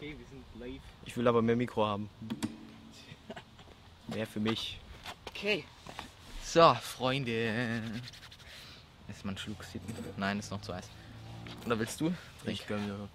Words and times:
Okay, 0.00 0.16
wir 0.16 0.26
sind 0.28 0.42
live. 0.58 0.82
Ich 1.04 1.14
will 1.14 1.28
aber 1.28 1.42
mehr 1.42 1.56
Mikro 1.56 1.84
haben. 1.84 2.08
Mehr 4.06 4.26
für 4.26 4.40
mich. 4.40 4.80
Okay. 5.28 5.62
So, 6.42 6.72
Freunde. 6.80 7.82
Erstmal 9.08 9.32
einen 9.32 9.36
Schluck 9.36 9.62
sippen. 9.62 9.94
Nein, 10.16 10.38
ist 10.38 10.50
noch 10.52 10.62
zu 10.62 10.74
heiß. 10.74 10.88
Oder 11.66 11.78
willst 11.78 12.00
du? 12.00 12.14
Ich 12.46 12.66
gönn 12.66 12.86
mir. 12.86 13.10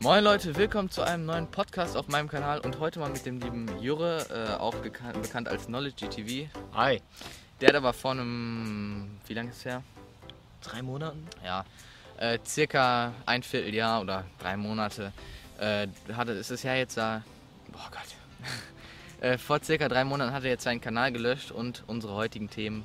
Moin 0.00 0.24
Leute, 0.24 0.56
willkommen 0.56 0.90
zu 0.90 1.02
einem 1.02 1.24
neuen 1.24 1.48
Podcast 1.48 1.96
auf 1.96 2.08
meinem 2.08 2.26
Kanal 2.26 2.58
und 2.58 2.80
heute 2.80 2.98
mal 2.98 3.10
mit 3.10 3.24
dem 3.24 3.38
lieben 3.38 3.80
Jure, 3.80 4.26
äh, 4.28 4.58
auch 4.58 4.74
bekannt, 4.74 5.46
als 5.46 5.66
Knowledge 5.66 6.08
GTV. 6.08 6.48
Hi. 6.74 7.00
Der 7.60 7.68
hat 7.68 7.76
aber 7.76 7.92
vor 7.92 8.10
einem, 8.10 9.20
wie 9.28 9.34
lange 9.34 9.50
ist 9.50 9.58
es 9.58 9.64
her? 9.66 9.84
Drei 10.62 10.82
Monaten? 10.82 11.28
Ja, 11.44 11.64
äh, 12.20 12.38
circa 12.46 13.12
ein 13.26 13.42
Vierteljahr 13.42 14.00
oder 14.00 14.24
drei 14.38 14.56
Monate 14.56 15.12
äh, 15.58 15.88
hatte, 16.14 16.32
ist 16.32 16.50
es 16.50 16.62
ja 16.62 16.74
jetzt 16.74 16.96
da, 16.96 17.22
oh 17.72 17.90
Gott, 17.90 19.20
äh, 19.20 19.36
vor 19.36 19.60
circa 19.62 19.88
drei 19.88 20.04
Monaten 20.04 20.32
hat 20.32 20.44
er 20.44 20.50
jetzt 20.50 20.64
seinen 20.64 20.80
Kanal 20.80 21.10
gelöscht 21.10 21.50
und 21.50 21.82
unsere 21.86 22.14
heutigen 22.14 22.48
Themen 22.48 22.84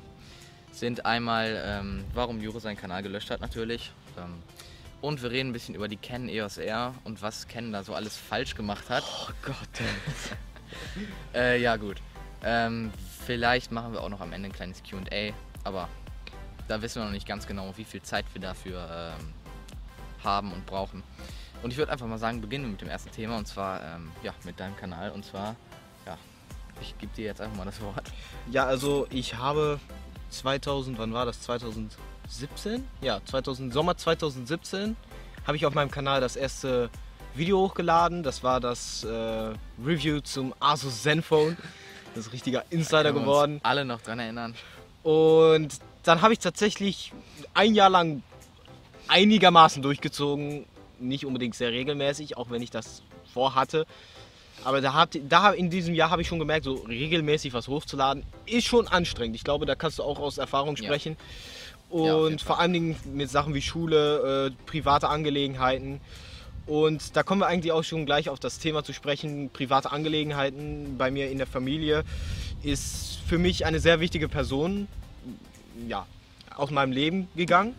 sind 0.72 1.06
einmal, 1.06 1.62
ähm, 1.64 2.04
warum 2.14 2.42
Jure 2.42 2.60
seinen 2.60 2.78
Kanal 2.78 3.04
gelöscht 3.04 3.30
hat 3.30 3.42
natürlich 3.42 3.92
ähm, 4.18 4.42
und 5.02 5.22
wir 5.22 5.32
reden 5.32 5.50
ein 5.50 5.54
bisschen 5.54 5.76
über 5.76 5.88
die 5.88 5.98
Canon 5.98 6.30
EOS 6.30 6.58
R 6.58 6.96
und 7.04 7.22
was 7.22 7.48
Canon 7.48 7.74
da 7.74 7.84
so 7.84 7.94
alles 7.94 8.18
falsch 8.18 8.56
gemacht 8.56 8.90
hat. 8.90 9.04
Oh 9.04 9.32
Gott. 9.46 9.56
Äh, 11.34 11.62
ja, 11.62 11.78
gut. 11.78 11.98
Ähm, 12.44 12.92
vielleicht 13.26 13.72
machen 13.72 13.94
wir 13.94 14.02
auch 14.02 14.10
noch 14.10 14.20
am 14.20 14.34
Ende 14.34 14.50
ein 14.50 14.52
kleines 14.52 14.82
QA, 14.84 15.32
aber 15.64 15.88
da 16.68 16.82
wissen 16.82 17.02
wir 17.02 17.06
noch 17.06 17.12
nicht 17.12 17.28
ganz 17.28 17.48
genau, 17.48 17.74
wie 17.76 17.84
viel 17.84 18.02
Zeit 18.02 18.26
wir 18.34 18.42
dafür 18.42 19.16
ähm, 19.20 19.34
haben 20.24 20.52
und 20.52 20.66
brauchen. 20.66 21.04
Und 21.64 21.72
ich 21.72 21.78
würde 21.78 21.92
einfach 21.92 22.08
mal 22.08 22.18
sagen, 22.18 22.42
beginnen 22.42 22.66
wir 22.66 22.72
mit 22.72 22.82
dem 22.82 22.90
ersten 22.90 23.12
Thema 23.12 23.38
und 23.38 23.48
zwar 23.48 23.82
ähm, 23.82 24.12
ja, 24.24 24.34
mit 24.44 24.60
deinem 24.60 24.76
Kanal. 24.76 25.12
Und 25.12 25.26
zwar, 25.26 25.56
ja, 26.06 26.18
ich 26.82 26.98
gebe 26.98 27.14
dir 27.16 27.26
jetzt 27.26 27.42
einfach 27.42 27.58
mal 27.58 27.66
das 27.66 27.82
Wort. 27.82 28.12
Ja, 28.52 28.66
also 28.66 29.08
ich 29.10 29.36
habe 29.36 29.80
2000, 30.30 30.98
wann 31.00 31.14
war 31.14 31.26
das? 31.26 31.42
2017? 31.42 32.86
Ja, 33.02 33.20
2000, 33.26 33.74
Sommer 33.74 33.98
2017 33.98 34.96
habe 35.48 35.58
ich 35.58 35.66
auf 35.66 35.74
meinem 35.74 35.92
Kanal 35.92 36.22
das 36.22 36.36
erste 36.36 36.90
Video 37.36 37.60
hochgeladen. 37.60 38.24
Das 38.24 38.44
war 38.44 38.60
das 38.60 39.04
äh, 39.04 39.10
Review 39.84 40.22
zum 40.22 40.54
Asus 40.60 41.04
Zenfone. 41.04 41.58
Das 42.14 42.26
ist 42.26 42.28
ein 42.28 42.32
richtiger 42.32 42.64
Insider 42.70 43.12
geworden. 43.12 43.60
Alle 43.64 43.86
noch 43.86 44.02
dran 44.02 44.20
erinnern. 44.20 44.56
Und 45.04 45.80
dann 46.06 46.22
habe 46.22 46.34
ich 46.34 46.40
tatsächlich 46.40 47.12
ein 47.54 47.76
Jahr 47.76 47.90
lang 47.90 48.22
einigermaßen 49.08 49.82
durchgezogen. 49.82 50.66
Nicht 51.00 51.26
unbedingt 51.26 51.56
sehr 51.56 51.72
regelmäßig, 51.72 52.38
auch 52.38 52.50
wenn 52.50 52.62
ich 52.62 52.70
das 52.70 53.02
vorhatte. 53.34 53.86
Aber 54.64 54.82
da, 54.82 54.94
hat, 54.94 55.18
da 55.28 55.52
in 55.52 55.70
diesem 55.70 55.94
Jahr 55.94 56.10
habe 56.10 56.22
ich 56.22 56.28
schon 56.28 56.40
gemerkt, 56.40 56.64
so 56.66 56.76
regelmäßig 56.88 57.54
was 57.54 57.68
hochzuladen, 57.68 58.24
ist 58.46 58.66
schon 58.66 58.88
anstrengend. 58.88 59.36
Ich 59.36 59.44
glaube, 59.44 59.66
da 59.66 59.76
kannst 59.76 60.00
du 60.00 60.04
auch 60.04 60.20
aus 60.20 60.38
Erfahrung 60.38 60.76
Ja. 60.78 60.84
sprechen. 60.84 61.18
Ja, 61.92 62.16
Und 62.16 62.42
vor 62.42 62.60
allen 62.60 62.74
Dingen 62.74 62.96
mit 63.14 63.30
Sachen 63.30 63.54
wie 63.54 63.62
Schule, 63.62 64.48
äh, 64.48 64.52
private 64.66 65.10
Angelegenheiten. 65.10 66.02
Und 66.66 67.16
da 67.16 67.22
kommen 67.22 67.42
wir 67.42 67.48
eigentlich 67.48 67.72
auch 67.72 67.84
schon 67.84 68.06
gleich 68.06 68.30
auf 68.30 68.40
das 68.40 68.58
Thema 68.58 68.84
zu 68.84 68.92
sprechen. 68.94 69.50
Private 69.52 69.92
Angelegenheiten 69.92 70.98
bei 70.98 71.12
mir 71.12 71.30
in 71.30 71.38
der 71.38 71.46
Familie 71.48 72.04
ist 72.64 73.20
für 73.28 73.38
mich 73.38 73.66
eine 73.66 73.80
sehr 73.80 74.00
wichtige 74.00 74.28
Person 74.28 74.88
ja, 75.88 76.06
aus 76.56 76.72
meinem 76.72 76.92
Leben 76.92 77.28
gegangen. 77.36 77.76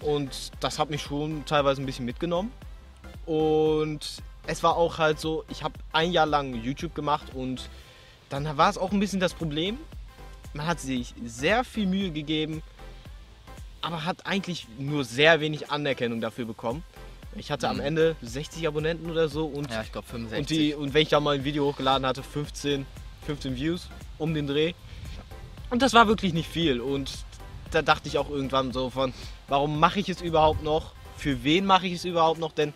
Und 0.00 0.52
das 0.60 0.78
hat 0.78 0.90
mich 0.90 1.02
schon 1.02 1.44
teilweise 1.46 1.82
ein 1.82 1.86
bisschen 1.86 2.04
mitgenommen. 2.04 2.52
Und 3.26 4.22
es 4.46 4.62
war 4.62 4.76
auch 4.76 4.98
halt 4.98 5.20
so, 5.20 5.44
ich 5.48 5.62
habe 5.62 5.74
ein 5.92 6.12
Jahr 6.12 6.26
lang 6.26 6.54
YouTube 6.54 6.94
gemacht 6.94 7.28
und 7.34 7.68
dann 8.30 8.56
war 8.56 8.70
es 8.70 8.78
auch 8.78 8.92
ein 8.92 9.00
bisschen 9.00 9.20
das 9.20 9.34
Problem, 9.34 9.78
man 10.54 10.66
hat 10.66 10.80
sich 10.80 11.14
sehr 11.24 11.64
viel 11.64 11.86
Mühe 11.86 12.10
gegeben, 12.10 12.62
aber 13.80 14.04
hat 14.04 14.26
eigentlich 14.26 14.66
nur 14.78 15.04
sehr 15.04 15.40
wenig 15.40 15.70
Anerkennung 15.70 16.20
dafür 16.20 16.44
bekommen. 16.46 16.82
Ich 17.36 17.50
hatte 17.50 17.68
am 17.68 17.76
Mhm. 17.76 17.82
Ende 17.82 18.16
60 18.22 18.66
Abonnenten 18.66 19.10
oder 19.10 19.28
so 19.28 19.46
und, 19.46 19.70
Ja, 19.70 19.82
ich 19.82 19.92
glaube 19.92 20.06
65. 20.08 20.38
und, 20.40 20.50
die, 20.50 20.74
und 20.74 20.94
wenn 20.94 21.02
ich 21.02 21.08
da 21.10 21.20
mal 21.20 21.34
ein 21.36 21.44
Video 21.44 21.66
hochgeladen 21.66 22.06
hatte, 22.06 22.22
15, 22.22 22.86
15 23.26 23.56
Views 23.56 23.88
um 24.18 24.34
den 24.34 24.46
Dreh. 24.46 24.72
Und 25.70 25.82
das 25.82 25.92
war 25.92 26.08
wirklich 26.08 26.32
nicht 26.32 26.48
viel. 26.48 26.80
Und 26.80 27.10
da 27.70 27.82
dachte 27.82 28.08
ich 28.08 28.18
auch 28.18 28.30
irgendwann 28.30 28.72
so 28.72 28.90
von, 28.90 29.12
warum 29.48 29.78
mache 29.78 30.00
ich 30.00 30.08
es 30.08 30.22
überhaupt 30.22 30.62
noch? 30.62 30.92
Für 31.16 31.44
wen 31.44 31.66
mache 31.66 31.86
ich 31.86 31.94
es 31.94 32.04
überhaupt 32.04 32.40
noch? 32.40 32.52
Denn 32.52 32.72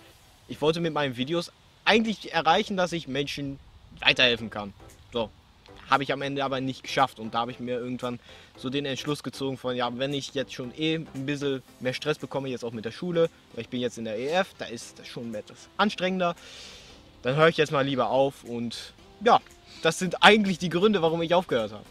ich 0.48 0.60
wollte 0.60 0.80
mit 0.80 0.92
meinen 0.92 1.16
Videos 1.16 1.50
eigentlich 1.84 2.32
erreichen, 2.32 2.76
dass 2.76 2.92
ich 2.92 3.08
Menschen 3.08 3.58
weiterhelfen 4.00 4.50
kann. 4.50 4.75
So. 5.12 5.30
Habe 5.88 6.04
ich 6.04 6.12
am 6.12 6.22
Ende 6.22 6.44
aber 6.44 6.60
nicht 6.60 6.82
geschafft. 6.82 7.19
Und 7.19 7.34
da 7.34 7.41
habe 7.41 7.50
ich 7.50 7.60
mir 7.60 7.78
irgendwann 7.78 8.20
so 8.56 8.70
den 8.70 8.84
Entschluss 8.84 9.22
gezogen 9.22 9.56
von, 9.56 9.74
ja, 9.74 9.91
wenn 9.98 10.12
ich 10.12 10.34
jetzt 10.34 10.53
schon 10.53 10.72
eh 10.76 10.97
ein 10.97 11.26
bisschen 11.26 11.62
mehr 11.80 11.92
Stress 11.92 12.19
bekomme, 12.19 12.48
jetzt 12.48 12.64
auch 12.64 12.72
mit 12.72 12.84
der 12.84 12.92
Schule, 12.92 13.30
weil 13.54 13.62
ich 13.62 13.69
bin 13.69 13.80
jetzt 13.80 13.98
in 13.98 14.04
der 14.04 14.19
EF, 14.19 14.54
da 14.59 14.66
ist 14.66 14.98
das 14.98 15.06
schon 15.09 15.34
etwas 15.34 15.69
anstrengender, 15.76 16.34
dann 17.22 17.36
höre 17.36 17.48
ich 17.48 17.56
jetzt 17.56 17.72
mal 17.72 17.84
lieber 17.84 18.10
auf. 18.10 18.44
Und 18.44 18.94
ja, 19.24 19.41
das 19.82 19.98
sind 19.98 20.22
eigentlich 20.22 20.59
die 20.59 20.69
Gründe, 20.69 21.03
warum 21.03 21.20
ich 21.22 21.34
aufgehört 21.34 21.72
habe. 21.72 21.84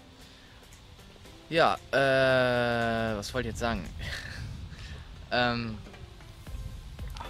Ja, 1.52 1.76
äh, 1.92 3.18
was 3.18 3.34
wollte 3.34 3.50
ich 3.50 3.54
jetzt 3.56 3.60
sagen? 3.60 3.84
ähm, 5.34 5.78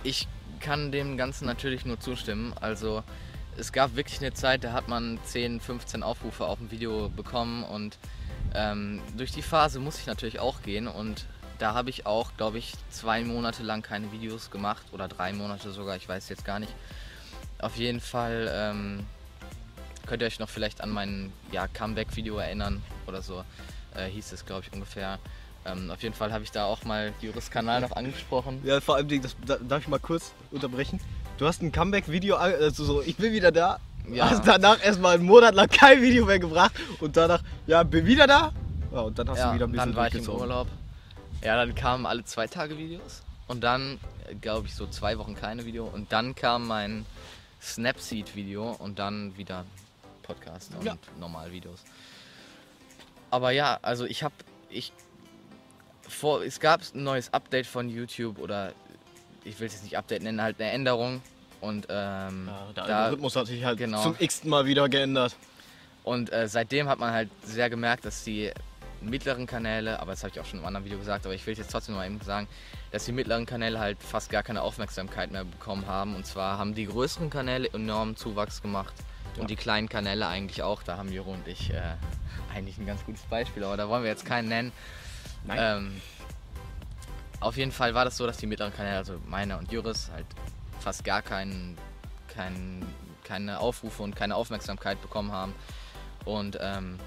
ich 0.04 0.28
kann 0.60 0.92
dem 0.92 1.18
Ganzen 1.18 1.48
natürlich 1.48 1.86
nur 1.86 2.00
zustimmen. 2.00 2.54
Also, 2.62 3.04
es 3.58 3.72
gab 3.72 3.96
wirklich 3.96 4.20
eine 4.20 4.32
Zeit, 4.32 4.64
da 4.64 4.74
hat 4.74 4.88
man 4.88 5.18
10, 5.26 5.60
15 5.60 6.04
Aufrufe 6.04 6.46
auf 6.46 6.60
ein 6.60 6.70
Video 6.70 7.10
bekommen 7.10 7.64
und 7.64 7.98
ähm, 8.54 9.02
durch 9.18 9.32
die 9.32 9.42
Phase 9.42 9.80
muss 9.80 9.98
ich 9.98 10.06
natürlich 10.06 10.40
auch 10.40 10.62
gehen 10.62 10.88
und 10.88 11.26
da 11.58 11.74
habe 11.74 11.90
ich 11.90 12.06
auch, 12.06 12.38
glaube 12.38 12.60
ich, 12.60 12.74
zwei 12.92 13.24
Monate 13.24 13.64
lang 13.64 13.82
keine 13.82 14.12
Videos 14.12 14.52
gemacht 14.52 14.86
oder 14.92 15.08
drei 15.08 15.34
Monate 15.34 15.72
sogar, 15.72 15.96
ich 15.96 16.08
weiß 16.08 16.30
jetzt 16.30 16.46
gar 16.46 16.60
nicht. 16.60 16.76
Auf 17.58 17.76
jeden 17.76 18.00
Fall 18.00 18.52
ähm, 18.54 19.08
könnt 20.06 20.22
ihr 20.22 20.28
euch 20.28 20.38
noch 20.38 20.50
vielleicht 20.50 20.82
an 20.82 20.92
mein 20.92 21.34
ja, 21.52 21.68
Comeback-Video 21.68 22.38
erinnern 22.38 22.84
oder 23.08 23.24
so 23.24 23.44
äh, 23.96 24.08
hieß 24.08 24.32
es, 24.32 24.46
glaube 24.46 24.64
ich, 24.66 24.74
ungefähr. 24.74 25.20
Ähm, 25.66 25.92
auf 25.92 26.02
jeden 26.02 26.16
Fall 26.16 26.34
habe 26.34 26.44
ich 26.44 26.52
da 26.52 26.66
auch 26.66 26.84
mal 26.86 27.14
Juris 27.22 27.52
Kanal 27.52 27.82
noch 27.82 27.92
angesprochen. 27.92 28.62
Ja, 28.64 28.82
vor 28.82 28.96
allem, 28.96 29.22
das, 29.22 29.36
da, 29.46 29.58
darf 29.58 29.84
ich 29.84 29.88
mal 29.88 30.00
kurz 30.00 30.34
unterbrechen? 30.50 31.00
Du 31.38 31.46
hast 31.48 31.62
ein 31.62 31.72
Comeback-Video, 31.72 32.36
also 32.36 32.84
so, 32.84 33.02
ich 33.02 33.18
bin 33.18 33.32
wieder 33.34 33.52
da. 33.52 33.80
Ja. 34.10 34.30
Hast 34.32 34.48
danach 34.48 34.84
erstmal 34.84 35.16
einen 35.16 35.26
Monat 35.26 35.54
lang 35.54 35.68
kein 35.70 36.02
Video 36.02 36.26
mehr 36.26 36.40
gebracht 36.40 36.74
und 37.00 37.16
danach, 37.16 37.44
ja, 37.68 37.84
bin 37.84 38.06
wieder 38.08 38.26
da. 38.26 38.52
Ja, 38.92 39.02
und 39.02 39.18
dann 39.20 39.30
hast 39.30 39.38
Ja, 39.38 39.50
du 39.50 39.56
wieder 39.56 39.68
ein 39.68 39.72
bisschen 39.72 39.90
dann 39.90 39.96
war 39.96 40.08
ich 40.08 40.16
im. 40.16 40.28
Urlaub. 40.28 40.68
Ja, 41.44 41.56
dann 41.56 41.76
kamen 41.76 42.06
alle 42.08 42.24
zwei 42.26 42.48
Tage 42.48 42.78
Videos 42.78 43.22
und 43.48 43.62
dann, 43.64 44.00
glaube 44.42 44.68
ich, 44.68 44.74
so 44.76 44.88
zwei 44.88 45.18
Wochen 45.20 45.36
keine 45.36 45.66
Video 45.66 45.86
und 45.86 46.12
dann 46.12 46.34
kam 46.36 46.68
mein 46.68 47.06
Snapseed-Video 47.62 48.72
und 48.80 49.00
dann 49.00 49.38
wieder 49.38 49.66
Podcast 50.24 50.72
und 50.76 50.86
Ja. 50.86 50.96
normal 51.20 51.52
Videos. 51.52 51.84
Aber 53.32 53.52
ja, 53.52 53.80
also 53.82 54.06
ich 54.06 54.24
habe, 54.24 54.36
ich 54.70 54.92
vor, 56.08 56.44
es 56.44 56.60
gab 56.60 56.82
ein 56.94 57.04
neues 57.04 57.34
Update 57.34 57.66
von 57.66 57.90
YouTube 57.90 58.38
oder 58.40 58.74
ich 59.44 59.60
will 59.60 59.68
es 59.68 59.74
jetzt 59.74 59.84
nicht 59.84 59.98
Update 59.98 60.22
nennen, 60.24 60.42
halt 60.42 60.60
eine 60.60 60.70
Änderung 60.72 61.22
und 61.62 61.88
ähm, 61.90 62.48
Ja, 62.48 62.74
der 62.76 62.84
da, 62.86 63.04
Algorithmus 63.06 63.36
hat 63.36 63.48
sich 63.48 63.64
halt 63.64 63.78
genau. 63.80 64.04
zum 64.04 64.16
x 64.20 64.44
Mal 64.44 64.66
wieder 64.66 64.88
geändert. 64.90 65.36
Und 66.04 66.32
äh, 66.34 66.48
seitdem 66.48 66.90
hat 66.90 67.00
man 67.00 67.12
halt 67.12 67.30
sehr 67.44 67.70
gemerkt, 67.70 68.06
dass 68.06 68.24
die 68.24 68.52
mittleren 69.02 69.48
Kanäle, 69.48 70.00
aber 70.00 70.12
das 70.12 70.24
habe 70.24 70.32
ich 70.34 70.40
auch 70.40 70.46
schon 70.46 70.60
im 70.60 70.66
anderen 70.66 70.86
Video 70.86 71.00
gesagt, 71.00 71.26
aber 71.26 71.34
ich 71.34 71.46
will 71.48 71.54
es 71.54 71.60
jetzt 71.60 71.72
trotzdem 71.72 71.96
mal 71.96 72.06
eben 72.06 72.20
sagen, 72.22 72.48
dass 72.92 73.06
die 73.06 73.12
mittleren 73.12 73.46
Kanäle 73.46 73.80
halt 73.80 74.02
fast 74.04 74.30
gar 74.30 74.44
keine 74.44 74.62
Aufmerksamkeit 74.62 75.32
mehr 75.32 75.46
bekommen 75.46 75.88
haben. 75.88 76.16
Und 76.16 76.26
zwar 76.26 76.58
haben 76.58 76.76
die 76.76 76.86
größeren 76.86 77.30
Kanäle 77.30 77.70
enormen 77.74 78.16
Zuwachs 78.16 78.62
gemacht 78.62 78.94
und 79.36 79.44
Ja. 79.44 79.48
die 79.48 79.56
kleinen 79.56 79.90
Kanäle 79.90 80.28
eigentlich 80.28 80.62
auch. 80.62 80.84
Da 80.84 80.98
haben 80.98 81.12
Juro 81.12 81.32
und 81.32 81.48
ich 81.48 81.72
äh, 81.72 81.82
eigentlich 82.52 82.78
ein 82.78 82.86
ganz 82.86 83.04
gutes 83.06 83.24
Beispiel, 83.24 83.64
aber 83.64 83.78
da 83.78 83.90
wollen 83.90 84.04
wir 84.04 84.10
jetzt 84.10 84.26
keinen 84.26 84.50
nennen. 84.50 84.72
Ähm, 85.50 86.02
auf 87.40 87.58
jeden 87.58 87.72
Fall 87.72 87.94
war 87.94 88.06
das 88.06 88.18
so, 88.18 88.28
dass 88.28 88.38
die 88.38 88.46
mittleren 88.46 88.74
Kanäle, 88.74 88.98
also 88.98 89.20
meine 89.26 89.58
und 89.58 89.72
Juris, 89.72 90.10
halt 90.14 90.28
fast 90.80 91.04
gar 91.04 91.22
keinen, 91.22 91.78
keinen, 92.28 92.86
keine 93.24 93.60
Aufrufe 93.60 94.04
und 94.04 94.16
keine 94.16 94.36
Aufmerksamkeit 94.36 95.02
bekommen 95.02 95.32
haben. 95.32 95.56
Und 96.26 96.58
ähm, 96.62 97.00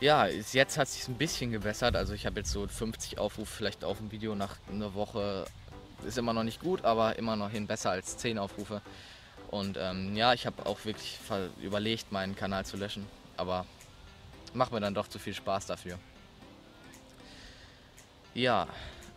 ja, 0.00 0.26
jetzt 0.26 0.76
hat 0.76 0.88
es 0.88 0.94
sich 0.94 1.08
ein 1.08 1.14
bisschen 1.14 1.52
gebessert. 1.52 1.96
Also 1.96 2.12
ich 2.12 2.26
habe 2.26 2.40
jetzt 2.40 2.50
so 2.50 2.66
50 2.66 3.18
Aufrufe 3.18 3.50
vielleicht 3.50 3.84
auf 3.84 4.00
ein 4.00 4.10
Video 4.10 4.34
nach 4.34 4.56
einer 4.70 4.94
Woche. 4.94 5.46
Ist 6.06 6.18
immer 6.18 6.32
noch 6.32 6.42
nicht 6.42 6.60
gut, 6.60 6.84
aber 6.84 7.18
immer 7.18 7.36
noch 7.36 7.50
hin 7.50 7.66
besser 7.66 7.90
als 7.90 8.16
10 8.18 8.38
Aufrufe. 8.38 8.82
Und 9.50 9.78
ähm, 9.80 10.16
ja, 10.16 10.32
ich 10.32 10.46
habe 10.46 10.66
auch 10.66 10.84
wirklich 10.84 11.18
überlegt, 11.62 12.12
meinen 12.12 12.34
Kanal 12.34 12.64
zu 12.64 12.76
löschen. 12.76 13.06
Aber 13.36 13.66
macht 14.54 14.72
mir 14.72 14.80
dann 14.80 14.94
doch 14.94 15.08
zu 15.08 15.18
viel 15.18 15.34
Spaß 15.34 15.66
dafür. 15.66 15.98
Ja, 18.34 18.66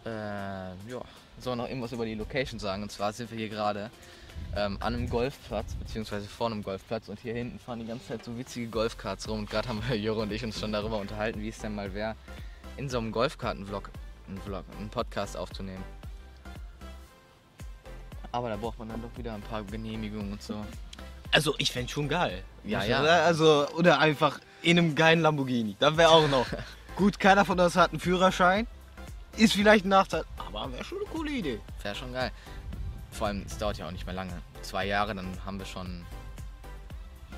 Äh, 0.06 0.10
ja, 0.10 1.02
soll 1.40 1.56
noch 1.58 1.68
irgendwas 1.68 1.92
über 1.92 2.06
die 2.06 2.16
Location 2.16 2.60
sagen. 2.60 2.84
Und 2.84 2.92
zwar 2.92 3.12
sind 3.12 3.30
wir 3.32 3.38
hier 3.38 3.50
gerade 3.50 3.92
ähm, 4.56 4.78
an 4.80 4.94
einem 4.94 5.10
Golfplatz, 5.10 5.76
beziehungsweise 5.76 6.28
vor 6.28 6.48
einem 6.48 6.64
Golfplatz. 6.64 7.10
Und 7.10 7.20
hier 7.20 7.34
hinten 7.34 7.60
fahren 7.60 7.80
die 7.80 7.86
ganze 7.86 8.08
Zeit 8.08 8.24
so 8.24 8.38
witzige 8.38 8.68
Golfkarts 8.68 9.28
rum. 9.28 9.40
Und 9.40 9.50
gerade 9.50 9.68
haben 9.68 9.84
wir 9.88 9.98
Jure 10.00 10.22
und 10.22 10.32
ich 10.32 10.44
uns 10.44 10.60
schon 10.60 10.72
darüber 10.72 10.98
unterhalten, 10.98 11.42
wie 11.42 11.50
es 11.50 11.60
denn 11.60 11.76
mal 11.76 11.94
wäre, 11.94 12.16
in 12.78 12.90
so 12.90 12.98
einem 12.98 13.12
Golfkarten-Vlog, 13.12 13.92
einen 14.28 14.42
Vlog, 14.42 14.64
einen 14.78 14.90
Podcast 14.90 15.36
aufzunehmen. 15.36 15.84
Aber 18.32 18.50
da 18.50 18.58
braucht 18.58 18.80
man 18.80 18.90
dann 18.90 19.02
doch 19.02 19.18
wieder 19.18 19.34
ein 19.34 19.42
paar 19.42 19.64
Genehmigungen 19.64 20.34
und 20.34 20.42
so. 20.42 20.64
Also 21.32 21.56
ich 21.58 21.72
fände 21.72 21.92
schon 21.92 22.08
geil. 22.08 22.44
Ja, 22.64 22.80
Muss 22.80 22.88
ja. 22.88 22.98
sagen. 23.04 23.26
Also, 23.26 23.68
oder 23.76 24.00
einfach 24.00 24.40
in 24.62 24.78
einem 24.78 24.96
geilen 24.96 25.22
Lamborghini. 25.22 25.76
Das 25.80 25.96
wäre 25.98 26.10
auch 26.10 26.28
noch. 26.28 26.46
Gut, 26.96 27.20
keiner 27.20 27.46
von 27.46 27.60
uns 27.60 27.76
hat 27.76 27.92
einen 27.92 28.00
Führerschein. 28.00 28.68
Ist 29.38 29.54
vielleicht 29.54 29.86
ein 29.86 29.90
Nachteil, 29.90 30.26
aber 30.38 30.72
wäre 30.74 30.84
schon 30.84 30.98
eine 30.98 31.08
coole 31.08 31.32
Idee. 31.32 31.60
Wäre 31.82 31.96
schon 31.96 32.12
geil. 32.12 32.32
Vor 33.12 33.28
allem, 33.28 33.44
es 33.46 33.58
dauert 33.58 33.78
ja 33.78 33.88
auch 33.88 33.92
nicht 33.92 34.06
mehr 34.06 34.16
lange. 34.16 34.34
Zwei 34.62 34.86
Jahre, 34.86 35.16
dann 35.16 35.28
haben 35.46 35.60
wir 35.60 35.66
schon. 35.66 36.06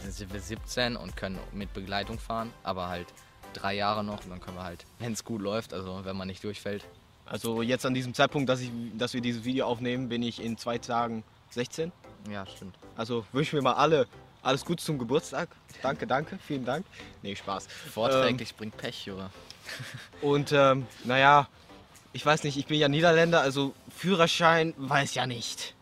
Dann 0.01 0.11
sind 0.11 0.33
wir 0.33 0.39
17 0.39 0.95
und 0.95 1.15
können 1.15 1.37
mit 1.51 1.73
Begleitung 1.73 2.17
fahren, 2.17 2.51
aber 2.63 2.87
halt 2.87 3.07
drei 3.53 3.75
Jahre 3.75 4.03
noch 4.03 4.23
und 4.23 4.31
dann 4.31 4.39
können 4.39 4.57
wir 4.57 4.63
halt, 4.63 4.85
wenn 4.99 5.13
es 5.13 5.23
gut 5.23 5.41
läuft, 5.41 5.73
also 5.73 6.03
wenn 6.03 6.17
man 6.17 6.27
nicht 6.27 6.43
durchfällt. 6.43 6.85
Also 7.31 7.61
jetzt 7.61 7.85
an 7.85 7.93
diesem 7.93 8.13
Zeitpunkt, 8.13 8.49
dass, 8.49 8.59
ich, 8.59 8.69
dass 8.97 9.13
wir 9.13 9.21
dieses 9.21 9.45
Video 9.45 9.65
aufnehmen, 9.65 10.09
bin 10.09 10.21
ich 10.21 10.43
in 10.43 10.57
zwei 10.57 10.77
Tagen 10.77 11.23
16. 11.51 11.93
Ja, 12.29 12.45
stimmt. 12.45 12.75
Also 12.97 13.25
wünschen 13.31 13.53
wir 13.53 13.61
mal 13.61 13.73
alle 13.73 14.05
alles 14.43 14.65
Gute 14.65 14.83
zum 14.83 14.97
Geburtstag. 14.97 15.49
Danke, 15.81 16.07
danke, 16.07 16.39
vielen 16.45 16.65
Dank. 16.65 16.85
Nee, 17.21 17.35
Spaß. 17.35 17.67
Vorträglich 17.93 18.55
bringt 18.55 18.75
Pech, 18.75 19.05
Jure. 19.05 19.29
Und 20.21 20.51
ähm, 20.51 20.87
naja, 21.05 21.47
ich 22.11 22.25
weiß 22.25 22.43
nicht, 22.43 22.57
ich 22.57 22.65
bin 22.65 22.79
ja 22.79 22.89
Niederländer, 22.89 23.41
also 23.41 23.73
Führerschein 23.95 24.73
weiß 24.77 25.13
ja 25.13 25.25
nicht. 25.25 25.75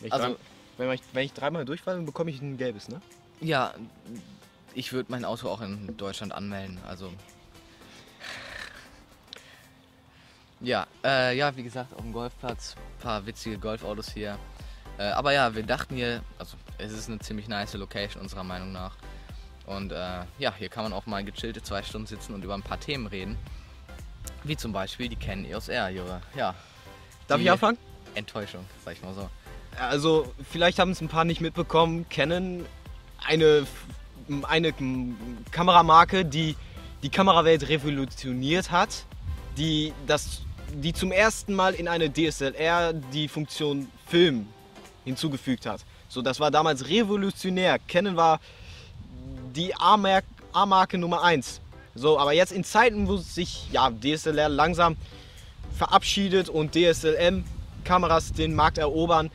Wenn 0.00 0.06
ich, 0.08 0.12
Also- 0.12 0.36
wenn, 0.76 0.90
ich, 0.92 1.02
wenn 1.12 1.24
ich 1.24 1.32
dreimal 1.32 1.64
durchfalle, 1.64 1.96
dann 1.96 2.06
bekomme 2.06 2.30
ich 2.30 2.42
ein 2.42 2.58
gelbes, 2.58 2.88
ne? 2.88 3.00
Ja, 3.40 3.72
ich 4.74 4.92
würde 4.92 5.10
mein 5.10 5.24
Auto 5.24 5.48
auch 5.48 5.60
in 5.60 5.96
Deutschland 5.96 6.32
anmelden, 6.32 6.78
also. 6.86 7.10
Ja, 10.60 10.86
äh, 11.04 11.36
ja, 11.36 11.54
wie 11.56 11.62
gesagt, 11.62 11.94
auf 11.94 12.00
dem 12.00 12.12
Golfplatz, 12.12 12.74
paar 13.00 13.24
witzige 13.26 13.58
Golfautos 13.58 14.12
hier. 14.12 14.38
Äh, 14.98 15.04
aber 15.04 15.32
ja, 15.32 15.54
wir 15.54 15.62
dachten 15.62 15.94
hier, 15.94 16.22
also 16.38 16.56
es 16.78 16.92
ist 16.92 17.08
eine 17.08 17.20
ziemlich 17.20 17.48
nice 17.48 17.74
Location 17.74 18.20
unserer 18.20 18.42
Meinung 18.42 18.72
nach. 18.72 18.96
Und 19.66 19.92
äh, 19.92 20.20
ja, 20.38 20.54
hier 20.56 20.68
kann 20.68 20.84
man 20.84 20.92
auch 20.92 21.06
mal 21.06 21.22
gechillte 21.24 21.62
zwei 21.62 21.82
Stunden 21.82 22.06
sitzen 22.06 22.34
und 22.34 22.42
über 22.42 22.54
ein 22.54 22.62
paar 22.62 22.80
Themen 22.80 23.06
reden. 23.06 23.36
Wie 24.42 24.56
zum 24.56 24.72
Beispiel 24.72 25.08
die 25.08 25.16
Canon 25.16 25.44
EOS 25.44 25.68
R, 25.68 25.90
Jure. 25.90 26.20
Ja. 26.34 26.54
Darf 27.28 27.40
ich 27.40 27.50
anfangen? 27.50 27.78
Enttäuschung, 28.14 28.64
sag 28.84 28.94
ich 28.94 29.02
mal 29.02 29.14
so. 29.14 29.28
Also, 29.78 30.32
vielleicht 30.50 30.78
haben 30.78 30.90
es 30.90 31.00
ein 31.00 31.08
paar 31.08 31.24
nicht 31.24 31.40
mitbekommen. 31.40 32.08
Canon, 32.08 32.64
eine, 33.24 33.66
eine 34.42 34.72
Kameramarke, 35.50 36.24
die 36.24 36.56
die 37.02 37.10
Kamerawelt 37.10 37.68
revolutioniert 37.68 38.70
hat, 38.70 39.04
die, 39.56 39.92
das, 40.06 40.42
die 40.72 40.92
zum 40.92 41.12
ersten 41.12 41.54
Mal 41.54 41.74
in 41.74 41.88
eine 41.88 42.10
DSLR 42.10 42.92
die 42.92 43.28
Funktion 43.28 43.88
Film 44.06 44.46
hinzugefügt 45.04 45.66
hat. 45.66 45.80
So, 46.08 46.22
das 46.22 46.40
war 46.40 46.50
damals 46.50 46.88
revolutionär. 46.88 47.78
Canon 47.86 48.16
war 48.16 48.40
die 49.54 49.74
A-Mark- 49.74 50.24
A-Marke 50.52 50.98
Nummer 50.98 51.22
1. 51.22 51.60
So, 51.94 52.18
aber 52.18 52.32
jetzt 52.32 52.52
in 52.52 52.64
Zeiten, 52.64 53.08
wo 53.08 53.16
sich 53.16 53.70
ja, 53.72 53.90
DSLR 53.90 54.48
langsam 54.48 54.96
verabschiedet 55.76 56.48
und 56.48 56.74
DSLM-Kameras 56.74 58.32
den 58.32 58.54
Markt 58.54 58.78
erobern, 58.78 59.30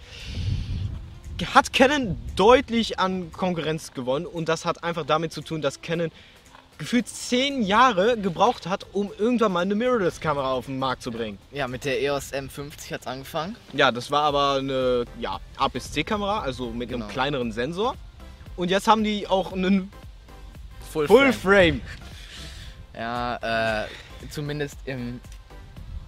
hat 1.54 1.74
Canon 1.74 2.18
deutlich 2.36 3.00
an 3.00 3.32
Konkurrenz 3.32 3.94
gewonnen 3.94 4.26
und 4.26 4.50
das 4.50 4.66
hat 4.66 4.84
einfach 4.84 5.06
damit 5.06 5.34
zu 5.34 5.42
tun, 5.42 5.62
dass 5.62 5.82
Canon 5.82 6.12
gefühlt 6.78 7.08
zehn 7.08 7.62
Jahre 7.64 8.18
gebraucht 8.18 8.68
hat, 8.68 8.86
um 8.94 9.12
irgendwann 9.18 9.52
mal 9.54 9.60
eine 9.62 9.76
Mirrorless-Kamera 9.76 10.52
auf 10.52 10.66
den 10.66 10.80
Markt 10.80 11.02
zu 11.04 11.12
bringen. 11.12 11.38
Ja, 11.52 11.68
mit 11.68 11.86
der 11.86 12.02
EOS 12.02 12.34
M50 12.34 12.92
hat's 12.94 13.08
angefangen. 13.08 13.56
Ja, 13.74 13.92
das 13.92 14.12
war 14.12 14.24
aber 14.24 14.56
eine 14.60 15.06
ja, 15.20 15.40
APS-C-Kamera, 15.58 16.42
also 16.42 16.72
mit 16.72 16.90
Genau. 16.90 17.06
einem 17.06 17.14
kleineren 17.14 17.52
Sensor. 17.52 17.96
Und 18.56 18.70
jetzt 18.70 18.88
haben 18.88 19.04
die 19.04 19.28
auch 19.28 19.54
einen 19.54 19.92
Full, 20.92 21.08
Full 21.08 21.34
Frame. 21.34 21.82
Frame. 21.82 21.82
Ja, 22.96 23.84
äh, 23.84 23.88
zumindest 24.30 24.78
im 24.86 25.20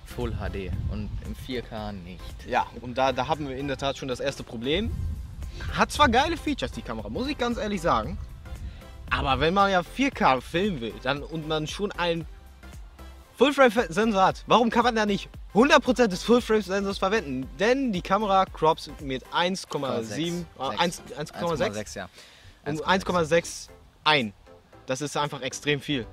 Full 0.05 0.31
HD 0.33 0.71
und 0.91 1.09
im 1.25 1.35
4K 1.47 1.91
nicht. 1.91 2.21
Ja, 2.47 2.67
und 2.81 2.97
da, 2.97 3.11
da 3.11 3.27
haben 3.27 3.49
wir 3.49 3.55
in 3.57 3.67
der 3.67 3.77
Tat 3.77 3.97
schon 3.97 4.07
das 4.07 4.19
erste 4.19 4.43
Problem. 4.43 4.91
Hat 5.73 5.91
zwar 5.91 6.09
geile 6.09 6.37
Features, 6.37 6.71
die 6.71 6.81
Kamera, 6.81 7.09
muss 7.09 7.27
ich 7.27 7.37
ganz 7.37 7.57
ehrlich 7.57 7.81
sagen. 7.81 8.17
Aber 9.09 9.39
wenn 9.39 9.53
man 9.53 9.71
ja 9.71 9.81
4K 9.81 10.41
filmen 10.41 10.81
will 10.81 10.93
dann, 11.03 11.23
und 11.23 11.47
man 11.47 11.67
schon 11.67 11.91
einen 11.93 12.25
Full-Frame-Sensor 13.37 14.23
hat, 14.23 14.43
warum 14.47 14.69
kann 14.69 14.83
man 14.83 14.95
da 14.95 15.05
nicht 15.05 15.29
100% 15.53 16.07
des 16.07 16.23
Full-Frame-Sensors 16.23 16.97
verwenden? 16.97 17.49
Denn 17.59 17.91
die 17.91 18.01
Kamera 18.01 18.45
crops 18.45 18.89
mit 19.01 19.25
1,7, 19.27 20.45
äh, 20.57 20.77
1 20.77 21.01
1,6 21.17 21.33
1,6, 21.33 21.97
ja. 21.97 22.09
um 22.65 22.75
1,6 22.77 23.69
ein. 24.03 24.33
Das 24.85 25.01
ist 25.01 25.17
einfach 25.17 25.41
extrem 25.41 25.81
viel. 25.81 26.05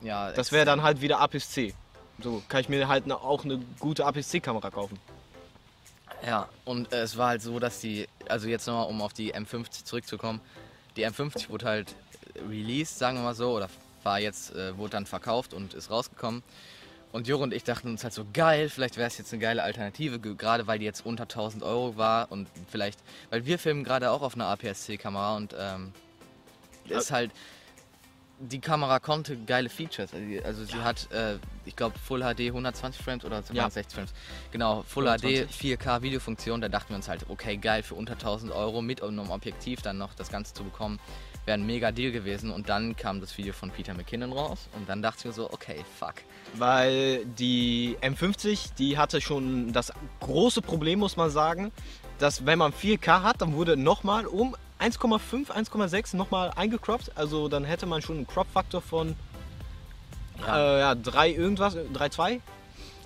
Ja, 0.00 0.32
Das 0.32 0.52
wäre 0.52 0.64
dann 0.64 0.82
halt 0.82 1.00
wieder 1.00 1.20
APS-C. 1.20 1.74
So 2.22 2.42
kann 2.48 2.60
ich 2.60 2.68
mir 2.68 2.88
halt 2.88 3.10
auch 3.10 3.44
eine 3.44 3.60
gute 3.78 4.04
APS-C-Kamera 4.06 4.70
kaufen. 4.70 4.98
Ja, 6.24 6.48
und 6.64 6.92
äh, 6.92 7.02
es 7.02 7.16
war 7.16 7.28
halt 7.28 7.42
so, 7.42 7.58
dass 7.58 7.80
die, 7.80 8.08
also 8.28 8.48
jetzt 8.48 8.66
nochmal, 8.66 8.88
um 8.88 9.02
auf 9.02 9.12
die 9.12 9.34
M50 9.34 9.84
zurückzukommen, 9.84 10.40
die 10.96 11.06
M50 11.06 11.50
wurde 11.50 11.66
halt 11.66 11.94
released, 12.48 12.98
sagen 12.98 13.16
wir 13.18 13.22
mal 13.22 13.34
so, 13.34 13.50
oder 13.56 13.68
war 14.02 14.18
jetzt, 14.20 14.54
äh, 14.54 14.76
wurde 14.76 14.90
dann 14.92 15.06
verkauft 15.06 15.52
und 15.54 15.74
ist 15.74 15.90
rausgekommen. 15.90 16.42
Und 17.12 17.26
Jure 17.28 17.42
und 17.44 17.54
ich 17.54 17.64
dachten 17.64 17.88
uns 17.88 18.02
halt 18.04 18.12
so, 18.12 18.26
geil, 18.32 18.68
vielleicht 18.68 18.96
wäre 18.96 19.06
es 19.08 19.16
jetzt 19.16 19.32
eine 19.32 19.40
geile 19.40 19.62
Alternative, 19.62 20.18
ge- 20.20 20.34
gerade 20.34 20.66
weil 20.66 20.78
die 20.78 20.84
jetzt 20.84 21.06
unter 21.06 21.22
1000 21.24 21.62
Euro 21.62 21.96
war 21.96 22.30
und 22.30 22.46
vielleicht, 22.70 22.98
weil 23.30 23.46
wir 23.46 23.58
filmen 23.58 23.84
gerade 23.84 24.10
auch 24.10 24.22
auf 24.22 24.34
einer 24.34 24.46
APS-C-Kamera 24.46 25.36
und 25.36 25.54
ähm, 25.58 25.92
ist 26.88 27.10
halt, 27.10 27.30
die 28.38 28.60
Kamera 28.60 28.98
konnte 28.98 29.36
geile 29.38 29.70
Features. 29.70 30.12
Also, 30.12 30.26
die- 30.26 30.44
Also 30.44 30.64
sie 30.66 30.74
hat, 30.74 31.10
äh, 31.10 31.38
ich 31.64 31.74
glaube, 31.74 31.98
Full 31.98 32.20
HD 32.20 32.50
120 32.52 33.02
Frames 33.02 33.24
oder 33.24 33.42
260 33.42 33.94
Frames. 33.94 34.12
Genau, 34.50 34.82
Full 34.82 35.08
120. 35.08 35.46
HD 35.48 35.78
4K 35.80 36.02
Videofunktion. 36.02 36.60
Da 36.60 36.68
dachten 36.68 36.90
wir 36.90 36.96
uns 36.96 37.08
halt, 37.08 37.24
okay, 37.30 37.56
geil, 37.56 37.82
für 37.82 37.94
unter 37.94 38.12
1000 38.18 38.52
Euro 38.52 38.82
mit 38.82 39.02
einem 39.02 39.30
Objektiv 39.30 39.80
dann 39.80 39.96
noch 39.96 40.12
das 40.14 40.28
Ganze 40.28 40.52
zu 40.52 40.64
bekommen, 40.64 41.00
wäre 41.46 41.56
ein 41.58 41.64
mega 41.66 41.90
Deal 41.92 42.12
gewesen. 42.12 42.50
Und 42.50 42.68
dann 42.68 42.94
kam 42.96 43.20
das 43.20 43.36
Video 43.38 43.52
von 43.54 43.70
Peter 43.70 43.94
McKinnon 43.94 44.32
raus 44.32 44.68
und 44.76 44.88
dann 44.88 45.00
dachte 45.00 45.20
ich 45.20 45.24
mir 45.26 45.32
so, 45.32 45.50
okay, 45.52 45.84
fuck. 45.98 46.14
Weil 46.54 47.24
die 47.24 47.96
M50, 48.02 48.74
die 48.78 48.98
hatte 48.98 49.20
schon 49.20 49.72
das 49.72 49.92
große 50.20 50.60
Problem, 50.60 50.98
muss 50.98 51.16
man 51.16 51.30
sagen, 51.30 51.72
dass 52.18 52.44
wenn 52.46 52.58
man 52.58 52.72
4K 52.72 53.22
hat, 53.22 53.40
dann 53.40 53.54
wurde 53.54 53.76
nochmal 53.76 54.26
um 54.26 54.54
1,5, 54.80 55.46
1,6 55.50 56.16
nochmal 56.16 56.52
eingecroppt. 56.54 57.12
Also 57.16 57.48
dann 57.48 57.64
hätte 57.64 57.86
man 57.86 58.02
schon 58.02 58.16
einen 58.16 58.26
Crop-Faktor 58.26 58.82
von 58.82 59.16
Ja. 60.40 60.76
äh, 60.76 60.80
ja, 60.80 60.94
3 60.94 61.30
irgendwas, 61.30 61.76
3,2. 61.76 62.40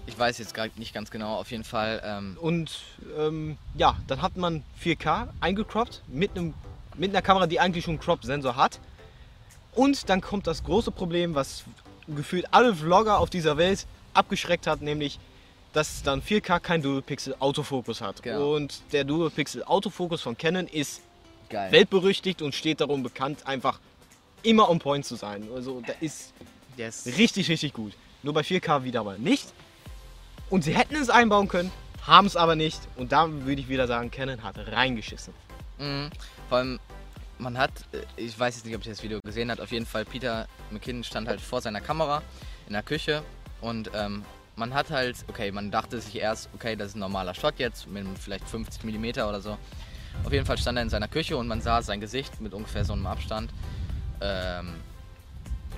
Ich 0.06 0.18
weiß 0.18 0.38
jetzt 0.38 0.54
gar 0.54 0.66
nicht 0.76 0.92
ganz 0.92 1.10
genau, 1.10 1.36
auf 1.36 1.50
jeden 1.52 1.62
Fall. 1.62 2.02
Ähm, 2.04 2.36
Und 2.40 2.80
ähm, 3.16 3.56
ja, 3.74 3.96
dann 4.08 4.22
hat 4.22 4.36
man 4.36 4.64
4K 4.82 5.28
eingecroppt 5.40 6.02
mit, 6.08 6.36
einem, 6.36 6.54
mit 6.96 7.10
einer 7.10 7.22
Kamera, 7.22 7.46
die 7.46 7.60
eigentlich 7.60 7.84
schon 7.84 7.94
einen 7.94 8.00
Crop-Sensor 8.00 8.56
hat. 8.56 8.80
Und 9.74 10.08
dann 10.08 10.20
kommt 10.20 10.46
das 10.46 10.64
große 10.64 10.90
Problem, 10.90 11.34
was 11.34 11.64
gefühlt 12.08 12.46
alle 12.52 12.74
Vlogger 12.74 13.18
auf 13.18 13.30
dieser 13.30 13.56
Welt 13.56 13.86
abgeschreckt 14.14 14.66
hat, 14.66 14.82
nämlich, 14.82 15.18
dass 15.72 16.02
dann 16.02 16.22
4K 16.22 16.58
kein 16.58 16.82
Dual-Pixel-Autofokus 16.82 18.00
hat. 18.00 18.22
Genau. 18.22 18.56
Und 18.56 18.82
der 18.92 19.04
Dual-Pixel-Autofokus 19.04 20.22
von 20.22 20.36
Canon 20.36 20.66
ist 20.66 21.02
geil. 21.48 21.70
weltberüchtigt 21.70 22.42
und 22.42 22.54
steht 22.54 22.80
darum 22.80 23.02
bekannt, 23.02 23.46
einfach 23.46 23.78
immer 24.42 24.68
on 24.68 24.78
point 24.80 25.04
zu 25.04 25.14
sein. 25.14 25.48
Also 25.54 25.80
der 25.82 26.02
ist 26.02 26.32
ist 26.88 27.06
richtig, 27.18 27.48
richtig 27.48 27.72
gut. 27.72 27.92
Nur 28.22 28.34
bei 28.34 28.40
4K 28.40 28.84
wieder 28.84 29.04
mal 29.04 29.18
nicht. 29.18 29.52
Und 30.48 30.64
sie 30.64 30.76
hätten 30.76 30.96
es 30.96 31.10
einbauen 31.10 31.48
können, 31.48 31.70
haben 32.06 32.26
es 32.26 32.36
aber 32.36 32.56
nicht. 32.56 32.80
Und 32.96 33.12
da 33.12 33.30
würde 33.30 33.60
ich 33.60 33.68
wieder 33.68 33.86
sagen, 33.86 34.10
Canon 34.10 34.42
hat 34.42 34.58
reingeschissen. 34.58 35.32
Mhm. 35.78 36.10
Vor 36.50 36.58
allem, 36.58 36.80
man 37.38 37.56
hat, 37.56 37.70
äh, 37.92 37.98
ich 38.16 38.38
weiß 38.38 38.56
jetzt 38.56 38.66
nicht, 38.66 38.74
ob 38.74 38.84
ihr 38.84 38.90
das 38.90 39.02
Video 39.04 39.20
gesehen 39.20 39.50
habt, 39.52 39.60
auf 39.60 39.70
jeden 39.70 39.86
Fall, 39.86 40.04
Peter 40.04 40.48
McKinnon 40.70 41.04
stand 41.04 41.28
halt 41.28 41.40
vor 41.40 41.60
seiner 41.60 41.80
Kamera 41.80 42.22
in 42.66 42.72
der 42.72 42.82
Küche 42.82 43.22
und 43.60 43.88
ähm, 43.94 44.24
man 44.56 44.74
hat 44.74 44.90
halt, 44.90 45.16
okay, 45.28 45.52
man 45.52 45.70
dachte 45.70 46.00
sich 46.00 46.16
erst, 46.16 46.50
okay, 46.52 46.74
das 46.74 46.88
ist 46.88 46.96
ein 46.96 46.98
normaler 46.98 47.34
Shot 47.34 47.54
jetzt, 47.58 47.86
mit 47.86 48.04
vielleicht 48.18 48.48
50 48.48 48.82
mm 48.82 49.04
oder 49.20 49.40
so. 49.40 49.56
Auf 50.24 50.32
jeden 50.32 50.44
Fall 50.44 50.58
stand 50.58 50.76
er 50.76 50.82
in 50.82 50.90
seiner 50.90 51.06
Küche 51.06 51.36
und 51.36 51.46
man 51.46 51.60
sah 51.60 51.82
sein 51.82 52.00
Gesicht 52.00 52.40
mit 52.40 52.52
ungefähr 52.52 52.84
so 52.84 52.94
einem 52.94 53.06
Abstand. 53.06 53.52
Ähm, 54.20 54.74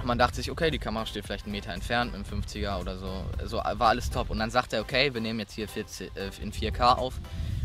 Man 0.04 0.18
dachte 0.18 0.36
sich, 0.36 0.50
okay, 0.50 0.70
die 0.70 0.78
Kamera 0.78 1.04
steht 1.04 1.26
vielleicht 1.26 1.44
einen 1.44 1.52
Meter 1.52 1.72
entfernt 1.72 2.16
mit 2.16 2.26
dem 2.26 2.42
50er 2.42 2.80
oder 2.80 2.96
so. 2.96 3.24
So 3.44 3.58
war 3.58 3.88
alles 3.88 4.08
top. 4.10 4.30
Und 4.30 4.38
dann 4.38 4.50
sagte 4.50 4.76
er, 4.76 4.82
okay, 4.82 5.12
wir 5.12 5.20
nehmen 5.20 5.38
jetzt 5.38 5.52
hier 5.52 5.68
40, 5.68 6.10
äh, 6.16 6.30
in 6.40 6.50
4K 6.50 6.96
auf 6.96 7.20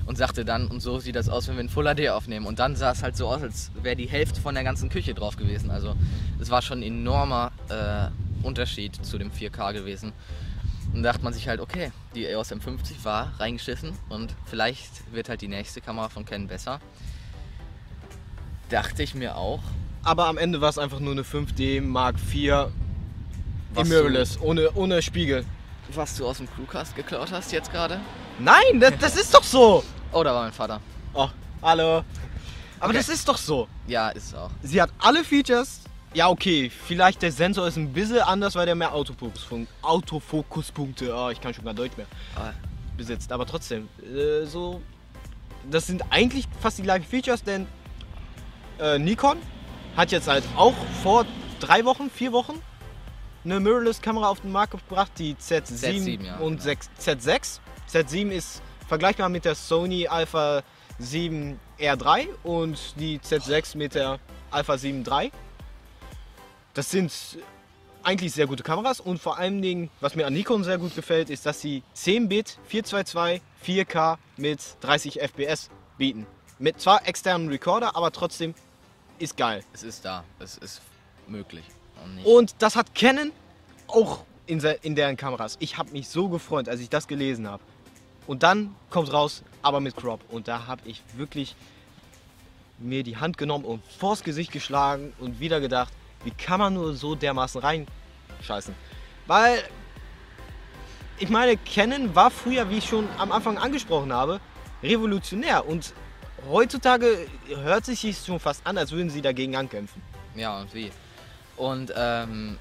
und 0.07 0.17
sagte 0.17 0.45
dann, 0.45 0.67
und 0.67 0.79
so 0.79 0.99
sieht 0.99 1.15
das 1.15 1.29
aus, 1.29 1.47
wenn 1.47 1.55
wir 1.55 1.61
in 1.61 1.69
Full 1.69 1.85
HD 1.93 2.09
aufnehmen. 2.09 2.45
Und 2.45 2.59
dann 2.59 2.75
sah 2.75 2.91
es 2.91 3.03
halt 3.03 3.17
so 3.17 3.27
aus, 3.27 3.43
als 3.43 3.71
wäre 3.83 3.95
die 3.95 4.07
Hälfte 4.07 4.39
von 4.39 4.55
der 4.55 4.63
ganzen 4.63 4.89
Küche 4.89 5.13
drauf 5.13 5.35
gewesen. 5.35 5.69
Also 5.69 5.95
es 6.39 6.49
war 6.49 6.61
schon 6.61 6.79
ein 6.79 6.83
enormer 6.83 7.51
äh, 7.69 8.45
Unterschied 8.45 9.05
zu 9.05 9.17
dem 9.17 9.31
4K 9.31 9.73
gewesen. 9.73 10.13
Und 10.93 11.03
da 11.03 11.11
dachte 11.11 11.25
man 11.25 11.33
sich 11.33 11.49
halt, 11.49 11.59
okay, 11.59 11.91
die 12.15 12.25
EOS 12.25 12.53
M50 12.53 13.03
war 13.03 13.33
reingeschissen 13.37 13.91
und 14.07 14.33
vielleicht 14.45 15.13
wird 15.13 15.27
halt 15.27 15.41
die 15.41 15.49
nächste 15.49 15.81
Kamera 15.81 16.07
von 16.07 16.23
Canon 16.23 16.47
besser. 16.47 16.79
Dachte 18.69 19.03
ich 19.03 19.13
mir 19.13 19.35
auch. 19.35 19.59
Aber 20.03 20.27
am 20.27 20.37
Ende 20.37 20.61
war 20.61 20.69
es 20.69 20.77
einfach 20.77 21.01
nur 21.01 21.11
eine 21.11 21.23
5D 21.23 21.81
Mark 21.81 22.15
IV 22.33 22.67
Was 23.73 23.89
Mirrorless, 23.89 24.39
ohne, 24.39 24.71
ohne 24.71 25.01
Spiegel. 25.01 25.45
Was 25.93 26.15
du 26.15 26.25
aus 26.25 26.37
dem 26.37 26.47
Crewcast 26.49 26.95
geklaut 26.95 27.31
hast 27.31 27.51
jetzt 27.51 27.71
gerade? 27.71 27.99
Nein, 28.39 28.79
das, 28.79 28.93
das 28.99 29.15
ist 29.17 29.33
doch 29.33 29.43
so. 29.43 29.83
Oh, 30.11 30.23
da 30.23 30.33
war 30.33 30.43
mein 30.43 30.53
Vater. 30.53 30.79
Oh, 31.13 31.29
hallo. 31.61 32.03
Aber 32.79 32.89
Okay. 32.89 32.97
das 32.97 33.09
ist 33.09 33.27
doch 33.27 33.37
so. 33.37 33.67
Ja, 33.87 34.09
ist 34.09 34.35
auch. 34.35 34.51
Sie 34.61 34.81
hat 34.81 34.89
alle 34.99 35.23
Features. 35.23 35.81
Ja, 36.13 36.29
okay, 36.29 36.69
vielleicht 36.69 37.21
der 37.21 37.31
Sensor 37.31 37.67
ist 37.67 37.75
ein 37.75 37.91
bisschen 37.91 38.19
anders, 38.19 38.55
weil 38.55 38.65
der 38.65 38.75
mehr 38.75 38.93
Autofokus, 38.93 39.45
Autofokuspunkte, 39.81 41.13
oh, 41.13 41.29
ich 41.29 41.41
kann 41.41 41.53
schon 41.53 41.65
gar 41.65 41.73
Deutsch 41.73 41.97
mehr, 41.97 42.05
Aber 42.35 42.53
besitzt. 42.95 43.31
Aber 43.31 43.45
trotzdem, 43.45 43.89
äh, 44.01 44.45
so, 44.45 44.81
das 45.69 45.85
sind 45.85 46.03
eigentlich 46.09 46.47
fast 46.61 46.77
die 46.77 46.83
gleichen 46.83 47.05
Features, 47.05 47.43
denn 47.43 47.67
äh, 48.79 48.97
Nikon 48.97 49.37
hat 49.95 50.11
jetzt 50.11 50.27
halt 50.27 50.43
auch 50.55 50.73
vor 51.03 51.25
drei 51.59 51.83
Wochen, 51.85 52.09
vier 52.09 52.31
Wochen 52.31 52.61
eine 53.43 53.59
Mirrorless-Kamera 53.59 54.29
auf 54.29 54.41
den 54.41 54.51
Markt 54.51 54.71
gebracht, 54.71 55.11
die 55.17 55.35
Z7, 55.35 55.75
Z7, 55.77 56.23
ja, 56.25 56.37
und 56.37 56.53
genau. 56.53 56.63
6, 56.63 56.89
Z6. 56.99 57.59
Z7 57.91 58.29
ist 58.29 58.61
vergleichbar 58.87 59.29
mit 59.29 59.45
der 59.45 59.55
Sony 59.55 60.07
Alpha 60.07 60.63
7 60.99 61.59
R3 61.79 62.27
und 62.43 62.99
die 62.99 63.19
Z6 63.19 63.77
mit 63.77 63.95
der 63.95 64.19
Alpha 64.49 64.77
7 64.77 65.03
III. 65.05 65.31
Das 66.73 66.89
sind 66.89 67.11
eigentlich 68.03 68.31
sehr 68.31 68.47
gute 68.47 68.63
Kameras 68.63 68.99
und 68.99 69.19
vor 69.19 69.37
allen 69.37 69.61
Dingen, 69.61 69.89
was 69.99 70.15
mir 70.15 70.25
an 70.25 70.33
Nikon 70.33 70.63
sehr 70.63 70.77
gut 70.77 70.95
gefällt, 70.95 71.29
ist, 71.29 71.45
dass 71.45 71.59
sie 71.59 71.83
10-Bit 71.95 72.57
422 72.67 73.41
4K 73.65 74.17
mit 74.37 74.61
30 74.81 75.19
FPS 75.21 75.69
bieten. 75.97 76.25
Mit 76.59 76.79
zwar 76.79 77.05
externen 77.07 77.49
Recorder, 77.49 77.95
aber 77.95 78.11
trotzdem 78.11 78.55
ist 79.19 79.35
geil. 79.35 79.63
es 79.73 79.83
ist 79.83 80.05
da. 80.05 80.23
Es 80.39 80.57
ist 80.57 80.81
möglich. 81.27 81.65
Und 82.03 82.25
Und 82.25 82.55
das 82.59 82.75
hat 82.75 82.95
Canon 82.95 83.31
auch 83.87 84.23
in, 84.45 84.59
in 84.59 84.95
deren 84.95 85.17
Kameras. 85.17 85.57
Ich 85.59 85.77
habe 85.77 85.91
mich 85.91 86.07
so 86.07 86.29
gefreut, 86.29 86.69
als 86.69 86.79
ich 86.79 86.89
das 86.89 87.07
gelesen 87.07 87.47
habe. 87.47 87.63
Und 88.27 88.43
dann 88.43 88.75
kommt 88.89 89.11
raus, 89.11 89.41
aber 89.61 89.79
mit 89.79 89.95
Crop. 89.95 90.19
Und 90.29 90.47
da 90.47 90.67
habe 90.67 90.81
ich 90.85 91.01
wirklich 91.15 91.55
mir 92.77 93.03
die 93.03 93.17
Hand 93.17 93.37
genommen 93.37 93.65
und 93.65 93.81
vors 93.97 94.23
Gesicht 94.23 94.51
geschlagen 94.51 95.13
und 95.19 95.39
wieder 95.39 95.59
gedacht, 95.59 95.91
wie 96.23 96.31
kann 96.31 96.59
man 96.59 96.73
nur 96.73 96.93
so 96.93 97.15
dermaßen 97.15 97.61
reinscheißen? 97.61 98.75
Weil, 99.25 99.63
ich 101.19 101.29
meine, 101.29 101.57
Canon 101.57 102.13
war 102.13 102.29
früher, 102.29 102.69
wie 102.69 102.77
ich 102.77 102.87
schon 102.87 103.07
am 103.17 103.31
Anfang 103.31 103.57
angesprochen 103.57 104.11
habe, 104.13 104.39
revolutionär. 104.83 105.65
Und 105.65 105.93
heutzutage 106.49 107.27
hört 107.47 107.85
sich 107.85 108.03
es 108.03 108.25
schon 108.25 108.39
fast 108.39 108.65
an, 108.67 108.77
als 108.77 108.91
würden 108.91 109.09
sie 109.09 109.21
dagegen 109.21 109.55
ankämpfen. 109.55 110.01
Ja, 110.35 110.59
und 110.59 110.73
wie. 110.73 110.91
Und, 111.55 111.93
ähm, 111.95 112.59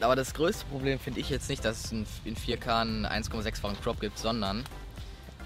aber 0.00 0.16
das 0.16 0.34
größte 0.34 0.64
Problem 0.66 0.98
finde 0.98 1.20
ich 1.20 1.30
jetzt 1.30 1.48
nicht, 1.48 1.64
dass 1.64 1.84
es 1.84 1.92
in 1.92 2.06
in 2.24 2.36
4K 2.36 2.80
einen 2.80 3.06
1,6-fachen 3.06 3.80
Crop 3.82 4.00
gibt, 4.00 4.18
sondern 4.18 4.64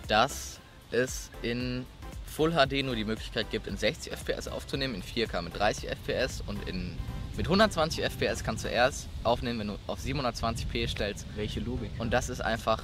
dass 0.08 0.58
es 0.90 1.30
in 1.42 1.86
Full 2.26 2.52
HD 2.52 2.84
nur 2.84 2.96
die 2.96 3.04
Möglichkeit 3.04 3.50
gibt, 3.50 3.66
in 3.66 3.76
60 3.76 4.12
FPS 4.12 4.48
aufzunehmen, 4.48 4.94
in 4.96 5.02
4K 5.02 5.40
mit 5.42 5.56
30 5.58 5.88
FPS 5.88 6.42
und 6.46 6.68
in, 6.68 6.96
mit 7.36 7.46
120 7.46 8.02
FPS 8.04 8.42
kannst 8.42 8.64
du 8.64 8.68
erst 8.68 9.08
aufnehmen, 9.22 9.60
wenn 9.60 9.68
du 9.68 9.78
auf 9.86 10.00
720p 10.00 10.88
stellst. 10.88 11.26
Welche 11.36 11.60
Logik? 11.60 11.90
Und 11.98 12.12
das 12.12 12.28
ist 12.28 12.40
einfach. 12.40 12.82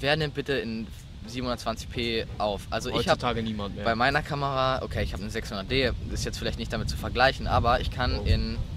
Wer 0.00 0.16
nimmt 0.16 0.34
bitte 0.34 0.52
in 0.54 0.86
720p 1.28 2.26
auf? 2.38 2.66
Also 2.70 2.90
ich 2.90 2.96
habe 2.96 3.10
Heutzutage 3.12 3.42
niemand 3.42 3.76
mehr. 3.76 3.84
bei 3.84 3.94
meiner 3.94 4.20
Kamera, 4.22 4.82
okay, 4.82 5.02
ich 5.02 5.12
habe 5.14 5.22
eine 5.22 5.32
600D, 5.32 5.92
ist 6.12 6.24
jetzt 6.24 6.38
vielleicht 6.38 6.58
nicht 6.58 6.72
damit 6.72 6.90
zu 6.90 6.96
vergleichen, 6.96 7.46
aber 7.46 7.80
ich 7.80 7.90
kann 7.90 8.18
Oh. 8.18 8.24
in 8.24 8.52
Ich 8.56 8.73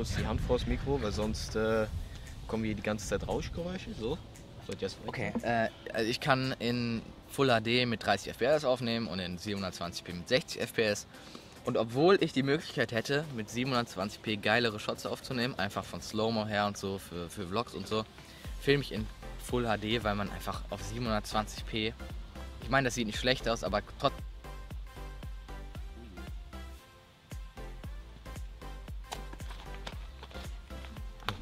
kurz 0.00 0.16
die 0.16 0.26
Hand 0.26 0.40
vors 0.40 0.66
Mikro, 0.66 0.98
weil 1.02 1.12
sonst 1.12 1.56
äh, 1.56 1.86
kommen 2.46 2.64
hier 2.64 2.74
die 2.74 2.80
ganze 2.80 3.06
Zeit 3.06 3.28
Rauschgeräusche. 3.28 3.92
So. 4.00 4.16
Sollte 4.66 4.80
jetzt 4.80 4.96
okay, 5.04 5.30
äh, 5.42 5.68
also 5.92 6.10
ich 6.10 6.20
kann 6.20 6.54
in 6.58 7.02
Full 7.28 7.48
HD 7.48 7.86
mit 7.86 8.06
30 8.06 8.32
FPS 8.32 8.64
aufnehmen 8.64 9.08
und 9.08 9.18
in 9.18 9.38
720p 9.38 10.14
mit 10.14 10.26
60 10.26 10.62
FPS. 10.62 11.06
Und 11.66 11.76
obwohl 11.76 12.16
ich 12.22 12.32
die 12.32 12.42
Möglichkeit 12.42 12.92
hätte, 12.92 13.26
mit 13.36 13.50
720p 13.50 14.40
geilere 14.40 14.80
Shots 14.80 15.04
aufzunehmen, 15.04 15.54
einfach 15.58 15.84
von 15.84 16.00
Slow-Mo 16.00 16.46
her 16.46 16.66
und 16.66 16.78
so, 16.78 16.96
für, 16.96 17.28
für 17.28 17.48
Vlogs 17.48 17.74
und 17.74 17.86
so, 17.86 18.04
filme 18.62 18.82
ich 18.82 18.92
in 18.92 19.06
Full 19.44 19.64
HD, 19.64 20.02
weil 20.02 20.14
man 20.14 20.30
einfach 20.30 20.62
auf 20.70 20.80
720p, 20.80 21.92
ich 22.62 22.70
meine, 22.70 22.86
das 22.86 22.94
sieht 22.94 23.06
nicht 23.06 23.18
schlecht 23.18 23.46
aus, 23.46 23.62
aber 23.62 23.82
trotzdem 23.98 24.24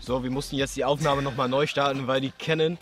So, 0.09 0.23
wir 0.23 0.31
mussten 0.31 0.57
jetzt 0.57 0.75
die 0.75 0.87
Aufnahme 0.87 1.21
nochmal 1.21 1.51
neu 1.51 1.67
starten, 1.67 2.07
weil 2.07 2.23
die 2.23 2.31
Canon, 2.31 2.79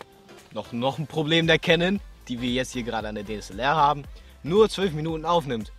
noch, 0.53 0.71
noch 0.71 0.97
ein 0.97 1.07
Problem 1.07 1.45
der 1.45 1.59
Canon, 1.59 1.99
die 2.29 2.39
wir 2.39 2.47
jetzt 2.47 2.71
hier 2.71 2.83
gerade 2.83 3.09
an 3.09 3.15
der 3.15 3.25
DSLR 3.25 3.75
haben, 3.75 4.05
nur 4.43 4.69
12 4.69 4.93
Minuten 4.93 5.25
aufnimmt. 5.25 5.73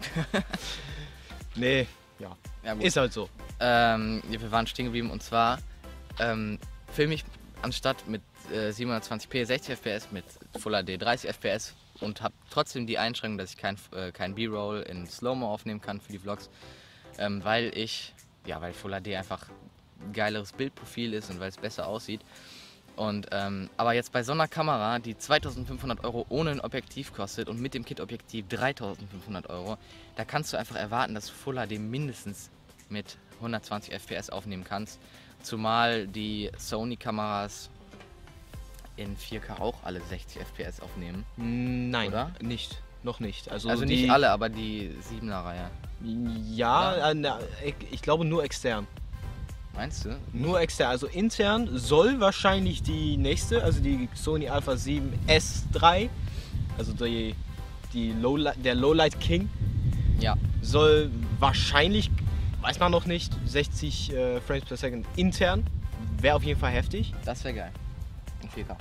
nee, 1.54 1.86
ja, 2.18 2.36
ja, 2.64 2.72
ist 2.72 2.96
halt 2.96 3.12
so. 3.12 3.28
Ähm, 3.60 4.20
wir 4.28 4.50
waren 4.50 4.66
stehen 4.66 4.86
geblieben 4.86 5.12
und 5.12 5.22
zwar 5.22 5.60
ähm, 6.18 6.58
filme 6.92 7.14
ich 7.14 7.24
anstatt 7.62 8.08
mit 8.08 8.22
äh, 8.52 8.70
720p 8.70 9.44
60 9.44 9.76
fps 9.78 10.10
mit 10.10 10.24
Full 10.58 10.72
HD 10.72 11.00
30 11.00 11.30
fps 11.30 11.72
und 12.00 12.20
habe 12.20 12.34
trotzdem 12.50 12.88
die 12.88 12.98
Einschränkung, 12.98 13.38
dass 13.38 13.50
ich 13.50 13.58
kein, 13.58 13.76
äh, 13.92 14.10
kein 14.10 14.34
B-Roll 14.34 14.80
in 14.88 15.06
Slow-Mo 15.06 15.46
aufnehmen 15.46 15.80
kann 15.80 16.00
für 16.00 16.10
die 16.10 16.18
Vlogs, 16.18 16.50
ähm, 17.16 17.44
weil 17.44 17.70
ich, 17.78 18.12
ja, 18.44 18.60
weil 18.60 18.72
Full 18.72 18.90
HD 19.00 19.14
einfach 19.14 19.48
ein 19.48 19.73
geileres 20.12 20.52
Bildprofil 20.52 21.14
ist 21.14 21.30
und 21.30 21.40
weil 21.40 21.48
es 21.48 21.56
besser 21.56 21.86
aussieht. 21.86 22.20
Und, 22.96 23.26
ähm, 23.32 23.68
aber 23.76 23.92
jetzt 23.94 24.12
bei 24.12 24.22
so 24.22 24.30
einer 24.32 24.46
Kamera, 24.46 25.00
die 25.00 25.18
2500 25.18 26.04
Euro 26.04 26.26
ohne 26.28 26.50
ein 26.52 26.60
Objektiv 26.60 27.12
kostet 27.12 27.48
und 27.48 27.60
mit 27.60 27.74
dem 27.74 27.84
Kit-Objektiv 27.84 28.46
3500 28.48 29.50
Euro, 29.50 29.78
da 30.14 30.24
kannst 30.24 30.52
du 30.52 30.56
einfach 30.56 30.76
erwarten, 30.76 31.14
dass 31.14 31.26
du 31.26 31.32
Full 31.32 31.56
HD 31.56 31.78
mindestens 31.80 32.50
mit 32.88 33.16
120 33.40 33.92
FPS 33.92 34.30
aufnehmen 34.30 34.62
kannst. 34.62 35.00
Zumal 35.42 36.06
die 36.06 36.52
Sony-Kameras 36.56 37.68
in 38.96 39.16
4K 39.16 39.60
auch 39.60 39.82
alle 39.82 40.00
60 40.00 40.40
FPS 40.40 40.80
aufnehmen. 40.80 41.24
Nein, 41.36 42.08
Oder? 42.08 42.30
nicht. 42.40 42.80
Noch 43.02 43.18
nicht. 43.20 43.50
Also, 43.50 43.68
Also 43.68 43.84
nicht 43.84 44.08
alle, 44.08 44.30
aber 44.30 44.48
die 44.48 44.90
7er-Reihe. 45.02 45.68
Ja, 46.00 46.96
Ja. 46.96 47.10
äh, 47.10 47.14
na, 47.14 47.38
ich- 47.64 47.74
ich 47.92 48.02
glaube 48.02 48.24
nur 48.24 48.44
extern. 48.44 48.86
Meinst 49.74 50.04
du? 50.04 50.16
Nur 50.32 50.60
extern, 50.60 50.90
also 50.90 51.06
intern 51.08 51.68
soll 51.76 52.20
wahrscheinlich 52.20 52.82
die 52.82 53.16
nächste, 53.16 53.62
also 53.62 53.80
die 53.80 54.08
Sony 54.14 54.48
Alpha 54.48 54.76
7 54.76 55.12
S3, 55.26 56.08
also 56.78 56.92
die, 56.92 57.34
die 57.92 58.12
Lowlight, 58.12 58.64
der 58.64 58.74
Lowlight 58.76 59.18
King, 59.20 59.48
Ja. 60.20 60.36
soll 60.62 61.10
wahrscheinlich, 61.40 62.10
weiß 62.62 62.78
man 62.78 62.92
noch 62.92 63.06
nicht, 63.06 63.32
60 63.46 64.12
äh, 64.12 64.40
Frames 64.40 64.64
per 64.64 64.76
Second 64.76 65.06
intern. 65.16 65.64
Wäre 66.20 66.36
auf 66.36 66.44
jeden 66.44 66.58
Fall 66.60 66.70
heftig. 66.72 67.12
Das 67.24 67.42
wäre 67.44 67.54
geil. 67.54 67.72
In 68.42 68.48
4K. 68.48 68.76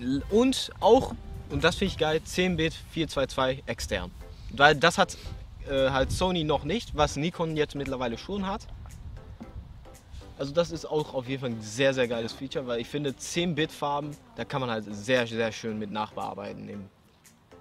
L- 0.00 0.22
Und 0.30 0.70
auch, 0.80 1.14
und 1.50 1.62
das 1.62 1.76
finde 1.76 1.92
ich 1.92 1.98
geil, 1.98 2.20
10-Bit 2.26 2.74
422 2.90 3.62
extern. 3.66 4.10
Weil 4.50 4.74
das 4.74 4.98
hat 4.98 5.16
äh, 5.70 5.90
halt 5.90 6.10
Sony 6.10 6.42
noch 6.44 6.64
nicht, 6.64 6.96
was 6.96 7.14
Nikon 7.16 7.56
jetzt 7.56 7.74
mittlerweile 7.76 8.18
schon 8.18 8.46
hat. 8.46 8.66
Also 10.36 10.52
das 10.52 10.72
ist 10.72 10.84
auch 10.84 11.14
auf 11.14 11.28
jeden 11.28 11.40
Fall 11.40 11.50
ein 11.50 11.62
sehr, 11.62 11.94
sehr 11.94 12.08
geiles 12.08 12.32
Feature, 12.32 12.66
weil 12.66 12.80
ich 12.80 12.88
finde 12.88 13.10
10-Bit-Farben, 13.10 14.16
da 14.36 14.44
kann 14.44 14.60
man 14.60 14.70
halt 14.70 14.84
sehr, 14.88 15.26
sehr 15.26 15.52
schön 15.52 15.78
mit 15.78 15.92
nachbearbeiten. 15.92 16.68
Im 16.68 16.88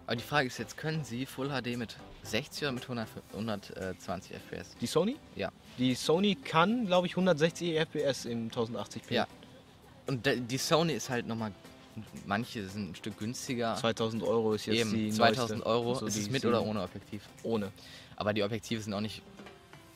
Aber 0.07 0.15
die 0.15 0.23
Frage 0.23 0.47
ist 0.47 0.57
jetzt, 0.57 0.75
können 0.75 1.03
sie 1.03 1.25
Full 1.25 1.49
HD 1.49 1.77
mit 1.77 1.97
60 2.23 2.63
oder 2.63 2.71
mit 2.71 2.83
100, 2.83 3.07
120 3.33 4.35
FPS? 4.35 4.75
die 4.81 4.87
Sony? 4.87 5.17
Ja. 5.35 5.51
Die 5.77 5.93
Sony 5.93 6.35
kann, 6.35 6.87
glaube 6.87 7.05
ich, 7.07 7.13
160 7.13 7.77
FPS 7.77 8.25
im 8.25 8.49
1080p. 8.49 9.13
Ja. 9.13 9.27
Und 10.07 10.25
die 10.25 10.57
Sony 10.57 10.93
ist 10.93 11.09
halt 11.09 11.27
nochmal 11.27 11.51
manche 12.25 12.67
sind 12.67 12.91
ein 12.91 12.95
Stück 12.95 13.17
günstiger. 13.19 13.75
2000 13.75 14.23
Euro 14.23 14.53
ist 14.53 14.65
jetzt 14.65 14.79
Eben, 14.79 14.93
die 14.93 15.11
2000 15.11 15.49
neueste. 15.59 15.65
Euro. 15.65 15.95
So 15.95 16.05
ist 16.07 16.17
es 16.17 16.29
mit 16.29 16.41
sieben- 16.41 16.53
oder 16.53 16.65
ohne 16.65 16.81
Objektiv? 16.81 17.21
Ohne. 17.43 17.71
Aber 18.15 18.33
die 18.33 18.43
Objektive 18.43 18.81
sind 18.81 18.93
auch 18.93 19.01
nicht 19.01 19.21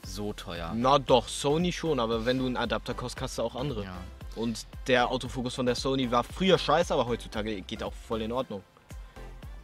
so 0.07 0.33
teuer. 0.33 0.71
Na 0.75 0.99
doch, 0.99 1.27
Sony 1.27 1.71
schon, 1.71 1.99
aber 1.99 2.25
wenn 2.25 2.37
du 2.39 2.45
einen 2.45 2.57
Adapter 2.57 2.93
kaufst, 2.93 3.21
hast 3.21 3.37
du 3.37 3.43
auch 3.43 3.55
andere. 3.55 3.83
Ja. 3.83 3.97
Und 4.35 4.65
der 4.87 5.09
Autofokus 5.09 5.55
von 5.55 5.65
der 5.65 5.75
Sony 5.75 6.09
war 6.11 6.23
früher 6.23 6.57
scheiße, 6.57 6.93
aber 6.93 7.07
heutzutage 7.07 7.61
geht 7.61 7.83
auch 7.83 7.93
voll 7.93 8.21
in 8.21 8.31
Ordnung. 8.31 8.63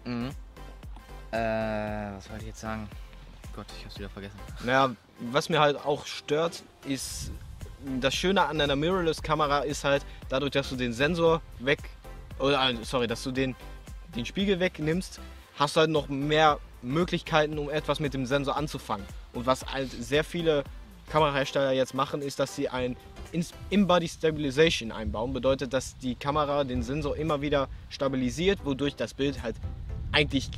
Mhm. 0.06 0.32
Äh, 1.32 1.38
was 1.38 2.30
wollte 2.30 2.44
ich 2.44 2.50
jetzt 2.50 2.60
sagen? 2.60 2.90
Gott, 3.56 3.68
ich 3.78 3.86
hab's 3.86 3.98
wieder 3.98 4.10
vergessen. 4.10 4.38
Naja, 4.64 4.96
was 5.32 5.50
mir 5.50 5.60
halt 5.60 5.78
auch 5.78 6.06
stört, 6.06 6.64
ist 6.86 7.32
das 8.00 8.14
Schöne 8.14 8.46
an 8.46 8.60
einer 8.62 8.76
Mirrorless-Kamera 8.76 9.60
ist 9.60 9.84
halt 9.84 10.06
dadurch, 10.30 10.52
dass 10.52 10.70
du 10.70 10.76
den 10.76 10.94
Sensor 10.94 11.42
weg, 11.60 11.80
oder 12.40 12.70
äh, 12.70 12.76
sorry, 12.84 13.08
dass 13.08 13.24
du 13.24 13.32
den, 13.32 13.56
den 14.16 14.26
Spiegel 14.26 14.60
wegnimmst, 14.60 15.20
hast 15.58 15.76
du 15.76 15.82
halt 15.82 15.90
noch 15.90 16.08
mehr 16.08 16.60
Möglichkeiten, 16.82 17.58
um 17.58 17.70
etwas 17.70 18.00
mit 18.00 18.14
dem 18.14 18.26
Sensor 18.26 18.56
anzufangen. 18.56 19.06
Und 19.34 19.46
was 19.46 19.66
halt 19.66 19.92
sehr 19.92 20.24
viele 20.24 20.64
Kamerahersteller 21.10 21.74
jetzt 21.74 21.94
machen, 21.94 22.22
ist, 22.22 22.40
dass 22.40 22.56
sie 22.56 22.70
ein 22.70 22.96
In-Body 23.70 24.08
Stabilization 24.08 24.92
einbauen. 24.92 25.34
Bedeutet, 25.34 25.74
dass 25.74 25.98
die 25.98 26.16
Kamera 26.16 26.64
den 26.64 26.84
Sensor 26.84 27.18
immer 27.18 27.42
wieder 27.42 27.68
stabilisiert, 27.90 28.60
wodurch 28.64 28.96
das 28.96 29.14
Bild 29.14 29.42
halt 29.42 29.56
eigentlich 30.12 30.50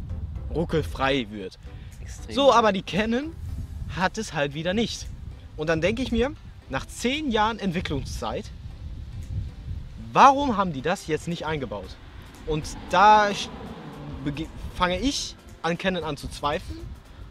ruckelfrei 0.53 1.27
wird. 1.31 1.57
Extrem. 2.01 2.35
So, 2.35 2.53
aber 2.53 2.71
die 2.73 2.83
Canon 2.83 3.33
hat 3.95 4.17
es 4.17 4.33
halt 4.33 4.53
wieder 4.53 4.73
nicht. 4.73 5.07
Und 5.57 5.67
dann 5.67 5.81
denke 5.81 6.01
ich 6.01 6.11
mir, 6.11 6.33
nach 6.69 6.85
10 6.85 7.31
Jahren 7.31 7.59
Entwicklungszeit, 7.59 8.45
warum 10.11 10.57
haben 10.57 10.73
die 10.73 10.81
das 10.81 11.07
jetzt 11.07 11.27
nicht 11.27 11.45
eingebaut? 11.45 11.95
Und 12.45 12.77
da 12.89 13.29
fange 14.75 14.99
ich 14.99 15.35
an 15.61 15.77
Canon 15.77 16.03
an 16.03 16.17
zu 16.17 16.27
zweifeln 16.27 16.79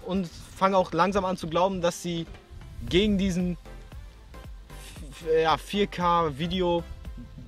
und 0.06 0.28
fange 0.64 0.78
auch 0.78 0.92
langsam 0.92 1.26
an 1.26 1.36
zu 1.36 1.46
glauben, 1.46 1.82
dass 1.82 2.02
sie 2.02 2.24
gegen 2.88 3.18
diesen 3.18 3.58
ja, 5.42 5.56
4K 5.56 6.38
Video 6.38 6.82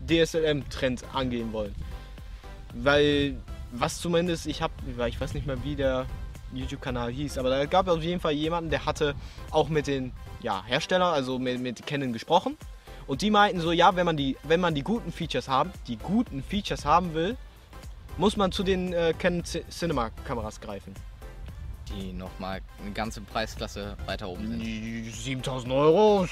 DSLM 0.06 0.68
Trend 0.68 1.02
angehen 1.14 1.50
wollen. 1.54 1.74
Weil 2.74 3.38
was 3.72 4.00
zumindest 4.02 4.46
ich 4.46 4.60
habe, 4.60 4.74
ich 5.08 5.18
weiß 5.18 5.32
nicht 5.32 5.46
mehr 5.46 5.64
wie 5.64 5.76
der 5.76 6.04
YouTube-Kanal 6.52 7.10
hieß, 7.10 7.38
aber 7.38 7.48
da 7.48 7.64
gab 7.64 7.86
es 7.86 7.94
auf 7.94 8.02
jeden 8.02 8.20
Fall 8.20 8.32
jemanden, 8.32 8.68
der 8.68 8.84
hatte 8.84 9.14
auch 9.50 9.70
mit 9.70 9.86
den 9.86 10.12
ja, 10.42 10.62
Herstellern, 10.66 11.14
also 11.14 11.38
mit, 11.38 11.58
mit 11.58 11.86
Canon 11.86 12.12
gesprochen. 12.12 12.58
Und 13.06 13.22
die 13.22 13.30
meinten 13.30 13.62
so, 13.62 13.72
ja, 13.72 13.96
wenn 13.96 14.04
man 14.04 14.18
die, 14.18 14.36
wenn 14.42 14.60
man 14.60 14.74
die 14.74 14.82
guten 14.82 15.10
Features 15.10 15.48
haben, 15.48 15.72
die 15.86 15.96
guten 15.96 16.42
Features 16.42 16.84
haben 16.84 17.14
will, 17.14 17.38
muss 18.18 18.36
man 18.36 18.52
zu 18.52 18.62
den 18.62 18.92
äh, 18.92 19.14
Canon 19.18 19.42
Cinema 19.70 20.10
Kameras 20.26 20.60
greifen. 20.60 20.92
Die 21.94 22.12
nochmal 22.12 22.60
eine 22.80 22.92
ganze 22.92 23.20
Preisklasse 23.20 23.96
weiter 24.06 24.28
oben 24.28 24.48
sind. 24.48 24.60
Die 24.60 25.08
7000 25.10 25.72
Euro. 25.72 26.26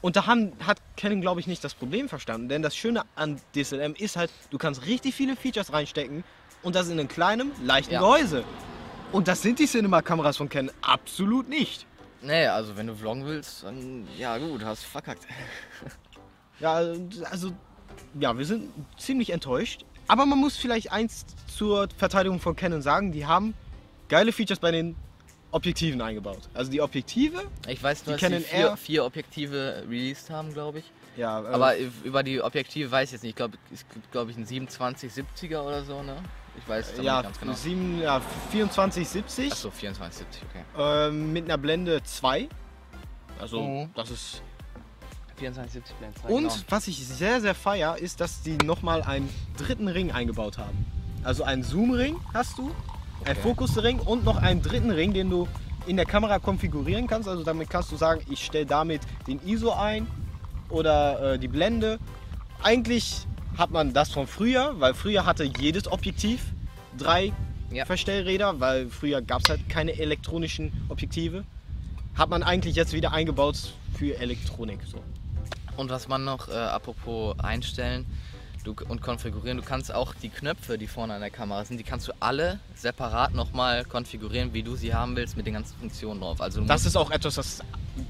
Und 0.00 0.16
da 0.16 0.26
haben, 0.26 0.52
hat 0.66 0.80
Canon, 0.96 1.20
glaube 1.20 1.40
ich, 1.40 1.46
nicht 1.46 1.62
das 1.62 1.74
Problem 1.74 2.08
verstanden. 2.08 2.48
Denn 2.48 2.62
das 2.62 2.74
Schöne 2.74 3.02
an 3.16 3.40
DSLM 3.54 3.94
ist 3.94 4.16
halt, 4.16 4.30
du 4.50 4.56
kannst 4.56 4.86
richtig 4.86 5.14
viele 5.14 5.36
Features 5.36 5.72
reinstecken 5.72 6.24
und 6.62 6.74
das 6.74 6.88
in 6.88 6.98
einem 6.98 7.08
kleinen, 7.08 7.52
leichten 7.64 7.92
Ja. 7.94 8.00
Gehäuse. 8.00 8.44
Und 9.12 9.28
das 9.28 9.42
sind 9.42 9.58
die 9.58 9.66
Cinema-Kameras 9.66 10.36
von 10.36 10.48
Canon 10.48 10.72
absolut 10.80 11.48
nicht. 11.48 11.86
Nee, 12.22 12.46
also 12.46 12.76
wenn 12.76 12.86
du 12.86 12.94
vloggen 12.94 13.26
willst, 13.26 13.64
dann 13.64 14.06
ja 14.18 14.36
gut, 14.38 14.64
hast 14.64 14.84
verkackt. 14.84 15.26
Ja, 16.60 16.74
also, 17.30 17.52
ja, 18.20 18.36
wir 18.36 18.44
sind 18.44 18.70
ziemlich 18.98 19.30
enttäuscht. 19.30 19.86
Aber 20.10 20.26
man 20.26 20.38
muss 20.40 20.56
vielleicht 20.56 20.90
eins 20.90 21.24
zur 21.56 21.88
Verteidigung 21.96 22.40
von 22.40 22.56
Canon 22.56 22.82
sagen, 22.82 23.12
die 23.12 23.26
haben 23.26 23.54
geile 24.08 24.32
Features 24.32 24.58
bei 24.58 24.72
den 24.72 24.96
Objektiven 25.52 26.02
eingebaut. 26.02 26.40
Also 26.52 26.68
die 26.68 26.80
Objektive, 26.82 27.44
Ich 27.68 27.80
weiß 27.80 28.06
nur, 28.06 28.16
Die 28.16 28.20
dass 28.24 28.32
sie 28.32 28.40
vier, 28.40 28.76
vier 28.76 29.04
Objektive 29.04 29.84
released 29.88 30.28
haben, 30.30 30.52
glaube 30.52 30.80
ich. 30.80 30.84
ja, 31.16 31.40
äh, 31.44 31.46
Aber 31.54 31.74
über 31.78 32.24
die 32.24 32.42
Objektive 32.42 32.90
weiß 32.90 33.10
ich 33.10 33.12
jetzt 33.12 33.22
nicht. 33.22 33.30
Ich 33.30 33.36
glaube, 33.36 33.56
es 33.72 33.84
gibt, 33.88 34.10
glaube 34.10 34.32
ich, 34.32 34.36
einen 34.36 34.46
2770er 34.46 35.60
oder 35.60 35.84
so, 35.84 36.02
ne? 36.02 36.16
Ich 36.58 36.68
weiß 36.68 36.90
es 36.94 37.04
ja, 37.04 37.18
nicht 37.18 37.24
ganz 37.26 37.38
genau. 37.38 37.52
sieben, 37.52 38.00
ja, 38.00 38.20
24, 38.50 39.08
70 39.08 39.52
Achso, 39.52 39.70
2470, 39.70 40.42
okay. 40.50 40.64
ähm, 41.08 41.32
mit 41.32 41.44
einer 41.44 41.56
Blende 41.58 42.02
2. 42.02 42.48
Also, 43.40 43.62
Mhm. 43.62 43.90
das 43.94 44.10
ist. 44.10 44.42
2470 45.40 45.96
Blend 45.96 46.18
2. 46.18 46.28
Und 46.28 46.64
was 46.70 46.86
ich 46.88 47.04
sehr, 47.06 47.40
sehr 47.40 47.54
feier, 47.54 47.96
ist, 47.98 48.20
dass 48.20 48.42
die 48.42 48.56
nochmal 48.58 49.02
einen 49.02 49.28
dritten 49.56 49.88
Ring 49.88 50.10
eingebaut 50.12 50.58
haben. 50.58 50.84
Also 51.24 51.44
einen 51.44 51.62
Zoom-Ring 51.64 52.16
hast 52.32 52.58
du, 52.58 52.64
einen 53.24 53.36
Okay. 53.36 53.40
Fokus-Ring 53.42 53.98
und 54.00 54.24
noch 54.24 54.36
einen 54.38 54.62
dritten 54.62 54.90
Ring, 54.90 55.12
den 55.12 55.28
du 55.30 55.48
in 55.86 55.96
der 55.96 56.06
Kamera 56.06 56.38
konfigurieren 56.38 57.06
kannst. 57.06 57.28
Also 57.28 57.42
damit 57.42 57.68
kannst 57.68 57.90
du 57.92 57.96
sagen, 57.96 58.22
ich 58.30 58.44
stelle 58.44 58.66
damit 58.66 59.02
den 59.26 59.40
ISO 59.46 59.72
ein 59.72 60.06
oder 60.68 61.34
äh, 61.34 61.38
die 61.38 61.48
Blende. 61.48 61.98
Eigentlich 62.62 63.26
hat 63.58 63.70
man 63.70 63.92
das 63.92 64.10
von 64.12 64.26
früher, 64.26 64.74
weil 64.78 64.94
früher 64.94 65.26
hatte 65.26 65.44
jedes 65.44 65.90
Objektiv 65.90 66.40
drei 66.96 67.32
Ja. 67.70 67.84
Verstellräder, 67.84 68.60
weil 68.60 68.88
früher 68.88 69.20
gab 69.22 69.42
es 69.42 69.48
halt 69.50 69.68
keine 69.68 69.98
elektronischen 69.98 70.72
Objektive. 70.88 71.44
Hat 72.16 72.28
man 72.30 72.42
eigentlich 72.42 72.74
jetzt 72.76 72.92
wieder 72.92 73.12
eingebaut 73.12 73.72
für 73.98 74.16
Elektronik. 74.18 74.80
So. 74.86 74.98
Und 75.80 75.88
was 75.88 76.08
man 76.08 76.24
noch, 76.24 76.48
äh, 76.48 76.52
apropos 76.52 77.34
einstellen 77.38 78.04
du, 78.64 78.74
und 78.88 79.00
konfigurieren, 79.00 79.56
du 79.56 79.64
kannst 79.64 79.94
auch 79.94 80.12
die 80.14 80.28
Knöpfe, 80.28 80.76
die 80.76 80.86
vorne 80.86 81.14
an 81.14 81.22
der 81.22 81.30
Kamera 81.30 81.64
sind, 81.64 81.78
die 81.78 81.84
kannst 81.84 82.06
du 82.06 82.12
alle 82.20 82.60
separat 82.74 83.32
nochmal 83.32 83.86
konfigurieren, 83.86 84.52
wie 84.52 84.62
du 84.62 84.76
sie 84.76 84.92
haben 84.92 85.16
willst, 85.16 85.38
mit 85.38 85.46
den 85.46 85.54
ganzen 85.54 85.78
Funktionen 85.78 86.20
drauf. 86.20 86.42
Also 86.42 86.60
Das 86.60 86.84
ist 86.84 86.96
auch 86.96 87.10
etwas, 87.10 87.36
das 87.36 87.60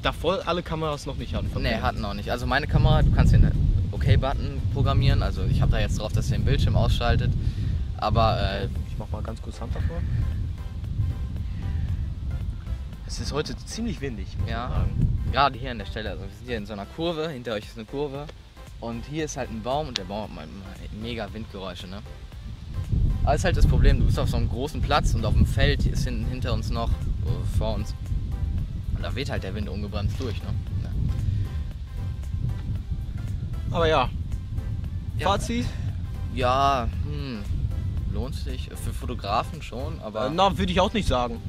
davor 0.02 0.40
alle 0.46 0.64
Kameras 0.64 1.06
noch 1.06 1.14
nicht 1.14 1.32
hatten. 1.32 1.48
Nee, 1.62 1.76
hatten 1.76 2.04
auch 2.04 2.14
nicht. 2.14 2.32
Also 2.32 2.44
meine 2.44 2.66
Kamera, 2.66 3.02
du 3.02 3.12
kannst 3.12 3.32
den 3.34 3.48
OK-Button 3.92 4.60
programmieren. 4.74 5.22
Also 5.22 5.44
ich 5.44 5.62
habe 5.62 5.70
da 5.70 5.78
jetzt 5.78 6.00
drauf, 6.00 6.12
dass 6.12 6.28
er 6.32 6.38
den 6.38 6.44
Bildschirm 6.46 6.74
ausschaltet. 6.74 7.30
Aber 7.98 8.36
äh, 8.40 8.64
Ich 8.88 8.98
mach 8.98 9.08
mal 9.10 9.22
ganz 9.22 9.40
kurz 9.40 9.60
Hand 9.60 9.76
davor. 9.76 9.98
Es 13.10 13.18
ist 13.18 13.32
heute 13.32 13.56
ziemlich 13.56 14.00
windig. 14.00 14.28
muss 14.38 14.42
man 14.42 14.48
ja, 14.48 14.68
sagen. 14.68 15.22
gerade 15.32 15.58
hier 15.58 15.72
an 15.72 15.78
der 15.78 15.86
Stelle, 15.86 16.10
also 16.10 16.22
wir 16.22 16.30
sind 16.30 16.46
hier 16.46 16.56
in 16.58 16.64
so 16.64 16.74
einer 16.74 16.86
Kurve, 16.86 17.28
hinter 17.28 17.54
euch 17.54 17.64
ist 17.64 17.76
eine 17.76 17.84
Kurve. 17.84 18.26
Und 18.78 19.04
hier 19.04 19.24
ist 19.24 19.36
halt 19.36 19.50
ein 19.50 19.62
Baum 19.62 19.88
und 19.88 19.98
der 19.98 20.04
Baum 20.04 20.38
hat 20.38 20.46
mega 21.02 21.28
Windgeräusche, 21.32 21.88
ne? 21.88 22.02
Aber 23.24 23.34
ist 23.34 23.44
halt 23.44 23.56
das 23.56 23.66
Problem, 23.66 23.98
du 23.98 24.06
bist 24.06 24.16
auf 24.18 24.30
so 24.30 24.36
einem 24.36 24.48
großen 24.48 24.80
Platz 24.80 25.12
und 25.12 25.24
auf 25.24 25.34
dem 25.34 25.44
Feld 25.44 25.86
ist 25.86 26.04
hinten 26.04 26.24
hinter 26.26 26.52
uns 26.52 26.70
noch, 26.70 26.88
äh, 26.88 27.58
vor 27.58 27.74
uns. 27.74 27.96
Und 28.94 29.02
da 29.02 29.12
weht 29.16 29.28
halt 29.28 29.42
der 29.42 29.56
Wind 29.56 29.68
ungebremst 29.68 30.14
durch, 30.20 30.40
ne? 30.44 30.54
Ja. 30.84 30.90
Aber 33.72 33.88
ja, 33.88 34.08
Ja. 35.18 35.28
Fazit. 35.30 35.66
Ja, 36.32 36.88
hm, 37.04 37.42
lohnt 38.14 38.36
sich. 38.36 38.68
Für 38.68 38.92
Fotografen 38.92 39.62
schon, 39.62 39.98
aber. 40.00 40.26
Äh, 40.26 40.30
Na, 40.32 40.56
würde 40.56 40.70
ich 40.70 40.78
auch 40.80 40.92
nicht 40.92 41.08
sagen. 41.08 41.40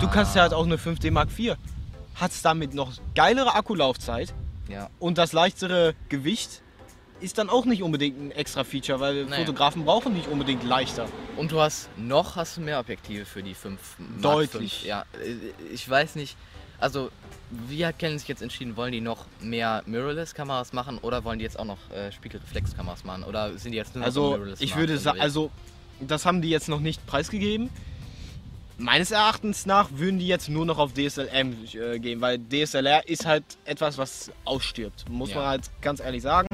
Du 0.00 0.08
kannst 0.08 0.34
ja 0.34 0.42
halt 0.42 0.54
auch 0.54 0.64
eine 0.64 0.76
5D 0.76 1.10
Mark 1.10 1.28
IV. 1.38 1.54
Hat's 2.16 2.42
damit 2.42 2.74
noch 2.74 2.92
geilere 3.14 3.54
Akkulaufzeit 3.54 4.34
Ja. 4.68 4.90
und 4.98 5.16
das 5.18 5.32
leichtere 5.32 5.94
Gewicht 6.08 6.62
ist 7.20 7.38
dann 7.38 7.48
auch 7.48 7.64
nicht 7.64 7.82
unbedingt 7.82 8.20
ein 8.20 8.30
extra 8.32 8.64
Feature, 8.64 8.98
weil 9.00 9.24
Nee. 9.26 9.36
Fotografen 9.36 9.84
brauchen 9.84 10.12
nicht 10.12 10.26
unbedingt 10.28 10.64
leichter. 10.64 11.06
Und 11.36 11.52
du 11.52 11.60
hast 11.60 11.88
noch 11.96 12.34
hast 12.36 12.56
du 12.56 12.60
mehr 12.62 12.80
Objektive 12.80 13.24
für 13.24 13.42
die 13.44 13.54
5 13.54 13.78
Deutlich. 14.20 14.84
Ja, 14.84 15.04
äh, 15.24 15.72
ich 15.72 15.88
weiß 15.88 16.16
nicht. 16.16 16.36
Also, 16.80 17.10
wie 17.68 17.86
hat 17.86 18.00
Canon 18.00 18.18
sich 18.18 18.26
jetzt 18.26 18.42
entschieden? 18.42 18.76
Wollen 18.76 18.90
die 18.90 19.00
noch 19.00 19.26
mehr 19.40 19.84
Mirrorless-Kameras 19.86 20.72
machen 20.72 20.98
oder 20.98 21.22
wollen 21.22 21.38
die 21.38 21.44
jetzt 21.44 21.56
auch 21.60 21.64
noch 21.64 21.78
äh, 21.92 22.10
Spiegelreflex-Kameras 22.10 23.04
machen? 23.04 23.22
Oder 23.22 23.56
sind 23.56 23.70
die 23.70 23.78
jetzt 23.78 23.94
nur 23.94 24.00
noch 24.00 24.06
Also 24.06 24.30
Mirrorless 24.32 24.60
ich 24.60 24.70
Markt 24.70 24.80
würde 24.80 24.98
sagen, 24.98 25.20
also 25.20 25.50
das 26.00 26.26
haben 26.26 26.42
die 26.42 26.50
jetzt 26.50 26.68
noch 26.68 26.80
nicht 26.80 27.06
preisgegeben. 27.06 27.70
Meines 28.82 29.12
Erachtens 29.12 29.64
nach 29.64 29.90
würden 29.92 30.18
die 30.18 30.26
jetzt 30.26 30.48
nur 30.48 30.66
noch 30.66 30.76
auf 30.78 30.92
DSLM 30.94 31.56
äh, 31.74 32.00
gehen, 32.00 32.20
weil 32.20 32.40
DSLR 32.40 33.08
ist 33.08 33.24
halt 33.24 33.44
etwas, 33.64 33.96
was 33.96 34.32
ausstirbt. 34.44 35.08
Muss 35.08 35.30
Ja. 35.30 35.36
man 35.36 35.46
halt 35.46 35.70
ganz 35.80 36.00
ehrlich 36.00 36.20
sagen. 36.22 36.48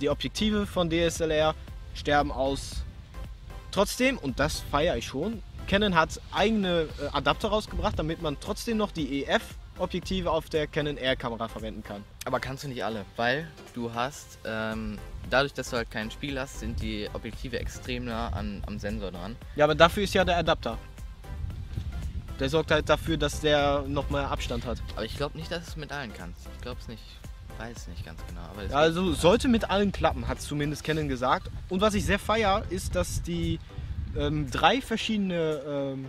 Die 0.00 0.08
Objektive 0.08 0.66
von 0.66 0.88
DSLR 0.88 1.52
sterben 1.96 2.30
aus. 2.30 2.84
Trotzdem, 3.72 4.18
und 4.18 4.38
das 4.38 4.60
feiere 4.70 4.96
ich 4.96 5.06
schon, 5.06 5.42
Canon 5.66 5.96
hat 5.96 6.20
eigene 6.30 6.82
äh, 7.02 7.08
Adapter 7.12 7.48
rausgebracht, 7.48 7.98
damit 7.98 8.22
man 8.22 8.36
trotzdem 8.38 8.76
noch 8.76 8.92
die 8.92 9.24
EF-Objektive 9.24 10.30
auf 10.30 10.48
der 10.48 10.68
Canon 10.68 10.96
R-Kamera 10.96 11.48
verwenden 11.48 11.82
kann. 11.82 12.04
Aber 12.24 12.38
kannst 12.38 12.62
du 12.62 12.68
nicht 12.68 12.84
alle, 12.84 13.04
weil 13.16 13.48
du 13.74 13.92
hast, 13.92 14.38
ähm, 14.46 14.96
dadurch, 15.28 15.54
dass 15.54 15.70
du 15.70 15.76
halt 15.78 15.90
keinen 15.90 16.12
Spiegel 16.12 16.38
hast, 16.38 16.60
sind 16.60 16.80
die 16.80 17.08
Objektive 17.14 17.58
extrem 17.58 18.04
nah 18.04 18.28
an, 18.28 18.62
am 18.68 18.78
Sensor 18.78 19.10
dran. 19.10 19.34
Ja, 19.56 19.64
aber 19.64 19.74
dafür 19.74 20.04
ist 20.04 20.14
ja 20.14 20.24
der 20.24 20.36
Adapter. 20.36 20.78
Der 22.40 22.48
sorgt 22.48 22.70
halt 22.70 22.88
dafür, 22.88 23.16
dass 23.16 23.40
der 23.40 23.84
noch 23.86 24.10
mehr 24.10 24.30
Abstand 24.30 24.66
hat. 24.66 24.78
Aber 24.96 25.04
ich 25.04 25.16
glaube 25.16 25.36
nicht, 25.38 25.50
dass 25.52 25.68
es 25.68 25.76
mit 25.76 25.92
allen 25.92 26.12
kannst. 26.12 26.40
Ich 26.56 26.60
glaube 26.62 26.80
es 26.80 26.88
nicht. 26.88 27.02
weiß 27.58 27.76
es 27.76 27.88
nicht 27.88 28.04
ganz 28.04 28.20
genau. 28.26 28.40
Es 28.66 28.72
Also 28.72 29.12
sollte 29.12 29.46
mit 29.48 29.70
allen 29.70 29.92
klappen, 29.92 30.26
hat 30.26 30.40
zumindest 30.40 30.82
Canon 30.82 31.08
gesagt. 31.08 31.48
Und 31.68 31.80
was 31.80 31.94
ich 31.94 32.04
sehr 32.04 32.18
feier, 32.18 32.64
ist, 32.70 32.96
dass 32.96 33.22
die 33.22 33.60
ähm, 34.16 34.50
drei 34.50 34.80
verschiedene 34.80 35.60
ähm, 35.66 36.06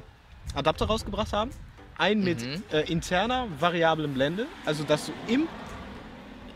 Adapter 0.55 0.85
rausgebracht 0.87 1.31
haben. 1.33 1.51
Einen 1.97 2.23
mit 2.23 2.41
Mhm. 2.41 2.63
äh, 2.71 2.81
interner 2.91 3.47
variablen 3.59 4.13
Blende, 4.15 4.47
also 4.65 4.83
dass 4.83 5.05
du 5.05 5.13
im, 5.27 5.47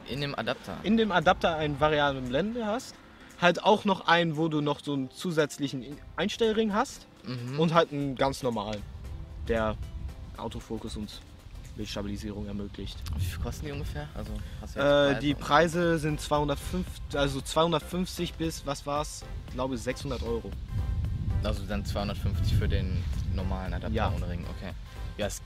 in 0.08 0.20
dem 0.22 0.36
Adapter. 0.36 0.78
in 0.84 0.98
dem 0.98 1.12
Adapter 1.12 1.56
einen 1.56 1.80
variablen 1.80 2.26
Blende 2.28 2.66
hast. 2.66 2.96
Halt 3.40 3.64
auch 3.64 3.86
noch 3.86 4.08
einen, 4.08 4.36
wo 4.36 4.48
du 4.50 4.60
noch 4.60 4.82
so 4.84 4.94
einen 4.94 5.12
zusätzlichen 5.12 5.82
In- 5.84 5.98
Einstellring 6.18 6.74
hast. 6.74 7.06
Mhm. 7.24 7.60
Und 7.60 7.74
halt 7.74 7.92
einen 7.94 8.16
ganz 8.16 8.44
normalen, 8.44 8.82
der 9.50 9.76
Autofokus 10.38 10.96
und 10.96 11.22
Bildstabilisierung 11.76 12.46
ermöglicht. 12.48 12.98
Wie 13.18 13.24
viel 13.26 13.40
kosten 13.44 13.66
die 13.66 13.72
ungefähr? 13.72 14.08
Also, 14.14 14.32
jetzt 14.62 14.76
Äh, 14.78 15.20
die 15.20 15.34
Preise 15.34 15.98
sind 15.98 16.20
250, 16.20 16.86
also 17.14 17.42
250 17.42 18.34
bis, 18.34 18.66
was 18.66 18.86
war's? 18.86 19.24
Ich 19.48 19.54
glaube 19.54 19.78
600 19.78 20.22
Euro. 20.24 20.52
Also 21.44 21.64
dann 21.66 21.86
250 21.86 22.54
für 22.54 22.68
den 22.68 23.02
normalen 23.34 23.74
Adapter 23.74 23.96
Ja. 23.96 24.12
ohne 24.14 24.28
Ring, 24.28 24.44
okay. 24.58 24.74
Ja, 25.18 25.28
es 25.28 25.42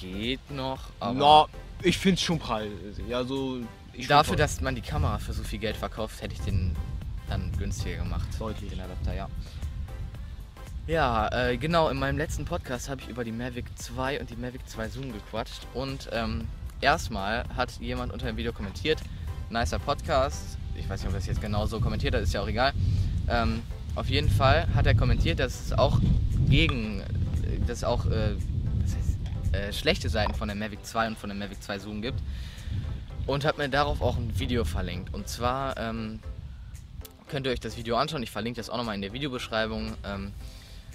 geht 0.00 0.50
noch, 0.50 0.80
aber 0.98 1.14
Na, 1.18 1.46
ich 1.82 1.98
finde 1.98 2.14
es 2.14 2.22
schon 2.22 2.38
preisig. 2.38 3.14
Also, 3.14 3.60
ich 3.92 4.06
dafür, 4.06 4.36
dass 4.36 4.60
man 4.62 4.74
die 4.74 4.80
Kamera 4.80 5.18
für 5.18 5.34
so 5.34 5.42
viel 5.42 5.58
Geld 5.58 5.76
verkauft, 5.76 6.22
hätte 6.22 6.34
ich 6.34 6.40
den 6.40 6.74
dann 7.28 7.52
günstiger 7.58 7.96
gemacht. 7.98 8.26
Deutlich. 8.38 8.70
Den 8.70 8.80
Adapter, 8.80 9.14
ja. 9.14 9.28
Ja, 10.86 11.28
äh, 11.32 11.56
genau, 11.56 11.88
in 11.88 11.98
meinem 11.98 12.16
letzten 12.16 12.44
Podcast 12.44 12.88
habe 12.88 13.00
ich 13.00 13.08
über 13.08 13.24
die 13.24 13.32
Mavic 13.32 13.64
2 13.74 14.20
und 14.20 14.30
die 14.30 14.36
Mavic 14.36 14.68
2 14.68 14.88
Zoom 14.88 15.12
gequatscht 15.12 15.66
und 15.74 16.08
ähm, 16.12 16.46
erstmal 16.80 17.42
hat 17.56 17.72
jemand 17.80 18.12
unter 18.12 18.26
dem 18.26 18.36
Video 18.36 18.52
kommentiert, 18.52 19.00
nicer 19.50 19.80
Podcast, 19.80 20.56
ich 20.76 20.88
weiß 20.88 21.00
nicht, 21.00 21.08
ob 21.08 21.14
das 21.16 21.26
jetzt 21.26 21.40
genau 21.40 21.66
so 21.66 21.80
kommentiert 21.80 22.14
hat, 22.14 22.22
ist 22.22 22.32
ja 22.32 22.40
auch 22.40 22.46
egal. 22.46 22.72
Ähm, 23.28 23.64
auf 23.96 24.08
jeden 24.08 24.30
Fall 24.30 24.68
hat 24.76 24.86
er 24.86 24.94
kommentiert, 24.94 25.40
dass 25.40 25.60
es 25.60 25.72
auch 25.72 25.98
gegen, 26.48 27.02
dass 27.66 27.82
auch 27.82 28.06
äh, 28.06 28.36
was 28.84 28.94
heißt, 28.94 29.56
äh, 29.56 29.72
schlechte 29.72 30.08
Seiten 30.08 30.34
von 30.34 30.46
der 30.46 30.56
Mavic 30.56 30.86
2 30.86 31.08
und 31.08 31.18
von 31.18 31.30
der 31.30 31.36
Mavic 31.36 31.60
2 31.64 31.80
Zoom 31.80 32.00
gibt 32.00 32.20
und 33.26 33.44
hat 33.44 33.58
mir 33.58 33.68
darauf 33.68 34.00
auch 34.00 34.16
ein 34.16 34.38
Video 34.38 34.64
verlinkt. 34.64 35.12
Und 35.12 35.26
zwar 35.26 35.76
ähm, 35.78 36.20
könnt 37.26 37.44
ihr 37.46 37.50
euch 37.50 37.58
das 37.58 37.76
Video 37.76 37.96
anschauen, 37.96 38.22
ich 38.22 38.30
verlinke 38.30 38.60
das 38.60 38.70
auch 38.70 38.76
nochmal 38.76 38.94
in 38.94 39.02
der 39.02 39.12
Videobeschreibung. 39.12 39.96
Ähm, 40.04 40.32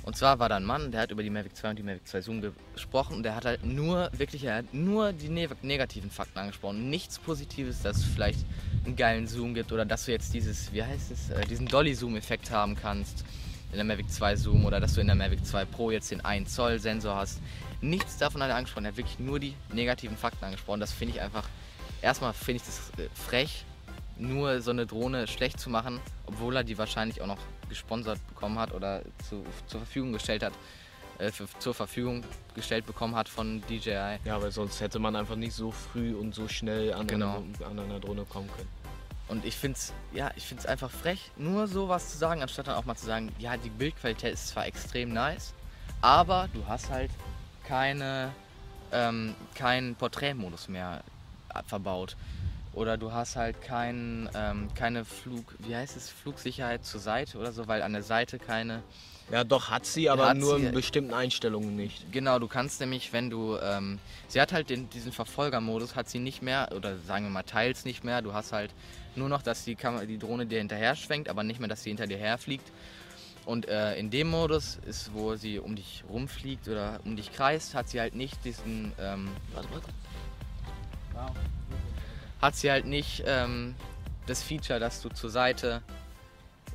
und 0.04 0.18
zwar 0.18 0.40
war 0.40 0.50
da 0.50 0.58
ein 0.58 0.66
Mann, 0.66 0.92
der 0.92 1.02
hat 1.02 1.12
über 1.12 1.22
die 1.22 1.30
Mavic 1.30 1.56
2 1.56 1.70
und 1.72 1.80
die 1.80 1.84
Mavic 1.84 2.08
2 2.08 2.22
Zoom 2.22 2.42
gesprochen 2.74 3.18
und 3.18 3.24
der 3.24 3.36
hat 3.36 3.46
halt 3.46 3.64
nur, 3.64 4.10
wirklich, 4.18 4.44
er 4.46 4.58
hat 4.58 4.74
nur 4.74 5.14
die 5.14 5.30
ne 5.30 5.48
negativen 5.62 6.10
Fakten 6.10 6.40
angesprochen. 6.40 6.90
Nichts 6.90 7.20
Positives, 7.20 7.84
dass 7.84 7.98
es 7.98 8.06
vielleicht 8.06 8.40
einen 8.86 8.96
geilen 8.96 9.28
Zoom 9.28 9.54
gibt 9.54 9.72
oder 9.72 9.86
dass 9.86 10.06
du 10.06 10.12
jetzt 10.12 10.34
dieses, 10.34 10.74
wie 10.74 10.84
heißt 10.84 11.12
es, 11.12 11.30
äh, 11.30 11.46
diesen 11.46 11.68
Dolly-Zoom-Effekt 11.68 12.50
haben 12.50 12.76
kannst 12.76 13.24
in 13.72 13.78
der 13.78 13.86
Mavic 13.86 14.12
2 14.12 14.36
Zoom 14.38 14.66
oder 14.66 14.80
dass 14.80 14.96
du 14.96 15.02
in 15.02 15.08
der 15.08 15.16
Mavic 15.16 15.46
2 15.46 15.66
Pro 15.66 15.92
jetzt 15.92 16.10
den 16.10 16.26
1 16.26 16.54
Zoll 16.54 16.80
Sensor 16.80 17.16
hast. 17.16 17.40
Nichts 17.80 18.18
davon 18.18 18.42
hat 18.42 18.50
er 18.50 18.56
angesprochen, 18.56 18.86
er 18.86 18.92
hat 18.92 18.98
wirklich 18.98 19.20
nur 19.20 19.40
die 19.40 19.54
negativen 19.72 20.18
Fakten 20.18 20.44
angesprochen. 20.44 20.80
Das 20.80 20.92
finde 20.92 21.16
ich 21.16 21.22
einfach, 21.22 21.48
erstmal 22.02 22.34
finde 22.34 22.62
ich 22.62 22.64
das 22.64 22.92
äh, 22.98 23.08
frech, 23.14 23.66
nur 24.18 24.62
so 24.62 24.72
eine 24.72 24.88
Drohne 24.88 25.28
schlecht 25.28 25.60
zu 25.60 25.70
machen, 25.70 26.00
obwohl 26.26 26.56
er 26.56 26.64
die 26.64 26.78
wahrscheinlich 26.78 27.22
auch 27.22 27.28
noch 27.28 27.40
gesponsert 27.72 28.20
bekommen 28.28 28.60
hat 28.60 28.72
oder 28.74 29.02
zu, 29.28 29.44
zur 29.68 29.80
Verfügung 29.82 30.14
gestellt 30.14 30.44
hat, 30.44 30.54
äh, 31.18 31.32
für, 31.32 31.48
zur 31.60 31.74
Verfügung 31.74 32.24
gestellt 32.54 32.86
bekommen 32.86 33.16
hat 33.16 33.28
von 33.30 33.64
DJI. 33.68 34.20
Ja, 34.26 34.42
weil 34.42 34.52
sonst 34.52 34.80
hätte 34.82 35.00
man 35.00 35.16
einfach 35.16 35.36
nicht 35.36 35.54
so 35.54 35.72
früh 35.72 36.14
und 36.14 36.36
so 36.36 36.48
schnell 36.48 36.94
an, 36.94 37.08
Genau. 37.08 37.44
einer, 37.60 37.68
an 37.68 37.80
einer 37.80 38.00
Drohne 38.00 38.26
kommen 38.26 38.50
können. 38.56 38.70
Und 39.28 39.46
ich 39.46 39.56
finde 39.56 39.78
es 39.78 39.94
ja, 40.12 40.30
ich 40.36 40.46
find's 40.46 40.66
einfach 40.66 40.92
frech, 40.92 41.32
nur 41.38 41.68
sowas 41.68 42.12
zu 42.12 42.18
sagen, 42.18 42.42
anstatt 42.42 42.68
dann 42.68 42.76
auch 42.76 42.84
mal 42.86 42.96
zu 42.96 43.06
sagen, 43.06 43.32
ja, 43.40 43.56
die 43.56 43.70
Bildqualität 43.70 44.34
ist 44.34 44.50
zwar 44.50 44.66
extrem 44.68 45.14
nice, 45.14 45.54
aber 46.02 46.50
du 46.54 46.68
hast 46.68 46.90
halt 46.90 47.12
keine, 47.66 48.34
ähm, 48.92 49.34
keinen 49.56 49.96
Porträtmodus 49.96 50.68
mehr 50.68 51.02
verbaut. 51.68 52.18
Oder 52.74 52.98
du 52.98 53.12
hast 53.12 53.36
halt 53.36 53.62
kein, 53.62 54.30
ähm, 54.34 54.70
keine 54.76 55.04
Flug, 55.04 55.56
wie 55.60 55.76
heißt 55.76 55.98
es, 55.98 56.10
Flugsicherheit 56.10 56.86
zur 56.86 57.02
Seite 57.02 57.38
oder 57.38 57.52
so, 57.52 57.68
weil 57.68 57.82
an 57.82 57.92
der 57.92 58.04
Seite 58.04 58.40
keine. 58.40 58.82
Ja, 59.30 59.44
doch 59.44 59.70
hat 59.70 59.86
sie, 59.86 60.10
aber 60.10 60.30
Hat 60.30 60.38
nur 60.38 60.58
sie. 60.58 60.66
in 60.66 60.74
bestimmten 60.74 61.14
Einstellungen 61.14 61.76
nicht. 61.76 62.12
Genau, 62.12 62.40
du 62.40 62.48
kannst 62.48 62.80
nämlich, 62.80 63.14
wenn 63.14 63.30
du, 63.30 63.58
ähm, 63.58 64.00
sie 64.28 64.42
hat 64.42 64.52
halt 64.52 64.70
den, 64.70 64.90
diesen 64.90 65.12
Verfolgermodus, 65.12 65.96
hat 65.96 66.10
sie 66.10 66.20
nicht 66.20 66.42
mehr, 66.42 66.70
oder 66.76 66.98
sagen 67.00 67.26
wir 67.26 67.30
mal 67.30 67.44
teils 67.44 67.86
nicht 67.86 68.04
mehr. 68.04 68.22
Du 68.22 68.34
hast 68.34 68.52
halt 68.52 68.72
nur 69.16 69.30
noch, 69.30 69.42
dass 69.42 69.64
die, 69.64 69.76
Kamera, 69.76 70.06
die 70.06 70.18
Drohne 70.18 70.46
dir 70.46 70.60
hinterher 70.60 70.96
schwenkt, 70.96 71.30
aber 71.30 71.44
nicht 71.44 71.60
mehr, 71.60 71.70
dass 71.70 71.84
sie 71.84 71.90
hinter 71.90 72.08
dir 72.08 72.18
herfliegt. 72.18 72.72
Und 73.46 73.68
äh, 73.68 73.96
in 73.96 74.12
dem 74.12 74.30
Modus 74.30 74.80
ist, 74.86 75.14
wo 75.14 75.36
sie 75.36 75.60
um 75.60 75.76
dich 75.76 76.04
rumfliegt 76.10 76.68
oder 76.68 77.00
um 77.06 77.16
dich 77.16 77.32
kreist, 77.34 77.74
hat 77.74 77.90
sie 77.90 78.00
halt 78.00 78.16
nicht 78.16 78.44
diesen, 78.46 78.92
ähm, 79.00 79.30
warte, 79.54 79.68
warte. 81.14 81.42
Hat 82.42 82.56
sie 82.56 82.72
halt 82.72 82.86
nicht 82.86 83.24
ähm, 83.26 83.76
das 84.26 84.42
Feature, 84.42 84.80
dass 84.80 85.02
du 85.02 85.10
zur 85.10 85.30
Seite 85.30 85.82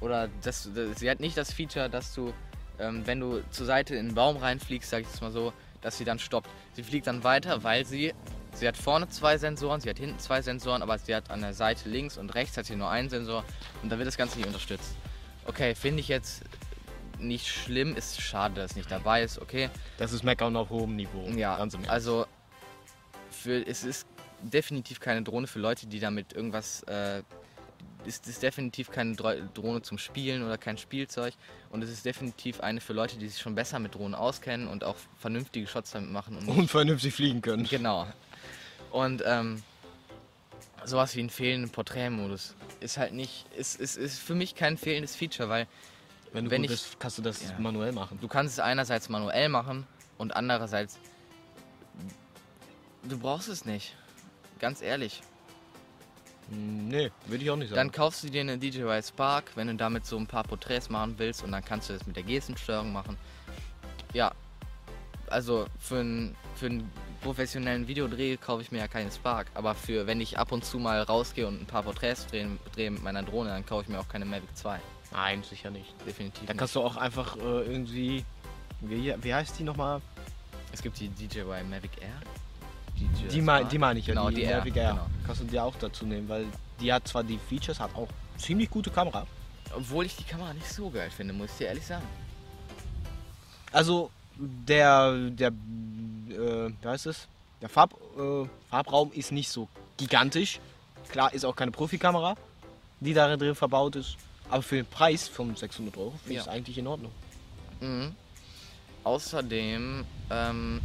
oder 0.00 0.28
das, 0.42 0.68
das, 0.74 0.98
sie 0.98 1.10
hat 1.10 1.20
nicht 1.20 1.36
das 1.36 1.52
Feature, 1.52 1.88
dass 1.88 2.14
du, 2.14 2.32
ähm, 2.78 3.02
wenn 3.06 3.20
du 3.20 3.42
zur 3.50 3.66
Seite 3.66 3.94
in 3.96 4.06
einen 4.06 4.14
Baum 4.14 4.36
reinfliegst, 4.36 4.90
sag 4.90 5.00
ich 5.02 5.08
jetzt 5.08 5.22
mal 5.22 5.32
so, 5.32 5.52
dass 5.80 5.98
sie 5.98 6.04
dann 6.04 6.18
stoppt. 6.18 6.50
Sie 6.74 6.82
fliegt 6.82 7.06
dann 7.06 7.24
weiter, 7.24 7.64
weil 7.64 7.84
sie, 7.84 8.14
sie 8.52 8.68
hat 8.68 8.76
vorne 8.76 9.08
zwei 9.08 9.38
Sensoren, 9.38 9.80
sie 9.80 9.88
hat 9.90 9.98
hinten 9.98 10.18
zwei 10.18 10.42
Sensoren, 10.42 10.82
aber 10.82 10.98
sie 10.98 11.14
hat 11.14 11.30
an 11.30 11.40
der 11.40 11.54
Seite 11.54 11.88
links 11.88 12.16
und 12.16 12.34
rechts 12.34 12.56
hat 12.56 12.66
sie 12.66 12.76
nur 12.76 12.90
einen 12.90 13.08
Sensor 13.08 13.44
und 13.82 13.90
da 13.90 13.98
wird 13.98 14.06
das 14.06 14.16
Ganze 14.16 14.38
nicht 14.38 14.46
unterstützt. 14.46 14.94
Okay, 15.46 15.74
finde 15.74 16.00
ich 16.00 16.08
jetzt 16.08 16.42
nicht 17.18 17.46
schlimm, 17.46 17.96
ist 17.96 18.20
schade, 18.20 18.56
dass 18.56 18.72
es 18.72 18.76
nicht 18.76 18.90
dabei 18.90 19.22
ist, 19.22 19.40
okay. 19.40 19.70
Das 19.96 20.12
ist 20.12 20.22
Meckern 20.22 20.54
auf 20.56 20.70
hohem 20.70 20.96
Niveau. 20.96 21.26
Ja, 21.30 21.56
also 21.88 22.26
für, 23.30 23.66
es 23.66 23.84
ist 23.84 24.06
definitiv 24.42 25.00
keine 25.00 25.22
Drohne 25.22 25.46
für 25.46 25.58
Leute, 25.58 25.86
die 25.86 26.00
damit 26.00 26.32
irgendwas. 26.32 26.82
Äh, 26.84 27.22
ist, 28.04 28.28
ist 28.28 28.40
definitiv 28.42 28.90
keine 28.92 29.14
Dro- 29.16 29.34
Drohne 29.52 29.82
zum 29.82 29.98
Spielen 29.98 30.44
oder 30.44 30.56
kein 30.58 30.78
Spielzeug. 30.78 31.34
Und 31.70 31.82
es 31.82 31.90
ist 31.90 32.04
definitiv 32.04 32.60
eine 32.60 32.80
für 32.80 32.92
Leute, 32.92 33.18
die 33.18 33.26
sich 33.26 33.40
schon 33.40 33.56
besser 33.56 33.80
mit 33.80 33.94
Drohnen 33.96 34.14
auskennen 34.14 34.68
und 34.68 34.84
auch 34.84 34.94
vernünftige 35.18 35.66
Shots 35.66 35.90
damit 35.90 36.10
machen. 36.12 36.36
Und 36.36 36.48
Und 36.48 36.70
vernünftig 36.70 37.12
fliegen 37.14 37.42
können. 37.42 37.64
Genau. 37.64 38.06
Und 38.92 39.24
ähm, 39.26 39.60
sowas 40.84 41.16
wie 41.16 41.20
einen 41.20 41.30
fehlenden 41.30 41.70
Porträtmodus 41.70 42.54
ist 42.78 42.96
halt 42.96 43.12
nicht, 43.12 43.44
ist, 43.56 43.80
ist, 43.80 43.96
ist 43.96 44.20
für 44.20 44.36
mich 44.36 44.54
kein 44.54 44.78
fehlendes 44.78 45.16
Feature, 45.16 45.48
weil 45.48 45.66
Wenn 46.32 46.44
du 46.44 46.50
Wenn 46.52 46.62
ich- 46.62 46.70
bist, 46.70 47.00
kannst 47.00 47.18
du 47.18 47.22
das 47.22 47.42
Ja. 47.42 47.58
manuell 47.58 47.90
machen. 47.90 48.18
du 48.20 48.28
kannst 48.28 48.52
es 48.54 48.60
einerseits 48.60 49.08
manuell 49.08 49.48
machen 49.48 49.84
und 50.16 50.36
andererseits 50.36 50.96
du 53.02 53.18
brauchst 53.18 53.48
es 53.48 53.64
nicht. 53.64 53.96
Ganz 54.58 54.82
ehrlich. 54.82 55.22
Hm, 56.50 56.88
Nee, 56.88 57.10
würde 57.26 57.44
ich 57.44 57.50
auch 57.50 57.56
nicht 57.56 57.70
Dann 57.72 57.76
sagen. 57.88 57.92
kaufst 57.92 58.22
du 58.24 58.30
dir 58.30 58.40
eine 58.42 58.56
DJI 58.58 59.02
Spark, 59.02 59.50
wenn 59.56 59.66
du 59.66 59.74
damit 59.74 60.06
so 60.06 60.16
ein 60.16 60.26
paar 60.26 60.44
Porträts 60.44 60.88
machen 60.88 61.14
willst 61.18 61.42
und 61.42 61.52
dann 61.52 61.64
kannst 61.64 61.88
du 61.88 61.94
das 61.94 62.06
mit 62.06 62.16
der 62.16 62.22
Gestensteuerung 62.22 62.92
machen. 62.92 63.16
Ja, 64.12 64.32
also 65.28 65.66
für 65.80 65.98
einen 66.00 66.36
für 66.54 66.66
einen 66.66 66.90
professionellen 67.22 67.88
Videodreh 67.88 68.36
kaufe 68.36 68.62
ich 68.62 68.70
mir 68.70 68.78
ja 68.78 68.86
keine 68.88 69.10
Spark, 69.10 69.48
aber 69.54 69.74
für 69.74 70.06
wenn 70.06 70.20
ich 70.20 70.38
ab 70.38 70.52
und 70.52 70.64
zu 70.64 70.78
mal 70.78 71.02
rausgehe 71.02 71.46
und 71.48 71.60
ein 71.62 71.66
paar 71.66 71.82
Porträts 71.82 72.26
drehe, 72.28 72.48
drehe 72.74 72.90
mit 72.92 73.02
meiner 73.02 73.24
Drohne, 73.24 73.50
dann 73.50 73.66
kaufe 73.66 73.82
ich 73.82 73.88
mir 73.88 73.98
auch 73.98 74.08
keine 74.08 74.24
Mavic 74.24 74.56
2. 74.56 74.78
Nein, 75.12 75.42
sicher 75.42 75.70
nicht. 75.70 75.92
Definitiv. 76.06 76.46
Da 76.46 76.52
Nicht. 76.52 76.58
kannst 76.58 76.76
du 76.76 76.80
auch 76.82 76.96
einfach 76.96 77.36
äh, 77.36 77.40
irgendwie. 77.40 78.24
Wie, 78.80 79.12
wie 79.20 79.34
heißt 79.34 79.58
die 79.58 79.64
nochmal? 79.64 80.00
Es 80.72 80.82
gibt 80.82 81.00
die 81.00 81.08
DJI 81.08 81.64
Mavic 81.68 81.90
Air. 82.00 82.20
DJI 82.96 83.28
Die, 83.28 83.40
mein, 83.42 83.68
die 83.68 83.78
meine 83.78 83.98
ich 84.00 84.06
ja, 84.06 84.14
Genau, 84.14 84.28
die, 84.30 84.36
die 84.36 84.42
Air. 84.42 84.60
genau. 84.62 85.06
Kannst 85.26 85.40
du 85.42 85.44
dir 85.46 85.62
auch 85.64 85.74
dazu 85.78 86.04
nehmen, 86.06 86.28
weil 86.28 86.46
die 86.80 86.92
hat 86.92 87.06
zwar 87.08 87.22
die 87.24 87.38
Features, 87.48 87.78
hat 87.80 87.94
auch 87.94 88.08
ziemlich 88.38 88.70
gute 88.70 88.90
Kamera. 88.90 89.26
Obwohl 89.74 90.06
ich 90.06 90.16
die 90.16 90.24
Kamera 90.24 90.52
nicht 90.54 90.68
so 90.72 90.88
geil 90.90 91.10
finde, 91.10 91.32
muss 91.34 91.50
ich 91.52 91.58
dir 91.58 91.66
ehrlich 91.68 91.84
sagen. 91.86 92.04
Also 93.72 94.10
der, 94.36 95.12
der, 95.30 95.48
äh, 95.48 95.52
wie 96.82 96.86
heißt 96.88 97.06
es? 97.06 97.26
Der 97.60 97.68
Farb, 97.68 97.94
äh, 98.18 98.46
Farbraum 98.70 99.10
ist 99.12 99.32
nicht 99.32 99.48
so 99.50 99.68
gigantisch. 99.96 100.60
Klar, 101.08 101.32
ist 101.32 101.44
auch 101.44 101.56
keine 101.56 101.70
Profikamera, 101.70 102.34
die 103.00 103.14
da 103.14 103.34
drin 103.36 103.54
verbaut 103.54 103.96
ist. 103.96 104.16
Aber 104.50 104.62
für 104.62 104.76
den 104.76 104.86
Preis 104.86 105.26
von 105.28 105.56
600 105.56 105.96
Euro 105.96 106.12
finde 106.22 106.34
ich 106.34 106.40
es 106.40 106.46
Ja. 106.46 106.52
eigentlich 106.52 106.78
in 106.78 106.86
Ordnung. 106.86 107.12
Mhm. 107.80 108.14
Außerdem 109.04 110.04
ähm, 110.30 110.80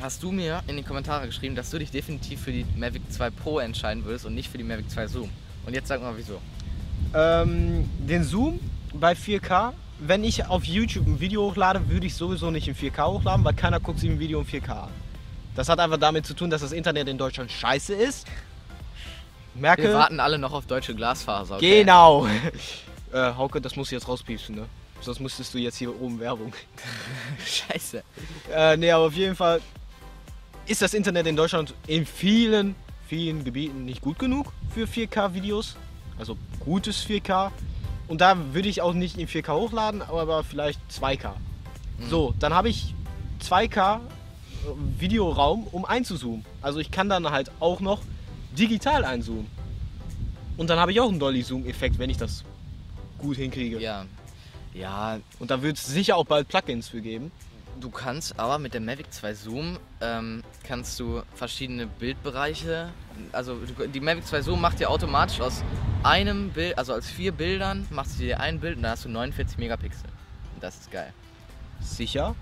hast 0.00 0.22
du 0.22 0.32
mir 0.32 0.62
in 0.66 0.76
die 0.76 0.82
Kommentare 0.82 1.26
geschrieben, 1.26 1.54
dass 1.54 1.70
du 1.70 1.78
dich 1.78 1.90
definitiv 1.90 2.42
für 2.42 2.52
die 2.52 2.64
Mavic 2.76 3.02
2 3.10 3.30
Pro 3.30 3.58
entscheiden 3.58 4.04
würdest 4.04 4.26
und 4.26 4.34
nicht 4.34 4.50
für 4.50 4.58
die 4.58 4.64
Mavic 4.64 4.90
2 4.90 5.06
Zoom. 5.08 5.30
Und 5.66 5.74
jetzt 5.74 5.88
sag 5.88 6.00
mal 6.00 6.14
wieso. 6.16 6.40
Ähm, 7.14 7.88
den 7.98 8.24
Zoom 8.24 8.60
bei 8.94 9.12
4K, 9.12 9.72
wenn 9.98 10.24
ich 10.24 10.46
auf 10.46 10.64
YouTube 10.64 11.06
ein 11.06 11.20
Video 11.20 11.42
hochlade, 11.42 11.88
würde 11.88 12.06
ich 12.06 12.14
sowieso 12.14 12.50
nicht 12.50 12.68
in 12.68 12.74
4K 12.74 13.06
hochladen, 13.06 13.44
weil 13.44 13.54
keiner 13.54 13.80
guckt 13.80 13.98
sich 13.98 14.10
ein 14.10 14.18
Video 14.18 14.40
in 14.40 14.46
4K 14.46 14.84
an. 14.84 14.90
Das 15.54 15.68
hat 15.68 15.80
einfach 15.80 15.98
damit 15.98 16.24
zu 16.24 16.34
tun, 16.34 16.50
dass 16.50 16.60
das 16.60 16.72
Internet 16.72 17.08
in 17.08 17.18
Deutschland 17.18 17.50
scheiße 17.50 17.94
ist. 17.94 18.26
merke. 19.54 19.82
Wir 19.82 19.94
warten 19.94 20.20
alle 20.20 20.38
noch 20.38 20.52
auf 20.52 20.66
deutsche 20.66 20.94
Glasfaser. 20.94 21.56
Okay? 21.56 21.80
Genau. 21.80 22.26
äh, 23.12 23.34
Hauke, 23.34 23.60
das 23.60 23.74
musst 23.74 23.90
du 23.90 23.96
jetzt 23.96 24.06
rauspiepsen, 24.06 24.54
ne? 24.54 24.66
Sonst 25.00 25.20
müsstest 25.20 25.54
du 25.54 25.58
jetzt 25.58 25.76
hier 25.76 25.94
oben 26.00 26.18
Werbung. 26.18 26.52
Scheiße. 27.44 28.02
Äh, 28.52 28.76
nee, 28.76 28.90
aber 28.90 29.06
auf 29.06 29.14
jeden 29.14 29.36
Fall 29.36 29.60
ist 30.68 30.82
das 30.82 30.94
Internet 30.94 31.26
in 31.26 31.36
Deutschland 31.36 31.74
in 31.86 32.04
vielen, 32.04 32.74
vielen 33.08 33.44
Gebieten 33.44 33.84
nicht 33.84 34.02
gut 34.02 34.18
genug 34.18 34.52
für 34.74 34.84
4K-Videos. 34.84 35.76
Also 36.18 36.36
gutes 36.60 37.06
4K. 37.06 37.50
Und 38.06 38.20
da 38.20 38.36
würde 38.52 38.68
ich 38.68 38.82
auch 38.82 38.92
nicht 38.92 39.18
in 39.18 39.26
4K 39.26 39.52
hochladen, 39.54 40.02
aber 40.02 40.44
vielleicht 40.44 40.80
2K. 40.90 41.32
So, 42.08 42.34
dann 42.38 42.54
habe 42.54 42.68
ich 42.68 42.94
2K 43.42 43.96
äh, 43.96 44.00
Videoraum, 44.98 45.66
um 45.72 45.84
einzuzoomen. 45.84 46.44
Also 46.62 46.78
ich 46.78 46.90
kann 46.90 47.08
dann 47.08 47.28
halt 47.30 47.50
auch 47.60 47.80
noch 47.80 48.02
digital 48.56 49.04
einzoomen. 49.04 49.46
Und 50.56 50.70
dann 50.70 50.78
habe 50.78 50.92
ich 50.92 51.00
auch 51.00 51.08
einen 51.08 51.18
Dolly-Zoom-Effekt, 51.18 51.98
wenn 51.98 52.10
ich 52.10 52.18
das 52.18 52.44
gut 53.18 53.36
hinkriege. 53.36 53.80
Ja. 53.80 54.06
Ja, 54.74 55.18
Und 55.38 55.50
da 55.50 55.62
wird 55.62 55.76
es 55.76 55.86
sicher 55.86 56.16
auch 56.16 56.26
bald 56.26 56.48
Plugins 56.48 56.88
für 56.88 57.00
geben. 57.00 57.32
Du 57.80 57.90
kannst 57.90 58.38
aber 58.38 58.58
mit 58.58 58.74
dem 58.74 58.84
Mavic 58.84 59.12
2 59.12 59.34
Zoom 59.34 59.78
ähm, 60.00 60.42
kannst 60.64 60.98
du 61.00 61.22
verschiedene 61.34 61.86
Bildbereiche, 61.86 62.90
also 63.32 63.56
die 63.92 64.00
Mavic 64.00 64.26
2 64.26 64.42
Zoom 64.42 64.60
macht 64.60 64.80
dir 64.80 64.90
automatisch 64.90 65.40
aus 65.40 65.62
einem 66.02 66.50
Bild, 66.50 66.76
also 66.78 66.94
aus 66.94 67.06
vier 67.06 67.32
Bildern, 67.32 67.86
machst 67.90 68.18
du 68.18 68.24
dir 68.24 68.40
ein 68.40 68.60
Bild 68.60 68.76
und 68.76 68.82
dann 68.82 68.92
hast 68.92 69.04
du 69.04 69.08
49 69.08 69.58
Megapixel. 69.58 70.08
Das 70.60 70.76
ist 70.80 70.90
geil. 70.90 71.12
Sicher. 71.80 72.34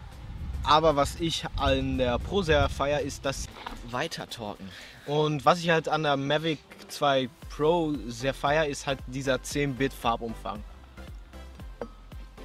Aber 0.64 0.96
was 0.96 1.20
ich 1.20 1.44
an 1.56 1.98
der 1.98 2.18
Pro 2.18 2.42
sehr 2.42 2.68
feier, 2.68 3.00
ist 3.00 3.24
das. 3.24 3.48
Weiter 3.90 4.28
talken. 4.28 4.68
Und 5.06 5.44
was 5.44 5.60
ich 5.60 5.70
halt 5.70 5.88
an 5.88 6.02
der 6.02 6.16
Mavic 6.16 6.58
2 6.88 7.28
Pro 7.50 7.94
sehr 8.08 8.34
feier, 8.34 8.66
ist 8.66 8.86
halt 8.86 8.98
dieser 9.06 9.36
10-Bit 9.36 9.92
Farbumfang. 9.92 10.62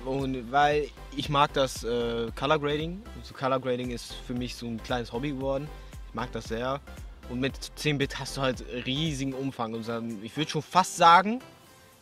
Und 0.06 0.52
weil 0.52 0.90
ich 1.16 1.30
mag 1.30 1.54
das 1.54 1.84
äh, 1.84 2.32
Color 2.36 2.60
Grading. 2.60 3.04
So 3.24 3.34
Color 3.34 3.60
Grading 3.60 3.92
ist 3.92 4.14
für 4.14 4.34
mich 4.34 4.56
so 4.56 4.66
ein 4.66 4.82
kleines 4.82 5.14
Hobby 5.14 5.32
geworden. 5.32 5.68
Ich 6.08 6.14
mag 6.14 6.32
das 6.32 6.46
sehr. 6.46 6.82
Und 7.30 7.40
mit 7.40 7.56
10-Bit 7.56 8.20
hast 8.20 8.38
du 8.38 8.42
halt 8.42 8.64
riesigen 8.86 9.34
Umfang. 9.34 9.74
Und 9.74 10.24
ich 10.24 10.36
würde 10.36 10.50
schon 10.50 10.62
fast 10.62 10.98
sagen, 10.98 11.40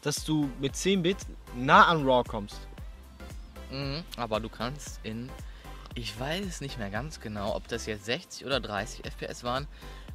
dass 0.02 0.24
du 0.24 0.50
mit 0.60 0.74
10-Bit 0.74 1.18
nah 1.56 1.88
an 1.88 2.06
RAW 2.06 2.24
kommst. 2.24 2.58
Mhm, 3.72 4.04
aber 4.18 4.40
du 4.40 4.50
kannst 4.50 5.00
in, 5.04 5.30
ich 5.94 6.20
weiß 6.20 6.62
nicht 6.62 6.80
mehr 6.80 6.90
ganz 6.90 7.20
genau, 7.20 7.56
ob 7.56 7.68
das 7.68 7.86
jetzt 7.86 8.06
60 8.06 8.46
oder 8.46 8.60
30 8.60 9.06
FPS 9.06 9.44
waren, 9.44 9.68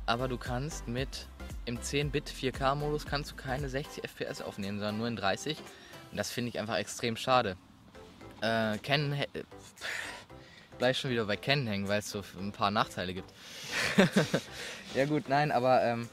aber 0.07 0.27
du 0.27 0.37
kannst 0.37 0.89
mit 0.89 1.29
im 1.65 1.79
10-Bit 1.79 2.31
4K-Modus 2.31 3.07
kannst 3.07 3.31
du 3.31 3.37
keine 3.37 3.69
60 3.69 4.05
FPS 4.05 4.43
aufnehmen, 4.43 4.79
sondern 4.79 4.99
nur 4.99 5.09
in 5.09 5.17
30. 5.17 5.59
Und 6.11 6.17
das 6.17 6.31
finde 6.31 6.49
ich 6.49 6.59
einfach 6.59 6.77
extrem 6.77 7.17
schade. 7.17 7.57
Äh, 8.45 8.79
hä- 8.79 9.29
äh, 9.33 9.43
bleib 10.77 10.97
schon 10.97 11.11
wieder 11.11 11.25
bei 11.25 11.37
Canon 11.37 11.67
hängen, 11.67 11.89
weil 11.89 12.01
es 12.01 12.11
so 12.11 12.23
ein 12.39 12.53
paar 12.53 12.71
Nachteile 12.71 13.15
gibt. 13.15 13.33
ja 14.95 15.07
gut, 15.07 15.29
nein, 15.29 15.51
aber 15.51 15.83
ähm, 15.83 16.09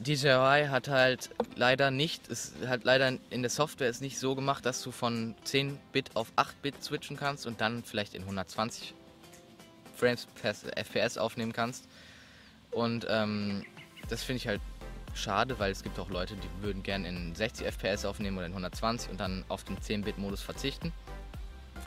DJI 0.00 0.66
hat 0.68 0.88
halt 0.88 1.30
leider 1.54 1.90
nicht, 1.90 2.28
es 2.28 2.54
hat 2.66 2.84
leider 2.84 3.16
in 3.30 3.42
der 3.42 3.50
Software 3.50 3.88
ist 3.88 4.02
nicht 4.02 4.18
so 4.18 4.34
gemacht, 4.34 4.66
dass 4.66 4.82
du 4.82 4.90
von 4.90 5.36
10 5.44 5.78
Bit 5.92 6.16
auf 6.16 6.32
8 6.36 6.60
Bit 6.60 6.82
switchen 6.82 7.16
kannst 7.16 7.46
und 7.46 7.60
dann 7.60 7.84
vielleicht 7.84 8.14
in 8.14 8.22
120 8.22 8.94
Frames 9.96 10.26
per 10.42 10.54
FPS 10.54 11.16
aufnehmen 11.18 11.52
kannst. 11.52 11.86
Und 12.72 13.06
ähm, 13.08 13.64
das 14.08 14.22
finde 14.22 14.38
ich 14.38 14.48
halt 14.48 14.60
schade, 15.16 15.58
weil 15.58 15.72
es 15.72 15.82
gibt 15.82 15.98
auch 15.98 16.10
Leute, 16.10 16.34
die 16.36 16.62
würden 16.62 16.82
gerne 16.82 17.08
in 17.08 17.34
60 17.34 17.66
FPS 17.66 18.04
aufnehmen 18.04 18.36
oder 18.36 18.46
in 18.46 18.52
120 18.52 19.10
und 19.10 19.20
dann 19.20 19.44
auf 19.48 19.64
den 19.64 19.78
10-Bit-Modus 19.78 20.42
verzichten. 20.42 20.92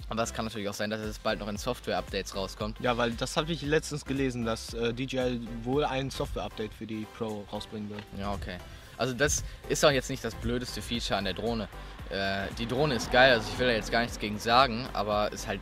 Aber 0.09 0.23
es 0.23 0.33
kann 0.33 0.45
natürlich 0.45 0.67
auch 0.67 0.73
sein, 0.73 0.89
dass 0.89 1.01
es 1.01 1.19
bald 1.19 1.39
noch 1.39 1.47
in 1.47 1.57
Software-Updates 1.57 2.35
rauskommt. 2.35 2.79
Ja, 2.79 2.97
weil 2.97 3.11
das 3.11 3.37
habe 3.37 3.51
ich 3.51 3.61
letztens 3.61 4.05
gelesen, 4.05 4.43
dass 4.43 4.73
äh, 4.73 4.93
DJI 4.93 5.39
wohl 5.63 5.85
ein 5.85 6.09
Software-Update 6.09 6.73
für 6.73 6.87
die 6.87 7.05
Pro 7.17 7.45
rausbringen 7.51 7.89
will. 7.89 7.99
Ja, 8.17 8.33
okay. 8.33 8.57
Also 8.97 9.13
das 9.13 9.43
ist 9.69 9.85
auch 9.85 9.91
jetzt 9.91 10.09
nicht 10.09 10.23
das 10.23 10.35
blödeste 10.35 10.81
Feature 10.81 11.17
an 11.17 11.25
der 11.25 11.33
Drohne. 11.33 11.69
Äh, 12.09 12.47
die 12.57 12.65
Drohne 12.65 12.95
ist 12.95 13.11
geil, 13.11 13.33
also 13.33 13.47
ich 13.51 13.59
will 13.59 13.67
da 13.67 13.73
jetzt 13.73 13.91
gar 13.91 14.01
nichts 14.01 14.19
gegen 14.19 14.39
sagen, 14.39 14.87
aber 14.93 15.31
ist 15.31 15.47
halt 15.47 15.61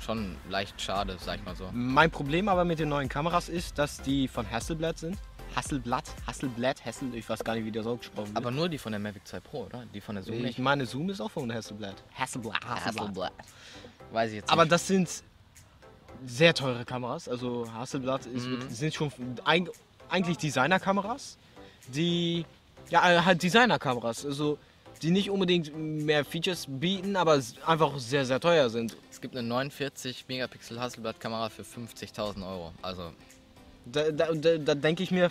schon 0.00 0.36
leicht 0.50 0.80
schade, 0.80 1.16
sag 1.18 1.38
ich 1.38 1.44
mal 1.44 1.56
so. 1.56 1.68
Mein 1.72 2.10
Problem 2.10 2.48
aber 2.48 2.64
mit 2.64 2.78
den 2.78 2.88
neuen 2.88 3.08
Kameras 3.08 3.48
ist, 3.48 3.78
dass 3.78 4.02
die 4.02 4.28
von 4.28 4.48
Hasselblad 4.50 4.98
sind. 4.98 5.16
Hasselblad, 5.56 6.04
Hasselblad, 6.26 6.84
Hassel, 6.84 7.14
ich 7.14 7.28
weiß 7.28 7.42
gar 7.44 7.54
nicht, 7.54 7.64
wie 7.64 7.72
das 7.72 7.86
ausgesprochen 7.86 8.28
wird. 8.28 8.36
Aber 8.36 8.50
nur 8.50 8.68
die 8.68 8.78
von 8.78 8.92
der 8.92 8.98
Mavic 9.00 9.26
2 9.26 9.40
Pro, 9.40 9.64
oder? 9.64 9.84
Die 9.92 10.00
von 10.00 10.14
der 10.14 10.24
Zoom 10.24 10.34
ich 10.36 10.42
nicht. 10.42 10.58
meine, 10.58 10.86
Zoom 10.86 11.10
ist 11.10 11.20
auch 11.20 11.30
von 11.30 11.52
Hasselblad. 11.52 11.94
Hasselblad, 12.14 12.64
Hasselblad. 12.64 13.32
Weiß 14.12 14.30
ich 14.30 14.36
jetzt 14.36 14.50
Aber 14.50 14.64
nicht. 14.64 14.72
das 14.72 14.86
sind 14.86 15.08
sehr 16.26 16.54
teure 16.54 16.84
Kameras. 16.84 17.28
Also 17.28 17.70
Hasselblad 17.72 18.26
ist, 18.26 18.46
Mhm. 18.46 18.68
sind 18.70 18.94
schon 18.94 19.10
eig- 19.44 19.70
eigentlich 20.08 20.36
Designerkameras, 20.38 21.36
die 21.88 22.44
ja 22.90 23.10
äh, 23.10 23.20
halt 23.22 23.42
Designerkameras, 23.42 24.24
also 24.26 24.58
die 25.00 25.10
nicht 25.10 25.30
unbedingt 25.30 25.76
mehr 25.76 26.24
Features 26.24 26.66
bieten, 26.68 27.16
aber 27.16 27.40
einfach 27.66 27.98
sehr 27.98 28.24
sehr 28.24 28.38
teuer 28.38 28.70
sind. 28.70 28.96
Es 29.10 29.20
gibt 29.20 29.34
eine 29.36 29.46
49 29.48 30.26
Megapixel 30.28 30.78
Hasselblad-Kamera 30.80 31.48
für 31.48 31.62
50.000 31.64 32.46
Euro. 32.46 32.72
Also 32.82 33.12
Da, 33.84 34.10
da, 34.10 34.32
da, 34.32 34.58
da 34.58 34.74
denke 34.74 35.02
ich 35.02 35.10
mir 35.10 35.30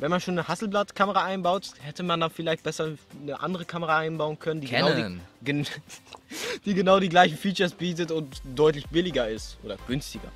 wenn 0.00 0.10
man 0.10 0.20
schon 0.20 0.38
eine 0.38 0.46
Hasselblad-Kamera 0.46 1.24
einbaut, 1.24 1.72
hätte 1.80 2.02
man 2.02 2.20
da 2.20 2.28
vielleicht 2.28 2.62
besser 2.62 2.92
eine 3.20 3.40
andere 3.40 3.64
Kamera 3.64 3.98
einbauen 3.98 4.38
können, 4.38 4.60
die 4.60 4.68
genau 4.68 4.94
die, 4.94 5.18
gen, 5.42 5.66
die 6.64 6.74
genau 6.74 7.00
die 7.00 7.08
gleichen 7.08 7.36
Features 7.36 7.72
bietet 7.72 8.12
und 8.12 8.40
deutlich 8.44 8.86
billiger 8.88 9.28
ist 9.28 9.58
oder 9.64 9.76
günstiger. 9.88 10.30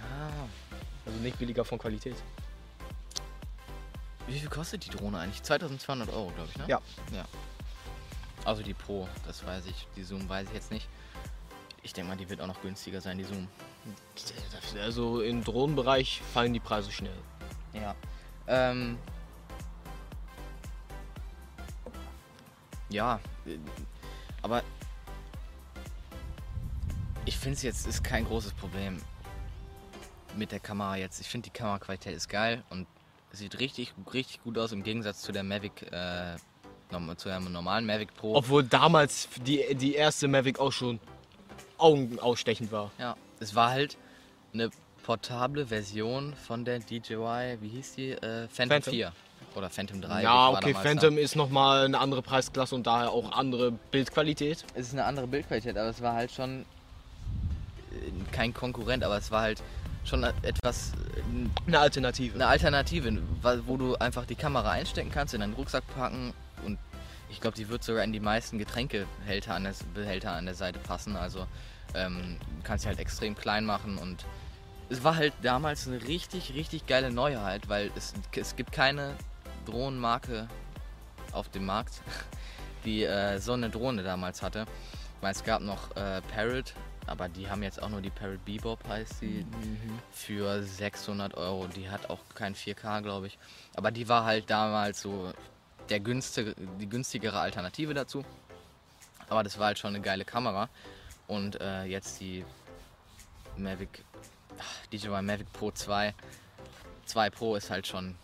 Ah, 0.00 0.46
Also 1.06 1.18
nicht 1.20 1.38
billiger 1.38 1.64
von 1.64 1.78
Qualität. 1.78 2.16
wie 4.26 4.38
viel 4.38 4.48
kostet 4.48 4.84
die 4.86 4.90
Drohne 4.90 5.18
eigentlich? 5.18 5.42
2200 5.42 6.08
Euro, 6.08 6.32
glaube 6.34 6.48
ich, 6.50 6.58
ne? 6.58 6.64
Ja. 6.66 6.80
ja. 7.14 7.24
Also 8.44 8.62
die 8.62 8.74
Pro, 8.74 9.08
das 9.26 9.46
weiß 9.46 9.66
ich. 9.66 9.86
Die 9.96 10.02
Zoom 10.02 10.28
weiß 10.28 10.48
ich 10.48 10.54
jetzt 10.54 10.72
nicht. 10.72 10.88
Ich 11.82 11.92
denke 11.92 12.10
mal, 12.10 12.16
die 12.16 12.28
wird 12.28 12.40
auch 12.40 12.46
noch 12.46 12.62
günstiger 12.62 13.00
sein, 13.00 13.18
die 13.18 13.24
Zoom. 13.24 13.48
Also 14.80 15.20
im 15.20 15.42
Drohnenbereich 15.42 16.22
fallen 16.32 16.52
die 16.52 16.60
Preise 16.60 16.92
schnell. 16.92 17.18
Ja. 17.72 17.94
Ähm. 18.46 18.98
Ja, 22.88 23.18
äh, 23.46 23.58
aber 24.42 24.62
ich 27.24 27.38
finde 27.38 27.56
es 27.56 27.62
jetzt 27.62 27.86
ist 27.86 28.04
kein 28.04 28.26
großes 28.26 28.52
Problem 28.52 28.98
mit 30.36 30.52
der 30.52 30.60
Kamera 30.60 30.96
jetzt. 30.96 31.20
Ich 31.20 31.28
finde 31.28 31.50
die 31.50 31.58
Kameraqualität 31.58 32.14
ist 32.14 32.28
geil 32.28 32.62
und 32.70 32.86
sieht 33.32 33.58
richtig, 33.58 33.94
richtig 34.12 34.42
gut 34.42 34.58
aus 34.58 34.72
im 34.72 34.82
Gegensatz 34.82 35.22
zu 35.22 35.32
der 35.32 35.42
Mavic, 35.42 35.82
äh, 35.90 36.36
zu 37.16 37.28
der 37.28 37.40
normalen 37.40 37.86
Mavic 37.86 38.14
Pro. 38.14 38.34
Obwohl 38.34 38.64
damals 38.64 39.28
die, 39.46 39.74
die 39.74 39.94
erste 39.94 40.28
Mavic 40.28 40.58
auch 40.58 40.72
schon 40.72 41.00
augenausstechend 41.82 42.72
war. 42.72 42.90
Ja, 42.98 43.16
es 43.40 43.54
war 43.54 43.70
halt 43.70 43.96
eine 44.54 44.70
portable 45.02 45.66
Version 45.66 46.34
von 46.46 46.64
der 46.64 46.78
DJI, 46.78 47.58
wie 47.60 47.68
hieß 47.68 47.94
die? 47.96 48.10
Äh, 48.12 48.48
Phantom, 48.48 48.68
Phantom. 48.76 48.92
4 48.92 49.12
oder 49.54 49.68
Phantom 49.68 50.00
3. 50.00 50.22
ja, 50.22 50.48
okay, 50.50 50.72
Phantom 50.74 51.18
ist 51.18 51.36
nochmal 51.36 51.84
eine 51.84 51.98
andere 51.98 52.22
Preisklasse 52.22 52.74
und 52.74 52.86
daher 52.86 53.10
auch 53.10 53.32
andere 53.32 53.72
Bildqualität. 53.90 54.62
Da. 54.62 54.66
Es 54.80 54.86
ist 54.88 54.92
eine 54.94 55.04
andere 55.04 55.26
Bildqualität, 55.26 55.76
aber 55.76 55.90
es 55.90 56.00
war 56.00 56.14
halt 56.14 56.30
schon 56.30 56.60
äh, 57.90 58.10
kein 58.32 58.54
Konkurrent, 58.54 59.04
aber 59.04 59.18
es 59.18 59.30
war 59.30 59.42
halt 59.42 59.62
schon 60.04 60.24
etwas, 60.24 60.92
äh, 61.16 61.66
Eine 61.66 61.80
Alternative. 61.80 62.34
eine 62.34 62.46
Alternative, 62.46 63.18
wo 63.66 63.76
du 63.76 63.94
einfach 63.96 64.24
die 64.24 64.34
Kamera 64.36 64.70
einstecken 64.70 65.10
kannst, 65.12 65.34
in 65.34 65.40
deinen 65.40 65.54
Rucksack 65.54 65.84
packen 65.94 66.32
und 66.64 66.78
ich 67.32 67.40
glaube, 67.40 67.56
die 67.56 67.68
wird 67.68 67.82
sogar 67.82 68.04
in 68.04 68.12
die 68.12 68.20
meisten 68.20 68.58
Getränkebehälter 68.58 69.54
an 69.54 69.64
der, 69.64 69.74
Behälter 69.94 70.32
an 70.32 70.44
der 70.44 70.54
Seite 70.54 70.78
passen. 70.78 71.16
Also 71.16 71.46
ähm, 71.94 72.36
du 72.38 72.62
kannst 72.62 72.82
sie 72.82 72.88
halt 72.88 73.00
extrem 73.00 73.34
klein 73.34 73.64
machen 73.64 73.98
und 73.98 74.24
es 74.90 75.02
war 75.02 75.16
halt 75.16 75.32
damals 75.42 75.88
eine 75.88 76.02
richtig, 76.06 76.52
richtig 76.54 76.86
geile 76.86 77.10
Neuheit, 77.10 77.68
weil 77.68 77.90
es, 77.96 78.12
es 78.36 78.54
gibt 78.54 78.72
keine 78.72 79.14
Drohnenmarke 79.64 80.48
auf 81.32 81.48
dem 81.48 81.64
Markt, 81.64 82.02
die 82.84 83.04
äh, 83.04 83.38
so 83.38 83.54
eine 83.54 83.70
Drohne 83.70 84.02
damals 84.02 84.42
hatte. 84.42 84.66
Ich 85.16 85.22
meine, 85.22 85.34
es 85.34 85.44
gab 85.44 85.62
noch 85.62 85.96
äh, 85.96 86.20
Parrot, 86.34 86.74
aber 87.06 87.28
die 87.28 87.48
haben 87.48 87.62
jetzt 87.62 87.82
auch 87.82 87.88
nur 87.88 88.02
die 88.02 88.10
Parrot 88.10 88.44
Bebop, 88.44 88.86
heißt 88.86 89.20
sie, 89.20 89.46
für 90.12 90.62
600 90.62 91.34
Euro. 91.34 91.66
Die 91.68 91.88
hat 91.88 92.10
auch 92.10 92.20
kein 92.34 92.54
4K, 92.54 93.00
glaube 93.02 93.28
ich. 93.28 93.38
Aber 93.74 93.90
die 93.90 94.08
war 94.08 94.24
halt 94.24 94.50
damals 94.50 95.00
so 95.00 95.32
der 95.92 96.00
günstige, 96.00 96.54
die 96.80 96.88
günstigere 96.88 97.38
Alternative 97.38 97.92
dazu. 97.92 98.24
Aber 99.28 99.42
das 99.42 99.58
war 99.58 99.66
halt 99.66 99.78
schon 99.78 99.94
eine 99.94 100.00
geile 100.00 100.24
Kamera. 100.24 100.70
Und 101.26 101.60
äh, 101.60 101.84
jetzt 101.84 102.18
die 102.20 102.44
Mavic, 103.58 104.02
ach, 104.58 104.86
DJI 104.86 105.22
Mavic 105.22 105.52
Pro 105.52 105.70
2. 105.70 106.14
2 107.04 107.30
Pro 107.30 107.56
ist 107.56 107.70
halt 107.70 107.86
schon 107.86 108.14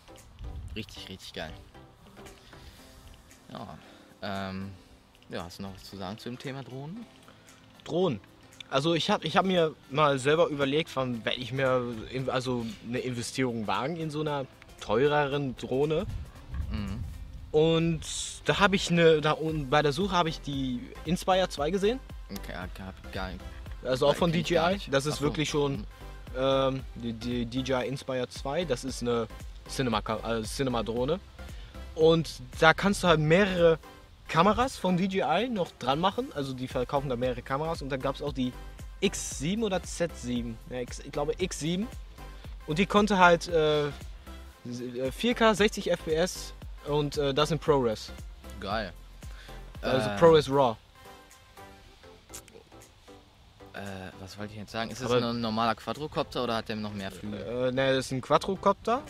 richtig, 0.75 1.09
richtig 1.09 1.33
geil. 1.33 1.53
Ja, 3.51 3.77
ähm, 4.23 4.71
ja, 5.29 5.43
hast 5.43 5.59
du 5.59 5.63
noch 5.63 5.75
was 5.75 5.83
zu 5.83 5.95
sagen 5.95 6.17
zu 6.17 6.29
dem 6.29 6.39
Thema 6.39 6.63
Drohnen? 6.63 7.05
Drohnen. 7.83 8.19
Also 8.71 8.95
ich 8.95 9.11
habe 9.11 9.25
ich 9.27 9.37
hab 9.37 9.45
mir 9.45 9.75
mal 9.91 10.17
selber 10.17 10.47
überlegt, 10.47 10.95
wann 10.95 11.23
werde 11.23 11.39
ich 11.39 11.51
mir 11.51 11.83
also 12.27 12.65
eine 12.87 12.99
Investierung 12.99 13.67
wagen 13.67 13.95
in 13.95 14.09
so 14.09 14.21
einer 14.21 14.47
teureren 14.79 15.55
Drohne. 15.55 16.07
Mhm. 16.71 17.03
Und 17.51 18.01
da 18.45 18.59
habe 18.59 18.75
ich 18.75 18.91
eine, 18.91 19.21
da 19.21 19.31
und 19.31 19.69
bei 19.69 19.81
der 19.81 19.91
Suche 19.91 20.11
habe 20.15 20.29
ich 20.29 20.41
die 20.41 20.81
Inspire 21.05 21.49
2 21.49 21.71
gesehen. 21.71 21.99
Okay, 22.31 22.51
ja, 22.53 22.67
gab 22.77 23.13
gar 23.13 23.29
nicht. 23.29 23.41
Also 23.83 24.07
auch 24.07 24.15
von 24.15 24.31
DJI. 24.31 24.79
Das 24.91 25.05
ist 25.05 25.15
Ach 25.15 25.17
so. 25.19 25.23
wirklich 25.25 25.49
schon 25.49 25.77
Mhm. 25.77 25.85
ähm, 26.37 26.83
die, 26.95 27.13
die 27.13 27.45
DJI 27.45 27.87
Inspire 27.87 28.27
2. 28.29 28.65
Das 28.65 28.83
ist 28.83 29.01
eine 29.01 29.27
Cinema, 29.67 29.99
äh, 29.99 30.43
Cinema 30.43 30.83
Drohne. 30.83 31.19
Und 31.95 32.29
da 32.59 32.73
kannst 32.73 33.03
du 33.03 33.07
halt 33.07 33.19
mehrere 33.19 33.79
Kameras 34.27 34.77
von 34.77 34.95
DJI 34.95 35.49
noch 35.51 35.71
dran 35.79 35.99
machen. 35.99 36.27
Also 36.35 36.53
die 36.53 36.67
verkaufen 36.67 37.09
da 37.09 37.15
mehrere 37.15 37.41
Kameras. 37.41 37.81
Und 37.81 37.89
dann 37.89 37.99
gab 37.99 38.15
es 38.15 38.21
auch 38.21 38.33
die 38.33 38.53
X7 39.01 39.63
oder 39.63 39.77
Z7. 39.77 40.53
Ja, 40.69 40.79
X, 40.81 40.99
ich 40.99 41.11
glaube 41.11 41.33
X7. 41.33 41.87
Und 42.67 42.77
die 42.77 42.85
konnte 42.85 43.17
halt 43.17 43.47
äh, 43.47 43.85
4K 44.67 45.55
60 45.55 45.89
FPS 45.91 46.53
und 46.89 47.17
äh, 47.17 47.33
das 47.33 47.51
in 47.51 47.59
ProRes. 47.59 48.11
Geil. 48.59 48.91
Also 49.81 50.09
Äh, 50.09 50.17
ProRes 50.17 50.49
RAW. 50.49 50.75
Äh, 53.73 53.79
was 54.19 54.37
wollte 54.37 54.53
ich 54.53 54.59
jetzt 54.59 54.71
sagen? 54.71 54.91
Ist 54.91 55.01
das 55.01 55.11
Aber- 55.11 55.25
ein 55.29 55.41
normaler 55.41 55.75
Quadrocopter 55.75 56.43
oder 56.43 56.55
hat 56.57 56.69
der 56.69 56.75
noch 56.75 56.93
mehr 56.93 57.11
Flügel? 57.11 57.39
Äh, 57.41 57.71
ne, 57.71 57.95
das 57.95 58.07
ist 58.07 58.11
ein 58.11 58.21
Quadrocopter. 58.21 59.01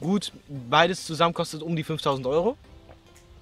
Gut, 0.00 0.32
beides 0.48 1.04
zusammen 1.06 1.34
kostet 1.34 1.62
um 1.62 1.76
die 1.76 1.84
5000 1.84 2.26
Euro. 2.26 2.56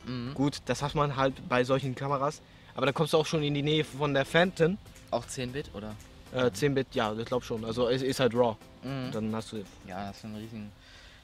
Mhm. 0.05 0.35
Gut, 0.35 0.59
das 0.66 0.83
hat 0.83 0.94
man 0.94 1.16
halt 1.16 1.48
bei 1.48 1.62
solchen 1.64 1.94
Kameras. 1.94 2.40
Aber 2.74 2.87
dann 2.87 2.94
kommst 2.94 3.12
du 3.12 3.18
auch 3.18 3.27
schon 3.27 3.42
in 3.42 3.55
die 3.55 3.62
Nähe 3.62 3.85
von 3.85 4.12
der 4.12 4.24
Phantom. 4.24 4.77
Auch 5.11 5.24
10-Bit 5.24 5.70
oder? 5.74 5.94
Äh, 6.35 6.51
10-Bit, 6.51 6.88
ja, 6.94 7.12
ich 7.14 7.24
glaube 7.24 7.44
schon. 7.44 7.64
Also 7.64 7.88
es 7.88 8.03
ist 8.03 8.20
halt 8.20 8.35
RAW. 8.35 8.57
Mhm. 8.83 9.11
Dann 9.12 9.35
hast 9.35 9.53
du. 9.53 9.64
Ja, 9.87 10.09
das 10.09 10.18
ist 10.18 10.24
ein 10.24 10.35
riesigen. 10.37 10.70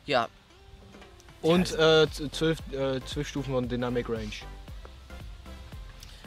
Ja, 0.07 0.29
Und 1.45 1.73
äh, 1.79 2.07
z- 2.11 2.35
12, 2.35 2.59
äh, 2.73 3.01
12 3.05 3.29
Stufen 3.29 3.53
von 3.53 3.69
Dynamic 3.69 4.09
Range. 4.09 4.31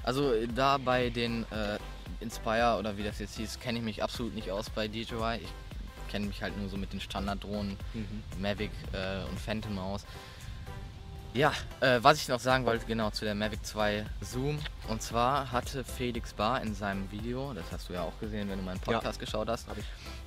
also 0.03 0.33
äh, 0.33 0.47
da 0.47 0.77
bei 0.77 1.09
den 1.09 1.43
äh, 1.51 1.77
Inspire 2.19 2.77
oder 2.79 2.97
wie 2.97 3.03
das 3.03 3.19
jetzt 3.19 3.35
hieß, 3.37 3.59
kenne 3.59 3.79
ich 3.79 3.83
mich 3.83 4.01
absolut 4.03 4.33
nicht 4.35 4.49
aus 4.51 4.69
bei 4.69 4.87
DJI. 4.87 5.39
Ich 5.41 6.11
kenne 6.11 6.27
mich 6.27 6.41
halt 6.41 6.57
nur 6.57 6.69
so 6.69 6.77
mit 6.77 6.93
den 6.93 7.01
Standarddrohnen 7.01 7.77
Mavic 8.39 8.71
äh, 8.93 9.23
und 9.29 9.39
Phantom 9.39 9.77
aus. 9.79 10.05
Ja, 11.37 11.53
äh, 11.81 11.99
was 12.01 12.19
ich 12.19 12.29
noch 12.29 12.39
sagen 12.39 12.65
wollte, 12.65 12.87
genau 12.87 13.11
zu 13.11 13.23
der 13.23 13.35
Mavic 13.35 13.63
2 13.63 14.07
Zoom. 14.21 14.57
Und 14.87 15.03
zwar 15.03 15.51
hatte 15.51 15.83
Felix 15.83 16.33
Bar 16.33 16.63
in 16.63 16.73
seinem 16.73 17.11
Video, 17.11 17.53
das 17.53 17.65
hast 17.71 17.89
du 17.89 17.93
ja 17.93 18.01
auch 18.01 18.19
gesehen, 18.19 18.49
wenn 18.49 18.57
du 18.57 18.65
meinen 18.65 18.79
Ja. 18.87 18.93
Podcast 18.93 19.19
geschaut 19.19 19.47
hast, 19.47 19.67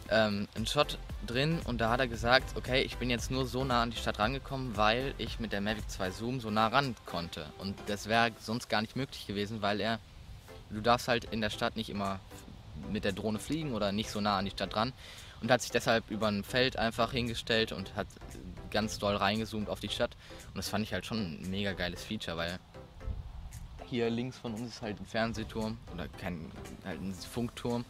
ähm, 0.08 0.46
einen 0.54 0.66
Shot 0.68 0.98
drin 1.26 1.58
und 1.64 1.80
da 1.80 1.90
hat 1.90 1.98
er 1.98 2.06
gesagt, 2.06 2.56
okay, 2.56 2.82
ich 2.82 2.96
bin 2.98 3.10
jetzt 3.10 3.28
nur 3.28 3.44
so 3.44 3.64
nah 3.64 3.82
an 3.82 3.90
die 3.90 3.96
Stadt 3.96 4.20
rangekommen, 4.20 4.76
weil 4.76 5.12
ich 5.18 5.40
mit 5.40 5.50
der 5.50 5.60
Mavic 5.60 5.90
2 5.90 6.12
Zoom 6.12 6.40
so 6.40 6.48
nah 6.48 6.68
ran 6.68 6.94
konnte. 7.06 7.44
Und 7.58 7.76
das 7.88 8.08
wäre 8.08 8.30
sonst 8.38 8.68
gar 8.68 8.80
nicht 8.80 8.94
möglich 8.94 9.26
gewesen, 9.26 9.62
weil 9.62 9.80
er, 9.80 9.98
du 10.70 10.80
darfst 10.80 11.08
halt 11.08 11.24
in 11.24 11.40
der 11.40 11.50
Stadt 11.50 11.74
nicht 11.74 11.90
immer 11.90 12.20
mit 12.88 13.02
der 13.02 13.12
Drohne 13.12 13.40
fliegen 13.40 13.74
oder 13.74 13.90
nicht 13.90 14.10
so 14.10 14.20
nah 14.20 14.38
an 14.38 14.44
die 14.44 14.52
Stadt 14.52 14.76
dran 14.76 14.92
und 15.42 15.50
hat 15.50 15.60
sich 15.60 15.72
deshalb 15.72 16.08
über 16.08 16.28
ein 16.28 16.44
Feld 16.44 16.76
einfach 16.76 17.10
hingestellt 17.10 17.72
und 17.72 17.96
hat 17.96 18.06
ganz 18.70 18.98
doll 18.98 19.16
reingezoomt 19.16 19.68
auf 19.68 19.80
die 19.80 19.88
Stadt. 19.88 20.16
Und 20.48 20.58
das 20.58 20.68
fand 20.68 20.84
ich 20.84 20.92
halt 20.92 21.06
schon 21.06 21.18
ein 21.18 21.50
mega 21.50 21.72
geiles 21.72 22.04
Feature, 22.04 22.36
weil 22.36 22.58
hier 23.86 24.08
links 24.08 24.38
von 24.38 24.54
uns 24.54 24.68
ist 24.68 24.82
halt 24.82 25.00
ein 25.00 25.06
Fernsehturm 25.06 25.76
oder 25.92 26.08
kein 26.08 26.50
halt 26.84 27.00
ein 27.00 27.12
Funkturm. 27.14 27.84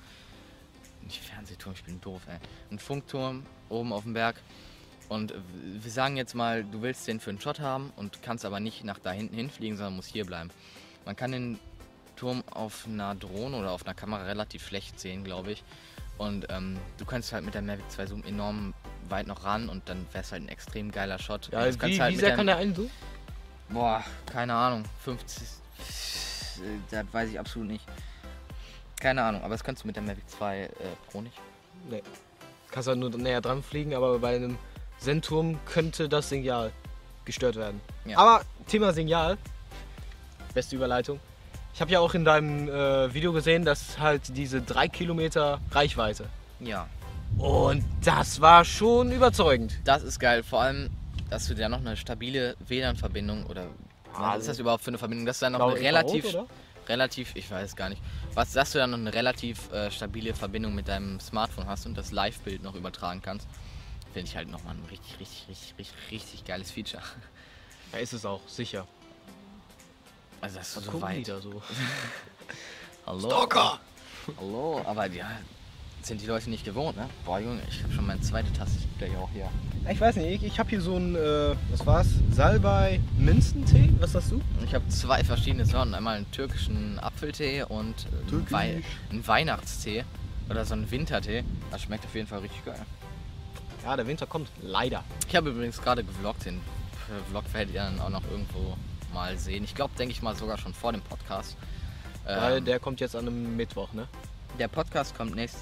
Nicht 1.02 1.20
Fernsehturm, 1.20 1.74
ich 1.74 1.84
bin 1.84 2.00
doof, 2.00 2.22
ey. 2.26 2.38
Ein 2.70 2.78
Funkturm 2.78 3.44
oben 3.68 3.92
auf 3.92 4.04
dem 4.04 4.14
Berg. 4.14 4.36
Und 5.08 5.34
wir 5.62 5.90
sagen 5.90 6.16
jetzt 6.16 6.34
mal, 6.34 6.64
du 6.64 6.82
willst 6.82 7.08
den 7.08 7.18
für 7.18 7.30
einen 7.30 7.40
Shot 7.40 7.58
haben 7.58 7.92
und 7.96 8.22
kannst 8.22 8.44
aber 8.44 8.60
nicht 8.60 8.84
nach 8.84 8.98
da 8.98 9.10
hinten 9.10 9.34
hinfliegen, 9.34 9.76
sondern 9.76 9.96
muss 9.96 10.06
hier 10.06 10.24
bleiben. 10.24 10.50
Man 11.04 11.16
kann 11.16 11.32
den 11.32 11.58
Turm 12.16 12.44
auf 12.50 12.86
einer 12.86 13.14
Drohne 13.14 13.56
oder 13.56 13.72
auf 13.72 13.84
einer 13.84 13.94
Kamera 13.94 14.22
relativ 14.24 14.66
schlecht 14.66 15.00
sehen, 15.00 15.24
glaube 15.24 15.52
ich. 15.52 15.64
Und 16.16 16.46
ähm, 16.50 16.78
du 16.98 17.04
kannst 17.06 17.32
halt 17.32 17.44
mit 17.44 17.54
der 17.54 17.62
Mavic 17.62 17.90
2 17.90 18.06
Zoom 18.06 18.24
enorm 18.24 18.74
weit 19.10 19.26
noch 19.26 19.44
ran 19.44 19.68
und 19.68 19.88
dann 19.88 20.06
wäre 20.12 20.24
es 20.24 20.32
halt 20.32 20.42
ein 20.42 20.48
extrem 20.48 20.90
geiler 20.90 21.18
Shot. 21.18 21.50
Ja, 21.52 21.64
das 21.64 21.80
wie, 21.82 22.00
halt 22.00 22.14
wie 22.14 22.18
sehr 22.18 22.36
kann 22.36 22.46
der 22.46 22.56
einen 22.56 22.74
so? 22.74 22.90
Boah, 23.68 24.02
keine 24.26 24.54
Ahnung. 24.54 24.84
50. 25.04 25.42
äh, 25.42 26.62
Das 26.90 27.04
weiß 27.12 27.30
ich 27.30 27.38
absolut 27.38 27.68
nicht. 27.68 27.84
Keine 29.00 29.22
Ahnung, 29.22 29.42
aber 29.42 29.54
das 29.54 29.64
kannst 29.64 29.82
du 29.82 29.86
mit 29.86 29.96
der 29.96 30.02
Mavic 30.02 30.28
2 30.28 30.58
äh, 30.60 30.68
Pro 31.10 31.22
nicht. 31.22 31.36
Nee. 31.88 32.02
Kannst 32.70 32.88
halt 32.88 32.98
nur 32.98 33.10
näher 33.10 33.40
dran 33.40 33.62
fliegen, 33.62 33.94
aber 33.94 34.18
bei 34.18 34.36
einem 34.36 34.58
Sendturm 34.98 35.58
könnte 35.64 36.08
das 36.08 36.28
Signal 36.28 36.70
gestört 37.24 37.56
werden. 37.56 37.80
Ja. 38.04 38.18
Aber 38.18 38.42
Thema 38.66 38.92
Signal, 38.92 39.38
beste 40.54 40.76
Überleitung. 40.76 41.18
Ich 41.72 41.80
habe 41.80 41.90
ja 41.90 42.00
auch 42.00 42.14
in 42.14 42.24
deinem 42.24 42.68
äh, 42.68 43.14
Video 43.14 43.32
gesehen, 43.32 43.64
dass 43.64 43.98
halt 43.98 44.36
diese 44.36 44.60
3 44.60 44.88
Kilometer 44.88 45.60
Reichweite. 45.70 46.28
Ja, 46.58 46.86
Und 47.38 47.84
das 48.04 48.40
war 48.40 48.64
schon 48.64 49.12
überzeugend. 49.12 49.78
das 49.84 50.02
ist 50.02 50.18
geil. 50.18 50.42
Vor 50.42 50.60
allem, 50.62 50.90
dass 51.30 51.46
du 51.48 51.54
da 51.54 51.68
noch 51.68 51.78
eine 51.80 51.96
stabile 51.96 52.56
WLAN-Verbindung 52.66 53.46
oder 53.46 53.66
Ah, 54.12 54.32
was 54.34 54.40
ist 54.40 54.48
das 54.48 54.58
überhaupt 54.58 54.82
für 54.82 54.88
eine 54.90 54.98
Verbindung? 54.98 55.24
Dass 55.24 55.38
du 55.38 55.46
da 55.46 55.50
noch 55.50 55.60
eine 55.70 55.78
relativ, 55.80 56.36
relativ, 56.88 57.36
ich 57.36 57.48
weiß 57.48 57.76
gar 57.76 57.88
nicht, 57.88 58.02
was, 58.34 58.52
dass 58.52 58.72
du 58.72 58.78
da 58.78 58.86
noch 58.88 58.98
eine 58.98 59.14
relativ 59.14 59.70
äh, 59.72 59.88
stabile 59.90 60.34
Verbindung 60.34 60.74
mit 60.74 60.88
deinem 60.88 61.20
Smartphone 61.20 61.66
hast 61.66 61.86
und 61.86 61.96
das 61.96 62.10
Live-Bild 62.10 62.62
noch 62.62 62.74
übertragen 62.74 63.22
kannst, 63.22 63.46
finde 64.12 64.28
ich 64.28 64.36
halt 64.36 64.48
nochmal 64.50 64.74
ein 64.74 64.84
richtig, 64.90 65.20
richtig, 65.20 65.46
richtig, 65.48 65.78
richtig, 65.78 66.10
richtig 66.10 66.44
geiles 66.44 66.72
Feature. 66.72 67.02
Ja, 67.92 68.00
ist 68.00 68.12
es 68.12 68.26
auch, 68.26 68.40
sicher. 68.48 68.86
Also 70.40 70.58
das 70.58 70.68
ist 70.70 70.76
Was 70.78 70.84
so 70.86 71.00
weit. 71.02 71.28
da 71.28 71.40
so? 71.40 71.62
Hallo. 73.06 73.28
Hallo, 74.38 74.82
aber 74.84 75.06
ja, 75.06 75.30
sind 76.06 76.20
die 76.22 76.26
Leute 76.26 76.50
nicht 76.50 76.64
gewohnt, 76.64 76.96
ne? 76.96 77.08
Boah, 77.24 77.38
Junge, 77.40 77.60
ich 77.68 77.82
habe 77.82 77.92
schon 77.92 78.06
meine 78.06 78.20
zweite 78.20 78.52
Tasse 78.52 78.78
gleich 78.98 79.16
auch 79.16 79.28
hier. 79.32 79.48
Ich 79.90 80.00
weiß 80.00 80.16
nicht, 80.16 80.42
ich, 80.42 80.44
ich 80.44 80.58
habe 80.58 80.70
hier 80.70 80.80
so 80.80 80.96
ein, 80.96 81.14
äh, 81.14 81.54
was 81.70 81.86
war's? 81.86 82.08
Salbei 82.32 83.00
Minzentee? 83.18 83.90
Was 83.98 84.14
hast 84.14 84.30
du? 84.30 84.40
Ich 84.64 84.74
habe 84.74 84.86
zwei 84.88 85.22
verschiedene 85.24 85.64
Sorten. 85.66 85.94
Einmal 85.94 86.16
einen 86.16 86.30
türkischen 86.30 86.98
Apfeltee 86.98 87.62
und 87.64 88.06
einen, 88.06 88.26
Türkisch. 88.28 88.52
Wei 88.52 88.82
einen 89.10 89.26
Weihnachtstee 89.26 90.04
oder 90.48 90.64
so 90.64 90.74
einen 90.74 90.90
Wintertee. 90.90 91.44
Das 91.70 91.82
schmeckt 91.82 92.04
auf 92.04 92.14
jeden 92.14 92.26
Fall 92.26 92.40
richtig 92.40 92.64
geil. 92.64 92.80
Ja, 93.84 93.96
der 93.96 94.06
Winter 94.06 94.26
kommt. 94.26 94.48
Leider. 94.60 95.04
Ich 95.28 95.34
habe 95.36 95.50
übrigens 95.50 95.80
gerade 95.80 96.04
gevloggt. 96.04 96.44
Den 96.44 96.60
Vlog 97.30 97.44
werdet 97.52 97.74
ihr 97.74 97.80
dann 97.82 98.00
auch 98.00 98.10
noch 98.10 98.22
irgendwo 98.30 98.76
mal 99.14 99.36
sehen. 99.38 99.64
Ich 99.64 99.74
glaube, 99.74 99.92
denke 99.98 100.12
ich 100.12 100.22
mal 100.22 100.36
sogar 100.36 100.58
schon 100.58 100.74
vor 100.74 100.92
dem 100.92 101.00
Podcast. 101.02 101.56
Weil 102.24 102.58
Ähm, 102.58 102.64
der 102.64 102.78
kommt 102.78 103.00
jetzt 103.00 103.16
an 103.16 103.26
einem 103.26 103.56
Mittwoch, 103.56 103.92
ne? 103.92 104.06
Der 104.58 104.68
Podcast 104.68 105.16
kommt 105.16 105.34
nächst 105.34 105.56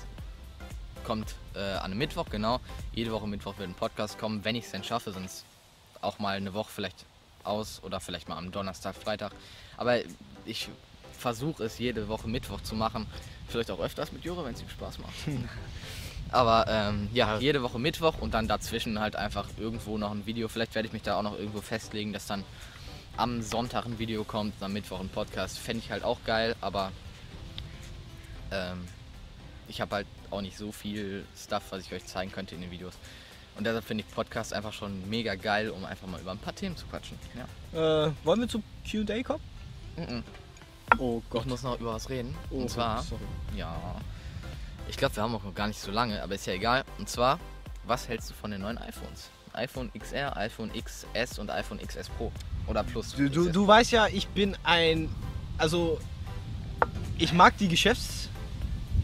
kommt 1.08 1.34
äh, 1.54 1.58
an 1.58 1.86
einem 1.86 1.98
Mittwoch, 1.98 2.26
genau. 2.30 2.60
Jede 2.92 3.10
Woche 3.12 3.26
Mittwoch 3.26 3.56
wird 3.56 3.70
ein 3.70 3.74
Podcast 3.74 4.18
kommen, 4.18 4.44
wenn 4.44 4.54
ich 4.56 4.66
es 4.66 4.72
denn 4.72 4.84
schaffe, 4.84 5.10
sonst 5.10 5.46
auch 6.02 6.18
mal 6.18 6.36
eine 6.36 6.52
Woche 6.52 6.70
vielleicht 6.70 7.06
aus 7.44 7.82
oder 7.82 7.98
vielleicht 7.98 8.28
mal 8.28 8.36
am 8.36 8.52
Donnerstag, 8.52 8.94
Freitag. 8.94 9.32
Aber 9.78 10.00
ich 10.44 10.68
versuche 11.18 11.64
es 11.64 11.78
jede 11.78 12.08
Woche 12.08 12.28
Mittwoch 12.28 12.60
zu 12.60 12.74
machen. 12.74 13.06
Vielleicht 13.48 13.70
auch 13.70 13.80
öfters 13.80 14.12
mit 14.12 14.22
Jure, 14.22 14.44
wenn 14.44 14.52
es 14.52 14.60
ihm 14.60 14.68
Spaß 14.68 14.98
macht. 14.98 15.14
Aber 16.30 16.66
ähm, 16.68 17.08
ja, 17.14 17.36
Ja. 17.36 17.40
jede 17.40 17.62
Woche 17.62 17.78
Mittwoch 17.78 18.18
und 18.20 18.34
dann 18.34 18.46
dazwischen 18.46 19.00
halt 19.00 19.16
einfach 19.16 19.48
irgendwo 19.56 19.96
noch 19.96 20.10
ein 20.10 20.26
Video. 20.26 20.46
Vielleicht 20.48 20.74
werde 20.74 20.88
ich 20.88 20.92
mich 20.92 21.02
da 21.02 21.16
auch 21.16 21.22
noch 21.22 21.38
irgendwo 21.38 21.62
festlegen, 21.62 22.12
dass 22.12 22.26
dann 22.26 22.44
am 23.16 23.40
Sonntag 23.40 23.86
ein 23.86 23.98
Video 23.98 24.24
kommt, 24.24 24.62
am 24.62 24.74
Mittwoch 24.74 25.00
ein 25.00 25.08
Podcast. 25.08 25.58
Fände 25.58 25.82
ich 25.82 25.90
halt 25.90 26.04
auch 26.04 26.18
geil, 26.26 26.54
aber 26.60 26.92
ähm, 28.52 28.86
ich 29.68 29.80
habe 29.80 29.96
halt 29.96 30.06
auch 30.30 30.40
nicht 30.40 30.56
so 30.56 30.72
viel 30.72 31.24
Stuff, 31.36 31.62
was 31.70 31.84
ich 31.84 31.92
euch 31.92 32.04
zeigen 32.06 32.32
könnte 32.32 32.54
in 32.54 32.60
den 32.60 32.70
Videos. 32.70 32.94
Und 33.56 33.64
deshalb 33.64 33.84
finde 33.84 34.04
ich 34.06 34.14
Podcast 34.14 34.52
einfach 34.52 34.72
schon 34.72 35.08
mega 35.10 35.34
geil, 35.34 35.70
um 35.70 35.84
einfach 35.84 36.06
mal 36.06 36.20
über 36.20 36.30
ein 36.30 36.38
paar 36.38 36.54
Themen 36.54 36.76
zu 36.76 36.86
quatschen. 36.86 37.18
Ja. 37.72 38.06
Äh, 38.06 38.12
wollen 38.24 38.40
wir 38.40 38.48
zu 38.48 38.62
Q-Day 38.88 39.22
kommen? 39.22 39.42
Mhm. 39.96 40.22
Oh 40.98 41.20
Ich 41.34 41.44
muss 41.44 41.62
noch 41.62 41.78
über 41.78 41.94
was 41.94 42.08
reden. 42.08 42.34
Oh, 42.50 42.62
Und 42.62 42.70
zwar, 42.70 43.02
sorry. 43.02 43.20
ja, 43.56 43.96
ich 44.88 44.96
glaube, 44.96 45.14
wir 45.16 45.22
haben 45.22 45.34
auch 45.34 45.42
noch 45.42 45.54
gar 45.54 45.66
nicht 45.68 45.80
so 45.80 45.90
lange, 45.90 46.22
aber 46.22 46.34
ist 46.34 46.46
ja 46.46 46.54
egal. 46.54 46.84
Und 46.98 47.08
zwar, 47.08 47.38
was 47.84 48.08
hältst 48.08 48.30
du 48.30 48.34
von 48.34 48.50
den 48.50 48.62
neuen 48.62 48.78
iPhones? 48.78 49.30
iPhone 49.54 49.90
XR, 49.92 50.36
iPhone 50.36 50.70
XS 50.72 51.38
und 51.38 51.50
iPhone 51.50 51.78
XS 51.78 52.08
Pro. 52.10 52.32
Oder 52.68 52.84
Plus. 52.84 53.14
Du, 53.14 53.28
du, 53.28 53.50
du 53.50 53.66
weißt 53.66 53.90
ja, 53.92 54.06
ich 54.06 54.28
bin 54.28 54.56
ein. 54.62 55.08
Also, 55.56 55.98
ich 57.18 57.32
mag 57.32 57.56
die 57.58 57.66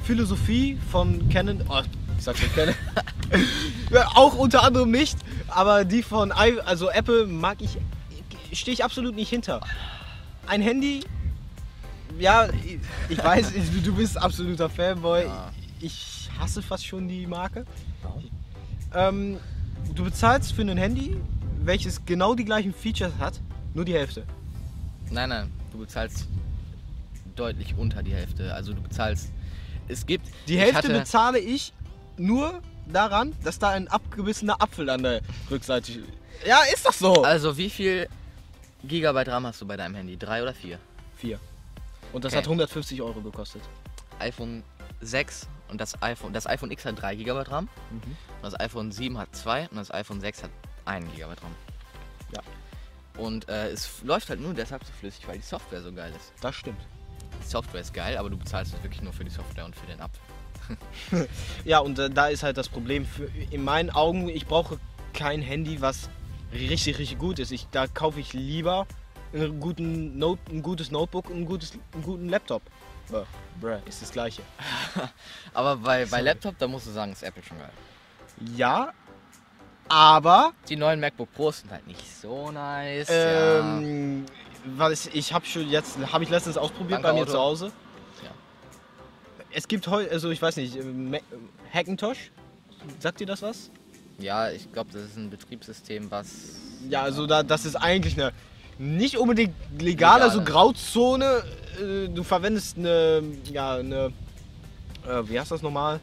Geschäftsphilosophie 0.09 0.79
von 0.91 1.29
Canon. 1.31 1.63
Oh, 1.69 1.81
ich 2.19 2.25
sag 2.25 2.37
schon 2.37 2.53
Canon. 2.55 2.75
auch 4.15 4.35
unter 4.35 4.63
anderem 4.63 4.91
nicht. 4.91 5.17
aber 5.49 5.85
die 5.85 6.03
von 6.03 6.31
I 6.31 6.61
also 6.65 6.91
Apple 6.91 7.27
mag 7.27 7.59
ich, 7.61 7.79
stehe 8.53 8.75
ich 8.75 8.85
absolut 8.85 9.15
nicht 9.15 9.31
hinter. 9.31 9.61
Ein 10.47 10.61
Handy, 10.61 11.05
ja, 12.19 12.49
ich- 13.09 13.23
weiß, 13.23 13.53
du 13.85 13.95
bist 13.95 14.19
absoluter 14.19 14.69
Fanboy. 14.69 15.25
Ja. 15.25 15.51
Ich 15.81 16.29
hasse 16.39 16.61
fast 16.63 16.87
schon 16.87 17.09
die 17.09 17.27
Marke. 17.27 17.65
Ähm, 18.95 19.39
du 19.95 20.05
bezahlst 20.05 20.53
für 20.53 20.63
ein 20.63 20.77
Handy, 20.77 21.17
welches 21.63 22.05
genau 22.05 22.35
die 22.35 22.45
gleichen 22.45 22.75
Features 22.75 23.13
hat, 23.19 23.41
nur 23.73 23.85
die 23.87 23.95
Hälfte. 23.95 24.25
Nein, 25.11 25.31
nein, 25.31 25.51
du 25.73 25.79
bezahlst 25.79 26.29
deutlich 27.37 27.75
unter 27.77 28.03
die 28.03 28.13
Hälfte. 28.13 28.53
Also 28.55 28.75
du 28.75 28.83
bezahlst. 28.83 29.31
Es 29.89 30.07
gibt. 30.07 30.27
Die 30.49 30.59
Hälfte 30.59 30.77
hatte, 30.79 30.89
bezahle 30.99 31.39
ich 31.39 31.73
nur 32.17 32.61
daran, 32.87 33.35
dass 33.43 33.59
da 33.59 33.71
ein 33.71 33.89
abgebissener 33.89 34.61
Apfel 34.61 34.89
an 34.91 35.03
der 35.03 35.21
Rückseite. 35.51 36.05
Ja, 36.47 36.61
ist 36.73 36.87
doch 36.87 36.93
so. 36.93 37.23
Also 37.25 37.57
wie 37.57 37.71
viel 37.71 38.09
Gigabyte 38.85 39.29
RAM 39.29 39.47
hast 39.47 39.61
du 39.61 39.67
bei 39.67 39.77
deinem 39.77 39.95
Handy? 39.95 40.17
Drei 40.17 40.43
oder 40.43 40.55
vier? 40.55 40.79
Vier. 41.17 41.39
Und 42.13 42.25
das 42.25 42.33
Okay. 42.33 42.39
hat 42.39 42.45
150 42.47 43.01
Euro 43.03 43.21
gekostet. 43.21 43.63
iPhone 44.21 44.63
6 45.01 45.49
und 45.69 45.81
das 45.81 46.01
iPhone, 46.03 46.33
das 46.33 46.47
iPhone 46.47 46.71
X 46.71 46.85
hat 46.85 47.01
3 47.03 47.17
GB 47.17 47.33
RAM, 47.51 47.69
Mhm. 47.91 47.97
und 48.03 48.17
das 48.43 48.59
iPhone 48.61 48.93
7 48.93 49.19
hat 49.19 49.35
2 49.35 49.69
und 49.71 49.77
das 49.77 49.91
iPhone 49.93 50.21
6 50.21 50.45
hat 50.45 50.51
1 50.85 51.05
GB 51.17 51.25
RAM. 51.25 51.55
Ja. 52.33 52.41
Und 53.21 53.49
äh, 53.49 53.71
es 53.71 54.03
läuft 54.03 54.29
halt 54.29 54.41
nur 54.41 54.55
deshalb 54.55 54.85
so 54.85 54.93
flüssig, 55.01 55.27
weil 55.27 55.37
die 55.39 55.43
Software 55.45 55.83
so 55.83 55.93
geil 55.93 56.13
ist. 56.17 56.33
Das 56.41 56.55
stimmt. 56.55 56.81
Die 57.43 57.47
Software 57.47 57.81
ist 57.81 57.93
geil, 57.95 58.17
aber 58.17 58.31
du 58.31 58.37
bezahlst 58.37 58.73
halt 58.73 58.83
wirklich 58.83 59.03
nur 59.03 59.13
für 59.13 59.25
die 59.25 59.31
Software 59.31 59.65
und 59.65 59.77
für 59.77 59.87
den 59.87 60.01
Apfel. 60.01 60.21
Ja, 61.65 61.81
und 61.81 61.99
äh, 61.99 62.09
da 62.09 62.29
ist 62.29 62.43
halt 62.43 62.57
das 62.57 62.69
Problem. 62.69 63.05
Für, 63.05 63.29
in 63.51 63.63
meinen 63.65 63.91
Augen, 63.91 64.29
ich 64.29 64.47
brauche 64.47 64.79
kein 65.13 65.43
Handy, 65.43 65.81
was 65.81 66.09
richtig, 66.53 66.99
richtig 66.99 67.19
gut 67.19 67.39
ist. 67.39 67.53
Ich, 67.53 67.67
da 67.71 67.87
kaufe 67.87 68.21
ich 68.21 68.33
lieber 68.33 68.87
einen 69.35 69.61
guten 69.61 70.19
Note, 70.19 70.41
ein 70.51 70.63
gutes 70.63 70.91
Notebook 70.91 71.29
und 71.31 71.41
ein 71.43 71.47
gutes, 71.47 71.73
einen 71.93 72.03
guten 72.03 72.29
Laptop. 72.29 72.63
Äh, 73.13 73.25
bruh, 73.61 73.79
ist 73.87 74.01
das 74.01 74.11
gleiche. 74.11 74.43
Aber 75.55 75.77
bei, 75.77 76.07
bei. 76.07 76.21
Laptop, 76.23 76.59
da 76.59 76.67
musst 76.67 76.87
du 76.87 76.91
sagen, 76.93 77.13
ist 77.13 77.23
Apple 77.23 77.43
schon 77.43 77.59
geil. 77.59 77.71
Ja, 78.57 78.93
aber 79.89 80.53
Die 80.69 80.77
neuen 80.77 80.99
MacBook 80.99 81.33
Pros 81.35 81.61
sind 81.61 81.71
halt 81.71 81.87
nicht 81.87 82.03
so 82.21 82.51
nice. 82.51 83.09
ja. 83.09 83.81
Ähm, 84.65 84.73
was 84.77 85.07
ich 85.07 85.33
habe 85.33 85.45
schon 85.47 85.69
jetzt, 85.69 85.97
habe 86.13 86.25
ich 86.25 86.31
letztens 86.31 86.57
ausprobiert 86.57 87.03
Danke, 87.05 87.09
bei 87.09 87.13
mir 87.15 87.23
Auto. 87.23 87.33
zu 87.33 87.39
Hause. 87.39 87.67
Ja. 88.23 88.31
Es 89.51 89.69
gibt 89.69 89.87
heute, 89.89 90.11
also 90.11 90.31
ich 90.31 90.41
weiß 90.41 90.57
nicht, 90.57 90.77
Mac- 90.85 91.23
Hackintosh, 91.73 92.31
sagt 93.01 93.21
dir 93.21 93.27
das 93.27 93.43
was? 93.43 93.71
ja, 94.19 94.49
ich 94.51 94.71
glaube, 94.73 94.91
das 94.93 95.03
ist 95.03 95.17
ein 95.17 95.29
Betriebssystem, 95.29 96.09
was. 96.11 96.27
Ja, 96.89 97.03
also 97.03 97.27
da, 97.27 97.43
das 97.43 97.65
ist 97.65 97.75
eigentlich 97.77 98.15
eine 98.15 98.33
nicht 98.79 99.17
unbedingt 99.19 99.55
legale, 99.81 100.25
Legale. 100.25 100.31
so 100.33 100.43
Grauzone. 100.45 101.43
Äh, 101.81 102.09
Du 102.09 102.23
verwendest 102.23 102.77
eine, 102.79 103.23
ja, 103.51 103.75
eine, 103.77 104.13
äh, 105.09 105.23
wie 105.29 105.39
heißt 105.41 105.51
das 105.51 105.63
nochmal? 105.63 105.99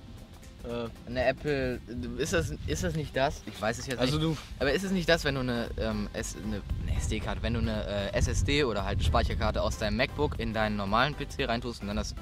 Äh, 0.63 0.89
Eine 1.09 1.25
Apple. 1.25 1.79
Ist 2.17 2.33
das, 2.33 2.53
ist 2.67 2.83
das 2.83 2.95
nicht 2.95 3.15
das? 3.15 3.41
Ich 3.45 3.59
weiß 3.61 3.79
es 3.79 3.87
jetzt 3.87 3.99
also 3.99 4.17
nicht. 4.17 4.23
du, 4.23 4.37
Aber 4.59 4.71
ist 4.71 4.83
es 4.83 4.91
nicht 4.91 5.09
das, 5.09 5.23
wenn 5.23 5.35
du 5.35 5.41
eine, 5.41 5.69
ähm, 5.77 6.07
S, 6.13 6.35
eine, 6.43 6.61
eine 6.87 6.97
SD-Karte, 6.97 7.41
wenn 7.41 7.53
du 7.53 7.59
eine 7.59 7.85
äh, 7.85 8.13
SSD 8.13 8.63
oder 8.63 8.83
halt 8.85 8.99
eine 8.99 9.03
Speicherkarte 9.05 9.61
aus 9.61 9.77
deinem 9.77 9.97
MacBook 9.97 10.39
in 10.39 10.53
deinen 10.53 10.75
normalen 10.75 11.15
PC 11.15 11.47
reintust 11.47 11.81
und 11.81 11.87
dann 11.87 11.97
das 11.97 12.13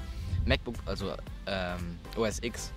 MacBook, 0.46 0.76
also 0.86 1.12
ähm, 1.46 1.98
OS 2.16 2.42
X, 2.42 2.72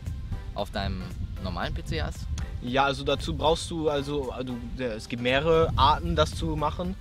auf 0.55 0.69
deinem 0.71 1.01
normalen 1.43 1.73
PC 1.73 2.01
hast? 2.01 2.19
ja, 2.61 2.85
also 2.85 3.03
dazu 3.03 3.35
brauchst 3.35 3.69
du, 3.71 3.89
also, 3.89 4.31
also 4.31 4.55
es 4.77 5.09
gibt 5.09 5.21
mehrere 5.21 5.71
Arten, 5.75 6.15
das 6.15 6.33
zu 6.35 6.55
machen. 6.55 6.95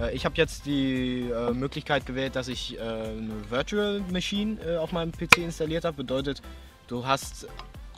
Äh, 0.00 0.14
Ich 0.14 0.24
habe 0.24 0.36
jetzt 0.36 0.66
die 0.66 1.28
äh, 1.30 1.52
Möglichkeit 1.52 2.06
gewählt, 2.06 2.36
dass 2.36 2.48
ich 2.48 2.78
äh, 2.78 2.80
eine 2.80 3.50
Virtual 3.50 4.00
Machine 4.12 4.58
äh, 4.64 4.76
auf 4.76 4.92
meinem 4.92 5.10
PC 5.12 5.38
installiert 5.38 5.84
habe. 5.84 5.96
Bedeutet, 5.96 6.40
du 6.86 7.04
hast 7.06 7.48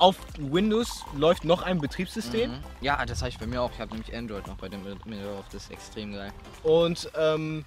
auf 0.00 0.16
Windows 0.38 1.04
läuft 1.14 1.44
noch 1.44 1.62
ein 1.62 1.78
Betriebssystem. 1.78 2.50
Mhm. 2.50 2.58
Ja, 2.80 3.04
das 3.04 3.20
habe 3.20 3.28
ich 3.28 3.38
bei 3.38 3.46
mir 3.46 3.60
auch. 3.60 3.70
Ich 3.72 3.80
habe 3.80 3.92
nämlich 3.92 4.14
Android 4.16 4.46
noch 4.46 4.56
bei 4.56 4.68
dem 4.68 4.82
mir 4.82 5.22
drauf. 5.22 5.44
Das 5.52 5.64
ist 5.64 5.70
extrem 5.70 6.14
geil. 6.14 6.32
Und 6.62 7.10
ähm, 7.16 7.66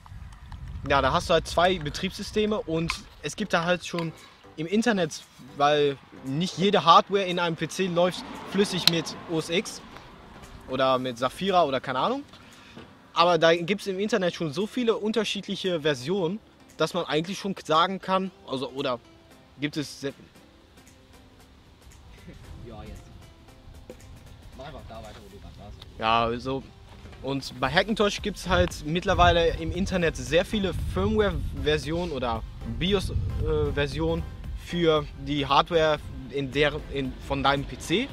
ja, 0.89 1.01
da 1.01 1.13
hast 1.13 1.29
du 1.29 1.33
halt 1.33 1.47
zwei 1.47 1.77
Betriebssysteme 1.77 2.59
und 2.59 2.91
es 3.21 3.35
gibt 3.35 3.53
da 3.53 3.65
halt 3.65 3.85
schon 3.85 4.11
im 4.57 4.65
Internet, 4.65 5.23
weil 5.57 5.97
nicht 6.25 6.57
jede 6.57 6.85
Hardware 6.85 7.23
in 7.23 7.37
einem 7.39 7.55
PC 7.55 7.93
läuft 7.93 8.23
flüssig 8.51 8.89
mit 8.89 9.15
OS 9.31 9.49
X 9.49 9.81
oder 10.69 10.97
mit 10.97 11.19
Safira 11.19 11.63
oder 11.63 11.79
keine 11.79 11.99
Ahnung. 11.99 12.23
Aber 13.13 13.37
da 13.37 13.55
gibt 13.55 13.81
es 13.81 13.87
im 13.87 13.99
Internet 13.99 14.33
schon 14.33 14.51
so 14.51 14.65
viele 14.65 14.95
unterschiedliche 14.97 15.81
Versionen, 15.81 16.39
dass 16.77 16.95
man 16.95 17.05
eigentlich 17.05 17.37
schon 17.37 17.55
sagen 17.63 18.01
kann, 18.01 18.31
also 18.47 18.69
oder 18.69 18.99
gibt 19.59 19.77
es 19.77 20.01
Ja, 26.03 26.25
also. 26.25 26.61
Und 27.21 27.57
bei 27.61 27.71
Hackintosh 27.71 28.21
gibt 28.21 28.35
es 28.35 28.49
halt 28.49 28.85
mittlerweile 28.85 29.55
im 29.55 29.71
Internet 29.71 30.17
sehr 30.17 30.43
viele 30.43 30.73
Firmware-Versionen 30.93 32.11
oder 32.11 32.43
BIOS-Versionen 32.77 34.21
für 34.65 35.05
die 35.25 35.45
Hardware 35.45 35.99
in 36.31 36.51
der, 36.51 36.73
in, 36.91 37.13
von 37.25 37.41
deinem 37.41 37.65
PC. 37.65 38.09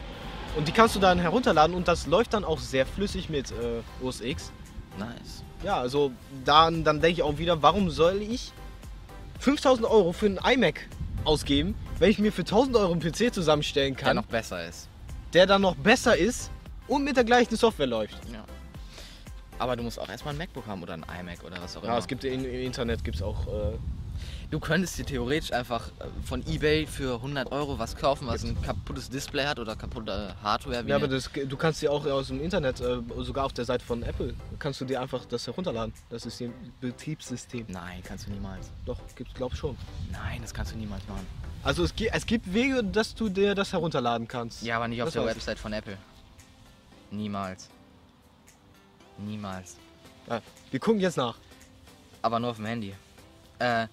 Und 0.57 0.69
die 0.69 0.73
kannst 0.73 0.95
du 0.95 1.01
dann 1.01 1.19
herunterladen 1.19 1.75
und 1.75 1.89
das 1.89 2.07
läuft 2.07 2.33
dann 2.33 2.45
auch 2.45 2.61
sehr 2.61 2.87
flüssig 2.87 3.29
mit 3.29 3.51
äh, 3.51 4.05
OS 4.07 4.21
X. 4.21 4.53
Nice. 4.97 5.43
Ja, 5.65 5.81
also 5.81 6.13
dann, 6.45 6.85
dann 6.85 7.01
denke 7.01 7.15
ich 7.15 7.23
auch 7.25 7.39
wieder, 7.39 7.61
warum 7.61 7.91
soll 7.91 8.23
ich 8.23 8.53
5000 9.41 9.85
Euro 9.91 10.13
für 10.13 10.27
einen 10.27 10.39
iMac 10.39 10.87
ausgeben, 11.25 11.75
wenn 11.99 12.11
ich 12.11 12.21
mir 12.21 12.31
für 12.31 12.43
1000 12.43 12.77
Euro 12.77 12.93
einen 12.93 13.01
PC 13.01 13.35
zusammenstellen 13.35 13.97
Der 13.97 14.05
kann, 14.05 14.15
noch 14.15 14.27
besser 14.27 14.65
ist. 14.65 14.89
der 15.33 15.47
dann 15.47 15.63
noch 15.63 15.75
besser 15.75 16.17
ist 16.17 16.53
und 16.91 17.05
mit 17.05 17.17
der 17.17 17.25
gleichen 17.25 17.57
Software 17.57 17.87
läuft. 17.87 18.17
Ja. 18.33 18.45
Aber 19.59 19.77
du 19.77 19.83
musst 19.83 19.99
auch 19.99 20.09
erstmal 20.09 20.35
ein 20.35 20.39
MacBook 20.39 20.67
haben 20.67 20.83
oder 20.83 20.95
ein 20.95 21.05
iMac 21.21 21.45
oder 21.45 21.61
was 21.63 21.77
auch 21.77 21.83
Ja, 21.83 21.91
immer. 21.91 21.99
es 21.99 22.07
gibt 22.07 22.25
im 22.25 22.45
Internet 22.45 23.05
gibt 23.05 23.17
es 23.17 23.23
auch. 23.23 23.47
Äh, 23.47 23.79
Du 24.51 24.59
könntest 24.59 24.99
dir 24.99 25.07
theoretisch 25.07 25.53
einfach 25.53 25.89
äh, 26.01 26.05
von 26.27 26.45
Ebay 26.47 26.85
für 26.87 27.15
100 27.15 27.53
Euro 27.53 27.79
was 27.79 27.95
kaufen, 27.97 28.27
was 28.27 28.43
ein 28.45 28.61
kaputtes 28.61 29.09
Display 29.09 29.47
hat 29.47 29.59
oder 29.61 29.77
kaputte 29.77 30.35
Hardware. 30.43 30.83
Ja, 30.87 30.97
aber 30.97 31.07
das, 31.09 31.31
du 31.33 31.57
kannst 31.57 31.81
dir 31.81 31.91
auch 31.93 32.05
aus 32.05 32.27
dem 32.27 32.43
Internet, 32.43 32.81
äh, 32.81 32.99
sogar 33.21 33.47
auf 33.47 33.53
der 33.55 33.65
Seite 33.65 33.85
von 33.85 34.03
Apple, 34.03 34.35
kannst 34.59 34.81
du 34.81 34.85
dir 34.85 35.01
einfach 35.01 35.25
das 35.25 35.47
herunterladen. 35.47 35.95
Das 36.11 36.27
ist 36.27 36.41
ein 36.43 36.53
Betriebssystem. 36.81 37.67
Nein, 37.69 38.03
kannst 38.05 38.27
du 38.27 38.33
niemals. 38.33 38.71
Doch, 38.85 38.99
gibt's 39.15 39.33
glaub 39.35 39.55
schon. 39.57 39.77
Nein, 40.11 40.41
das 40.43 40.53
kannst 40.53 40.73
du 40.73 40.77
niemals 40.77 41.07
machen. 41.09 41.27
Also 41.63 41.85
es, 41.85 41.95
es 42.13 42.27
gibt 42.27 42.53
Wege, 42.53 42.83
dass 42.83 43.15
du 43.15 43.29
dir 43.29 43.55
das 43.55 43.73
herunterladen 43.73 44.27
kannst. 44.27 44.63
Ja, 44.65 44.77
aber 44.77 44.89
nicht 44.89 45.01
auf 45.01 45.07
Das 45.07 45.15
der 45.15 45.23
weiß 45.23 45.31
ich. 45.31 45.37
Website 45.37 45.59
von 45.61 45.73
Apple. 45.73 45.97
Niemals. 47.11 47.69
Niemals. 49.19 49.77
Ja, 50.29 50.41
wir 50.71 50.81
gucken 50.81 51.01
jetzt 51.01 51.17
nach. 51.17 51.37
Aber 52.23 52.39
nur 52.39 52.51
auf 52.51 52.57
dem 52.57 52.67
Handy. 52.67 52.95
Äh, 53.59 53.89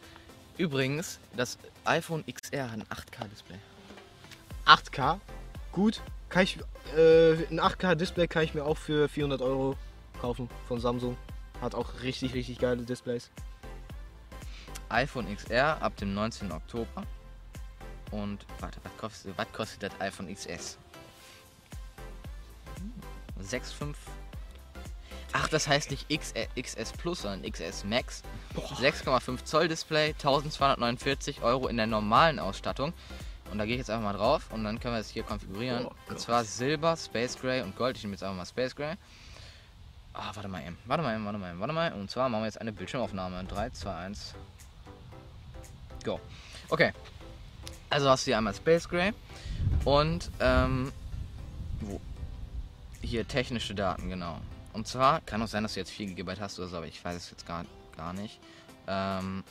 übrigens, 0.57 1.20
das 1.36 1.57
iPhone 1.86 2.24
XR 2.26 2.72
hat 2.72 2.80
ein 2.80 2.84
8K-Display. 2.84 3.57
8K, 4.65 5.20
gut. 5.72 6.01
Kann 6.30 6.43
ich, 6.43 6.59
äh, 6.95 7.34
ein 7.49 7.59
8K-Display 7.59 8.28
kann 8.28 8.43
ich 8.43 8.53
mir 8.53 8.65
auch 8.65 8.78
für 8.78 9.07
400 9.07 9.41
Euro 9.41 9.78
kaufen 10.22 10.49
von 10.68 10.80
Samsung. 10.80 11.18
Hat 11.61 11.74
auch 11.74 12.01
richtig, 12.01 12.34
richtig 12.34 12.59
geile 12.59 12.84
Displays. 12.84 13.32
iPhone 14.89 15.34
XR 15.34 15.82
ab 15.82 15.95
dem 15.97 16.13
19. 16.13 16.51
Oktober. 16.51 17.03
Und 18.11 18.45
warte, 18.59 18.80
was 18.84 18.97
kostet, 18.97 19.38
was 19.38 19.51
kostet 19.51 19.84
das 19.84 20.01
iPhone 20.01 20.34
XS? 20.34 20.78
6,5. 23.47 23.95
Ach, 25.33 25.47
das 25.49 25.67
heißt 25.67 25.91
nicht 25.91 26.05
X, 26.09 26.31
äh, 26.33 26.47
XS 26.61 26.93
Plus, 26.93 27.21
sondern 27.21 27.49
XS 27.49 27.83
Max. 27.83 28.23
6,5 28.55 29.43
Zoll 29.43 29.67
Display, 29.67 30.09
1249 30.09 31.41
Euro 31.41 31.67
in 31.67 31.77
der 31.77 31.87
normalen 31.87 32.39
Ausstattung. 32.39 32.93
Und 33.51 33.59
da 33.59 33.65
gehe 33.65 33.75
ich 33.75 33.79
jetzt 33.79 33.89
einfach 33.89 34.03
mal 34.03 34.17
drauf 34.17 34.49
und 34.51 34.63
dann 34.63 34.79
können 34.79 34.95
wir 34.95 34.99
es 34.99 35.09
hier 35.09 35.23
konfigurieren. 35.23 35.85
Oh 35.85 35.91
und 36.09 36.19
zwar 36.19 36.43
Silber, 36.43 36.97
Space 36.97 37.37
Gray 37.39 37.61
und 37.61 37.77
Gold. 37.77 37.97
Ich 37.97 38.03
nehme 38.03 38.13
jetzt 38.13 38.23
einfach 38.23 38.35
mal 38.35 38.45
Space 38.45 38.75
Gray. 38.75 38.95
Ah, 40.13 40.31
warte 40.33 40.49
mal 40.49 40.63
eben. 40.65 40.77
Warte 40.85 41.03
mal 41.03 41.15
eben, 41.15 41.25
warte 41.25 41.37
mal 41.37 41.51
eben, 41.51 41.59
warte 41.59 41.73
mal. 41.73 41.93
Und 41.93 42.09
zwar 42.09 42.27
machen 42.27 42.41
wir 42.41 42.47
jetzt 42.47 42.59
eine 42.59 42.73
Bildschirmaufnahme. 42.73 43.43
3, 43.45 43.69
2, 43.69 43.95
1. 43.95 44.33
Go. 46.03 46.19
Okay. 46.69 46.91
Also 47.89 48.09
hast 48.09 48.25
du 48.25 48.31
hier 48.31 48.37
einmal 48.37 48.53
Space 48.53 48.89
Gray 48.89 49.13
und 49.85 50.29
ähm, 50.39 50.91
wo? 51.81 52.01
Hier 53.10 53.28
technische 53.28 53.74
Daten, 53.74 54.10
genau. 54.10 54.38
Und 54.74 54.88
zwar 54.88 55.22
kann 55.22 55.41
auch 55.41 55.47
sein, 55.47 55.64
dass 55.64 55.74
du 55.76 55.80
jetzt 55.80 55.91
4 55.91 56.08
GB 56.08 56.34
hast 56.39 56.60
oder 56.60 56.68
so, 56.68 56.78
aber 56.78 56.88
ich 56.88 57.03
weiß 57.03 57.16
es 57.16 57.32
jetzt 57.32 57.47
gar, 57.47 57.66
gar 57.95 58.12
nicht. 58.14 58.39
Ähm, 58.88 59.43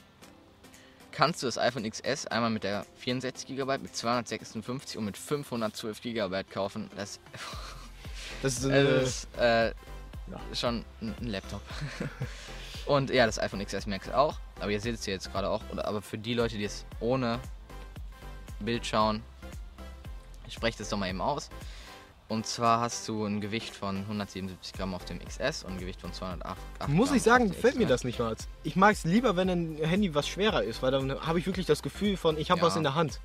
kannst 1.10 1.42
du 1.42 1.46
das 1.46 1.56
iPhone 1.58 1.88
XS 1.90 2.26
einmal 2.26 2.50
mit 2.50 2.64
der 2.64 2.84
64 2.98 3.46
GB, 3.48 3.78
mit 3.78 3.96
256 3.96 4.98
und 4.98 5.06
mit 5.06 5.16
512 5.16 6.02
GB 6.02 6.44
kaufen. 6.44 6.90
Das 6.96 7.18
Das 8.42 8.54
ist 8.58 8.64
Es 8.64 8.70
eine, 8.70 8.78
ist 8.88 9.28
äh, 9.38 9.68
Ja. 9.68 9.74
schon 10.52 10.84
ein 11.00 11.14
Laptop. 11.20 11.62
Und 12.86 13.10
ja, 13.10 13.26
das 13.26 13.38
iPhone 13.38 13.64
XS 13.64 13.86
Max 13.86 14.08
auch. 14.10 14.38
Aber 14.60 14.70
ihr 14.70 14.80
seht 14.80 14.94
es 14.94 15.04
hier 15.04 15.14
jetzt 15.14 15.32
gerade 15.32 15.48
auch. 15.48 15.62
Aber 15.76 16.02
für 16.02 16.18
die 16.18 16.34
Leute, 16.34 16.56
die 16.56 16.64
es 16.64 16.84
ohne 17.00 17.40
Bild 18.60 18.86
schauen, 18.86 19.22
ich 20.46 20.54
spreche 20.54 20.78
das 20.78 20.88
doch 20.90 20.98
mal 20.98 21.08
eben 21.08 21.20
aus. 21.20 21.48
Und 22.28 22.44
zwar 22.46 22.80
hast 22.80 23.06
du 23.06 23.24
ein 23.24 23.40
Gewicht 23.40 23.74
von 23.76 23.98
177 23.98 24.72
Gramm 24.72 24.94
auf 24.94 25.04
dem 25.04 25.20
XS 25.20 25.62
und 25.62 25.74
ein 25.74 25.78
Gewicht 25.78 26.00
von 26.00 26.12
208 26.12 26.56
muss 26.88 27.08
Gramm 27.08 27.16
ich 27.16 27.22
sagen, 27.22 27.48
gefällt 27.48 27.76
mir 27.76 27.86
das 27.86 28.02
nicht 28.02 28.18
mal. 28.18 28.34
Ich 28.64 28.74
mag 28.74 28.94
es 28.94 29.04
lieber, 29.04 29.36
wenn 29.36 29.48
ein 29.48 29.76
Handy 29.76 30.12
was 30.14 30.26
schwerer 30.26 30.64
ist, 30.64 30.82
weil 30.82 30.90
dann 30.90 31.20
habe 31.24 31.38
ich 31.38 31.46
wirklich 31.46 31.66
das 31.66 31.82
Gefühl 31.82 32.16
von, 32.16 32.36
ich 32.36 32.50
habe 32.50 32.60
Ja. 32.60 32.66
was 32.66 32.74
in 32.76 32.82
der 32.82 32.94
Hand. 32.96 33.20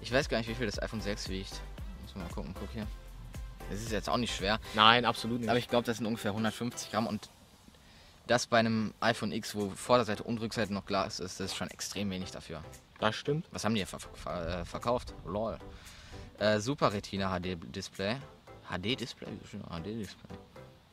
Ich 0.00 0.12
weiß 0.12 0.28
gar 0.28 0.38
nicht, 0.38 0.48
wie 0.48 0.54
viel 0.54 0.66
das 0.66 0.82
iPhone 0.82 1.00
6 1.00 1.28
wiegt. 1.28 1.60
Muss 2.02 2.16
mal 2.16 2.26
gucken, 2.34 2.54
guck 2.58 2.68
hier. 2.72 2.86
Das 3.70 3.80
ist 3.80 3.92
jetzt 3.92 4.10
auch 4.10 4.16
nicht 4.16 4.34
schwer. 4.34 4.58
Nein, 4.74 5.04
absolut 5.04 5.40
nicht. 5.40 5.48
Aber 5.48 5.58
ich 5.58 5.68
glaube, 5.68 5.86
das 5.86 5.98
sind 5.98 6.06
ungefähr 6.06 6.32
150 6.32 6.90
Gramm 6.90 7.06
und 7.06 7.30
das 8.26 8.46
bei 8.46 8.58
einem 8.58 8.92
iPhone 9.00 9.32
X, 9.32 9.54
wo 9.54 9.70
Vorderseite 9.70 10.22
und 10.24 10.40
Rückseite 10.40 10.72
noch 10.72 10.86
Glas 10.86 11.20
ist, 11.20 11.40
das 11.40 11.52
ist 11.52 11.56
schon 11.56 11.70
extrem 11.70 12.10
wenig 12.10 12.30
dafür. 12.32 12.62
das 12.98 13.14
stimmt. 13.14 13.46
Was 13.52 13.64
haben 13.64 13.74
die 13.74 13.84
ver 13.86 13.98
äh, 14.26 14.64
verkauft? 14.64 15.14
Lol. 15.24 15.58
Äh, 16.38 16.60
Super 16.60 16.92
Retina 16.92 17.38
HD 17.38 17.56
Display. 17.74 18.16
HD 18.68 18.98
Display? 18.98 19.28
HD 19.70 19.86
Display. 19.86 20.38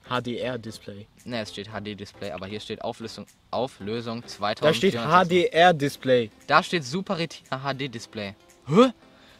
HDR-Display. 0.10 1.08
Ne, 1.26 1.42
es 1.42 1.52
steht 1.52 1.68
HD 1.68 2.00
Display, 2.00 2.32
aber 2.32 2.48
hier 2.48 2.60
steht 2.60 2.82
Auflösung, 2.82 3.26
Auflösung 3.52 4.26
2000. 4.26 4.62
Da 4.62 4.74
steht 4.74 4.96
HDR-Display. 4.96 6.30
Da 6.48 6.64
steht 6.64 6.84
Super 6.84 7.18
Retina 7.18 7.60
HD 7.60 7.94
Display. 7.94 8.36
Hä? 8.68 8.92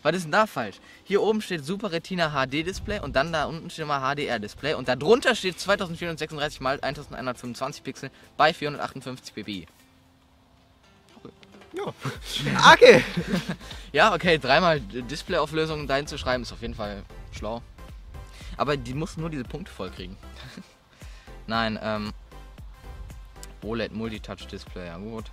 Was 0.04 0.16
ist 0.16 0.24
denn 0.24 0.32
da 0.32 0.48
falsch? 0.48 0.78
Hier 1.04 1.22
oben 1.22 1.42
steht 1.42 1.64
Super 1.64 1.92
Retina 1.92 2.30
HD 2.32 2.66
Display 2.66 3.00
und 3.00 3.16
dann 3.16 3.32
da 3.32 3.46
unten 3.46 3.70
steht 3.70 3.86
mal 3.86 4.00
HDR 4.00 4.40
Display 4.40 4.74
und 4.74 4.88
da 4.88 4.96
drunter 4.96 5.36
steht 5.36 5.60
2436 5.60 6.60
x 6.60 6.66
1125 6.82 7.84
Pixel 7.84 8.12
bei 8.38 8.54
458 8.54 9.36
ppi. 9.36 9.68
Ja. 11.74 11.94
Okay. 12.74 13.04
Ja, 13.94 14.14
okay, 14.14 14.38
dreimal 14.38 14.80
Displayauflösung 14.80 15.86
dahin 15.86 16.08
zu 16.08 16.18
schreiben 16.18 16.44
ist 16.44 16.54
auf 16.54 16.62
jeden 16.62 16.76
Fall 16.76 17.04
schlau. 17.34 17.62
Aber 18.56 18.78
die 18.78 18.94
mussten 18.94 19.20
nur 19.20 19.30
diese 19.30 19.44
Punkte 19.44 19.70
voll 19.70 19.90
kriegen. 19.90 20.16
Nein, 21.48 21.78
ähm. 21.82 22.14
OLED 23.64 23.92
Multitouch 23.92 24.48
Display, 24.48 24.88
ja 24.88 24.98
gut. 24.98 25.26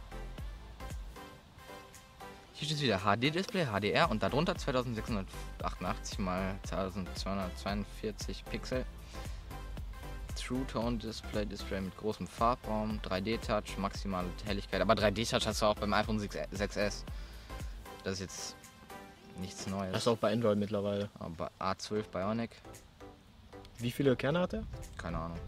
Hier 2.52 2.66
steht 2.66 2.80
wieder 2.80 2.98
HD-Display, 2.98 3.66
HDR 3.66 4.10
und 4.10 4.20
darunter 4.20 4.56
2688 4.56 6.18
mal 6.18 6.56
1242 6.64 8.44
Pixel. 8.44 8.84
True 10.40 10.64
Tone 10.66 10.98
Display, 10.98 11.44
Display 11.46 11.80
mit 11.80 11.96
großem 11.96 12.26
Farbraum, 12.26 13.00
3D-Touch, 13.02 13.76
maximale 13.78 14.28
Helligkeit. 14.46 14.80
Aber 14.80 14.94
3D-Touch 14.94 15.46
hast 15.46 15.62
du 15.62 15.66
auch 15.66 15.74
beim 15.74 15.92
iPhone 15.92 16.18
6, 16.18 16.36
6S. 16.54 17.04
Das 18.04 18.14
ist 18.14 18.20
jetzt 18.20 18.56
nichts 19.40 19.66
Neues. 19.66 19.92
Das 19.92 20.02
ist 20.02 20.08
auch 20.08 20.16
bei 20.16 20.32
Android 20.32 20.58
mittlerweile. 20.58 21.08
Aber 21.18 21.50
A12 21.60 22.04
Bionic, 22.10 22.50
Wie 23.78 23.90
viele 23.90 24.16
Kerne 24.16 24.40
hat 24.40 24.52
er? 24.54 24.64
keine 24.96 25.18
Ahnung. 25.18 25.38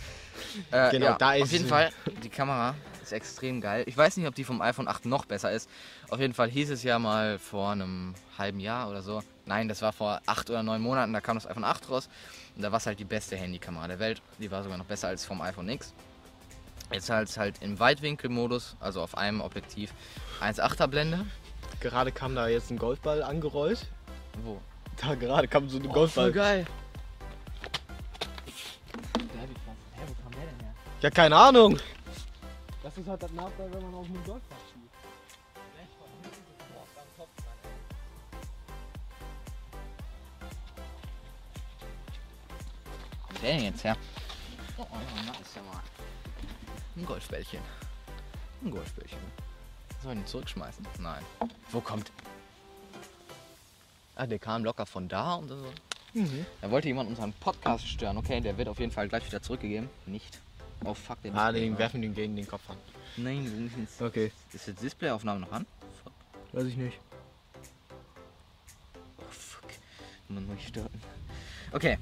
äh, 0.70 0.90
Genau, 0.90 1.06
ja, 1.06 1.16
da 1.18 1.34
ist 1.34 1.42
Auf 1.44 1.52
jeden. 1.52 1.66
Fall, 1.66 1.90
die 2.22 2.28
Kamera 2.28 2.74
ist 3.02 3.12
extrem 3.12 3.60
geil. 3.60 3.84
Ich 3.86 3.96
weiß 3.96 4.16
nicht, 4.16 4.26
ob 4.26 4.34
die 4.34 4.44
vom 4.44 4.60
iPhone 4.60 4.88
8 4.88 5.06
noch 5.06 5.24
besser 5.24 5.50
ist. 5.52 5.68
Auf 6.10 6.20
jeden 6.20 6.34
Fall 6.34 6.50
hieß 6.50 6.70
es 6.70 6.82
ja 6.82 6.98
mal 6.98 7.38
vor 7.38 7.70
einem 7.70 8.14
halben 8.38 8.60
Jahr 8.60 8.88
oder 8.90 9.02
so. 9.02 9.22
Nein, 9.46 9.68
das 9.68 9.82
war 9.82 9.92
vor 9.92 10.20
acht 10.26 10.48
oder 10.50 10.62
neun 10.62 10.80
Monaten, 10.80 11.12
da 11.12 11.20
kam 11.20 11.36
das 11.36 11.46
iPhone 11.48 11.64
8 11.64 11.90
raus. 11.90 12.08
Und 12.54 12.62
da 12.62 12.70
war 12.70 12.78
es 12.78 12.86
halt 12.86 12.98
die 13.00 13.04
beste 13.04 13.36
Handykamera 13.36 13.88
der 13.88 13.98
Welt. 13.98 14.22
Die 14.38 14.50
war 14.50 14.62
sogar 14.62 14.78
noch 14.78 14.84
besser 14.84 15.08
als 15.08 15.24
vom 15.24 15.40
iPhone 15.42 15.68
X. 15.68 15.92
Jetzt 16.92 17.10
halt 17.10 17.36
halt 17.36 17.60
im 17.62 17.78
Weitwinkelmodus, 17.80 18.76
also 18.78 19.00
auf 19.02 19.16
einem 19.16 19.40
Objektiv 19.40 19.92
1,8er 20.40 20.86
Blende. 20.86 21.26
Gerade 21.80 22.12
kam 22.12 22.34
da 22.34 22.46
jetzt 22.48 22.70
ein 22.70 22.78
Golfball 22.78 23.22
angerollt. 23.22 23.86
Wo? 24.44 24.60
Da 25.00 25.14
gerade 25.14 25.48
kam 25.48 25.68
so 25.68 25.78
ein 25.78 25.86
Oh, 25.86 25.92
Golfball. 25.92 26.24
voll 26.26 26.32
geil. 26.32 26.66
Hä, 29.18 30.02
wo 30.06 30.22
kam 30.22 30.32
der 30.32 30.40
denn 30.46 30.60
her? 30.60 30.74
Ja, 31.00 31.10
keine 31.10 31.36
Ahnung. 31.36 31.78
Das 32.82 32.96
ist 32.98 33.08
halt 33.08 33.22
das 33.22 33.32
Nachteil, 33.32 33.72
wenn 33.72 33.82
man 33.82 33.94
auf 33.94 34.06
einem 34.06 34.24
Golfball 34.24 34.58
der 43.42 43.56
denn 43.56 43.64
jetzt 43.64 43.84
her? 43.84 43.96
Oh, 44.78 44.82
oh, 44.90 44.96
na, 45.26 45.32
ist 45.32 45.54
ja 45.56 45.62
mal. 45.62 45.80
Ein 46.96 47.06
Golfbällchen. 47.06 47.60
Ein 48.64 48.70
Golfbällchen. 48.70 49.18
Soll 50.02 50.12
ich 50.14 50.18
ihn 50.20 50.26
zurückschmeißen? 50.26 50.86
Nein. 50.98 51.22
Wo 51.70 51.80
kommt. 51.80 52.10
Ah, 54.16 54.26
der 54.26 54.38
kam 54.38 54.64
locker 54.64 54.84
von 54.86 55.08
da 55.08 55.34
und 55.36 55.48
so. 55.48 55.56
Mhm. 56.14 56.44
Da 56.60 56.70
wollte 56.70 56.88
jemand 56.88 57.08
unseren 57.08 57.32
Podcast 57.34 57.86
stören. 57.88 58.18
Okay, 58.18 58.40
der 58.40 58.56
wird 58.58 58.68
auf 58.68 58.78
jeden 58.78 58.92
Fall 58.92 59.08
gleich 59.08 59.24
wieder 59.26 59.40
zurückgegeben. 59.42 59.88
Nicht. 60.06 60.38
Oh 60.84 60.94
fuck, 60.94 61.22
den 61.22 61.34
Ah, 61.34 61.52
den 61.52 61.78
werfen 61.78 62.02
den 62.02 62.14
gegen 62.14 62.36
den 62.36 62.46
Kopf 62.46 62.68
an. 62.68 62.76
Nein, 63.16 63.44
du 63.44 63.50
musst 63.62 63.76
jetzt- 63.78 64.02
Okay. 64.02 64.32
ist 64.52 64.66
jetzt 64.66 64.82
Displayaufnahme 64.82 65.40
noch 65.40 65.52
an? 65.52 65.64
Fuck. 66.02 66.12
Weiß 66.52 66.64
ich 66.66 66.76
nicht. 66.76 66.98
Oh 69.18 69.24
fuck. 69.30 69.64
Mal 70.28 70.40
neu 70.42 70.56
starten. 70.58 71.00
Okay. 71.72 71.98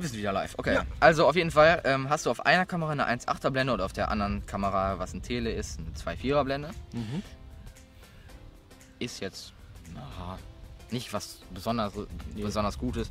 Wir 0.00 0.08
sind 0.08 0.18
wieder 0.18 0.32
live. 0.32 0.54
Okay. 0.56 0.74
Ja. 0.74 0.84
Also 1.00 1.26
auf 1.26 1.34
jeden 1.34 1.50
Fall 1.50 1.82
ähm, 1.84 2.08
hast 2.08 2.26
du 2.26 2.30
auf 2.30 2.46
einer 2.46 2.66
Kamera 2.66 2.92
eine 2.92 3.08
1,8er 3.08 3.50
Blende 3.50 3.72
und 3.72 3.80
auf 3.80 3.92
der 3.92 4.10
anderen 4.10 4.46
Kamera, 4.46 4.98
was 4.98 5.12
ein 5.12 5.22
Tele 5.22 5.50
ist, 5.50 5.78
eine 5.78 5.90
2,4er 5.90 6.44
Blende. 6.44 6.70
Mhm. 6.92 7.22
Ist 8.98 9.20
jetzt 9.20 9.52
na, 9.94 10.38
nicht 10.90 11.12
was 11.12 11.40
besonders, 11.52 11.92
besonders 12.34 12.78
Gutes. 12.78 13.10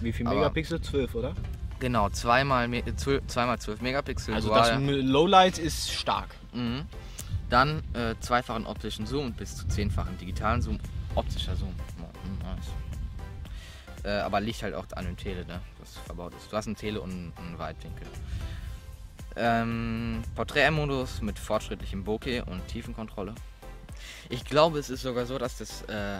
Wie 0.00 0.12
viel 0.12 0.26
Megapixel? 0.26 0.80
12, 0.80 1.14
oder? 1.14 1.34
Genau, 1.78 2.08
zweimal, 2.10 2.68
zweimal 3.26 3.58
12 3.58 3.80
Megapixel. 3.80 4.34
Also 4.34 4.50
das 4.50 4.78
Lowlight 4.78 5.58
ist 5.58 5.90
stark. 5.92 6.28
Mhm. 6.52 6.86
Dann 7.50 7.82
äh, 7.94 8.14
zweifachen 8.20 8.66
optischen 8.66 9.06
Zoom 9.06 9.26
und 9.26 9.36
bis 9.36 9.56
zu 9.56 9.68
zehnfachen 9.68 10.16
digitalen 10.18 10.62
Zoom. 10.62 10.78
Optischer 11.14 11.54
Zoom. 11.56 11.74
Nice. 12.42 12.85
Äh, 14.06 14.20
aber 14.20 14.40
liegt 14.40 14.62
halt 14.62 14.74
auch 14.74 14.86
an 14.94 15.04
dem 15.04 15.16
Tele, 15.16 15.44
ne? 15.46 15.60
Das 15.80 15.96
verbaut 16.06 16.32
ist. 16.36 16.50
Du 16.52 16.56
hast 16.56 16.66
ein 16.66 16.76
Tele 16.76 17.00
und 17.00 17.10
einen 17.36 17.58
Weitwinkel. 17.58 18.06
Ähm, 19.34 20.22
Porträtmodus 20.36 21.20
mit 21.22 21.38
fortschrittlichem 21.38 22.04
Bokeh 22.04 22.40
und 22.42 22.66
Tiefenkontrolle. 22.68 23.34
Ich 24.30 24.44
glaube, 24.44 24.78
es 24.78 24.90
ist 24.90 25.02
sogar 25.02 25.26
so, 25.26 25.38
dass 25.38 25.58
das 25.58 25.82
äh, 25.82 26.18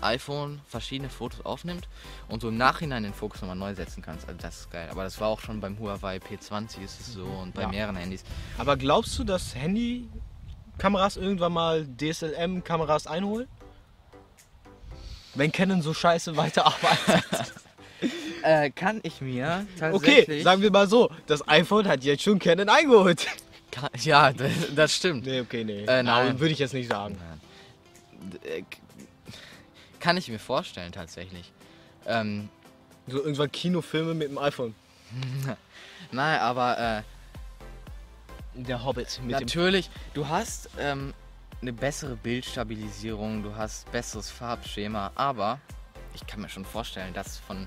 iPhone 0.00 0.60
verschiedene 0.66 1.10
Fotos 1.10 1.44
aufnimmt 1.44 1.88
und 2.28 2.42
so 2.42 2.48
im 2.48 2.56
Nachhinein 2.56 3.02
den 3.02 3.12
Fokus 3.12 3.40
nochmal 3.42 3.56
neu 3.56 3.74
setzen 3.74 4.02
kannst. 4.02 4.28
Also 4.28 4.40
das 4.40 4.60
ist 4.60 4.70
geil. 4.70 4.88
Aber 4.90 5.02
das 5.04 5.20
war 5.20 5.28
auch 5.28 5.40
schon 5.40 5.60
beim 5.60 5.78
Huawei 5.78 6.18
P20 6.18 6.80
ist 6.82 7.00
es 7.00 7.12
so 7.12 7.24
und 7.24 7.54
bei 7.54 7.62
Ja. 7.62 7.68
mehreren 7.68 7.96
Handys. 7.96 8.22
Aber 8.56 8.76
glaubst 8.76 9.18
du, 9.18 9.24
dass 9.24 9.54
Handy-Kameras 9.54 11.16
irgendwann 11.16 11.52
mal 11.52 11.86
DSLM-Kameras 11.86 13.06
einholen? 13.06 13.48
Wenn 15.36 15.52
Canon 15.52 15.82
so 15.82 15.94
scheiße 15.94 16.36
weiterarbeitet. 16.36 17.52
Äh, 18.42 18.70
kann 18.70 19.00
ich 19.02 19.20
mir 19.20 19.66
okay, 19.80 19.88
tatsächlich. 19.90 20.44
sagen 20.44 20.62
wir 20.62 20.70
mal 20.70 20.86
so, 20.86 21.10
das 21.26 21.48
iPhone 21.48 21.88
hat 21.88 22.04
jetzt 22.04 22.22
schon 22.22 22.38
Canon 22.38 22.68
eingeholt. 22.68 23.26
Ja, 24.02 24.32
das, 24.32 24.52
das 24.74 24.94
stimmt. 24.94 25.26
Nee, 25.26 25.40
okay, 25.40 25.64
nee. 25.64 25.84
Äh, 25.84 26.02
nein. 26.04 26.38
Würde 26.38 26.52
ich 26.52 26.60
jetzt 26.60 26.72
nicht 26.74 26.88
sagen. 26.88 27.18
Nein. 27.18 28.38
Äh, 28.44 28.62
Kann 29.98 30.16
ich 30.16 30.28
mir 30.28 30.38
vorstellen, 30.38 30.92
tatsächlich. 30.92 31.50
Ähm, 32.06 32.48
So 33.08 33.18
irgendwann 33.18 33.50
Kinofilme 33.50 34.14
mit 34.14 34.28
dem 34.28 34.38
iPhone. 34.38 34.74
nein, 36.12 36.38
aber 36.38 37.02
äh, 38.54 38.60
Der 38.62 38.84
Hobbit 38.84 39.20
mit 39.24 39.32
dem 39.34 39.40
natürlich, 39.40 39.90
du 40.14 40.28
hast 40.28 40.68
ähm, 40.78 41.12
eine 41.66 41.72
bessere 41.72 42.14
Bildstabilisierung, 42.14 43.42
du 43.42 43.56
hast 43.56 43.90
besseres 43.90 44.30
Farbschema, 44.30 45.10
aber 45.16 45.58
ich 46.14 46.24
kann 46.24 46.40
mir 46.40 46.48
schon 46.48 46.64
vorstellen, 46.64 47.12
dass 47.12 47.38
von, 47.38 47.66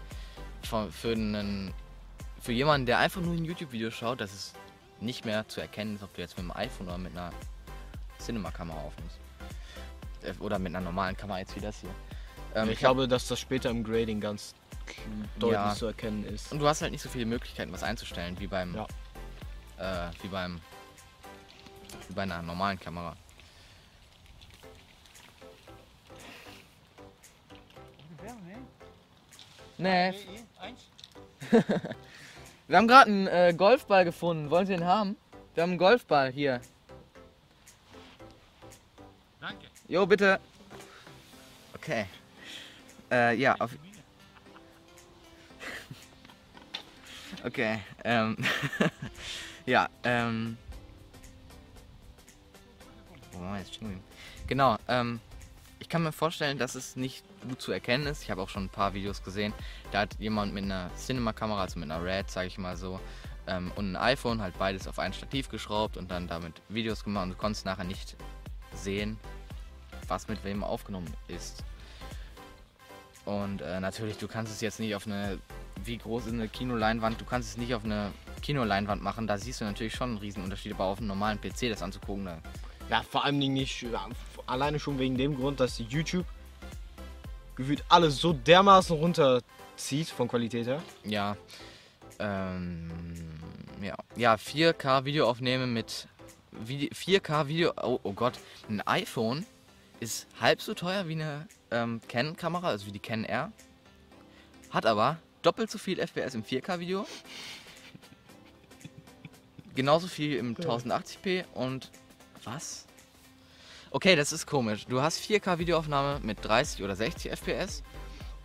von 0.63 0.89
für 0.89 1.11
einen 1.11 1.73
für 2.39 2.53
jemanden, 2.53 2.85
der 2.85 2.99
einfach 2.99 3.19
nur 3.19 3.33
ein 3.33 3.43
YouTube-Video 3.43 3.91
schaut, 3.91 4.21
dass 4.21 4.31
es 4.33 4.53
nicht 5.01 5.25
mehr 5.25 5.45
zu 5.49 5.59
erkennen 5.59 5.95
ist, 5.97 6.03
ob 6.03 6.13
du 6.13 6.21
jetzt 6.21 6.37
mit 6.37 6.45
dem 6.45 6.55
iPhone 6.55 6.87
oder 6.87 6.97
mit 6.97 7.11
einer 7.11 7.33
Cinema-Kamera 8.19 8.77
aufnimmst. 8.79 9.17
Äh, 10.23 10.33
Oder 10.41 10.57
mit 10.59 10.73
einer 10.73 10.79
normalen 10.85 11.17
Kamera 11.17 11.39
jetzt 11.39 11.53
wie 11.57 11.59
das 11.59 11.81
hier. 11.81 11.89
Ähm, 12.55 12.69
ich 12.69 12.75
hab- 12.75 12.79
glaube, 12.79 13.07
dass 13.09 13.27
das 13.27 13.37
später 13.41 13.69
im 13.69 13.83
Grading 13.83 14.21
ganz 14.21 14.55
deutlich 15.37 15.59
Ja. 15.59 15.75
zu 15.75 15.87
erkennen 15.87 16.23
ist. 16.23 16.49
Und 16.53 16.59
du 16.59 16.67
hast 16.67 16.81
halt 16.81 16.93
nicht 16.93 17.01
so 17.01 17.09
viele 17.09 17.25
Möglichkeiten, 17.25 17.73
was 17.73 17.83
einzustellen, 17.83 18.39
wie 18.39 18.47
beim, 18.47 18.73
Ja. 18.75 20.07
äh, 20.07 20.11
wie 20.21 20.29
beim, 20.29 20.61
wie 22.07 22.13
bei 22.13 22.23
einer 22.23 22.41
normalen 22.41 22.79
Kamera. 22.79 23.17
Nee, 29.79 30.13
Wir 32.67 32.77
haben 32.77 32.87
gerade 32.87 33.09
einen 33.09 33.27
äh, 33.27 33.53
Golfball 33.55 34.03
gefunden. 34.03 34.49
Wollen 34.49 34.65
Sie 34.67 34.73
den 34.73 34.85
haben? 34.85 35.15
Wir 35.53 35.63
haben 35.63 35.69
einen 35.69 35.79
Golfball 35.79 36.33
hier. 36.33 36.59
Danke. 39.39 39.67
Jo, 39.87 40.05
bitte. 40.05 40.37
Okay. 41.73 42.05
Äh, 43.09 43.35
ja, 43.37 43.55
auf. 43.57 43.71
Okay, 47.45 47.79
ähm. 48.03 48.35
ja, 49.65 49.87
ähm. 50.03 50.57
Wo 53.31 53.39
waren 53.39 53.53
wir 53.53 53.59
jetzt 53.59 53.75
stehen? 53.75 54.03
Genau, 54.45 54.75
ähm. 54.89 55.21
Ich 55.79 55.87
kann 55.87 56.03
mir 56.03 56.11
vorstellen, 56.11 56.57
dass 56.57 56.75
es 56.75 56.95
nicht 56.95 57.23
gut 57.47 57.61
zu 57.61 57.71
erkennen 57.71 58.05
ist. 58.07 58.23
Ich 58.23 58.31
habe 58.31 58.41
auch 58.41 58.49
schon 58.49 58.65
ein 58.65 58.69
paar 58.69 58.93
Videos 58.93 59.23
gesehen. 59.23 59.53
Da 59.91 60.01
hat 60.01 60.15
jemand 60.19 60.53
mit 60.53 60.65
einer 60.65 60.91
Cinema-Kamera, 60.95 61.61
also 61.61 61.79
mit 61.79 61.89
einer 61.89 62.03
Red, 62.03 62.29
sage 62.29 62.47
ich 62.47 62.57
mal 62.57 62.75
so, 62.75 62.99
ähm, 63.47 63.71
und 63.75 63.93
ein 63.93 63.95
iPhone 63.95 64.41
halt 64.41 64.57
beides 64.59 64.87
auf 64.87 64.99
ein 64.99 65.13
Stativ 65.13 65.49
geschraubt 65.49 65.95
und 65.97 66.11
dann 66.11 66.27
damit 66.27 66.61
Videos 66.67 67.03
gemacht 67.03 67.23
und 67.23 67.29
du 67.31 67.35
konntest 67.35 67.65
nachher 67.65 67.85
nicht 67.85 68.17
sehen, 68.73 69.17
was 70.07 70.27
mit 70.27 70.43
wem 70.43 70.63
aufgenommen 70.63 71.13
ist. 71.29 71.63
Und 73.25 73.61
äh, 73.61 73.79
natürlich, 73.79 74.17
du 74.17 74.27
kannst 74.27 74.51
es 74.51 74.61
jetzt 74.61 74.79
nicht 74.79 74.95
auf 74.95 75.07
eine, 75.07 75.39
wie 75.83 75.97
groß 75.97 76.27
ist 76.27 76.33
eine 76.33 76.49
Kinoleinwand, 76.49 77.21
du 77.21 77.25
kannst 77.25 77.49
es 77.49 77.57
nicht 77.57 77.73
auf 77.73 77.85
eine 77.85 78.11
Kinoleinwand 78.41 79.01
machen, 79.01 79.27
da 79.27 79.37
siehst 79.37 79.61
du 79.61 79.65
natürlich 79.65 79.93
schon 79.93 80.09
einen 80.09 80.17
Riesenunterschied, 80.17 80.73
aber 80.73 80.85
auf 80.85 80.97
einem 80.97 81.07
normalen 81.07 81.39
PC 81.39 81.69
das 81.69 81.81
anzugucken, 81.81 82.25
da, 82.25 82.37
Ja, 82.89 83.03
vor 83.03 83.23
allem 83.23 83.37
nicht, 83.37 83.85
alleine 84.49 84.79
schon 84.79 84.99
wegen 84.99 85.17
dem 85.17 85.35
Grund, 85.35 85.59
dass 85.59 85.79
YouTube 85.79 86.25
gefühlt 87.55 87.83
alles 87.89 88.19
so 88.19 88.33
dermaßen 88.33 88.95
runterzieht 88.95 90.09
von 90.09 90.27
Qualität 90.27 90.67
her. 90.67 90.81
ja, 91.03 91.35
ähm, 92.19 92.89
ja, 93.81 93.95
ja, 94.15 94.35
4K 94.35 95.05
Video 95.05 95.29
aufnehmen 95.29 95.73
mit 95.73 96.07
Vide 96.51 96.87
4K 96.93 97.47
Video, 97.47 97.73
oh, 97.81 97.99
oh 98.03 98.13
Gott, 98.13 98.39
ein 98.67 98.81
iPhone 98.81 99.45
ist 99.99 100.27
halb 100.39 100.61
so 100.61 100.73
teuer 100.73 101.07
wie 101.07 101.13
eine 101.13 101.47
ähm, 101.71 102.01
Canon-Kamera, 102.07 102.69
also 102.69 102.85
wie 102.87 102.91
die 102.91 102.99
Canon 102.99 103.25
R, 103.25 103.51
hat 104.71 104.85
aber 104.85 105.17
doppelt 105.41 105.69
so 105.69 105.77
viel 105.77 105.99
FPS 105.99 106.35
im 106.35 106.43
4K-Video, 106.43 107.05
genauso 109.75 110.07
viel 110.07 110.35
im 110.35 110.55
1080p 110.55 111.45
und 111.53 111.91
was? 112.43 112.85
Okay, 113.91 114.15
das 114.15 114.31
ist 114.31 114.45
komisch. 114.45 114.85
Du 114.85 115.01
hast 115.01 115.19
4K-Videoaufnahme 115.21 116.19
mit 116.21 116.45
30 116.45 116.83
oder 116.83 116.95
60 116.95 117.31
FPS, 117.31 117.81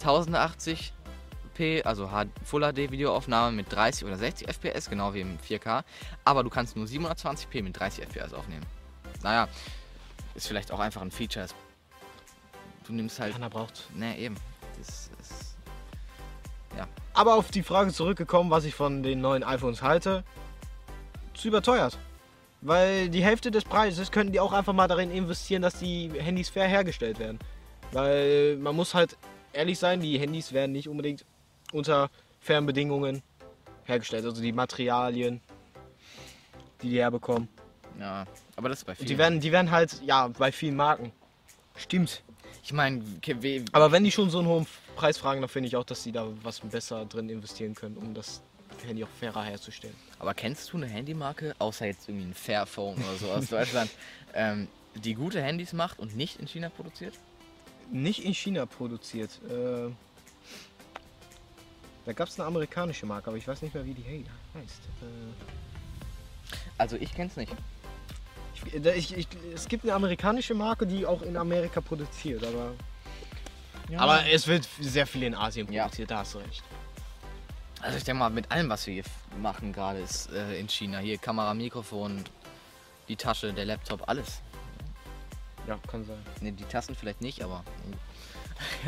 1080p, 0.02 1.82
also 1.84 2.10
Full 2.44 2.62
HD 2.62 2.90
Videoaufnahme 2.90 3.54
mit 3.54 3.70
30 3.70 4.06
oder 4.06 4.16
60 4.16 4.48
FPS, 4.48 4.88
genau 4.88 5.12
wie 5.12 5.20
im 5.20 5.38
4K, 5.38 5.84
aber 6.24 6.42
du 6.42 6.50
kannst 6.50 6.76
nur 6.76 6.86
720p 6.86 7.62
mit 7.62 7.78
30 7.78 8.04
FPS 8.06 8.32
aufnehmen. 8.32 8.64
Naja, 9.22 9.48
ist 10.34 10.48
vielleicht 10.48 10.72
auch 10.72 10.80
einfach 10.80 11.02
ein 11.02 11.10
Feature. 11.10 11.46
Du 12.86 12.94
nimmst 12.94 13.20
halt. 13.20 13.34
Keiner 13.34 13.50
braucht. 13.50 13.88
Ne, 13.94 14.18
eben. 14.18 14.36
Das 14.78 15.10
ist. 15.20 15.56
Aber 17.12 17.34
auf 17.36 17.50
die 17.50 17.62
Frage 17.62 17.92
zurückgekommen, 17.92 18.50
was 18.50 18.64
ich 18.64 18.74
von 18.74 19.02
den 19.02 19.20
neuen 19.20 19.44
iPhones 19.44 19.82
halte, 19.82 20.24
zu 21.34 21.48
überteuert. 21.48 21.96
Weil 22.64 23.10
die 23.10 23.22
Hälfte 23.22 23.50
des 23.50 23.62
Preises 23.62 24.10
könnten 24.10 24.32
die 24.32 24.40
auch 24.40 24.54
einfach 24.54 24.72
mal 24.72 24.88
darin 24.88 25.10
investieren, 25.10 25.60
dass 25.60 25.78
die 25.78 26.10
Handys 26.16 26.48
fair 26.48 26.66
hergestellt 26.66 27.18
werden. 27.18 27.38
Weil 27.92 28.56
man 28.56 28.74
muss 28.74 28.94
halt 28.94 29.18
ehrlich 29.52 29.78
sein, 29.78 30.00
die 30.00 30.18
Handys 30.18 30.54
werden 30.54 30.72
nicht 30.72 30.88
unbedingt 30.88 31.26
unter 31.72 32.08
fairen 32.40 32.64
Bedingungen 32.64 33.22
hergestellt. 33.84 34.24
Also 34.24 34.40
die 34.40 34.52
Materialien, 34.52 35.42
die 36.80 36.88
die 36.88 36.98
herbekommen. 37.00 37.48
Ja, 38.00 38.24
aber 38.56 38.70
das 38.70 38.78
ist 38.78 38.84
bei 38.86 38.94
vielen. 38.94 39.08
die 39.08 39.18
werden, 39.18 39.40
die 39.40 39.52
werden 39.52 39.70
halt, 39.70 40.00
ja, 40.02 40.28
bei 40.28 40.50
vielen 40.50 40.76
Marken. 40.76 41.12
Stimmt. 41.76 42.22
ich 42.62 42.72
meine, 42.72 43.02
Aber 43.72 43.92
wenn 43.92 44.04
die 44.04 44.10
schon 44.10 44.30
so 44.30 44.38
einen 44.38 44.48
hohen 44.48 44.66
Preis 44.96 45.18
fragen, 45.18 45.42
dann 45.42 45.50
finde 45.50 45.66
ich 45.66 45.76
auch, 45.76 45.84
dass 45.84 46.02
die 46.02 46.12
da 46.12 46.26
was 46.42 46.60
besser 46.60 47.04
drin 47.04 47.28
investieren 47.28 47.74
können, 47.74 47.98
um 47.98 48.14
das 48.14 48.40
Handy 48.86 49.04
auch 49.04 49.08
fairer 49.20 49.42
herzustellen. 49.42 49.94
Aber 50.18 50.34
kennst 50.34 50.72
du 50.72 50.76
eine 50.76 50.86
Handymarke, 50.86 51.54
außer 51.58 51.86
jetzt 51.86 52.08
irgendwie 52.08 52.26
ein 52.28 52.34
Fairphone 52.34 52.96
oder 52.96 53.16
so 53.16 53.30
aus 53.30 53.46
Deutschland, 53.48 53.90
ähm, 54.34 54.68
die 54.94 55.14
gute 55.14 55.42
Handys 55.42 55.72
macht 55.72 55.98
und 55.98 56.16
nicht 56.16 56.38
in 56.40 56.46
China 56.46 56.68
produziert? 56.68 57.14
Nicht 57.90 58.24
in 58.24 58.32
China 58.34 58.64
produziert. 58.66 59.30
Äh, 59.48 59.90
da 62.06 62.12
gab 62.12 62.28
es 62.28 62.38
eine 62.38 62.46
amerikanische 62.46 63.06
Marke, 63.06 63.28
aber 63.28 63.36
ich 63.36 63.46
weiß 63.48 63.62
nicht 63.62 63.74
mehr, 63.74 63.84
wie 63.84 63.94
die 63.94 64.02
he- 64.02 64.24
heißt. 64.54 64.80
Äh, 65.02 66.56
Also 66.78 66.96
ich 66.96 67.12
kenn's 67.14 67.36
nicht. 67.36 67.52
ich, 68.66 68.84
ich, 68.84 69.16
ich, 69.16 69.28
es 69.54 69.68
gibt 69.68 69.84
eine 69.84 69.94
amerikanische 69.94 70.54
Marke, 70.54 70.86
die 70.86 71.06
auch 71.06 71.22
in 71.22 71.36
Amerika 71.36 71.80
produziert, 71.80 72.44
aber. 72.44 72.72
Aber 73.96 74.26
es 74.26 74.46
wird 74.46 74.66
sehr 74.80 75.06
viel 75.06 75.24
in 75.24 75.34
Asien 75.34 75.70
Ja. 75.72 75.84
produziert, 75.84 76.10
da 76.10 76.18
hast 76.18 76.34
du 76.34 76.38
recht. 76.38 76.62
Also 77.84 77.98
ich 77.98 78.04
denke 78.04 78.20
mal, 78.20 78.30
mit 78.30 78.50
allem, 78.50 78.70
was 78.70 78.86
wir 78.86 78.94
hier 78.94 79.04
machen 79.42 79.74
gerade, 79.74 79.98
ist 79.98 80.32
äh, 80.32 80.58
in 80.58 80.70
China. 80.70 81.00
Hier 81.00 81.18
Kamera, 81.18 81.52
Mikrofon, 81.52 82.24
die 83.08 83.16
Tasche, 83.16 83.52
der 83.52 83.66
Laptop, 83.66 84.08
alles. 84.08 84.40
Ja, 85.68 85.78
kann 85.86 86.02
sein. 86.06 86.16
Ne, 86.40 86.52
die 86.52 86.64
Tassen 86.64 86.94
vielleicht 86.94 87.20
nicht, 87.20 87.42
aber. 87.42 87.62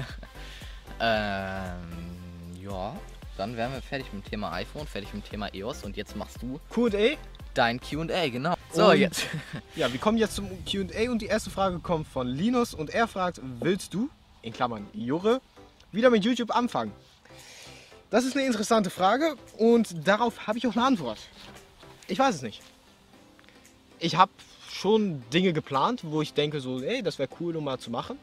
ähm, 1.01 2.59
ja, 2.59 2.97
dann 3.37 3.55
wären 3.59 3.75
wir 3.75 3.83
fertig 3.83 4.11
mit 4.15 4.25
dem 4.25 4.31
Thema 4.31 4.53
iPhone, 4.55 4.87
fertig 4.87 5.13
mit 5.13 5.27
dem 5.27 5.31
Thema 5.31 5.55
EOS 5.55 5.85
und 5.85 5.99
jetzt 5.99 6.17
machst 6.17 6.41
du 6.41 6.59
QA? 6.71 7.19
dein 7.53 7.79
QA, 7.79 8.29
genau. 8.31 8.55
So, 8.73 8.91
Und- 8.91 8.97
jetzt. 8.97 9.27
Ja, 9.77 9.93
wir 9.93 10.01
kommen 10.01 10.17
jetzt 10.17 10.37
zum 10.37 10.49
QA 10.65 11.11
und 11.11 11.21
die 11.21 11.27
erste 11.27 11.51
Frage 11.51 11.81
kommt 11.81 12.09
von 12.09 12.27
Linus 12.27 12.73
und 12.73 12.89
er 12.89 13.07
fragt, 13.09 13.43
willst 13.61 13.93
du, 13.93 14.09
in 14.41 14.55
Klammern 14.55 14.87
Jure, 14.95 15.43
wieder 15.93 16.09
mit 16.09 16.25
YouTube 16.25 16.51
anfangen? 16.57 16.93
Das 18.11 18.25
ist 18.25 18.37
eine 18.37 18.47
interessante 18.47 18.91
Frage 18.91 19.37
und 19.59 20.07
darauf 20.07 20.47
habe 20.47 20.59
ich 20.59 20.67
auch 20.67 20.77
eine 20.77 20.85
Antwort. 20.85 21.19
Ich 22.07 22.19
weiß 22.19 22.37
es 22.37 22.43
nicht. 22.43 22.63
Ich 23.99 24.17
habe 24.17 24.31
schon 24.71 25.23
Dinge 25.31 25.53
geplant, 25.53 26.03
wo 26.05 26.23
ich 26.23 26.35
denke 26.35 26.61
so, 26.61 26.81
ey, 26.81 27.03
das 27.03 27.19
wäre 27.19 27.29
cool, 27.41 27.57
um 27.57 27.65
mal 27.65 27.79
zu 27.79 27.91
machen. 27.91 28.19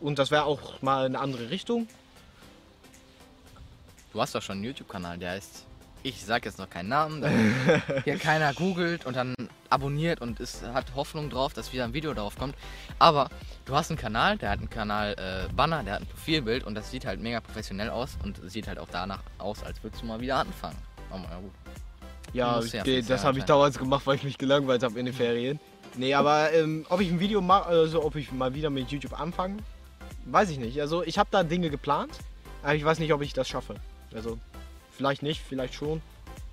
Und 0.00 0.18
das 0.18 0.30
wäre 0.30 0.44
auch 0.44 0.82
mal 0.82 1.06
eine 1.06 1.18
andere 1.18 1.50
Richtung. 1.50 1.88
Du 4.12 4.20
hast 4.20 4.34
doch 4.34 4.42
schon 4.42 4.56
einen 4.56 4.64
YouTube-Kanal, 4.64 5.18
der 5.18 5.32
heißt. 5.32 5.66
Ich 6.02 6.24
sag 6.24 6.44
jetzt 6.46 6.58
noch 6.58 6.68
keinen 6.68 6.88
Namen, 6.88 7.20
damit 7.20 8.04
hier 8.04 8.18
keiner 8.18 8.52
googelt 8.54 9.06
und 9.06 9.16
dann 9.16 9.34
abonniert 9.70 10.20
und 10.20 10.40
es 10.40 10.62
hat 10.62 10.94
Hoffnung 10.94 11.30
drauf, 11.30 11.52
dass 11.54 11.72
wieder 11.72 11.84
ein 11.84 11.94
Video 11.94 12.12
darauf 12.12 12.36
kommt. 12.36 12.54
Aber 12.98 13.30
du 13.64 13.74
hast 13.74 13.90
einen 13.90 13.98
Kanal, 13.98 14.36
der 14.36 14.50
hat 14.50 14.58
einen 14.58 14.70
Kanal-Banner, 14.70 15.82
der 15.84 15.94
hat 15.94 16.02
ein 16.02 16.06
Profilbild 16.06 16.64
und 16.64 16.74
das 16.74 16.90
sieht 16.90 17.06
halt 17.06 17.20
mega 17.20 17.40
professionell 17.40 17.90
aus 17.90 18.18
und 18.24 18.40
sieht 18.50 18.68
halt 18.68 18.78
auch 18.78 18.88
danach 18.90 19.22
aus, 19.38 19.62
als 19.62 19.82
würdest 19.82 20.02
du 20.02 20.06
mal 20.06 20.20
wieder 20.20 20.36
anfangen. 20.36 20.76
Aber 21.10 21.24
ja 21.24 21.38
gut. 21.38 21.52
Ja, 22.32 22.56
Muss 22.56 22.72
ja 22.72 22.84
das 22.84 23.24
habe 23.24 23.38
ich 23.38 23.44
damals 23.44 23.78
gemacht, 23.78 24.06
weil 24.06 24.16
ich 24.16 24.22
mich 24.22 24.38
gelangweilt 24.38 24.82
habe 24.82 24.98
in 24.98 25.06
den 25.06 25.14
Ferien. 25.14 25.58
Nee, 25.96 26.14
aber 26.14 26.52
ähm, 26.52 26.86
ob 26.88 27.00
ich 27.00 27.10
ein 27.10 27.18
Video 27.18 27.40
mache, 27.40 27.68
also 27.68 28.04
ob 28.04 28.14
ich 28.14 28.30
mal 28.30 28.54
wieder 28.54 28.70
mit 28.70 28.90
YouTube 28.90 29.18
anfange, 29.18 29.56
weiß 30.26 30.50
ich 30.50 30.58
nicht. 30.58 30.80
Also 30.80 31.02
ich 31.02 31.18
habe 31.18 31.28
da 31.32 31.42
Dinge 31.42 31.70
geplant, 31.70 32.12
aber 32.62 32.74
ich 32.74 32.84
weiß 32.84 33.00
nicht, 33.00 33.12
ob 33.12 33.22
ich 33.22 33.32
das 33.32 33.48
schaffe. 33.48 33.74
Also 34.14 34.38
vielleicht 34.92 35.22
nicht, 35.22 35.40
vielleicht 35.40 35.74
schon. 35.74 36.00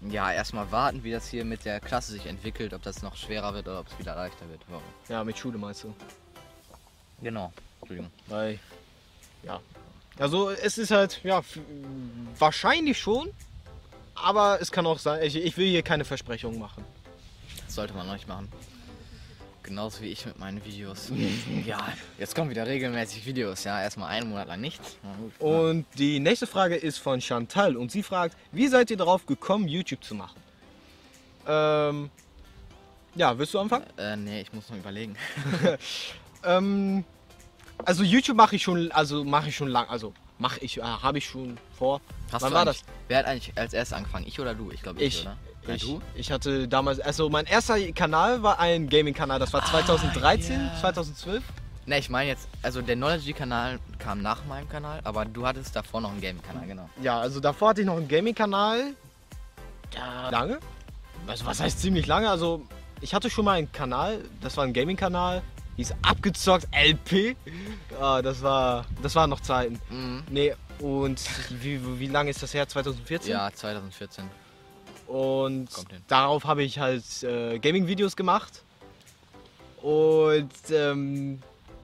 Ja, 0.02 0.32
erstmal 0.32 0.72
warten, 0.72 1.04
wie 1.04 1.12
das 1.12 1.28
hier 1.28 1.44
mit 1.44 1.66
der 1.66 1.80
Klasse 1.80 2.12
sich 2.12 2.28
entwickelt, 2.28 2.74
ob 2.74 2.84
das 2.84 3.02
noch 3.02 3.16
schwerer 3.16 3.54
wird 3.54 3.68
oder 3.68 3.80
ob 3.80 3.88
es 3.88 3.98
wieder 3.98 4.16
leichter 4.16 4.48
wird. 4.50 4.62
Ja. 4.70 5.16
Ja, 5.16 5.24
mit 5.24 5.38
Schule 5.38 5.58
meinst 5.58 5.84
du. 5.84 5.96
Genau. 7.22 7.52
Entschuldigung. 7.82 8.12
Weil, 8.28 8.60
ja. 9.44 9.60
Also 10.20 10.50
es 10.52 10.78
ist 10.78 10.92
halt, 10.92 11.20
ja, 11.24 11.42
wahrscheinlich 12.38 13.00
schon, 13.00 13.30
aber 14.16 14.60
es 14.62 14.72
kann 14.72 14.86
auch 14.86 15.00
sein, 15.00 15.24
ich, 15.24 15.36
ich 15.36 15.58
will 15.58 15.68
hier 15.68 15.84
keine 15.84 16.06
Versprechungen 16.06 16.60
machen. 16.60 16.84
Das 17.66 17.76
sollte 17.76 17.94
man 17.94 18.06
noch 18.08 18.14
nicht 18.14 18.28
machen. 18.28 18.52
Genauso 19.68 20.02
wie 20.02 20.08
ich 20.08 20.26
mit 20.26 20.40
meinen 20.40 20.64
Videos. 20.64 21.12
ja, 21.66 21.86
jetzt 22.18 22.34
kommen 22.34 22.50
wieder 22.50 22.66
regelmäßig 22.66 23.26
Videos. 23.26 23.66
Ja, 23.66 23.82
erstmal 23.82 24.10
einen 24.10 24.30
Monat 24.30 24.48
lang 24.48 24.62
nichts. 24.62 24.96
Gut. 25.20 25.42
Und 25.42 25.86
die 25.98 26.20
nächste 26.22 26.48
Frage 26.48 26.76
ist 26.76 26.98
von 27.00 27.20
Chantal 27.20 27.76
und 27.76 27.92
sie 27.92 28.02
fragt, 28.02 28.38
wie 28.54 28.68
seid 28.70 28.90
ihr 28.92 28.98
darauf 28.98 29.26
gekommen, 29.26 29.68
YouTube 29.68 30.04
zu 30.06 30.16
machen? 30.16 30.40
Ähm, 31.46 32.10
ja, 33.16 33.38
willst 33.38 33.54
du 33.54 33.60
anfangen? 33.60 33.86
Äh, 33.98 34.16
nee, 34.16 34.42
ich 34.42 34.54
muss 34.54 34.70
noch 34.70 34.78
überlegen. 34.78 35.16
Ähm, 36.44 37.04
also 37.84 38.04
YouTube 38.04 38.38
mache 38.38 38.56
ich 38.56 38.64
schon, 38.64 38.92
also 38.92 39.24
mache 39.24 39.50
ich 39.50 39.56
schon 39.56 39.68
lang, 39.68 39.90
also 39.90 40.14
mache 40.38 40.60
ich, 40.62 40.78
äh, 40.78 40.82
habe 40.82 41.18
ich 41.18 41.26
schon 41.26 41.58
vor. 41.78 42.00
Hast 42.32 42.44
Wann 42.44 42.54
war 42.54 42.62
eigentlich- 42.62 42.84
Wer 43.08 43.18
hat 43.18 43.26
eigentlich 43.26 43.58
als 43.58 43.74
erstes 43.74 43.98
angefangen? 43.98 44.28
Ich 44.28 44.40
oder 44.40 44.54
du? 44.54 44.72
Ich 44.72 44.82
glaube 44.84 45.02
ich, 45.02 45.16
Ich, 45.16 45.22
oder? 45.24 45.36
Ja, 45.68 45.76
ich, 45.76 45.82
du? 45.82 46.02
ich 46.16 46.32
hatte 46.32 46.68
damals, 46.68 47.00
also 47.00 47.30
mein 47.30 47.46
erster 47.46 47.80
Kanal 47.92 48.42
war 48.44 48.60
ein 48.60 48.88
Gaming-Kanal, 48.90 49.40
das 49.40 49.52
war 49.54 49.64
2013, 49.66 50.56
Ah, 50.60 50.74
ja. 50.74 50.80
2012. 50.80 51.44
Ne, 51.86 52.00
ich 52.00 52.10
meine 52.10 52.30
jetzt, 52.30 52.48
also 52.62 52.82
der 52.82 52.96
Knowledge-Kanal 52.96 53.80
kam 54.00 54.22
nach 54.22 54.44
meinem 54.46 54.68
Kanal, 54.68 55.00
aber 55.04 55.26
du 55.26 55.46
hattest 55.48 55.76
davor 55.76 56.02
noch 56.02 56.12
einen 56.12 56.22
Gaming-Kanal, 56.22 56.68
genau. 56.68 56.90
Ja, 57.02 57.20
also 57.20 57.40
davor 57.40 57.70
hatte 57.70 57.82
ich 57.82 57.88
noch 57.88 57.96
einen 57.98 58.08
Gaming-Kanal. 58.08 58.94
Ja, 59.96 60.30
lange? 60.30 60.60
Also 61.28 61.46
was 61.46 61.60
heißt 61.60 61.80
ziemlich 61.82 62.06
lange? 62.08 62.30
Also 62.30 62.62
ich 63.02 63.14
hatte 63.14 63.30
schon 63.30 63.46
mal 63.46 63.54
einen 63.54 63.72
Kanal, 63.72 64.20
das 64.42 64.58
war 64.58 64.66
ein 64.66 64.74
Gaming-Kanal, 64.74 65.42
hieß 65.78 65.94
abgezockt 66.02 66.68
LP. 66.74 67.36
Ja, 68.00 68.22
das 68.22 68.42
war, 68.42 68.86
das 69.02 69.16
waren 69.16 69.30
noch 69.30 69.40
Zeiten. 69.42 69.80
Mhm. 69.90 70.24
Nee, 70.30 70.56
und 70.80 71.22
wie, 71.50 72.00
wie 72.00 72.08
lange 72.08 72.30
ist 72.32 72.44
das 72.44 72.54
her? 72.54 72.68
2014? 72.68 73.32
Ja, 73.32 73.50
2014. 73.52 74.26
Und 75.08 75.70
darauf 76.08 76.44
habe 76.46 76.64
ich 76.64 76.80
halt 76.80 77.04
äh, 77.24 77.60
Gaming-Videos 77.60 78.16
gemacht. 78.16 78.64
Und 79.82 80.50
ähm, 80.72 81.40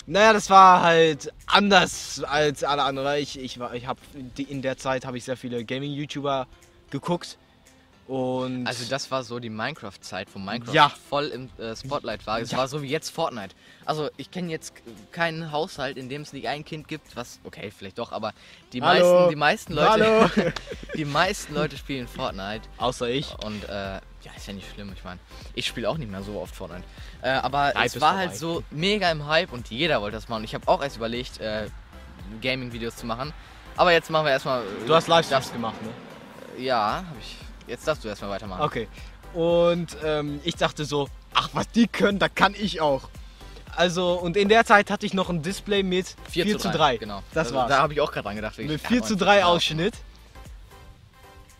naja, 0.06 0.34
das 0.34 0.50
war 0.50 0.82
halt 0.82 1.32
anders 1.46 2.22
als 2.24 2.64
alle 2.64 2.84
anderen. 2.84 3.18
Ich, 3.22 3.40
ich, 3.40 3.60
war- 3.60 3.74
ich 3.76 3.88
habe 3.88 4.00
in 4.38 4.62
der 4.62 4.78
Zeit 4.78 5.06
habe 5.06 5.18
ich 5.18 5.24
sehr 5.24 5.38
viele 5.38 5.64
Gaming-YouTuber 5.64 6.48
geguckt. 6.90 7.38
Und 8.08 8.68
Also 8.68 8.84
das 8.90 9.10
war 9.12 9.24
so 9.24 9.40
die 9.40 9.50
Minecraft-Zeit, 9.50 10.28
wo 10.34 10.40
Minecraft 10.40 10.74
Ja. 10.74 10.90
voll 11.10 11.28
im 11.28 11.50
äh, 11.58 11.74
Spotlight 11.76 12.28
war. 12.28 12.40
Es 12.42 12.52
Ja. 12.52 12.58
war 12.58 12.68
so 12.68 12.82
wie 12.82 12.88
jetzt 12.90 13.10
Fortnite. 13.10 13.56
Also 13.86 14.10
ich 14.18 14.30
kenne 14.30 14.52
jetzt 14.52 14.74
keinen 15.12 15.52
Haushalt, 15.52 15.98
in 15.98 16.10
dem 16.10 16.22
es 16.24 16.34
nicht 16.34 16.48
ein 16.50 16.66
Kind 16.66 16.88
gibt, 16.90 17.16
was, 17.16 17.40
okay, 17.46 17.72
vielleicht 17.72 17.98
doch, 18.00 18.12
aber 18.12 18.34
die 18.74 18.82
Hallo. 18.82 19.04
meisten, 19.04 19.30
die 19.30 19.36
meisten 19.38 19.74
Leute, 19.74 20.54
die 20.98 21.06
meisten 21.06 21.54
Leute 21.54 21.78
spielen 21.78 22.08
Fortnite. 22.10 22.68
Außer 22.78 23.08
ich. 23.10 23.34
Und 23.44 23.64
äh, 23.70 23.70
ja, 23.72 24.02
ist 24.36 24.48
ja 24.48 24.54
nicht 24.54 24.70
schlimm, 24.74 24.92
ich 24.94 25.04
meine, 25.06 25.20
ich 25.54 25.66
spiele 25.66 25.90
auch 25.90 25.98
nicht 25.98 26.12
mehr 26.12 26.24
so 26.24 26.40
oft 26.42 26.54
Fortnite. 26.56 26.84
Äh, 27.22 27.30
aber 27.30 27.74
Hype 27.76 27.86
es 27.86 28.02
war 28.02 28.18
halt 28.18 28.36
so 28.36 28.64
mega 28.70 29.10
im 29.12 29.28
Hype 29.28 29.54
und 29.54 29.70
jeder 29.70 30.02
wollte 30.02 30.18
das 30.18 30.28
machen. 30.28 30.44
Ich 30.44 30.54
habe 30.54 30.68
auch 30.68 30.82
erst 30.84 30.98
überlegt, 30.98 31.40
äh, 31.40 31.68
Gaming-Videos 32.42 32.98
zu 32.98 33.06
machen. 33.06 33.34
Aber 33.78 33.92
jetzt 33.94 34.10
machen 34.10 34.26
wir 34.26 34.32
erstmal. 34.32 34.64
Du 34.86 34.94
hast 34.94 35.08
Livestreams 35.08 35.52
gemacht, 35.54 35.76
ne? 35.82 36.62
Ja, 36.64 36.98
habe 37.08 37.18
ich. 37.20 37.38
Jetzt 37.68 37.88
darfst 37.88 38.04
du 38.04 38.08
erstmal 38.08 38.32
weitermachen. 38.32 38.62
Okay. 38.62 38.88
Und 39.34 39.98
ähm, 40.04 40.40
ich 40.44 40.56
dachte 40.56 40.86
so, 40.86 41.10
ach, 41.34 41.50
was 41.54 41.70
die 41.70 41.88
können, 41.88 42.20
da 42.20 42.30
kann 42.30 42.54
ich 42.58 42.82
auch. 42.82 43.10
Also, 43.76 44.14
und 44.14 44.38
in 44.38 44.50
der 44.50 44.66
Zeit 44.66 44.92
hatte 44.92 45.06
ich 45.06 45.14
noch 45.14 45.30
ein 45.30 45.42
Display 45.42 45.82
mit 45.82 46.16
4, 46.30 46.60
zu 46.60 46.70
3. 46.70 46.98
Genau. 46.98 47.24
Das 47.34 47.48
also, 47.48 47.56
war's. 47.56 47.70
Da 47.70 47.80
habe 47.80 47.94
ich 47.94 48.02
auch 48.02 48.12
gerade 48.12 48.26
dran 48.26 48.36
gedacht. 48.36 48.58
Mit 48.60 48.70
Ja, 48.70 48.78
4 48.78 49.04
zu 49.04 49.14
und- 49.14 49.22
3 49.22 49.40
ja. 49.40 49.46
Ausschnitt. 49.46 49.96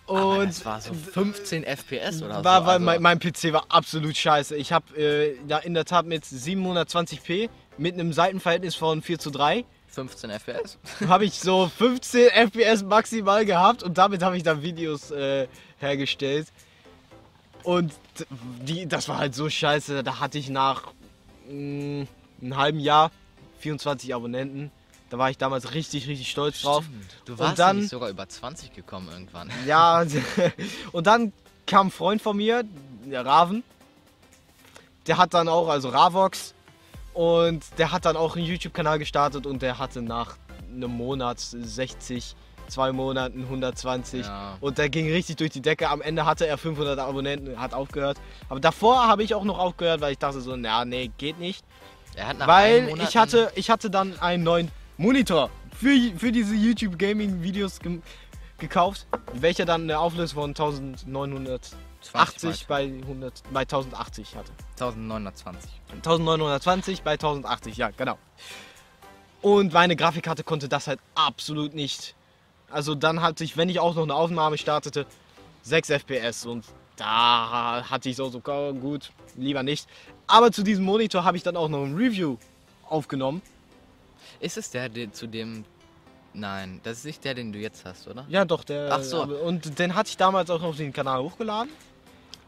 Und 0.06 0.50
das 0.50 0.66
war 0.66 0.82
so 0.82 0.94
15 0.94 1.64
FPS 1.64 2.22
oder 2.22 2.44
war, 2.44 2.60
so. 2.62 2.66
war, 2.66 2.74
also, 2.74 2.86
mein, 2.86 3.02
mein 3.02 3.20
PC 3.20 3.54
war 3.54 3.66
absolut 3.70 4.18
scheiße. 4.18 4.56
Ich 4.58 4.74
habe 4.74 4.86
äh, 4.98 5.38
ja, 5.48 5.60
in 5.60 5.74
der 5.74 5.86
Tat 5.86 6.06
mit 6.06 6.26
720p 6.26 7.50
mit 7.78 7.94
einem 7.94 8.12
Seitenverhältnis 8.12 8.76
von 8.76 9.02
4 9.02 9.18
zu 9.18 9.32
3 9.32 9.66
15 9.94 10.30
FPS. 10.32 10.78
habe 11.08 11.26
ich 11.26 11.40
so 11.40 11.70
15 11.78 12.30
FPS 12.30 12.84
maximal 12.84 13.46
gehabt 13.46 13.84
und 13.84 13.98
damit 13.98 14.24
habe 14.24 14.36
ich 14.38 14.44
dann 14.44 14.62
Videos 14.64 15.12
äh, 15.12 15.48
hergestellt. 15.80 16.48
Und 17.64 17.94
die, 18.66 18.88
das 18.88 19.08
war 19.08 19.18
halt 19.20 19.36
so 19.36 19.50
scheiße. 19.50 20.04
Da 20.04 20.20
hatte 20.20 20.38
ich 20.38 20.50
nach 20.50 20.92
mh, 21.50 22.08
einem 22.42 22.58
halben 22.58 22.80
Jahr 22.80 23.12
24 23.60 24.14
Abonnenten. 24.14 24.72
Da 25.10 25.18
war 25.20 25.30
ich 25.30 25.38
damals 25.38 25.74
richtig, 25.74 26.08
richtig 26.08 26.30
stolz 26.32 26.62
drauf. 26.64 26.84
Du 27.26 27.34
Und 27.34 27.40
warst 27.40 27.60
dann- 27.60 27.76
nämlich 27.78 27.92
sogar 27.92 28.10
über 28.10 28.28
20 28.28 28.74
gekommen 28.74 29.10
irgendwann. 29.12 29.50
Ja, 29.68 30.04
und 30.92 31.08
dann 31.08 31.32
kam 31.68 31.88
ein 31.88 31.92
Freund 31.92 32.22
von 32.22 32.36
mir, 32.36 32.64
der 33.06 33.26
Raven. 33.26 33.64
Der 35.08 35.18
hat 35.18 35.34
dann 35.34 35.48
auch, 35.50 35.68
also 35.70 35.90
Ravox, 35.90 36.54
und 37.14 37.64
der 37.78 37.92
hat 37.92 38.06
dann 38.06 38.16
auch 38.18 38.36
einen 38.36 38.46
YouTube-Kanal 38.46 39.00
gestartet 39.00 39.46
und 39.46 39.62
der 39.62 39.78
hatte 39.80 40.02
nach 40.02 40.38
einem 40.74 40.92
Monat 40.92 41.40
60, 41.40 42.36
zwei 42.68 42.92
Monaten 42.92 43.42
120 43.44 44.26
Ja. 44.26 44.58
und 44.62 44.78
der 44.78 44.90
ging 44.90 45.10
richtig 45.12 45.36
durch 45.36 45.52
die 45.52 45.62
Decke. 45.62 45.90
Am 45.90 46.02
Ende 46.02 46.26
hatte 46.26 46.48
er 46.48 46.58
500 46.58 46.98
Abonnenten, 47.00 47.60
hat 47.60 47.74
aufgehört. 47.74 48.18
Aber 48.50 48.60
davor 48.60 49.08
habe 49.08 49.24
ich 49.24 49.36
auch 49.36 49.44
noch 49.44 49.60
aufgehört, 49.60 50.02
weil 50.02 50.14
ich 50.14 50.18
dachte 50.18 50.42
so, 50.42 50.56
na 50.56 50.84
nee, 50.86 51.12
geht 51.18 51.40
nicht. 51.40 51.64
Weil 52.48 52.90
ich 53.02 53.18
hatte, 53.18 53.52
ich 53.56 53.70
hatte 53.70 53.90
dann 53.90 54.20
einen 54.20 54.44
neuen 54.44 54.72
Monitor 54.98 55.50
für, 55.80 55.96
für 56.18 56.32
diese 56.32 56.56
YouTube 56.56 56.98
Gaming 57.00 57.42
Videos 57.44 57.80
ge 57.80 58.00
gekauft, 58.60 59.08
welcher 59.34 59.66
dann 59.66 59.82
eine 59.84 60.00
Auflösung 60.00 60.40
von 60.42 60.50
1980 60.52 61.78
20 62.04 62.68
bei, 62.68 62.84
100, 62.84 63.44
bei 63.52 63.62
1080 63.62 64.36
hatte. 64.36 64.52
1920. 64.80 65.72
1920 65.92 67.02
bei 67.02 67.14
1080, 67.14 67.78
ja, 67.78 67.90
genau. 67.92 68.18
Und 69.42 69.74
meine 69.74 69.96
Grafikkarte 69.96 70.44
konnte 70.44 70.70
das 70.70 70.88
halt 70.88 71.00
absolut 71.16 71.74
nicht. 71.74 72.16
Also 72.70 72.96
dann 72.96 73.22
hatte 73.22 73.44
ich, 73.44 73.58
wenn 73.58 73.70
ich 73.70 73.80
auch 73.80 73.96
noch 73.96 74.04
eine 74.04 74.16
Aufnahme 74.16 74.58
startete, 74.58 75.06
6 75.64 75.90
FPS 75.90 76.46
und 76.46 76.66
da 76.96 77.84
hatte 77.90 78.10
ich 78.10 78.16
so, 78.16 78.30
so 78.30 78.42
oh, 78.46 78.74
gut, 78.74 79.12
lieber 79.36 79.64
nicht. 79.64 79.88
Aber 80.28 80.52
zu 80.52 80.64
diesem 80.64 80.86
Monitor 80.86 81.24
habe 81.24 81.38
ich 81.38 81.44
dann 81.44 81.58
auch 81.58 81.70
noch 81.70 81.84
ein 81.84 81.96
Review 81.96 82.38
aufgenommen. 82.88 83.42
Ist 84.40 84.58
es 84.58 84.72
der, 84.72 84.90
der 84.90 85.12
zu 85.12 85.28
dem. 85.28 85.66
Nein, 86.34 86.80
das 86.84 87.00
ist 87.00 87.06
nicht 87.06 87.24
der, 87.24 87.36
den 87.36 87.52
du 87.52 87.60
jetzt 87.60 87.86
hast, 87.86 88.08
oder? 88.08 88.26
Ja, 88.30 88.46
doch, 88.46 88.64
der. 88.64 88.90
Ach 88.92 89.04
so. 89.04 89.24
Und 89.24 89.78
den 89.78 89.96
hatte 89.96 90.10
ich 90.10 90.18
damals 90.18 90.50
auch 90.50 90.62
auf 90.64 90.78
den 90.78 90.92
Kanal 90.92 91.22
hochgeladen. 91.22 91.72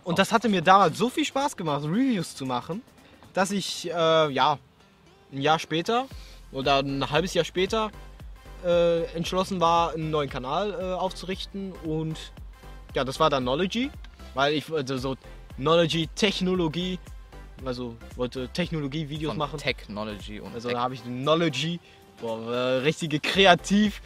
Und 0.05 0.19
das 0.19 0.31
hatte 0.31 0.47
mir 0.47 0.61
damals 0.61 0.97
so 0.97 1.09
viel 1.09 1.25
Spaß 1.25 1.57
gemacht, 1.57 1.83
Reviews 1.83 2.35
zu 2.35 2.45
machen, 2.45 2.81
dass 3.33 3.51
ich, 3.51 3.89
äh, 3.91 4.29
ja, 4.31 4.59
ein 5.33 5.41
Jahr 5.41 5.57
später 5.59 6.05
oder 6.51 6.79
ein 6.79 7.09
halbes 7.09 7.33
Jahr 7.33 7.43
später 7.43 7.91
äh, 8.63 9.03
entschlossen 9.15 9.59
war, 9.59 9.93
einen 9.93 10.11
neuen 10.11 10.29
Kanal 10.29 10.71
äh, 10.79 10.93
aufzurichten. 10.93 11.73
Und 11.83 12.17
ja, 12.93 13.03
das 13.03 13.19
war 13.19 13.31
dann 13.31 13.43
Knowledge, 13.43 13.89
weil 14.35 14.53
ich 14.53 14.69
wollte 14.69 14.99
so 14.99 15.15
Knowledge, 15.57 16.07
Technologie, 16.15 16.99
also 17.65 17.95
wollte 18.15 18.47
Technologie-Videos 18.49 19.31
Von 19.31 19.37
machen. 19.39 19.57
Technology 19.59 20.39
und 20.39 20.53
Also 20.53 20.67
Tech. 20.67 20.77
da 20.77 20.83
habe 20.83 20.93
ich 20.93 21.01
Knowledge, 21.01 21.79
boah, 22.21 22.39
äh, 22.53 22.57
richtige 22.83 23.19
kreativ. 23.19 24.01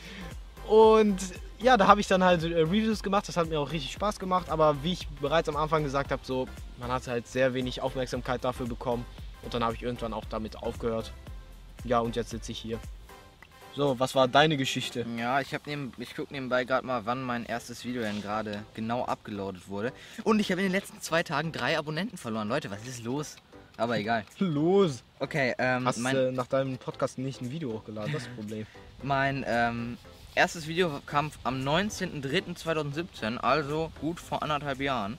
Und 0.65 1.17
ja, 1.61 1.77
da 1.77 1.87
habe 1.87 2.01
ich 2.01 2.07
dann 2.07 2.23
halt 2.23 2.43
äh, 2.43 2.61
Reviews 2.61 3.03
gemacht. 3.03 3.27
Das 3.27 3.37
hat 3.37 3.49
mir 3.49 3.59
auch 3.59 3.71
richtig 3.71 3.91
Spaß 3.91 4.19
gemacht. 4.19 4.49
Aber 4.49 4.83
wie 4.83 4.93
ich 4.93 5.07
bereits 5.07 5.49
am 5.49 5.55
Anfang 5.55 5.83
gesagt 5.83 6.11
habe, 6.11 6.21
so 6.23 6.47
man 6.79 6.91
hat 6.91 7.07
halt 7.07 7.27
sehr 7.27 7.53
wenig 7.53 7.81
Aufmerksamkeit 7.81 8.43
dafür 8.43 8.67
bekommen. 8.67 9.05
Und 9.41 9.53
dann 9.53 9.63
habe 9.63 9.75
ich 9.75 9.83
irgendwann 9.83 10.13
auch 10.13 10.25
damit 10.25 10.57
aufgehört. 10.57 11.11
Ja, 11.83 11.99
und 11.99 12.15
jetzt 12.15 12.29
sitze 12.29 12.51
ich 12.51 12.59
hier. 12.59 12.79
So, 13.75 13.99
was 13.99 14.15
war 14.15 14.27
deine 14.27 14.57
Geschichte? 14.57 15.05
Ja, 15.17 15.39
ich, 15.39 15.53
hab 15.53 15.67
neben, 15.67 15.93
ich 15.97 16.15
gucke 16.15 16.33
nebenbei 16.33 16.65
gerade 16.65 16.85
mal, 16.85 17.05
wann 17.05 17.23
mein 17.23 17.45
erstes 17.45 17.85
Video 17.85 18.01
denn 18.01 18.21
gerade 18.21 18.63
genau 18.73 19.05
abgeloadet 19.05 19.69
wurde. 19.69 19.93
Und 20.23 20.39
ich 20.39 20.51
habe 20.51 20.61
in 20.61 20.67
den 20.67 20.73
letzten 20.73 20.99
zwei 21.01 21.23
Tagen 21.23 21.51
drei 21.51 21.77
Abonnenten 21.77 22.17
verloren. 22.17 22.49
Leute, 22.49 22.71
was 22.71 22.85
ist 22.85 23.03
los? 23.03 23.37
Aber 23.77 23.97
egal. 23.97 24.25
Los! 24.39 25.03
Okay, 25.19 25.55
ähm, 25.57 25.85
Hast 25.85 25.99
mein, 25.99 26.15
äh, 26.15 26.31
nach 26.31 26.47
deinem 26.47 26.77
Podcast 26.77 27.17
nicht 27.17 27.41
ein 27.41 27.51
Video 27.51 27.71
hochgeladen? 27.73 28.11
Das 28.11 28.23
ist 28.23 28.29
das 28.29 28.35
Problem. 28.35 28.65
mein 29.03 29.45
ähm, 29.47 29.97
erstes 30.39 30.67
Video 30.67 31.01
kam 31.05 31.31
am 31.43 31.67
19.03.2017, 31.67 33.37
also 33.39 33.91
gut 33.99 34.21
vor 34.21 34.41
anderthalb 34.41 34.79
Jahren. 34.79 35.17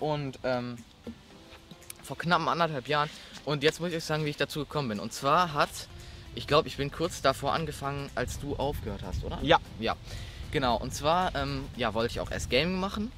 Und 0.00 0.40
ähm, 0.42 0.76
vor 2.02 2.18
knappen 2.18 2.48
anderthalb 2.48 2.88
Jahren. 2.88 3.08
Und 3.44 3.62
jetzt 3.62 3.80
muss 3.80 3.90
ich 3.90 3.96
euch 3.96 4.04
sagen, 4.04 4.24
wie 4.24 4.30
ich 4.30 4.36
dazu 4.36 4.58
gekommen 4.58 4.88
bin. 4.88 4.98
Und 4.98 5.12
zwar 5.12 5.54
hat, 5.54 5.70
ich 6.34 6.48
glaube, 6.48 6.66
ich 6.66 6.76
bin 6.76 6.90
kurz 6.90 7.22
davor 7.22 7.52
angefangen, 7.52 8.10
als 8.16 8.40
du 8.40 8.56
aufgehört 8.56 9.02
hast, 9.06 9.22
oder? 9.22 9.38
Ja. 9.40 9.60
Ja, 9.78 9.94
genau. 10.50 10.78
Und 10.78 10.92
zwar, 10.92 11.32
ähm, 11.36 11.66
ja, 11.76 11.94
wollte 11.94 12.10
ich 12.10 12.18
auch 12.18 12.32
erst 12.32 12.50
Gaming 12.50 12.80
machen. 12.80 13.12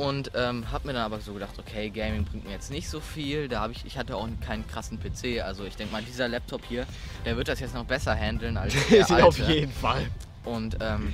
Und 0.00 0.30
ähm, 0.34 0.72
habe 0.72 0.86
mir 0.86 0.94
dann 0.94 1.02
aber 1.02 1.20
so 1.20 1.34
gedacht, 1.34 1.58
okay, 1.58 1.90
Gaming 1.90 2.24
bringt 2.24 2.46
mir 2.46 2.52
jetzt 2.52 2.70
nicht 2.70 2.88
so 2.88 3.00
viel. 3.00 3.48
Da 3.48 3.60
habe 3.60 3.74
ich, 3.74 3.84
ich 3.84 3.98
hatte 3.98 4.16
auch 4.16 4.26
keinen 4.40 4.66
krassen 4.66 4.98
PC. 4.98 5.42
Also 5.44 5.64
ich 5.64 5.76
denke 5.76 5.92
mal, 5.92 6.00
dieser 6.00 6.26
Laptop 6.26 6.64
hier, 6.64 6.86
der 7.26 7.36
wird 7.36 7.48
das 7.48 7.60
jetzt 7.60 7.74
noch 7.74 7.84
besser 7.84 8.14
handeln 8.14 8.56
als 8.56 8.72
der 8.90 9.10
alte. 9.10 9.26
Auf 9.26 9.38
jeden 9.38 9.70
Fall. 9.70 10.06
Und 10.46 10.78
ähm, 10.80 11.12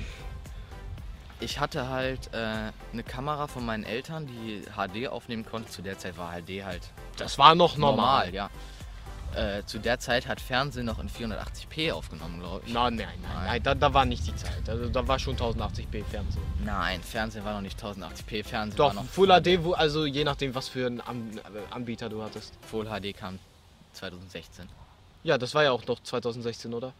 ich 1.41 1.59
hatte 1.59 1.89
halt 1.89 2.33
äh, 2.33 2.37
eine 2.93 3.03
Kamera 3.05 3.47
von 3.47 3.65
meinen 3.65 3.83
Eltern, 3.83 4.25
die 4.25 4.61
HD 4.77 5.09
aufnehmen 5.09 5.45
konnte. 5.45 5.69
Zu 5.69 5.81
der 5.81 5.97
Zeit 5.97 6.17
war 6.17 6.31
HD 6.31 6.63
halt 6.63 6.83
Das 7.17 7.37
war 7.37 7.55
noch 7.55 7.75
normal. 7.75 8.31
normal, 8.31 8.33
ja. 8.33 8.49
Äh, 9.35 9.63
zu 9.65 9.77
der 9.79 9.99
Zeit 9.99 10.27
hat 10.27 10.41
Fernsehen 10.41 10.85
noch 10.85 10.99
in 10.99 11.09
480p 11.09 11.91
aufgenommen, 11.91 12.39
glaube 12.39 12.63
ich. 12.65 12.73
Nein, 12.73 12.95
nein, 12.95 13.07
nein, 13.21 13.45
nein, 13.45 13.63
da, 13.63 13.75
da 13.75 13.93
war 13.93 14.05
nicht 14.05 14.25
die 14.25 14.35
Zeit. 14.35 14.67
Also, 14.67 14.89
da 14.89 15.07
war 15.07 15.19
schon 15.19 15.35
1080p 15.35 16.03
Fernsehen. 16.05 16.41
Nein, 16.63 17.03
Fernsehen 17.03 17.45
war 17.45 17.53
noch 17.53 17.61
nicht 17.61 17.79
1080p. 17.79 18.43
Fernsehen 18.43 18.77
Doch, 18.77 18.95
war 18.95 19.03
noch 19.03 19.05
Full 19.05 19.27
HD, 19.27 19.63
wo, 19.63 19.73
also 19.73 20.05
je 20.05 20.23
nachdem, 20.23 20.55
was 20.55 20.69
für 20.69 20.87
einen 20.87 21.37
äh, 21.37 21.41
Anbieter 21.69 22.09
du 22.09 22.23
hattest. 22.23 22.53
Full 22.69 22.85
HD 22.85 23.15
kam 23.15 23.37
2016. 23.93 24.67
Ja, 25.23 25.37
das 25.37 25.53
war 25.53 25.63
ja 25.63 25.71
auch 25.71 25.85
noch 25.85 26.01
2016, 26.01 26.73
oder? 26.73 26.93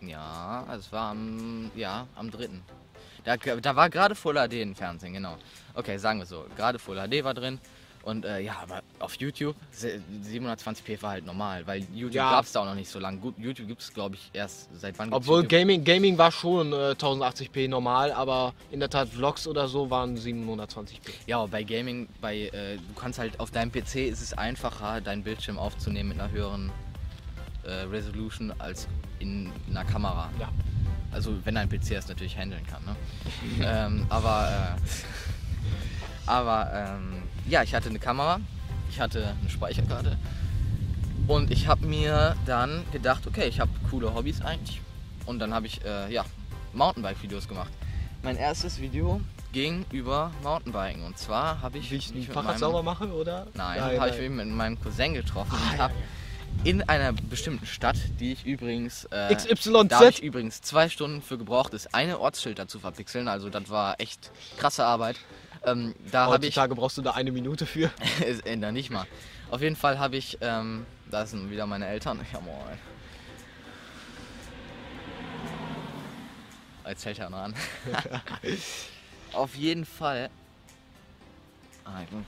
Ja, 0.00 0.64
also 0.68 0.80
es 0.80 0.92
war 0.92 1.10
am, 1.12 1.70
ja, 1.74 2.06
am 2.16 2.30
3. 2.30 2.48
Da, 3.24 3.36
da 3.36 3.76
war 3.76 3.90
gerade 3.90 4.14
Full 4.14 4.34
HD 4.34 4.54
im 4.54 4.74
Fernsehen, 4.74 5.12
genau. 5.12 5.36
Okay, 5.74 5.98
sagen 5.98 6.18
wir 6.18 6.26
so. 6.26 6.46
Gerade 6.56 6.78
Full 6.78 6.96
HD 6.96 7.24
war 7.24 7.34
drin. 7.34 7.58
Und 8.06 8.24
äh, 8.24 8.38
ja, 8.38 8.54
aber 8.62 8.82
auf 9.00 9.16
YouTube 9.16 9.56
se- 9.72 10.00
720p 10.24 11.02
war 11.02 11.10
halt 11.10 11.26
normal, 11.26 11.66
weil 11.66 11.84
YouTube 11.92 12.14
Ja. 12.14 12.30
gab 12.30 12.44
es 12.44 12.52
da 12.52 12.60
auch 12.60 12.64
noch 12.64 12.76
nicht 12.76 12.88
so 12.88 13.00
lange. 13.00 13.18
Gut, 13.18 13.34
YouTube 13.36 13.66
gibt 13.66 13.82
es, 13.82 13.92
glaube 13.92 14.14
ich, 14.14 14.30
erst 14.32 14.68
seit 14.78 14.96
wann 15.00 15.12
Obwohl 15.12 15.38
YouTube? 15.38 15.50
Gaming, 15.50 15.82
Gaming 15.82 16.16
war 16.16 16.30
schon 16.30 16.72
äh, 16.72 16.94
1080p 16.96 17.68
normal, 17.68 18.12
aber 18.12 18.54
in 18.70 18.78
der 18.78 18.88
Tat 18.90 19.08
Vlogs 19.08 19.48
oder 19.48 19.66
so 19.66 19.90
waren 19.90 20.16
720p. 20.16 20.98
Ja, 21.26 21.44
bei 21.46 21.64
Gaming, 21.64 22.06
bei 22.20 22.42
äh, 22.42 22.76
du 22.76 22.94
kannst 22.94 23.18
halt 23.18 23.40
auf 23.40 23.50
deinem 23.50 23.72
PC 23.72 23.96
ist 24.08 24.22
es 24.22 24.32
einfacher, 24.34 25.00
deinen 25.00 25.24
Bildschirm 25.24 25.58
aufzunehmen 25.58 26.10
mit 26.10 26.20
einer 26.20 26.30
höheren 26.30 26.70
äh, 27.64 27.70
Resolution 27.90 28.54
als 28.60 28.86
in 29.18 29.50
einer 29.68 29.84
Kamera. 29.84 30.30
Ja. 30.38 30.48
Also 31.10 31.34
wenn 31.44 31.56
dein 31.56 31.68
PC 31.68 31.90
es 31.92 32.06
natürlich 32.06 32.36
handeln 32.38 32.64
kann, 32.68 32.84
ne? 32.84 32.94
ähm, 33.62 34.06
aber 34.10 34.76
äh, 34.76 34.80
aber 36.26 36.70
ähm, 36.72 37.22
ja, 37.48 37.62
ich 37.62 37.74
hatte 37.74 37.88
eine 37.88 37.98
Kamera, 37.98 38.40
ich 38.90 39.00
hatte 39.00 39.34
eine 39.40 39.50
Speicherkarte 39.50 40.16
und 41.26 41.50
ich 41.50 41.66
habe 41.68 41.86
mir 41.86 42.36
dann 42.46 42.84
gedacht, 42.92 43.26
okay, 43.26 43.46
ich 43.48 43.60
habe 43.60 43.70
coole 43.90 44.14
Hobbys 44.14 44.40
eigentlich 44.42 44.80
und 45.26 45.38
dann 45.38 45.52
habe 45.54 45.66
ich 45.66 45.84
äh, 45.84 46.12
ja 46.12 46.24
Mountainbike-Videos 46.72 47.48
gemacht. 47.48 47.72
Mein 48.22 48.36
erstes 48.36 48.80
Video 48.80 49.20
ging 49.52 49.84
über 49.92 50.30
Mountainbiken 50.42 51.04
und 51.04 51.18
zwar 51.18 51.62
habe 51.62 51.78
ich 51.78 51.90
Wie 51.90 51.96
ich 51.96 52.12
mit 52.12 52.24
Fahrrad 52.26 52.44
meinem- 52.52 52.58
sauber 52.58 52.82
mache, 52.82 53.12
oder? 53.12 53.46
Nein, 53.54 53.80
habe 53.80 54.10
ich 54.10 54.18
mich 54.20 54.30
mit 54.30 54.48
meinem 54.48 54.80
Cousin 54.80 55.14
getroffen 55.14 55.52
und 55.72 55.78
habe 55.78 55.94
in 56.64 56.82
einer 56.88 57.12
bestimmten 57.12 57.66
Stadt, 57.66 57.96
die 58.18 58.32
ich 58.32 58.44
übrigens 58.46 59.04
äh, 59.10 59.34
XYZ. 59.34 59.88
da 59.88 60.08
ich 60.08 60.22
übrigens 60.22 60.62
zwei 60.62 60.88
Stunden 60.88 61.20
für 61.22 61.36
gebraucht, 61.38 61.74
das 61.74 61.92
eine 61.92 62.18
Ortsschilder 62.18 62.66
zu 62.66 62.78
verpixeln. 62.78 63.28
Also 63.28 63.50
das 63.50 63.68
war 63.68 64.00
echt 64.00 64.30
krasse 64.56 64.84
Arbeit. 64.84 65.16
Ähm, 65.66 65.94
da 66.12 66.26
habe 66.26 66.46
ich 66.46 66.50
Heutzutage 66.56 66.74
brauchst 66.76 66.96
du 66.96 67.02
da 67.02 67.10
eine 67.12 67.32
Minute 67.32 67.66
für. 67.66 67.90
es 68.24 68.40
ändert 68.40 68.72
nicht 68.72 68.90
mal. 68.90 69.04
Auf 69.50 69.60
jeden 69.60 69.76
Fall 69.76 69.98
habe 69.98 70.16
ich, 70.16 70.38
ähm, 70.40 70.86
da 71.10 71.26
sind 71.26 71.50
wieder 71.50 71.66
meine 71.66 71.86
Eltern. 71.86 72.20
Ja 72.32 72.40
moin. 72.40 72.78
Jetzt 76.86 77.04
hält 77.04 77.18
er 77.18 77.30
noch 77.30 77.38
an. 77.38 77.54
Auf 79.32 79.56
jeden 79.56 79.84
Fall. 79.84 80.30
Ah, 81.84 82.02
ich 82.02 82.08
bin- 82.08 82.24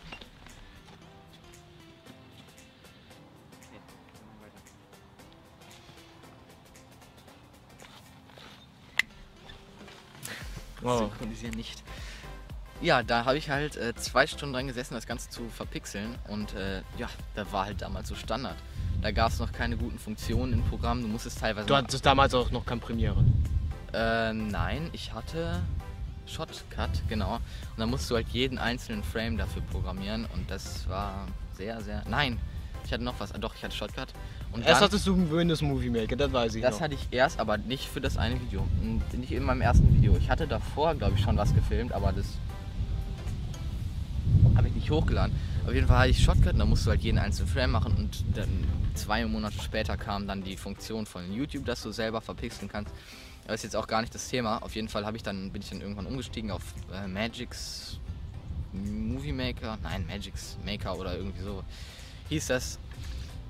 Oh. 10.83 10.99
synchronisieren 10.99 11.55
nicht. 11.55 11.83
Ja, 12.81 13.03
da 13.03 13.25
habe 13.25 13.37
ich 13.39 13.51
halt 13.51 13.77
äh, 13.77 13.93
zwei 13.97 14.27
Stunden 14.27 14.55
dran 14.55 14.67
gesessen, 14.69 14.95
das 14.95 15.07
Ganze 15.07 15.29
zu 15.31 15.49
verpixeln. 15.49 16.15
Und 16.29 16.55
äh, 16.55 16.83
ja, 16.97 17.09
da 17.35 17.51
war 17.53 17.65
halt 17.67 17.83
damals 17.83 18.09
so 18.09 18.15
Standard. 18.15 18.57
Da 19.03 19.11
gab 19.11 19.31
es 19.33 19.39
noch 19.41 19.51
keine 19.53 19.77
guten 19.77 19.99
Funktionen 19.99 20.53
im 20.53 20.63
Programm. 20.65 21.03
Du 21.03 21.09
musstest 21.09 21.41
teilweise. 21.41 21.67
Du 21.67 21.75
hattest 21.77 22.07
damals 22.07 22.35
auch 22.35 22.51
noch 22.53 22.65
kein 22.65 22.79
Premiere. 22.81 23.25
äh, 23.93 24.33
nein, 24.33 24.91
ich 24.93 25.13
hatte 25.13 25.61
Shotcut, 26.27 26.91
genau. 27.09 27.37
Und 27.37 27.79
dann 27.79 27.91
musst 27.91 28.09
du 28.11 28.15
halt 28.15 28.29
jeden 28.29 28.59
einzelnen 28.59 29.03
Frame 29.03 29.37
dafür 29.39 29.63
programmieren. 29.73 30.27
Und 30.35 30.49
das 30.51 30.89
war 30.89 31.27
sehr, 31.55 31.81
sehr. 31.81 32.03
Nein, 32.09 32.39
ich 32.85 32.93
hatte 32.93 33.03
noch 33.03 33.15
was. 33.19 33.33
Ah, 33.35 33.39
Doch, 33.39 33.55
ich 33.57 33.65
hatte 33.65 33.75
Shotcut. 33.77 34.09
Und 34.53 34.61
Erst 34.61 34.81
dann- 34.81 34.89
hattest 34.89 35.07
du 35.07 35.15
ein 35.15 35.31
Windows 35.31 35.63
Movie 35.63 35.91
Maker, 35.91 36.15
das 36.17 36.33
weiß 36.33 36.55
ich 36.55 36.63
das 36.63 36.77
noch. 36.77 36.81
hatte 36.83 36.95
ich 36.95 37.09
erst, 37.11 37.39
aber 37.41 37.59
nicht 37.59 37.87
für 37.89 38.01
das 38.01 38.17
eine 38.17 38.41
Video. 38.41 38.67
Nicht 39.13 39.33
in 39.33 39.43
meinem 39.43 39.61
ersten 39.63 39.93
Video. 39.95 40.17
Ich 40.17 40.31
hatte 40.31 40.47
davor, 40.47 40.95
glaube 40.95 41.15
ich, 41.17 41.23
schon 41.23 41.37
was 41.37 41.55
gefilmt, 41.55 41.93
aber 41.93 42.13
das 42.13 42.27
habe 44.57 44.69
ich 44.69 44.75
nicht 44.75 44.91
hochgeladen. 44.91 45.35
Auf 45.67 45.75
jeden 45.75 45.87
Fall 45.87 45.99
hatte 45.99 46.11
ich 46.11 46.23
Shotcut 46.23 46.55
und 46.55 46.59
da 46.59 46.65
musst 46.65 46.87
du 46.87 46.91
halt 46.91 47.03
jeden 47.03 47.19
einzelnen 47.19 47.49
Frame 47.49 47.73
machen 47.73 47.95
und 47.97 48.25
dann 48.35 48.49
zwei 48.95 49.25
Monate 49.27 49.61
später 49.63 49.97
kam 49.97 50.27
dann 50.27 50.43
die 50.43 50.57
Funktion 50.57 51.07
von 51.07 51.33
YouTube, 51.33 51.65
dass 51.65 51.83
du 51.83 51.91
selber 51.93 52.21
verpixeln 52.21 52.71
kannst. 52.71 52.93
Das 53.47 53.57
ist 53.57 53.65
jetzt 53.65 53.77
auch 53.77 53.87
gar 53.87 54.03
nicht 54.03 54.15
das 54.15 54.29
Thema. 54.29 54.63
Auf 54.63 54.75
jeden 54.75 54.89
Fall 54.89 55.05
ich 55.17 55.23
dann, 55.23 55.51
bin 55.51 55.63
ich 55.63 55.71
dann 55.71 55.81
irgendwann 55.81 56.07
umgestiegen 56.07 56.51
auf 56.51 56.63
äh, 56.93 57.09
Magix 57.09 57.99
Movie 58.73 59.33
Maker. 59.33 59.79
Nein, 59.83 60.07
Magix 60.07 60.59
Maker 60.65 60.99
oder 60.99 61.17
irgendwie 61.17 61.43
so 61.43 61.63
hieß 62.29 62.47
das. 62.49 62.79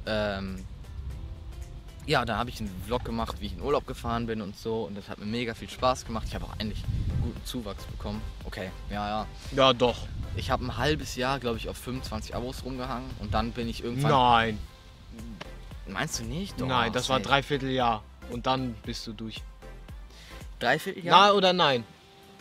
Ähm, 0.06 0.64
ja, 2.08 2.24
da 2.24 2.38
habe 2.38 2.48
ich 2.48 2.58
einen 2.58 2.74
Vlog 2.86 3.04
gemacht, 3.04 3.36
wie 3.40 3.46
ich 3.46 3.52
in 3.52 3.60
Urlaub 3.60 3.86
gefahren 3.86 4.26
bin 4.26 4.40
und 4.40 4.56
so. 4.56 4.84
Und 4.84 4.96
das 4.96 5.10
hat 5.10 5.18
mir 5.18 5.26
mega 5.26 5.52
viel 5.52 5.68
Spaß 5.68 6.06
gemacht. 6.06 6.26
Ich 6.26 6.34
habe 6.34 6.46
auch 6.46 6.58
eigentlich 6.58 6.82
guten 7.22 7.44
Zuwachs 7.44 7.84
bekommen. 7.84 8.22
Okay, 8.44 8.70
ja, 8.90 9.06
ja. 9.08 9.26
Ja, 9.54 9.72
doch. 9.74 9.98
Ich 10.34 10.50
habe 10.50 10.64
ein 10.64 10.78
halbes 10.78 11.16
Jahr, 11.16 11.38
glaube 11.38 11.58
ich, 11.58 11.68
auf 11.68 11.76
25 11.76 12.34
Abos 12.34 12.64
rumgehangen. 12.64 13.10
Und 13.18 13.34
dann 13.34 13.52
bin 13.52 13.68
ich 13.68 13.84
irgendwann. 13.84 14.10
Nein. 14.10 14.58
Meinst 15.86 16.20
du 16.20 16.24
nicht? 16.24 16.58
Doch, 16.58 16.66
Nein, 16.66 16.92
das 16.94 17.10
war 17.10 17.20
dreiviertel 17.20 17.70
Jahr. 17.70 18.02
Und 18.30 18.46
dann 18.46 18.74
bist 18.84 19.06
du 19.06 19.12
durch. 19.12 19.42
Dreivierteljahr? 20.60 21.28
Na 21.28 21.32
oder 21.32 21.52
nein? 21.52 21.84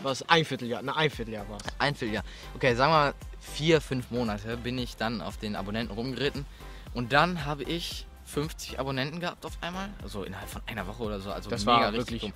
Was? 0.01 0.27
Ein 0.29 0.45
Vierteljahr? 0.45 0.81
Na, 0.81 0.95
ein 0.95 1.09
Vierteljahr 1.09 1.47
war 1.49 1.57
es. 1.57 1.65
Ein 1.77 1.93
Vierteljahr. 1.93 2.23
Okay, 2.55 2.73
sagen 2.73 2.91
wir 2.91 2.97
mal 2.97 3.13
vier, 3.39 3.81
fünf 3.81 4.11
Monate 4.11 4.55
bin 4.55 4.77
ich 4.77 4.95
dann 4.95 5.21
auf 5.21 5.37
den 5.37 5.57
Abonnenten 5.57 5.93
rumgeritten. 5.93 6.45
Und 6.93 7.11
dann 7.11 7.45
habe 7.45 7.63
ich 7.63 8.06
50 8.27 8.79
Abonnenten 8.79 9.19
gehabt 9.19 9.45
auf 9.45 9.53
einmal. 9.61 9.89
Also 10.03 10.23
innerhalb 10.23 10.49
von 10.49 10.61
einer 10.67 10.85
Woche 10.85 11.01
oder 11.03 11.19
so. 11.19 11.31
Also 11.31 11.49
Das 11.49 11.65
mega 11.65 11.79
war 11.81 11.93
richtig 11.93 12.21
wirklich- 12.21 12.21
dumm. 12.21 12.33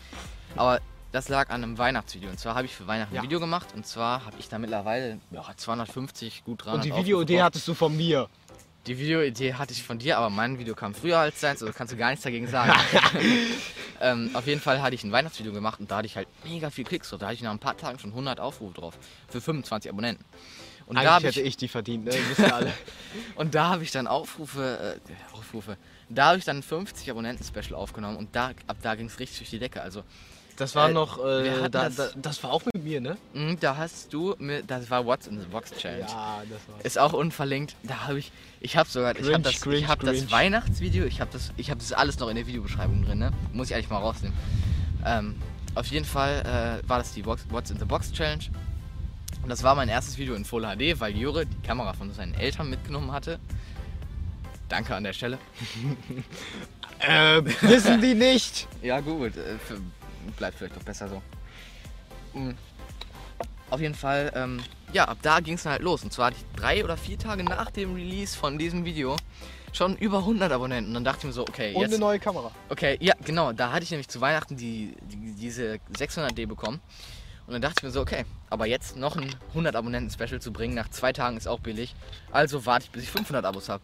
Aber 0.55 0.79
das 1.11 1.27
lag 1.29 1.49
an 1.49 1.63
einem 1.63 1.77
Weihnachtsvideo. 1.77 2.29
Und 2.29 2.39
zwar 2.39 2.55
habe 2.55 2.65
ich 2.65 2.73
für 2.75 2.87
Weihnachten 2.87 3.13
Ja. 3.13 3.21
ein 3.21 3.25
Video 3.25 3.39
gemacht. 3.39 3.67
Und 3.75 3.85
zwar 3.85 4.25
habe 4.25 4.37
ich 4.39 4.47
da 4.49 4.57
mittlerweile 4.57 5.19
ja, 5.31 5.43
250, 5.55 6.43
gut 6.45 6.65
300 6.65 6.75
Und 6.75 6.85
die 6.85 6.97
Videoidee 6.99 7.41
hattest 7.43 7.67
du 7.67 7.73
von 7.73 7.95
mir. 7.95 8.29
Die 8.87 8.97
Videoidee 8.97 9.53
hatte 9.53 9.73
ich 9.73 9.83
von 9.83 9.99
dir, 9.99 10.17
aber 10.17 10.31
mein 10.31 10.57
Video 10.57 10.73
kam 10.73 10.95
früher 10.95 11.19
als 11.19 11.39
deins, 11.39 11.61
also 11.61 11.71
kannst 11.71 11.93
du 11.93 11.97
gar 11.97 12.09
nichts 12.09 12.23
dagegen 12.23 12.47
sagen. 12.47 12.73
ähm, 14.01 14.31
auf 14.33 14.47
jeden 14.47 14.59
Fall 14.59 14.81
hatte 14.81 14.95
ich 14.95 15.03
ein 15.03 15.11
Weihnachtsvideo 15.11 15.53
gemacht 15.53 15.79
und 15.79 15.91
da 15.91 15.97
hatte 15.97 16.07
ich 16.07 16.15
halt 16.15 16.27
mega 16.43 16.71
viel 16.71 16.83
Klicks 16.85 17.09
drauf. 17.09 17.19
Da 17.19 17.27
hatte 17.27 17.35
ich 17.35 17.41
nach 17.43 17.51
ein 17.51 17.59
paar 17.59 17.77
Tagen 17.77 17.99
schon 17.99 18.09
100 18.11 18.39
Aufrufe 18.39 18.73
drauf. 18.73 18.97
Für 19.27 19.39
25 19.39 19.91
Abonnenten. 19.91 20.25
Und 20.91 20.95
da 20.97 21.01
Eigentlich 21.03 21.11
habe 21.13 21.27
hätte 21.27 21.39
ich, 21.41 21.47
ich 21.47 21.57
die 21.57 21.67
verdient, 21.69 22.03
ne? 22.03 22.11
Und 23.35 23.55
da 23.55 23.69
habe 23.69 23.81
ich 23.83 23.91
dann 23.91 24.07
Aufrufe, 24.07 24.99
äh, 25.07 25.35
Aufrufe, 25.37 25.77
da 26.09 26.25
habe 26.27 26.37
ich 26.37 26.43
dann 26.43 26.57
ein 26.57 26.63
50 26.63 27.09
Abonnenten-Special 27.09 27.75
aufgenommen 27.75 28.17
und 28.17 28.35
da, 28.35 28.51
ab 28.67 28.75
da 28.81 28.95
ging 28.95 29.05
es 29.05 29.17
richtig 29.17 29.37
durch 29.37 29.49
die 29.51 29.59
Decke. 29.59 29.81
Also 29.81 30.03
Das 30.57 30.75
war 30.75 30.89
Äh, 30.89 30.93
noch, 30.93 31.17
äh, 31.25 31.69
da, 31.69 31.85
das- 31.87 31.95
da, 31.95 32.09
das 32.17 32.43
war 32.43 32.51
auch 32.51 32.63
mit 32.65 32.83
mir, 32.83 32.99
ne? 32.99 33.15
mh, 33.33 33.55
da 33.61 33.77
hast 33.77 34.11
du, 34.11 34.35
mir, 34.37 34.63
das 34.63 34.89
war 34.89 35.05
What's 35.05 35.27
in 35.27 35.39
the 35.39 35.45
Box 35.45 35.71
Challenge. 35.77 36.01
Ja, 36.09 36.43
das 36.49 36.59
war. 36.67 36.85
Ist 36.85 36.99
auch 36.99 37.13
unverlinkt. 37.13 37.77
Da 37.83 38.07
habe 38.07 38.19
ich, 38.19 38.33
ich 38.59 38.75
habe 38.75 38.89
sogar, 38.89 39.11
ich 39.15 39.21
Cringe, 39.21 39.33
habe 39.35 39.43
das, 39.43 39.61
cringe, 39.61 39.77
ich 39.77 39.87
habe 39.87 40.05
das. 40.05 40.29
Weihnachtsvideo, 40.29 41.05
ich 41.05 41.21
habe 41.21 41.31
das, 41.31 41.53
ich 41.55 41.69
habe 41.69 41.79
das 41.79 41.93
alles 41.93 42.19
noch 42.19 42.27
in 42.27 42.35
der 42.35 42.47
Videobeschreibung 42.47 43.05
drin, 43.05 43.19
ne? 43.19 43.31
Muss 43.53 43.69
ich 43.69 43.75
eigentlich 43.75 43.89
mal 43.89 43.99
rausnehmen. 43.99 44.37
Ähm, 45.05 45.35
auf 45.73 45.85
jeden 45.87 46.05
Fall 46.05 46.81
äh, 46.83 46.89
war 46.89 46.97
das 46.99 47.13
die 47.13 47.21
Box, 47.21 47.45
What's 47.49 47.71
in 47.71 47.79
the 47.79 47.85
Box 47.85 48.11
Challenge. 48.11 48.43
Und 49.43 49.49
das 49.49 49.63
war 49.63 49.75
mein 49.75 49.89
erstes 49.89 50.17
Video 50.17 50.35
in 50.35 50.45
Full 50.45 50.63
HD, 50.63 50.99
weil 50.99 51.15
Jure 51.15 51.45
die 51.45 51.67
Kamera 51.67 51.93
von 51.93 52.13
seinen 52.13 52.33
Eltern 52.35 52.69
mitgenommen 52.69 53.11
hatte. 53.11 53.39
Danke 54.69 54.95
an 54.95 55.03
der 55.03 55.13
Stelle. 55.13 55.37
Äh, 57.03 57.41
wissen 57.61 57.99
die 57.99 58.13
nicht? 58.13 58.67
Ja, 58.83 58.99
gut. 58.99 59.35
Äh, 59.35 59.57
bleibt 60.37 60.59
vielleicht 60.59 60.75
doch 60.75 60.83
besser 60.83 61.09
so. 61.09 61.19
Mm. 62.37 62.51
Auf 63.71 63.81
jeden 63.81 63.95
Fall, 63.95 64.31
ähm, 64.35 64.61
ja, 64.93 65.05
ab 65.05 65.17
da 65.23 65.39
ging 65.39 65.55
es 65.55 65.63
dann 65.63 65.71
halt 65.71 65.81
los. 65.81 66.03
Und 66.03 66.13
zwar 66.13 66.27
hatte 66.27 66.37
ich 66.37 66.59
drei 66.61 66.83
oder 66.83 66.97
vier 66.97 67.17
Tage 67.17 67.43
nach 67.43 67.71
dem 67.71 67.95
Release 67.95 68.37
von 68.37 68.59
diesem 68.59 68.85
Video 68.85 69.15
schon 69.73 69.95
über 69.97 70.19
100 70.19 70.51
Abonnenten. 70.51 70.89
Und 70.89 70.93
dann 70.93 71.03
dachte 71.05 71.19
ich 71.21 71.25
mir 71.25 71.33
so, 71.33 71.41
okay, 71.41 71.69
Und 71.73 71.83
eine 71.83 71.93
jetzt. 71.93 71.99
neue 71.99 72.19
Kamera. 72.19 72.51
Okay, 72.69 72.97
ja, 73.01 73.15
genau. 73.25 73.51
Da 73.51 73.71
hatte 73.71 73.83
ich 73.83 73.89
nämlich 73.89 74.09
zu 74.09 74.21
Weihnachten 74.21 74.57
die, 74.57 74.93
die, 75.01 75.33
diese 75.33 75.79
600D 75.97 76.45
bekommen. 76.45 76.81
Und 77.51 77.55
dann 77.55 77.63
dachte 77.63 77.79
ich 77.79 77.83
mir 77.83 77.91
so, 77.91 77.99
okay, 77.99 78.23
aber 78.49 78.65
jetzt 78.65 78.95
noch 78.95 79.17
ein 79.17 79.35
100 79.49 79.75
Abonnenten-Special 79.75 80.39
zu 80.39 80.53
bringen 80.53 80.73
nach 80.73 80.87
zwei 80.87 81.11
Tagen 81.11 81.35
ist 81.35 81.49
auch 81.49 81.59
billig. 81.59 81.93
Also 82.31 82.65
warte 82.65 82.85
ich, 82.85 82.91
bis 82.91 83.03
ich 83.03 83.11
500 83.11 83.43
Abos 83.43 83.67
habe. 83.67 83.83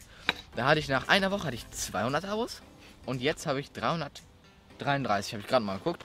Da 0.55 0.67
hatte 0.67 0.79
ich 0.79 0.87
nach 0.87 1.09
einer 1.09 1.31
Woche 1.31 1.47
hatte 1.47 1.55
ich 1.55 1.69
200 1.69 2.23
Abos. 2.23 2.61
Und 3.05 3.21
jetzt 3.21 3.45
habe 3.45 3.59
ich 3.59 3.73
333, 3.73 5.33
habe 5.33 5.41
ich 5.41 5.47
gerade 5.47 5.65
mal 5.65 5.79
geguckt. 5.79 6.01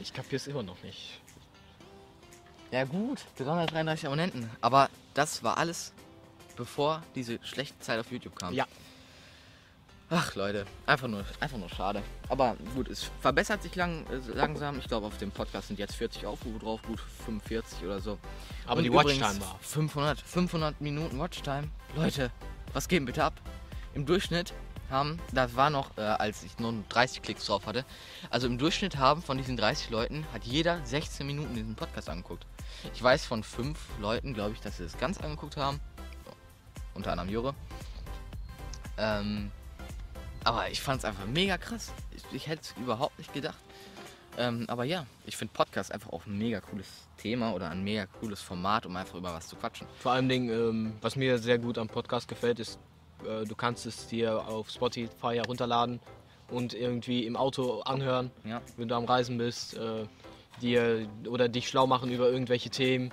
Ich 0.00 0.12
kapier's 0.12 0.48
immer 0.48 0.62
noch 0.62 0.82
nicht. 0.82 1.22
Ja 2.70 2.84
gut, 2.84 3.20
333 3.38 4.08
Abonnenten. 4.08 4.50
Aber 4.60 4.90
das 5.14 5.42
war 5.42 5.56
alles, 5.56 5.94
bevor 6.56 7.02
diese 7.14 7.38
schlechte 7.42 7.78
Zeit 7.80 7.98
auf 7.98 8.12
YouTube 8.12 8.38
kam. 8.38 8.52
Ja. 8.52 8.66
Ach 10.12 10.34
Leute, 10.34 10.66
einfach 10.86 11.06
nur, 11.06 11.24
einfach 11.38 11.56
nur 11.56 11.68
schade. 11.68 12.02
Aber 12.28 12.56
gut, 12.74 12.88
es 12.88 13.08
verbessert 13.20 13.62
sich 13.62 13.76
lang, 13.76 14.04
äh, 14.08 14.32
langsam. 14.34 14.80
Ich 14.80 14.88
glaube, 14.88 15.06
auf 15.06 15.16
dem 15.18 15.30
Podcast 15.30 15.68
sind 15.68 15.78
jetzt 15.78 15.94
40 15.94 16.26
Aufrufe 16.26 16.58
drauf, 16.58 16.82
gut 16.82 16.98
45 17.24 17.84
oder 17.84 18.00
so. 18.00 18.18
Aber 18.66 18.78
Und 18.78 18.84
die 18.84 18.92
Watchtime 18.92 19.40
war. 19.40 19.56
500, 19.60 20.20
500 20.20 20.80
Minuten 20.80 21.16
Watchtime. 21.20 21.68
Leute, 21.94 22.32
was 22.72 22.88
geht 22.88 22.98
denn 22.98 23.06
bitte 23.06 23.22
ab? 23.22 23.34
Im 23.94 24.04
Durchschnitt 24.04 24.52
haben, 24.90 25.20
das 25.32 25.54
war 25.54 25.70
noch, 25.70 25.96
äh, 25.96 26.00
als 26.00 26.42
ich 26.42 26.58
nur 26.58 26.74
30 26.88 27.22
Klicks 27.22 27.46
drauf 27.46 27.66
hatte, 27.66 27.84
also 28.30 28.48
im 28.48 28.58
Durchschnitt 28.58 28.96
haben 28.96 29.22
von 29.22 29.38
diesen 29.38 29.56
30 29.56 29.90
Leuten, 29.90 30.26
hat 30.32 30.42
jeder 30.42 30.84
16 30.84 31.24
Minuten 31.24 31.54
diesen 31.54 31.76
Podcast 31.76 32.08
angeguckt. 32.08 32.44
Ich 32.94 33.00
weiß 33.00 33.24
von 33.26 33.44
fünf 33.44 33.78
Leuten, 34.00 34.34
glaube 34.34 34.54
ich, 34.54 34.60
dass 34.60 34.78
sie 34.78 34.82
das 34.82 34.98
ganz 34.98 35.18
angeguckt 35.18 35.56
haben. 35.56 35.78
unter 36.94 37.12
anderem 37.12 37.30
Jure. 37.30 37.54
Ähm, 38.98 39.52
aber 40.44 40.70
ich 40.70 40.80
fand 40.80 40.98
es 41.00 41.04
einfach 41.04 41.26
mega 41.26 41.58
krass. 41.58 41.92
Ich, 42.16 42.22
ich 42.32 42.46
hätte 42.46 42.62
es 42.62 42.74
überhaupt 42.82 43.18
nicht 43.18 43.32
gedacht. 43.32 43.58
Ähm, 44.38 44.64
aber 44.68 44.84
ja, 44.84 45.06
ich 45.26 45.36
finde 45.36 45.52
Podcast 45.52 45.92
einfach 45.92 46.10
auch 46.12 46.24
ein 46.26 46.38
mega 46.38 46.60
cooles 46.60 46.86
Thema 47.18 47.52
oder 47.52 47.68
ein 47.70 47.82
mega 47.82 48.06
cooles 48.06 48.40
Format, 48.40 48.86
um 48.86 48.96
einfach 48.96 49.16
über 49.16 49.34
was 49.34 49.48
zu 49.48 49.56
quatschen. 49.56 49.86
Vor 49.98 50.12
allen 50.12 50.28
Dingen, 50.28 50.48
ähm, 50.50 50.92
was 51.00 51.16
mir 51.16 51.38
sehr 51.38 51.58
gut 51.58 51.76
am 51.78 51.88
Podcast 51.88 52.28
gefällt, 52.28 52.60
ist, 52.60 52.78
äh, 53.26 53.44
du 53.44 53.54
kannst 53.56 53.86
es 53.86 54.06
dir 54.06 54.46
auf 54.46 54.70
Spotify 54.70 55.34
herunterladen 55.34 56.00
und 56.48 56.74
irgendwie 56.74 57.26
im 57.26 57.36
Auto 57.36 57.80
anhören, 57.80 58.30
Ja. 58.44 58.62
wenn 58.76 58.88
du 58.88 58.94
am 58.94 59.04
Reisen 59.04 59.36
bist, 59.36 59.74
äh, 59.76 60.04
dir 60.62 61.06
oder 61.26 61.48
dich 61.48 61.68
schlau 61.68 61.86
machen 61.86 62.10
über 62.10 62.30
irgendwelche 62.30 62.70
Themen, 62.70 63.10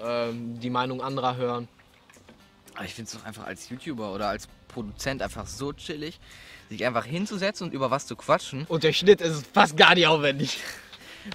ähm, 0.00 0.58
die 0.60 0.70
Meinung 0.70 1.02
anderer 1.02 1.36
hören. 1.36 1.68
Aber 2.74 2.84
ich 2.84 2.94
finde 2.94 3.08
es 3.10 3.16
doch 3.18 3.24
einfach 3.26 3.46
als 3.46 3.68
YouTuber 3.68 4.12
oder 4.14 4.28
als 4.28 4.48
Produzent 4.76 5.22
einfach 5.22 5.46
so 5.46 5.72
chillig, 5.72 6.20
sich 6.68 6.84
einfach 6.84 7.06
hinzusetzen 7.06 7.66
und 7.66 7.72
über 7.72 7.90
was 7.90 8.06
zu 8.06 8.14
quatschen, 8.14 8.66
Und 8.68 8.84
der 8.84 8.92
Schnitt 8.92 9.22
ist 9.22 9.46
fast 9.54 9.74
gar 9.74 9.94
nicht 9.94 10.06
aufwendig. 10.06 10.58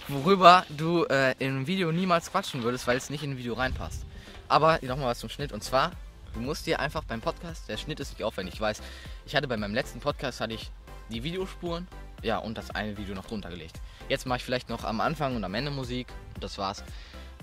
worüber 0.08 0.64
du 0.70 1.06
äh, 1.06 1.32
in 1.40 1.50
einem 1.50 1.68
Video 1.68 1.92
niemals 1.92 2.30
quatschen 2.32 2.62
würdest, 2.62 2.86
weil 2.86 2.98
es 2.98 3.10
nicht 3.10 3.24
in 3.24 3.32
ein 3.32 3.38
Video 3.40 3.56
reinpasst. 3.56 4.06
Aber 4.48 4.80
nochmal 4.84 5.08
was 5.08 5.20
zum 5.20 5.30
Schnitt 5.30 5.52
und 5.52 5.64
zwar, 5.64 5.92
du 6.36 6.40
musst 6.40 6.68
dir 6.68 6.80
einfach 6.80 7.04
beim 7.04 7.20
Podcast, 7.20 7.68
der 7.68 7.78
Schnitt 7.78 8.00
ist 8.00 8.12
nicht 8.12 8.24
aufwendig. 8.24 8.56
Ich 8.56 8.62
weiß, 8.62 8.80
ich 9.26 9.36
hatte 9.36 9.48
bei 9.48 9.58
meinem 9.58 9.74
letzten 9.74 10.00
Podcast 10.00 10.40
hatte 10.40 10.54
ich 10.54 10.70
die 11.10 11.24
Videospuren, 11.24 11.88
ja 12.22 12.38
und 12.38 12.58
das 12.58 12.70
eine 12.70 12.96
Video 12.98 13.16
noch 13.16 13.26
drunter 13.26 13.50
gelegt. 13.50 13.82
Jetzt 14.08 14.28
mache 14.28 14.38
ich 14.38 14.44
vielleicht 14.44 14.70
noch 14.70 14.84
am 14.84 15.02
Anfang 15.02 15.36
und 15.36 15.44
am 15.44 15.56
Ende 15.56 15.72
Musik 15.72 16.08
und 16.36 16.44
das 16.44 16.58
war's. 16.60 16.84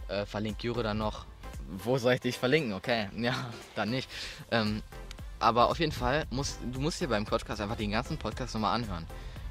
Äh, 0.07 0.25
verlinkt 0.25 0.63
Jure 0.63 0.83
dann 0.83 0.99
noch. 0.99 1.27
Wo 1.69 1.99
soll 1.99 2.15
ich 2.15 2.21
dich 2.21 2.39
verlinken? 2.39 2.73
Okay, 2.73 3.09
ja, 3.17 3.35
dann 3.75 3.91
nicht. 3.91 4.09
Ähm, 4.51 4.83
aber 5.41 5.71
auf 5.71 5.79
jeden 5.79 5.93
Fall, 5.93 6.27
musst, 6.31 6.59
du 6.73 6.81
musst 6.81 7.01
dir 7.01 7.09
beim 7.09 7.25
Podcast 7.25 7.61
einfach 7.61 7.77
den 7.77 7.91
ganzen 7.91 8.19
Podcast 8.19 8.55
nochmal 8.55 8.75
anhören. 8.75 9.07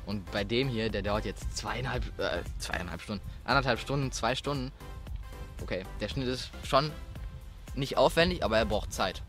Und 0.06 0.30
bei 0.32 0.44
dem 0.44 0.70
hier, 0.70 0.90
der 0.90 1.02
dauert 1.02 1.26
jetzt 1.26 1.56
zweieinhalb, 1.56 2.04
äh, 2.20 2.42
zweieinhalb 2.60 3.02
Stunden, 3.02 3.24
anderthalb 3.44 3.80
Stunden, 3.80 4.12
zwei 4.12 4.36
Stunden. 4.36 4.72
Okay, 5.62 5.84
der 6.00 6.08
Schnitt 6.08 6.28
ist 6.28 6.50
schon 6.64 6.92
nicht 7.76 7.98
aufwendig, 7.98 8.44
aber 8.44 8.58
er 8.58 8.66
braucht 8.66 8.94
Zeit. 8.94 9.22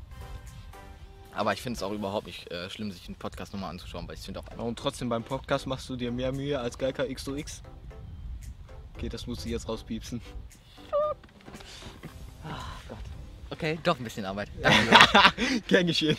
Aber 1.34 1.52
ich 1.52 1.62
finde 1.62 1.76
es 1.76 1.82
auch 1.82 1.92
überhaupt 1.92 2.26
nicht 2.26 2.50
äh, 2.50 2.68
schlimm, 2.70 2.90
sich 2.90 3.06
einen 3.06 3.16
Podcast 3.16 3.52
nochmal 3.52 3.70
anzuschauen, 3.70 4.08
weil 4.08 4.16
ich 4.16 4.22
finde 4.22 4.40
auch 4.40 4.58
Und 4.58 4.78
trotzdem 4.78 5.08
beim 5.08 5.22
Podcast 5.22 5.66
machst 5.66 5.88
du 5.88 5.96
dir 5.96 6.10
mehr 6.10 6.32
Mühe 6.32 6.58
als 6.58 6.78
Geiker 6.78 7.12
XOX. 7.12 7.62
Okay, 8.96 9.08
das 9.08 9.26
musst 9.26 9.44
du 9.44 9.48
jetzt 9.48 9.68
rauspiepsen. 9.68 10.20
Okay, 13.58 13.76
doch 13.82 13.98
ein 13.98 14.04
bisschen 14.04 14.24
Arbeit. 14.24 14.48
Gern 15.66 15.88
geschehen. 15.88 16.16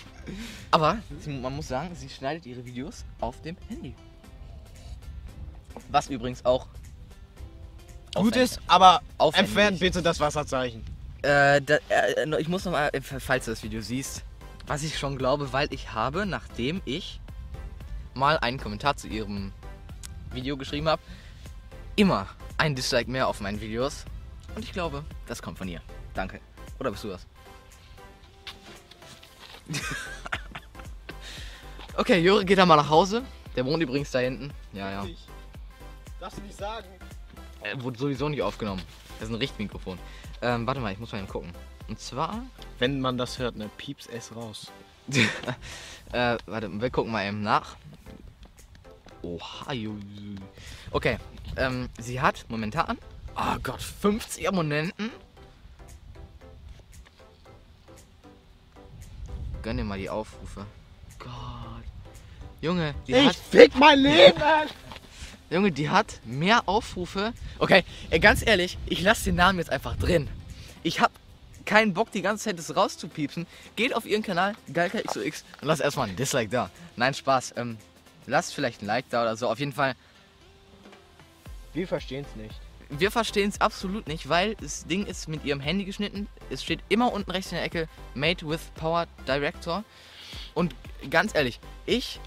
Aber 0.72 0.98
sie, 1.22 1.30
man 1.30 1.56
muss 1.56 1.70
sagen, 1.70 1.96
sie 1.96 2.10
schneidet 2.10 2.46
ihre 2.46 2.66
Videos 2.66 3.06
auf 3.22 3.42
dem 3.44 3.56
Handy. 3.70 3.96
Was 5.90 6.10
übrigens 6.10 6.44
auch 6.44 6.68
Gut 8.14 8.36
ist, 8.36 8.60
aber 8.68 9.02
entfernt 9.34 9.80
bitte 9.80 10.02
das 10.02 10.20
Wasserzeichen. 10.20 10.84
Äh, 11.22 11.62
da, 11.62 11.78
äh, 11.88 12.42
ich 12.42 12.50
muss 12.50 12.66
noch 12.66 12.74
mal, 12.74 12.90
äh, 12.92 13.00
falls 13.00 13.46
du 13.46 13.52
das 13.52 13.64
Video 13.64 13.80
siehst, 13.80 14.26
was 14.68 14.84
ich 14.84 15.00
schon 15.00 15.18
glaube, 15.18 15.54
weil 15.54 15.74
ich 15.74 15.94
habe, 15.94 16.26
nachdem 16.26 16.82
ich 16.84 17.22
mal 18.16 18.38
einen 18.40 18.60
Kommentar 18.60 18.98
zu 18.98 19.08
ihrem 19.08 19.54
Video 20.34 20.58
geschrieben 20.58 20.90
habe, 20.90 21.02
immer 21.96 22.28
ein 22.58 22.76
Dislike 22.76 23.10
mehr 23.10 23.30
auf 23.30 23.40
meinen 23.40 23.62
Videos. 23.62 24.04
Und 24.56 24.66
ich 24.66 24.74
glaube, 24.74 25.06
das 25.28 25.42
kommt 25.42 25.58
von 25.58 25.70
ihr. 25.70 25.82
Danke. 26.14 26.42
Oder 26.80 26.92
bist 26.92 27.04
du 27.04 27.10
das? 27.10 27.28
okay, 31.98 32.20
Jure 32.20 32.46
geht 32.46 32.58
dann 32.58 32.68
mal 32.68 32.76
nach 32.78 32.90
Hause. 32.90 33.24
Der 33.56 33.66
wohnt 33.66 33.84
übrigens 33.84 34.12
da 34.12 34.20
hinten. 34.20 34.52
Ja, 34.74 34.90
ja. 34.90 35.06
Darfst 36.20 36.40
du 36.40 36.44
nicht 36.44 36.58
sagen? 36.58 36.88
Äh, 37.62 37.82
wurde 37.82 38.00
sowieso 38.00 38.30
nicht 38.30 38.42
aufgenommen. 38.42 38.82
Das 39.20 39.28
ist 39.28 39.36
ein 39.36 39.40
Richtmikrofon. 39.40 40.00
Ähm, 40.42 40.66
warte 40.66 40.80
mal, 40.80 40.94
ich 40.94 41.00
muss 41.00 41.12
mal 41.12 41.20
eben 41.20 41.28
gucken. 41.28 41.52
Und 41.88 42.00
zwar 42.00 42.44
Wenn 42.78 43.02
man 43.02 43.18
das 43.18 43.40
hört, 43.40 43.56
ne, 43.58 43.70
pieps 43.78 44.08
es 44.08 44.36
raus. 44.36 44.72
äh, 46.14 46.38
warte, 46.46 46.70
wir 46.82 46.90
gucken 46.90 47.12
mal 47.12 47.28
eben 47.28 47.42
nach. 47.42 47.76
Oha, 49.22 49.74
Okay, 50.92 51.18
ähm, 51.58 51.90
sie 52.00 52.22
hat 52.22 52.46
momentan, 52.48 52.98
oh 53.36 53.58
Gott, 53.62 53.82
50 53.82 54.48
Abonnenten. 54.48 55.12
Gönn 59.62 59.78
dir 59.78 59.84
mal 59.84 59.98
die 59.98 60.10
Aufrufe. 60.10 60.66
Gott. 61.20 61.30
Junge, 62.62 62.94
die 63.08 63.14
Ich 63.14 63.28
hat, 63.28 63.36
fick 63.36 63.76
mein 63.76 64.00
Leben! 64.00 64.42
Junge, 65.50 65.72
die 65.72 65.90
hat 65.90 66.20
mehr 66.26 66.68
Aufrufe. 66.68 67.34
Okay, 67.58 67.84
ey, 68.10 68.20
ganz 68.20 68.46
ehrlich, 68.46 68.78
ich 68.86 69.02
lasse 69.02 69.26
den 69.26 69.36
Namen 69.36 69.60
jetzt 69.60 69.72
einfach 69.72 69.96
drin. 69.96 70.28
Ich 70.84 71.02
hab 71.02 71.12
keinen 71.66 71.94
Bock, 71.94 72.12
die 72.12 72.22
ganze 72.22 72.46
Zeit 72.46 72.60
das 72.60 72.76
rauszupiepsen. 72.76 73.48
Geht 73.76 73.96
auf 73.96 74.06
ihren 74.06 74.24
Kanal, 74.24 74.56
Galka 74.74 75.00
XOX, 75.02 75.44
und 75.62 75.68
lasst 75.68 75.82
erstmal 75.82 76.10
ein 76.10 76.16
Dislike 76.16 76.50
da. 76.50 76.70
Nein, 76.96 77.14
Spaß. 77.14 77.54
Ähm, 77.58 77.78
lasst 78.28 78.54
vielleicht 78.54 78.82
ein 78.82 78.86
Like 78.86 79.10
da 79.10 79.22
oder 79.24 79.36
so. 79.36 79.50
Auf 79.50 79.60
jeden 79.60 79.74
Fall, 79.74 79.96
Wir 81.74 81.88
verstehen's 81.88 82.36
nicht. 82.36 82.60
Wir 82.90 83.12
verstehen 83.12 83.50
es 83.50 83.62
absolut 83.62 84.08
nicht, 84.08 84.30
weil 84.30 84.56
das 84.56 84.86
Ding 84.86 85.06
ist 85.06 85.28
mit 85.28 85.46
ihrem 85.46 85.60
Handy 85.60 85.86
geschnitten. 85.86 86.28
Es 86.50 86.64
steht 86.64 86.80
immer 86.90 87.14
unten 87.14 87.30
rechts 87.32 87.52
in 87.52 87.58
der 87.58 87.66
Ecke 87.66 87.88
Made 88.16 88.48
with 88.48 88.62
Power 88.76 89.08
Director. 89.28 89.84
Und 90.54 90.74
ganz 91.10 91.36
ehrlich, 91.36 91.60
ich 91.86 92.20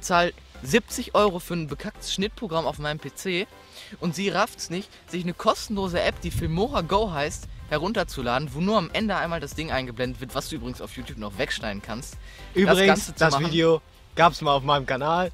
zahle 0.00 0.32
70 0.62 1.14
Euro 1.14 1.38
für 1.38 1.54
ein 1.54 1.68
bekacktes 1.68 2.12
Schnittprogramm 2.12 2.66
auf 2.66 2.78
meinem 2.78 2.98
PC 2.98 3.46
und 4.00 4.14
sie 4.14 4.28
rafft's 4.28 4.70
nicht, 4.70 4.88
sich 5.08 5.22
eine 5.22 5.34
kostenlose 5.34 6.00
App, 6.00 6.20
die 6.20 6.30
Filmora 6.30 6.80
Go 6.80 7.12
heißt, 7.12 7.48
herunterzuladen, 7.68 8.54
wo 8.54 8.60
nur 8.60 8.78
am 8.78 8.90
Ende 8.92 9.16
einmal 9.16 9.40
das 9.40 9.54
Ding 9.54 9.70
eingeblendet 9.70 10.20
wird, 10.20 10.34
was 10.34 10.48
du 10.48 10.56
übrigens 10.56 10.80
auf 10.80 10.96
YouTube 10.96 11.18
noch 11.18 11.36
wegschneiden 11.38 11.82
kannst. 11.82 12.16
Übrigens, 12.54 13.12
das, 13.16 13.32
machen. 13.34 13.46
Video 13.46 13.82
gab's 14.14 14.40
mal 14.40 14.54
auf 14.54 14.62
meinem 14.62 14.86
Kanal. 14.86 15.30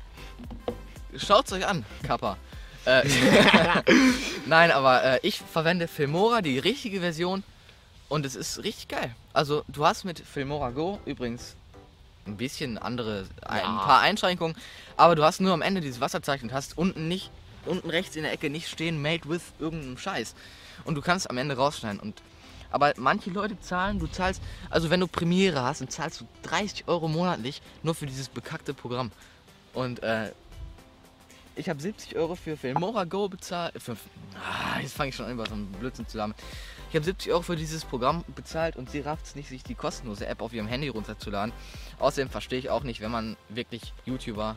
Schaut's 1.16 1.52
euch 1.52 1.66
an, 1.66 1.84
Kappa. 2.02 2.36
Äh, 2.86 3.02
Nein, 4.46 4.70
aber 4.70 5.02
äh, 5.04 5.20
ich 5.22 5.38
verwende 5.40 5.88
Filmora, 5.88 6.42
die 6.42 6.58
richtige 6.58 7.00
Version. 7.00 7.42
Und 8.08 8.26
es 8.26 8.34
ist 8.34 8.62
richtig 8.62 8.88
geil. 8.88 9.14
Also, 9.32 9.64
du 9.68 9.86
hast 9.86 10.04
mit 10.04 10.20
Filmora 10.20 10.70
Go 10.70 11.00
übrigens 11.06 11.56
ein 12.26 12.36
bisschen 12.36 12.78
andere, 12.78 13.26
ein 13.46 13.60
Ja. 13.60 13.78
paar 13.78 14.00
Einschränkungen. 14.00 14.56
Aber 14.96 15.14
du 15.16 15.24
hast 15.24 15.40
nur 15.40 15.52
am 15.52 15.62
Ende 15.62 15.80
dieses 15.80 16.00
Wasserzeichen 16.00 16.48
und 16.50 16.54
hast 16.54 16.76
unten 16.78 17.08
nicht, 17.08 17.30
unten 17.66 17.88
rechts 17.90 18.14
in 18.16 18.22
der 18.22 18.32
Ecke 18.32 18.50
nicht 18.50 18.68
stehen, 18.68 19.00
made 19.00 19.28
with 19.28 19.42
irgendeinem 19.58 19.98
Scheiß. 19.98 20.34
Und 20.84 20.94
du 20.94 21.00
kannst 21.00 21.28
am 21.30 21.38
Ende 21.38 21.56
rausschneiden. 21.56 21.98
Und, 22.00 22.20
aber 22.70 22.92
manche 22.98 23.30
Leute 23.30 23.58
zahlen, 23.60 23.98
du 23.98 24.06
zahlst, 24.06 24.42
also 24.70 24.90
wenn 24.90 25.00
du 25.00 25.06
Premiere 25.06 25.62
hast, 25.62 25.80
dann 25.80 25.88
zahlst 25.88 26.20
du 26.20 26.26
30 26.42 26.84
Euro 26.86 27.08
monatlich 27.08 27.62
nur 27.82 27.94
für 27.94 28.06
dieses 28.06 28.28
bekackte 28.28 28.74
Programm. 28.74 29.10
Und 29.72 30.02
äh, 30.02 30.30
ich 31.56 31.68
habe 31.68 31.80
70 31.80 32.16
Euro 32.16 32.34
für 32.34 32.56
Filmora 32.56 33.04
Go 33.04 33.28
bezahlt. 33.28 33.74
Für, 33.80 33.96
ah, 34.34 34.80
jetzt 34.80 34.94
fange 34.94 35.10
ich 35.10 35.16
schon 35.16 35.26
an, 35.26 35.32
über 35.32 35.46
so 35.46 35.54
Blödsinn 35.78 36.06
zu 36.06 36.18
labern. 36.18 36.34
Ich 36.90 36.96
habe 36.96 37.04
70 37.04 37.32
Euro 37.32 37.42
für 37.42 37.56
dieses 37.56 37.84
Programm 37.84 38.24
bezahlt 38.34 38.76
und 38.76 38.90
sie 38.90 39.00
rafft 39.00 39.26
es 39.26 39.34
nicht, 39.34 39.48
sich 39.48 39.62
die 39.62 39.74
kostenlose 39.74 40.26
App 40.26 40.42
auf 40.42 40.52
ihrem 40.52 40.66
Handy 40.66 40.88
runterzuladen. 40.88 41.52
Außerdem 41.98 42.30
verstehe 42.30 42.58
ich 42.58 42.70
auch 42.70 42.82
nicht, 42.82 43.00
wenn 43.00 43.10
man 43.10 43.36
wirklich 43.48 43.92
YouTuber 44.04 44.56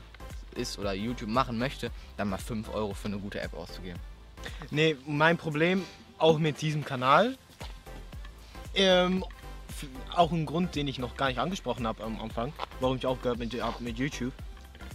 ist 0.56 0.80
oder 0.80 0.94
YouTube 0.94 1.30
machen 1.30 1.58
möchte, 1.58 1.92
dann 2.18 2.30
mal 2.30 2.38
5 2.38 2.74
Euro 2.74 2.94
für 2.94 3.08
eine 3.08 3.20
gute 3.20 3.40
App 3.42 3.54
auszugeben. 3.54 4.00
Nee, 4.72 4.96
mein 5.06 5.38
Problem 5.38 5.84
auch 6.18 6.40
mit 6.40 6.62
diesem 6.62 6.84
Kanal. 6.84 7.38
Ähm, 8.76 9.24
auch 10.16 10.32
ein 10.32 10.46
Grund, 10.46 10.76
den 10.76 10.88
ich 10.88 10.98
noch 10.98 11.16
gar 11.16 11.28
nicht 11.28 11.40
angesprochen 11.40 11.86
habe 11.86 12.04
am 12.04 12.20
Anfang, 12.20 12.54
warum 12.80 12.98
ich 12.98 13.06
aufgehört 13.06 13.38
mit, 13.38 13.54
hab 13.62 13.82
mit 13.82 13.98
YouTube. 13.98 14.34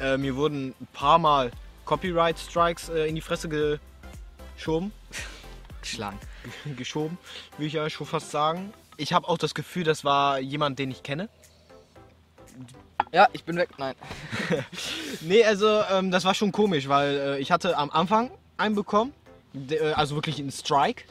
Äh, 0.00 0.16
mir 0.16 0.34
wurden 0.34 0.74
ein 0.80 0.88
paar 0.92 1.18
Mal 1.18 1.52
Copyright 1.92 2.38
Strikes 2.38 2.88
äh, 2.88 3.06
in 3.06 3.16
die 3.16 3.20
Fresse 3.20 3.50
geschoben. 4.56 4.92
Geschlagen. 5.82 6.18
geschoben, 6.78 7.18
würde 7.58 7.66
ich 7.66 7.74
ja 7.74 7.90
schon 7.90 8.06
fast 8.06 8.30
sagen. 8.30 8.72
Ich 8.96 9.12
habe 9.12 9.28
auch 9.28 9.36
das 9.36 9.54
Gefühl, 9.54 9.84
das 9.84 10.02
war 10.02 10.38
jemand, 10.40 10.78
den 10.78 10.90
ich 10.90 11.02
kenne. 11.02 11.28
Ja, 13.12 13.28
ich 13.34 13.44
bin 13.44 13.56
weg. 13.56 13.68
Nein. 13.76 13.94
Nee, 15.20 15.44
also 15.44 15.82
ähm, 15.90 16.10
das 16.10 16.24
war 16.24 16.34
schon 16.34 16.50
komisch, 16.50 16.88
weil 16.88 17.14
äh, 17.14 17.38
ich 17.40 17.52
hatte 17.52 17.76
am 17.76 17.90
Anfang 17.90 18.30
einen 18.56 18.74
bekommen, 18.74 19.12
äh, 19.54 19.92
also 19.92 20.14
wirklich 20.14 20.38
einen 20.38 20.50
Strike. 20.50 21.04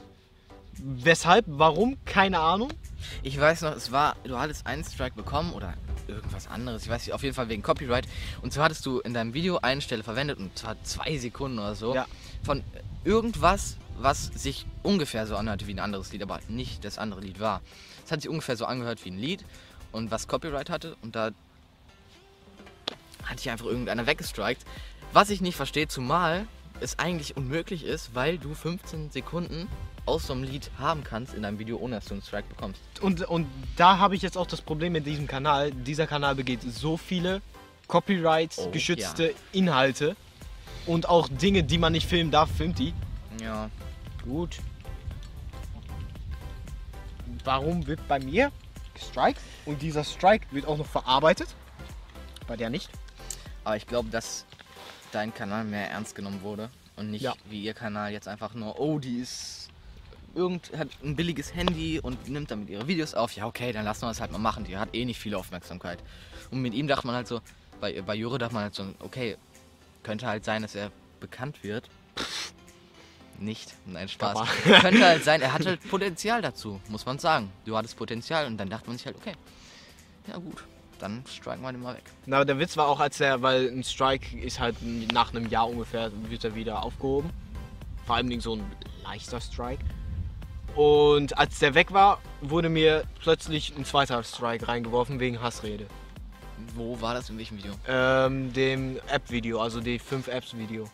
Weshalb, 0.73 1.45
warum, 1.47 2.03
keine 2.05 2.39
Ahnung. 2.39 2.73
Ich 3.21 3.39
weiß 3.39 3.61
noch, 3.61 3.75
es 3.75 3.91
war, 3.91 4.15
du 4.23 4.39
hattest 4.39 4.65
einen 4.65 4.83
Strike 4.83 5.15
bekommen 5.15 5.53
oder 5.53 5.75
irgendwas 6.11 6.47
anderes. 6.47 6.83
Ich 6.83 6.89
weiß 6.89 7.05
nicht, 7.05 7.13
auf 7.13 7.23
jeden 7.23 7.35
Fall 7.35 7.49
wegen 7.49 7.61
Copyright. 7.63 8.07
Und 8.41 8.53
zwar 8.53 8.65
hattest 8.65 8.85
du 8.85 8.99
in 8.99 9.13
deinem 9.13 9.33
Video 9.33 9.59
eine 9.61 9.81
Stelle 9.81 10.03
verwendet 10.03 10.39
und 10.39 10.57
zwar 10.57 10.81
zwei 10.83 11.17
Sekunden 11.17 11.59
oder 11.59 11.75
so 11.75 11.93
Ja. 11.95 12.05
von 12.43 12.63
irgendwas, 13.03 13.77
was 13.99 14.25
sich 14.27 14.65
ungefähr 14.83 15.27
so 15.27 15.35
anhörte 15.35 15.67
wie 15.67 15.73
ein 15.73 15.79
anderes 15.79 16.11
Lied, 16.11 16.23
aber 16.23 16.39
nicht 16.47 16.83
das 16.85 16.97
andere 16.97 17.21
Lied 17.21 17.39
war. 17.39 17.61
Es 18.05 18.11
hat 18.11 18.21
sich 18.21 18.29
ungefähr 18.29 18.57
so 18.57 18.65
angehört 18.65 19.03
wie 19.05 19.11
ein 19.11 19.19
Lied 19.19 19.43
und 19.91 20.11
was 20.11 20.27
Copyright 20.27 20.69
hatte 20.69 20.95
und 21.01 21.15
da 21.15 21.31
hat 23.25 23.39
ich 23.39 23.49
einfach 23.49 23.65
irgendeiner 23.65 24.07
weggestrikt. 24.07 24.63
Was 25.13 25.29
ich 25.29 25.41
nicht 25.41 25.55
verstehe, 25.55 25.87
zumal 25.87 26.47
es 26.79 26.97
eigentlich 26.97 27.37
unmöglich 27.37 27.83
ist, 27.83 28.15
weil 28.15 28.37
du 28.37 28.53
15 28.55 29.11
Sekunden 29.11 29.67
aus 30.05 30.27
so 30.27 30.33
einem 30.33 30.43
Lied 30.43 30.71
haben 30.79 31.03
kannst 31.03 31.33
in 31.33 31.43
deinem 31.43 31.59
Video, 31.59 31.77
ohne 31.77 31.95
dass 31.95 32.05
du 32.05 32.15
einen 32.15 32.23
Strike 32.23 32.47
bekommst. 32.49 32.81
Und, 33.01 33.21
und 33.23 33.47
da 33.75 33.97
habe 33.97 34.15
ich 34.15 34.21
jetzt 34.21 34.37
auch 34.37 34.47
das 34.47 34.61
Problem 34.61 34.93
mit 34.93 35.05
diesem 35.05 35.27
Kanal. 35.27 35.71
Dieser 35.71 36.07
Kanal 36.07 36.35
begeht 36.35 36.61
so 36.63 36.97
viele 36.97 37.41
Copyright-geschützte 37.87 39.33
Inhalte 39.51 40.15
und 40.85 41.07
auch 41.07 41.27
Dinge, 41.29 41.63
die 41.63 41.77
man 41.77 41.91
nicht 41.93 42.07
filmen 42.07 42.31
darf, 42.31 42.49
filmt 42.51 42.79
die. 42.79 42.93
Ja. 43.41 43.69
Gut. 44.23 44.57
Warum 47.43 47.87
wird 47.87 48.07
bei 48.07 48.19
mir 48.19 48.51
gestrikt 48.93 49.39
und 49.65 49.81
dieser 49.81 50.03
Strike 50.03 50.45
wird 50.51 50.65
auch 50.65 50.77
noch 50.77 50.85
verarbeitet? 50.85 51.49
Bei 52.47 52.55
der 52.55 52.69
nicht. 52.69 52.89
Aber 53.63 53.77
ich 53.77 53.87
glaube, 53.87 54.09
dass 54.09 54.45
dein 55.11 55.33
Kanal 55.33 55.63
mehr 55.63 55.89
ernst 55.89 56.15
genommen 56.15 56.41
wurde 56.41 56.69
und 56.95 57.11
nicht 57.11 57.21
Ja. 57.21 57.33
wie 57.49 57.61
ihr 57.63 57.73
Kanal 57.73 58.11
jetzt 58.11 58.27
einfach 58.27 58.53
nur, 58.53 58.79
oh, 58.79 58.99
die 58.99 59.19
ist 59.19 59.69
irgend 60.35 60.71
hat 60.77 60.89
ein 61.03 61.15
billiges 61.15 61.53
Handy 61.53 61.99
und 61.99 62.29
nimmt 62.29 62.51
damit 62.51 62.69
ihre 62.69 62.87
Videos 62.87 63.13
auf. 63.13 63.33
Ja, 63.33 63.45
okay, 63.45 63.71
dann 63.71 63.85
lassen 63.85 64.01
wir 64.01 64.07
das 64.09 64.21
halt 64.21 64.31
mal 64.31 64.37
machen. 64.37 64.63
Die 64.63 64.77
hat 64.77 64.95
eh 64.95 65.05
nicht 65.05 65.19
viel 65.19 65.35
Aufmerksamkeit. 65.35 65.99
Und 66.49 66.61
mit 66.61 66.73
ihm 66.73 66.87
dachte 66.87 67.07
man 67.07 67.15
halt 67.15 67.27
so, 67.27 67.41
bei, 67.79 68.01
bei 68.01 68.15
Jure 68.15 68.37
dachte 68.37 68.53
man 68.53 68.63
halt 68.63 68.75
so, 68.75 68.85
okay, 68.99 69.37
könnte 70.03 70.27
halt 70.27 70.45
sein, 70.45 70.61
dass 70.61 70.75
er 70.75 70.91
bekannt 71.19 71.63
wird. 71.63 71.89
Nicht, 73.39 73.73
nein, 73.87 74.07
Spaß. 74.07 74.47
Könnte 74.81 75.03
halt 75.03 75.23
sein, 75.23 75.41
er 75.41 75.51
hat 75.53 75.65
halt 75.65 75.81
Potenzial 75.89 76.43
dazu, 76.43 76.79
muss 76.89 77.07
man 77.07 77.17
sagen. 77.17 77.51
Du 77.65 77.75
hattest 77.75 77.97
Potenzial 77.97 78.45
und 78.45 78.57
dann 78.57 78.69
dachte 78.69 78.87
man 78.87 78.97
sich 78.97 79.07
halt, 79.07 79.15
okay, 79.15 79.33
ja 80.27 80.37
gut, 80.37 80.63
dann 80.99 81.23
striken 81.25 81.63
wir 81.63 81.71
den 81.71 81.81
mal 81.81 81.95
weg. 81.95 82.03
Na, 82.27 82.45
der 82.45 82.59
Witz 82.59 82.77
war 82.77 82.87
auch, 82.87 82.99
als 82.99 83.19
er, 83.19 83.41
weil 83.41 83.67
ein 83.69 83.83
Strike 83.83 84.37
ist 84.37 84.59
halt 84.59 84.75
nach 85.11 85.33
einem 85.33 85.47
Jahr 85.47 85.67
ungefähr, 85.67 86.11
wird 86.29 86.43
er 86.43 86.53
wieder 86.53 86.83
aufgehoben. 86.83 87.31
Vor 88.05 88.15
allem 88.15 88.39
so 88.41 88.55
ein 88.55 88.63
leichter 89.03 89.41
Strike. 89.41 89.83
Und 90.75 91.37
als 91.37 91.59
der 91.59 91.73
weg 91.73 91.91
war, 91.91 92.19
wurde 92.41 92.69
mir 92.69 93.03
plötzlich 93.21 93.73
ein 93.77 93.85
zweiter 93.85 94.23
Strike 94.23 94.67
reingeworfen 94.67 95.19
wegen 95.19 95.41
Hassrede. 95.41 95.85
Wo 96.75 96.99
war 97.01 97.13
das, 97.13 97.29
in 97.29 97.37
welchem 97.37 97.57
Video? 97.57 97.73
Ähm, 97.87 98.53
dem 98.53 98.97
App-Video, 99.07 99.59
also 99.59 99.81
die 99.81 99.99
5 99.99 100.27
Apps-Video. 100.27 100.85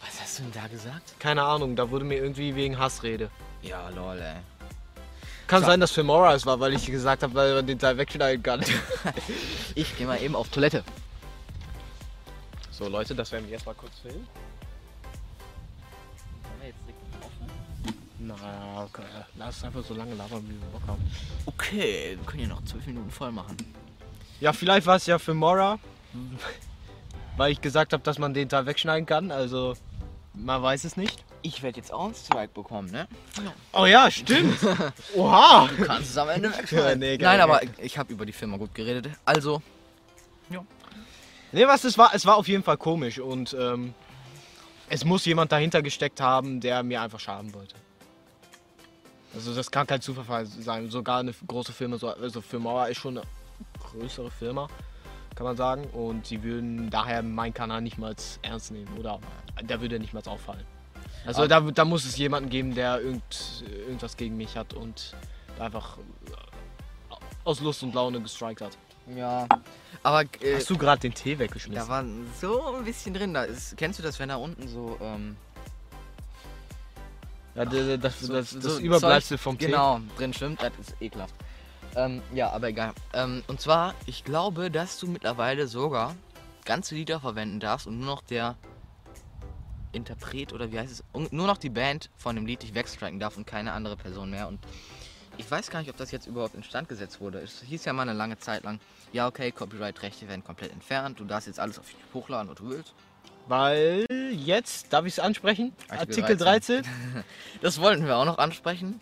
Was 0.00 0.20
hast 0.20 0.38
du 0.38 0.42
denn 0.44 0.52
da 0.52 0.66
gesagt? 0.68 1.14
Keine 1.18 1.42
Ahnung, 1.42 1.74
da 1.76 1.90
wurde 1.90 2.04
mir 2.04 2.16
irgendwie 2.18 2.54
wegen 2.54 2.78
Hassrede. 2.78 3.30
Ja, 3.62 3.88
lol, 3.88 4.18
ey. 4.20 4.36
Kann 5.46 5.62
So. 5.62 5.66
sein, 5.68 5.80
dass 5.80 5.90
Filmora 5.92 6.34
es 6.34 6.46
war, 6.46 6.60
weil 6.60 6.74
ich 6.74 6.86
gesagt 6.86 7.22
habe, 7.22 7.34
weil 7.34 7.54
man 7.54 7.66
den 7.66 7.78
Teil 7.78 7.96
wegschneiden 7.98 8.42
kann. 8.42 8.60
Ich 9.74 9.96
gehe 9.96 10.06
mal 10.06 10.20
eben 10.22 10.36
auf 10.36 10.48
Toilette. 10.50 10.84
so 12.70 12.88
Leute, 12.88 13.14
das 13.14 13.32
werden 13.32 13.46
wir 13.46 13.52
jetzt 13.52 13.66
mal 13.66 13.74
kurz 13.74 13.98
filmen. 14.00 14.26
Na, 18.26 18.84
okay. 18.84 19.02
lass 19.36 19.58
es 19.58 19.64
einfach 19.64 19.84
so 19.84 19.94
lange 19.94 20.14
labern, 20.14 20.42
wie 20.48 20.60
wir 20.60 20.66
Bock 20.72 20.82
haben. 20.86 21.02
Okay, 21.46 22.16
wir 22.18 22.26
können 22.26 22.40
hier 22.40 22.48
noch 22.48 22.64
zwölf 22.64 22.86
Minuten 22.86 23.10
voll 23.10 23.32
machen. 23.32 23.56
Ja, 24.40 24.52
vielleicht 24.52 24.86
war 24.86 24.96
es 24.96 25.06
ja 25.06 25.18
für 25.18 25.34
Mora, 25.34 25.78
weil 27.36 27.52
ich 27.52 27.60
gesagt 27.60 27.92
habe, 27.92 28.02
dass 28.02 28.18
man 28.18 28.34
den 28.34 28.48
Teil 28.48 28.66
wegschneiden 28.66 29.06
kann. 29.06 29.30
Also, 29.30 29.74
man 30.32 30.62
weiß 30.62 30.84
es 30.84 30.96
nicht. 30.96 31.24
Ich 31.42 31.62
werde 31.62 31.78
jetzt 31.78 31.92
auch 31.92 32.06
einen 32.06 32.14
Strike 32.14 32.52
bekommen, 32.54 32.90
ne? 32.90 33.06
Oh 33.72 33.84
ja, 33.84 34.10
stimmt. 34.10 34.58
Oha. 35.14 35.68
Du 35.76 35.84
kannst 35.84 36.10
es 36.10 36.16
am 36.16 36.30
Ende 36.30 36.48
Ja, 36.48 36.58
wegschneiden. 36.58 36.98
nee, 37.00 37.18
geil, 37.18 37.38
Nein, 37.38 37.40
aber 37.40 37.60
ich 37.78 37.98
habe 37.98 38.12
über 38.12 38.24
die 38.24 38.32
Firma 38.32 38.56
gut 38.56 38.74
geredet. 38.74 39.10
Also, 39.24 39.60
Nee, 41.54 41.68
was 41.68 41.84
es 41.84 41.96
war, 41.96 42.12
es 42.12 42.26
war 42.26 42.36
auf 42.36 42.48
jeden 42.48 42.64
Fall 42.64 42.76
komisch 42.76 43.20
und 43.20 43.54
ähm, 43.56 43.94
es 44.88 45.04
muss 45.04 45.24
jemand 45.24 45.52
dahinter 45.52 45.82
gesteckt 45.82 46.20
haben, 46.20 46.60
der 46.60 46.82
mir 46.82 47.00
einfach 47.00 47.20
schaden 47.20 47.54
wollte. 47.54 47.76
Also 49.34 49.54
das 49.54 49.70
kann 49.70 49.86
kein 49.86 50.00
Zufall 50.00 50.46
sein. 50.46 50.88
Sogar 50.90 51.18
eine 51.20 51.32
große 51.46 51.72
Firma, 51.72 51.98
so, 51.98 52.08
also 52.08 52.40
Firma 52.40 52.86
ist 52.86 52.98
schon 52.98 53.18
eine 53.18 53.26
größere 53.80 54.30
Firma, 54.30 54.68
kann 55.34 55.44
man 55.44 55.56
sagen. 55.56 55.84
Und 55.92 56.26
sie 56.26 56.42
würden 56.42 56.88
daher 56.90 57.22
meinen 57.22 57.52
Kanal 57.54 57.80
nicht 57.82 57.98
mal 57.98 58.14
ernst 58.42 58.70
nehmen 58.70 58.96
oder 58.98 59.18
der 59.62 59.80
würde 59.80 59.98
nicht 59.98 60.14
mal 60.14 60.22
auffallen. 60.26 60.64
Also 61.26 61.42
Aber- 61.42 61.48
da, 61.48 61.60
da 61.60 61.84
muss 61.84 62.04
es 62.04 62.16
jemanden 62.16 62.50
geben, 62.50 62.74
der 62.74 63.00
irgend, 63.00 63.64
irgendwas 63.86 64.16
gegen 64.16 64.36
mich 64.36 64.56
hat 64.56 64.74
und 64.74 65.14
einfach 65.58 65.98
äh, 65.98 67.14
aus 67.44 67.60
Lust 67.60 67.82
und 67.82 67.94
Laune 67.94 68.20
gestrikt 68.20 68.60
hat. 68.60 68.76
ja. 69.14 69.46
Aber 70.02 70.22
äh, 70.42 70.56
Hast 70.56 70.68
du 70.68 70.76
gerade 70.76 71.00
den 71.00 71.14
Tee 71.14 71.38
weggeschmissen? 71.38 71.82
da 71.82 71.88
war 71.88 72.04
so 72.38 72.74
ein 72.76 72.84
bisschen 72.84 73.14
drin. 73.14 73.32
Da 73.32 73.44
ist, 73.44 73.74
kennst 73.78 73.98
du 73.98 74.02
das, 74.02 74.18
wenn 74.18 74.28
da 74.28 74.36
unten 74.36 74.68
so. 74.68 74.98
Ähm, 75.00 75.34
Ja, 77.54 77.64
das, 77.64 78.00
das, 78.00 78.20
so- 78.20 78.32
das, 78.32 78.50
das 78.52 78.62
so 78.64 78.78
Überbleibsel 78.78 79.38
vom 79.38 79.58
Tee. 79.58 79.66
Genau, 79.66 80.00
drin 80.16 80.32
schwimmt. 80.32 80.60
Das 80.62 80.72
ist 80.80 80.94
ekelhaft. 81.00 81.34
Ähm, 81.96 82.22
ja, 82.32 82.50
aber 82.50 82.68
egal. 82.68 82.92
Ähm, 83.12 83.44
und 83.46 83.60
zwar, 83.60 83.94
ich 84.06 84.24
glaube, 84.24 84.70
dass 84.70 84.98
du 84.98 85.06
mittlerweile 85.06 85.68
sogar 85.68 86.16
ganze 86.64 86.94
Lieder 86.96 87.20
verwenden 87.20 87.60
darfst 87.60 87.86
und 87.86 87.98
nur 88.00 88.06
noch 88.06 88.22
der 88.22 88.56
Interpret 89.92 90.52
oder 90.52 90.72
wie 90.72 90.78
heißt 90.80 90.90
es, 90.92 91.04
nur 91.32 91.46
noch 91.46 91.58
die 91.58 91.70
Band 91.70 92.10
von 92.16 92.34
dem 92.34 92.46
Lied 92.46 92.62
dich 92.62 92.74
wegstriken 92.74 93.20
darf 93.20 93.36
und 93.36 93.46
keine 93.46 93.72
andere 93.72 93.96
Person 93.96 94.30
mehr. 94.30 94.48
Und 94.48 94.58
ich 95.36 95.48
weiß 95.48 95.70
gar 95.70 95.78
nicht, 95.80 95.90
ob 95.90 95.96
das 95.96 96.10
jetzt 96.10 96.26
überhaupt 96.26 96.54
instand 96.56 96.88
gesetzt 96.88 97.20
wurde. 97.20 97.38
Es 97.38 97.60
hieß 97.62 97.84
ja 97.84 97.92
mal 97.92 98.02
eine 98.02 98.12
lange 98.12 98.38
Zeit 98.38 98.64
lang, 98.64 98.80
ja 99.12 99.28
okay, 99.28 99.52
Copyright-Rechte 99.52 100.26
werden 100.28 100.42
komplett 100.42 100.72
entfernt, 100.72 101.20
du 101.20 101.24
darfst 101.24 101.46
jetzt 101.46 101.60
alles 101.60 101.78
auf 101.78 101.88
YouTube 101.90 102.14
hochladen, 102.14 102.48
was 102.50 102.56
du 102.56 102.70
willst. 102.70 102.94
Weil 103.46 104.06
jetzt, 104.32 104.92
darf 104.92 105.04
ich 105.04 105.14
es 105.14 105.18
ansprechen? 105.18 105.72
Artikel 105.88 106.22
Artikel 106.22 106.36
13. 106.44 106.82
Das 107.60 107.80
wollten 107.80 108.06
wir 108.06 108.16
auch 108.16 108.24
noch 108.24 108.38
ansprechen. 108.38 109.00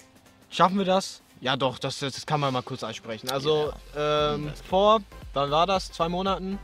Schaffen 0.50 0.78
wir 0.78 0.84
das? 0.84 1.22
Ja 1.40 1.56
doch, 1.56 1.78
das, 1.78 1.98
das 1.98 2.24
kann 2.26 2.40
man 2.40 2.52
mal 2.52 2.62
kurz 2.62 2.84
ansprechen. 2.84 3.30
Also 3.30 3.72
ähm, 3.96 4.52
vor, 4.68 5.00
wann 5.32 5.50
war 5.50 5.66
das? 5.66 5.90
Zwei 5.90 6.08
Monaten? 6.08 6.58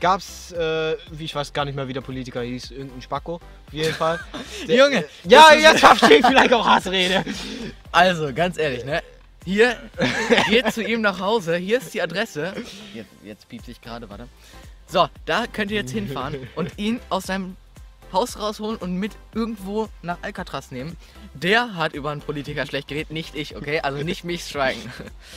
Gab 0.00 0.20
es, 0.20 0.52
äh, 0.52 0.96
wie 1.12 1.24
ich 1.24 1.34
weiß 1.34 1.52
gar 1.52 1.64
nicht 1.64 1.74
mehr, 1.74 1.88
wie 1.88 1.92
der 1.92 2.00
Politiker 2.00 2.42
hieß, 2.42 2.72
irgendein 2.72 3.00
Spacko, 3.00 3.34
auf 3.36 3.72
jeden 3.72 3.94
Fall. 3.94 4.20
Der- 4.68 4.76
Junge, 4.76 5.04
Ja, 5.24 5.46
das 5.48 5.56
ist- 5.56 5.62
jetzt 5.62 5.80
verstehe 5.80 6.18
ich 6.18 6.26
vielleicht 6.26 6.52
auch 6.52 6.66
Hassrede. 6.66 7.24
Also, 7.92 8.32
ganz 8.34 8.58
ehrlich, 8.58 8.84
ne? 8.84 9.02
Hier, 9.44 9.76
geht 10.48 10.72
zu 10.72 10.82
ihm 10.82 11.00
nach 11.00 11.20
Hause, 11.20 11.56
hier 11.56 11.78
ist 11.78 11.94
die 11.94 12.02
Adresse. 12.02 12.52
Jetzt, 12.92 13.10
jetzt 13.22 13.48
piept 13.48 13.66
sich 13.66 13.80
gerade, 13.80 14.08
warte. 14.10 14.26
So, 14.94 15.08
da 15.26 15.48
könnt 15.52 15.72
ihr 15.72 15.78
jetzt 15.78 15.90
hinfahren 15.90 16.46
und 16.54 16.78
ihn 16.78 17.00
aus 17.10 17.24
seinem 17.24 17.56
Haus 18.12 18.38
rausholen 18.38 18.76
und 18.76 18.94
mit 18.94 19.10
irgendwo 19.34 19.88
nach 20.02 20.18
Alcatraz 20.22 20.70
nehmen. 20.70 20.96
Der 21.34 21.74
hat 21.74 21.94
über 21.94 22.12
einen 22.12 22.20
Politiker 22.20 22.64
schlecht 22.64 22.86
geredet, 22.86 23.10
nicht 23.10 23.34
ich, 23.34 23.56
okay? 23.56 23.80
Also 23.80 24.04
nicht 24.04 24.22
mich. 24.22 24.56
Ah, 24.56 24.70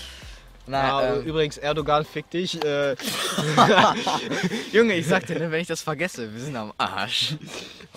Na, 0.67 1.15
ähm, 1.15 1.23
übrigens, 1.23 1.57
Erdogan 1.57 2.05
fick 2.05 2.29
dich. 2.29 2.63
Äh, 2.63 2.95
Junge, 4.73 4.93
ich 4.93 5.07
sag 5.07 5.25
dir, 5.25 5.39
ne, 5.39 5.49
wenn 5.49 5.61
ich 5.61 5.67
das 5.67 5.81
vergesse, 5.81 6.31
wir 6.31 6.39
sind 6.39 6.55
am 6.55 6.71
Arsch. 6.77 7.33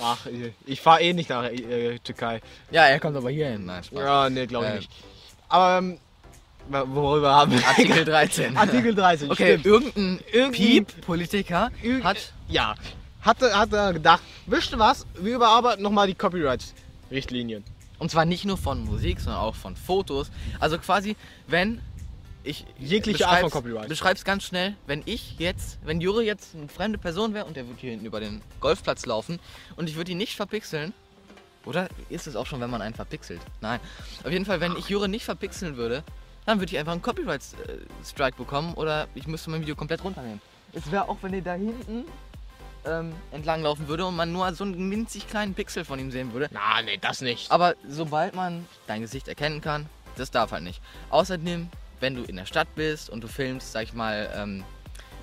ach, 0.00 0.26
ich 0.64 0.80
fahre 0.80 1.02
eh 1.02 1.12
nicht 1.12 1.28
nach 1.28 1.44
äh, 1.44 1.98
Türkei. 1.98 2.40
Ja, 2.70 2.86
er 2.86 2.98
kommt 3.00 3.18
aber 3.18 3.28
hier 3.28 3.48
hin. 3.48 3.66
Nein, 3.66 3.84
Spaß. 3.84 3.98
Ja, 3.98 4.30
nee, 4.30 4.46
glaube 4.46 4.64
ich 4.64 4.70
Ähm. 4.70 4.76
nicht. 4.78 4.90
Aber 5.50 5.76
ähm, 5.76 5.98
worüber 6.68 7.34
haben 7.34 7.52
wir? 7.52 7.66
Artikel 7.66 8.04
13. 8.04 8.56
Artikel 8.56 8.94
13, 8.94 9.30
Okay, 9.30 9.58
stimmt. 9.58 9.66
irgendein 9.66 10.20
Irgendein- 10.32 10.52
Piep-Politiker 10.52 11.70
Irg- 11.82 12.02
hat 12.04 12.32
Ja, 12.48 12.74
hatte, 13.22 13.56
hat 13.56 13.72
er 13.72 13.92
gedacht, 13.92 14.22
wisst 14.46 14.72
ihr 14.72 14.78
was, 14.78 15.06
wir 15.18 15.36
überarbeiten 15.36 15.82
nochmal 15.82 16.06
die 16.06 16.14
Copyright-Richtlinien. 16.14 17.64
Und 17.98 18.10
zwar 18.10 18.24
nicht 18.24 18.44
nur 18.44 18.56
von 18.56 18.84
Musik, 18.84 19.20
sondern 19.20 19.42
auch 19.42 19.54
von 19.54 19.76
Fotos. 19.76 20.30
Also 20.58 20.78
quasi, 20.78 21.16
wenn 21.46 21.80
ich. 22.44 22.64
Jegliche 22.78 23.28
Art 23.28 23.40
von 23.40 23.50
Copyright. 23.50 23.88
Beschreib's 23.88 24.24
ganz 24.24 24.44
schnell, 24.44 24.74
wenn 24.86 25.02
ich 25.04 25.34
jetzt, 25.38 25.78
wenn 25.84 26.00
Jure 26.00 26.22
jetzt 26.24 26.54
eine 26.54 26.68
fremde 26.68 26.96
Person 26.96 27.34
wäre 27.34 27.44
und 27.44 27.56
der 27.56 27.66
würde 27.66 27.78
hier 27.78 27.90
hinten 27.90 28.06
über 28.06 28.20
den 28.20 28.40
Golfplatz 28.60 29.04
laufen 29.04 29.38
und 29.76 29.90
ich 29.90 29.96
würde 29.96 30.12
ihn 30.12 30.18
nicht 30.18 30.34
verpixeln. 30.36 30.94
Oder 31.66 31.88
ist 32.08 32.26
es 32.26 32.36
auch 32.36 32.46
schon, 32.46 32.58
wenn 32.62 32.70
man 32.70 32.80
einen 32.80 32.94
verpixelt? 32.94 33.42
Nein. 33.60 33.80
Auf 34.24 34.30
jeden 34.32 34.46
Fall, 34.46 34.62
wenn 34.62 34.74
ich 34.78 34.88
Jure 34.88 35.10
nicht 35.10 35.26
verpixeln 35.26 35.76
würde, 35.76 36.02
dann 36.46 36.58
würde 36.60 36.72
ich 36.72 36.78
einfach 36.78 36.92
einen 36.92 37.02
Copyright-Strike 37.02 38.36
bekommen 38.36 38.74
oder 38.74 39.08
ich 39.14 39.26
müsste 39.26 39.50
mein 39.50 39.60
Video 39.60 39.76
komplett 39.76 40.02
runternehmen. 40.04 40.40
Es 40.72 40.90
wäre 40.90 41.08
auch, 41.08 41.18
wenn 41.22 41.34
ihr 41.34 41.42
da 41.42 41.54
hinten 41.54 42.04
ähm, 42.84 43.12
entlang 43.32 43.62
laufen 43.62 43.88
würde 43.88 44.06
und 44.06 44.16
man 44.16 44.32
nur 44.32 44.52
so 44.54 44.64
einen 44.64 44.88
minzig 44.88 45.28
kleinen 45.28 45.54
Pixel 45.54 45.84
von 45.84 45.98
ihm 45.98 46.10
sehen 46.10 46.32
würde, 46.32 46.48
Na, 46.52 46.80
nee, 46.82 46.96
das 46.98 47.20
nicht. 47.20 47.50
aber 47.50 47.74
sobald 47.88 48.34
man 48.34 48.66
dein 48.86 49.02
Gesicht 49.02 49.28
erkennen 49.28 49.60
kann, 49.60 49.86
das 50.16 50.30
darf 50.30 50.52
halt 50.52 50.62
nicht. 50.62 50.80
Außerdem, 51.10 51.68
wenn 52.00 52.14
du 52.14 52.22
in 52.22 52.36
der 52.36 52.46
Stadt 52.46 52.68
bist 52.74 53.10
und 53.10 53.22
du 53.22 53.28
filmst, 53.28 53.72
sag 53.72 53.82
ich 53.84 53.92
mal, 53.92 54.30
ähm, 54.34 54.64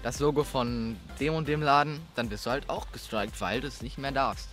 das 0.03 0.19
Logo 0.19 0.44
von 0.44 0.95
dem 1.19 1.34
und 1.34 1.48
dem 1.48 1.61
Laden, 1.61 1.99
dann 2.15 2.30
wirst 2.30 2.45
du 2.45 2.52
halt 2.52 2.69
auch 2.69 2.91
gestrikt, 2.91 3.39
weil 3.41 3.61
du 3.61 3.68
es 3.68 3.81
nicht 3.81 3.98
mehr 3.98 4.11
darfst. 4.11 4.48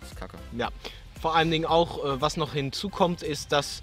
Das 0.00 0.10
ist 0.10 0.16
kacke. 0.18 0.38
Ja, 0.56 0.70
vor 1.20 1.36
allen 1.36 1.50
Dingen 1.50 1.66
auch, 1.66 2.04
äh, 2.04 2.20
was 2.20 2.36
noch 2.36 2.54
hinzukommt, 2.54 3.22
ist, 3.22 3.52
dass 3.52 3.82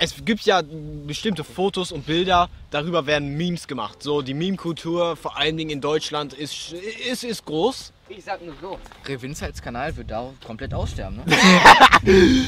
es 0.00 0.24
gibt 0.24 0.42
ja 0.42 0.62
bestimmte 1.06 1.44
Fotos 1.44 1.92
und 1.92 2.06
Bilder, 2.06 2.48
darüber 2.70 3.06
werden 3.06 3.36
Memes 3.36 3.68
gemacht. 3.68 4.02
So, 4.02 4.22
die 4.22 4.32
Meme-Kultur, 4.32 5.14
vor 5.14 5.36
allen 5.36 5.58
Dingen 5.58 5.70
in 5.70 5.80
Deutschland, 5.82 6.32
ist, 6.32 6.72
ist, 6.72 7.22
ist 7.22 7.44
groß. 7.44 7.92
Ich 8.08 8.24
sag 8.24 8.42
nur 8.42 8.54
so. 8.60 8.78
Revinzals 9.06 9.60
Kanal 9.60 9.94
wird 9.96 10.10
da 10.10 10.32
komplett 10.44 10.72
aussterben, 10.74 11.18
ne? 11.18 11.24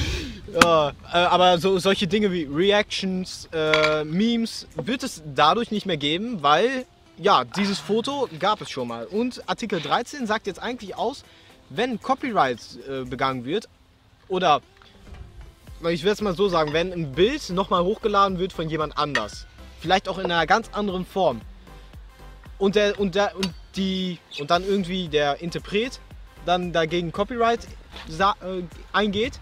Ja, 0.60 0.90
äh, 0.90 1.16
aber 1.16 1.58
so, 1.58 1.78
solche 1.78 2.06
Dinge 2.06 2.30
wie 2.30 2.44
Reactions, 2.44 3.48
äh, 3.52 4.04
Memes 4.04 4.66
wird 4.74 5.02
es 5.02 5.22
dadurch 5.34 5.70
nicht 5.70 5.86
mehr 5.86 5.96
geben, 5.96 6.42
weil 6.42 6.84
ja, 7.16 7.44
dieses 7.44 7.78
Foto 7.78 8.28
gab 8.38 8.60
es 8.60 8.70
schon 8.70 8.88
mal. 8.88 9.06
Und 9.06 9.48
Artikel 9.48 9.80
13 9.80 10.26
sagt 10.26 10.46
jetzt 10.46 10.60
eigentlich 10.60 10.96
aus, 10.96 11.24
wenn 11.70 12.00
Copyright 12.00 12.58
äh, 12.88 13.04
begangen 13.04 13.44
wird 13.44 13.68
oder 14.28 14.60
ich 15.90 16.04
werde 16.04 16.14
es 16.14 16.20
mal 16.20 16.34
so 16.34 16.48
sagen, 16.48 16.72
wenn 16.72 16.92
ein 16.92 17.12
Bild 17.12 17.50
nochmal 17.50 17.82
hochgeladen 17.82 18.38
wird 18.38 18.52
von 18.52 18.68
jemand 18.68 18.96
anders, 18.96 19.46
vielleicht 19.80 20.08
auch 20.08 20.18
in 20.18 20.26
einer 20.26 20.46
ganz 20.46 20.70
anderen 20.72 21.04
Form 21.04 21.40
und 22.58 22.76
der 22.76 23.00
und 23.00 23.14
der 23.14 23.34
und 23.36 23.50
die 23.74 24.18
und 24.38 24.50
dann 24.50 24.64
irgendwie 24.64 25.08
der 25.08 25.40
Interpret 25.40 25.98
dann 26.46 26.72
dagegen 26.72 27.12
Copyright 27.12 27.66
äh, 28.08 28.62
eingeht, 28.92 29.40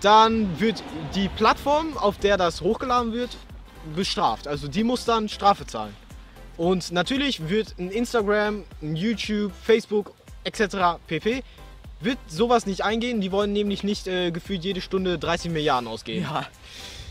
dann 0.00 0.60
wird 0.60 0.82
die 1.14 1.28
Plattform, 1.28 1.96
auf 1.96 2.18
der 2.18 2.36
das 2.36 2.60
hochgeladen 2.60 3.12
wird, 3.12 3.36
bestraft. 3.94 4.48
Also 4.48 4.68
die 4.68 4.84
muss 4.84 5.04
dann 5.04 5.28
Strafe 5.28 5.66
zahlen. 5.66 5.94
Und 6.56 6.90
natürlich 6.90 7.48
wird 7.48 7.74
ein 7.78 7.90
Instagram, 7.90 8.64
ein 8.82 8.96
YouTube, 8.96 9.52
Facebook 9.62 10.12
etc. 10.44 10.98
pp. 11.06 11.42
Wird 12.00 12.18
sowas 12.28 12.66
nicht 12.66 12.84
eingehen. 12.84 13.20
Die 13.20 13.32
wollen 13.32 13.52
nämlich 13.52 13.82
nicht 13.82 14.06
äh, 14.06 14.30
gefühlt 14.30 14.64
jede 14.64 14.80
Stunde 14.80 15.18
30 15.18 15.50
Milliarden 15.50 15.88
ausgeben. 15.88 16.22
Ja. 16.22 16.46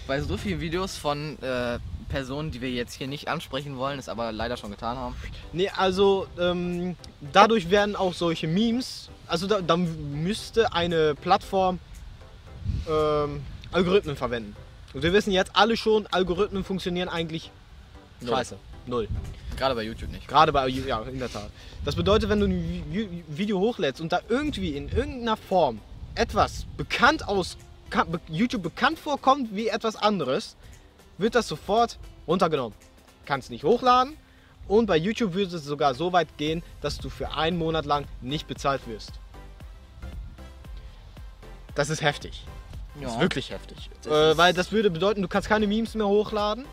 Bei 0.07 0.21
so 0.21 0.37
vielen 0.37 0.61
Videos 0.61 0.97
von 0.97 1.41
äh, 1.41 1.79
Personen, 2.09 2.51
die 2.51 2.61
wir 2.61 2.69
jetzt 2.69 2.93
hier 2.93 3.07
nicht 3.07 3.27
ansprechen 3.27 3.77
wollen, 3.77 3.97
es 3.97 4.07
aber 4.07 4.31
leider 4.31 4.57
schon 4.57 4.71
getan 4.71 4.97
haben. 4.97 5.15
Nee, 5.51 5.69
also 5.69 6.27
ähm, 6.39 6.95
dadurch 7.33 7.69
werden 7.69 7.95
auch 7.95 8.13
solche 8.13 8.47
Memes, 8.47 9.09
also 9.27 9.47
da, 9.47 9.61
da 9.61 9.75
müsste 9.75 10.71
eine 10.73 11.15
Plattform 11.15 11.79
ähm, 12.87 13.41
Algorithmen 13.71 14.15
verwenden. 14.15 14.55
Und 14.93 15.01
wir 15.03 15.11
wissen 15.11 15.31
jetzt 15.31 15.51
alle 15.55 15.75
schon, 15.75 16.07
Algorithmen 16.07 16.63
funktionieren 16.63 17.09
eigentlich 17.09 17.51
Null. 18.21 18.29
scheiße. 18.29 18.57
Null. 18.85 19.07
Gerade 19.57 19.75
bei 19.75 19.83
YouTube 19.83 20.11
nicht. 20.11 20.27
Gerade 20.27 20.51
bei, 20.51 20.67
ja, 20.67 21.01
in 21.03 21.19
der 21.19 21.31
Tat. 21.31 21.49
Das 21.85 21.95
bedeutet, 21.95 22.29
wenn 22.29 22.39
du 22.39 22.47
ein 22.47 22.83
Vi- 22.91 23.23
Video 23.27 23.59
hochlädst 23.59 24.01
und 24.01 24.11
da 24.11 24.19
irgendwie 24.29 24.75
in 24.75 24.89
irgendeiner 24.89 25.37
Form 25.37 25.79
etwas 26.15 26.65
bekannt 26.77 27.27
aus 27.27 27.57
YouTube 28.27 28.63
bekannt 28.63 28.99
vorkommt 28.99 29.55
wie 29.55 29.67
etwas 29.67 29.95
anderes, 29.95 30.55
wird 31.17 31.35
das 31.35 31.47
sofort 31.47 31.97
runtergenommen. 32.27 32.77
Kannst 33.25 33.49
nicht 33.49 33.63
hochladen 33.63 34.17
und 34.67 34.87
bei 34.87 34.97
YouTube 34.97 35.33
würde 35.33 35.55
es 35.55 35.63
sogar 35.63 35.93
so 35.93 36.11
weit 36.11 36.37
gehen, 36.37 36.63
dass 36.81 36.97
du 36.97 37.09
für 37.09 37.31
einen 37.33 37.57
Monat 37.57 37.85
lang 37.85 38.05
nicht 38.21 38.47
bezahlt 38.47 38.81
wirst. 38.87 39.13
Das 41.75 41.89
ist 41.89 42.01
heftig. 42.01 42.43
Das 43.01 43.13
ist 43.13 43.19
wirklich 43.19 43.49
heftig. 43.51 43.89
Das 44.03 44.11
Äh, 44.11 44.37
weil 44.37 44.53
das 44.53 44.71
würde 44.71 44.89
bedeuten, 44.89 45.21
du 45.21 45.27
kannst 45.27 45.49
keine 45.49 45.67
Memes 45.67 45.95
mehr 45.95 46.07
hochladen. 46.07 46.65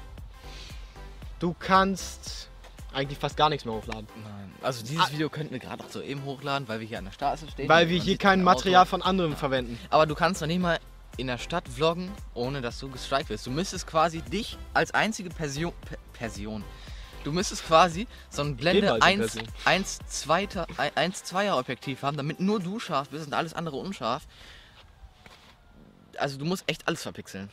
Du 1.40 1.54
kannst 1.58 2.48
eigentlich 2.94 3.18
fast 3.18 3.36
gar 3.36 3.48
nichts 3.48 3.64
mehr 3.64 3.74
hochladen. 3.74 4.06
Nein. 4.22 4.52
Also 4.62 4.84
dieses 4.84 5.06
Ah. 5.06 5.10
Video 5.12 5.28
könnten 5.28 5.52
wir 5.52 5.58
gerade 5.58 5.82
auch 5.84 5.88
so 5.90 6.00
eben 6.02 6.24
hochladen, 6.24 6.68
weil 6.68 6.80
wir 6.80 6.86
hier 6.86 6.98
an 6.98 7.04
der 7.06 7.12
Straße 7.12 7.48
stehen. 7.50 7.68
Weil 7.68 7.88
wir 7.88 8.00
hier 8.00 8.16
kein 8.18 8.40
ein 8.40 8.44
Material 8.44 8.82
Auto. 8.82 8.90
von 8.90 9.02
anderen 9.02 9.36
verwenden. 9.36 9.78
Aber 9.90 10.06
du 10.06 10.14
kannst 10.14 10.40
noch 10.40 10.48
nicht 10.48 10.60
mal 10.60 10.78
in 11.16 11.26
der 11.26 11.38
Stadt 11.38 11.68
vloggen, 11.68 12.10
ohne 12.34 12.60
dass 12.60 12.78
du 12.78 12.88
gestrikt 12.90 13.28
wirst. 13.28 13.46
Du 13.46 13.50
müsstest 13.50 13.86
quasi 13.86 14.22
dich 14.22 14.56
als 14.74 14.92
einzige 14.92 15.30
Person. 15.30 15.72
Pe 15.88 15.98
Person. 16.12 16.62
Du 17.24 17.32
müsstest 17.32 17.64
quasi 17.66 18.06
so 18.30 18.42
ein 18.42 18.56
Blende 18.56 18.78
Ebenfalls 18.86 19.02
eine 19.04 19.22
1, 19.22 19.32
Person. 19.34 19.48
1, 19.64 19.98
2, 20.06 20.48
1 20.94 21.24
2er 21.24 21.58
Objektiv 21.58 22.02
haben, 22.02 22.16
damit 22.16 22.40
nur 22.40 22.60
du 22.60 22.78
scharf 22.80 23.08
bist 23.10 23.26
und 23.26 23.34
alles 23.34 23.54
andere 23.54 23.76
unscharf. 23.76 24.22
Also 26.18 26.38
du 26.38 26.44
musst 26.44 26.64
echt 26.66 26.86
alles 26.88 27.02
verpixeln. 27.02 27.50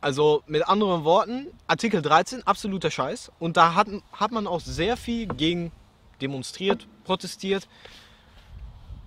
Also 0.00 0.44
mit 0.46 0.66
anderen 0.68 1.04
Worten, 1.04 1.48
Artikel 1.66 2.02
13, 2.02 2.46
absoluter 2.46 2.90
Scheiß. 2.90 3.32
Und 3.38 3.56
da 3.56 3.74
hat, 3.74 3.88
hat 4.12 4.30
man 4.30 4.46
auch 4.46 4.60
sehr 4.60 4.96
viel 4.96 5.26
gegen 5.26 5.72
demonstriert, 6.20 6.86
protestiert. 7.04 7.66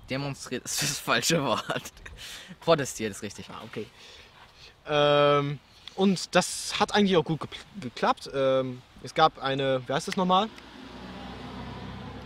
Demonstriert 0.09 0.63
ist 0.65 0.81
das 0.81 0.99
falsche 0.99 1.43
Wort. 1.43 1.93
Protestiert 2.59 3.11
ist 3.11 3.21
richtig. 3.21 3.49
Ah, 3.49 3.61
okay. 3.63 3.87
Ähm, 4.87 5.59
und 5.95 6.35
das 6.35 6.79
hat 6.79 6.93
eigentlich 6.93 7.15
auch 7.15 7.23
gut 7.23 7.39
geklappt. 7.79 8.29
Ähm, 8.33 8.81
es 9.03 9.13
gab 9.13 9.41
eine, 9.41 9.81
wie 9.87 9.93
heißt 9.93 10.07
das 10.07 10.17
nochmal? 10.17 10.49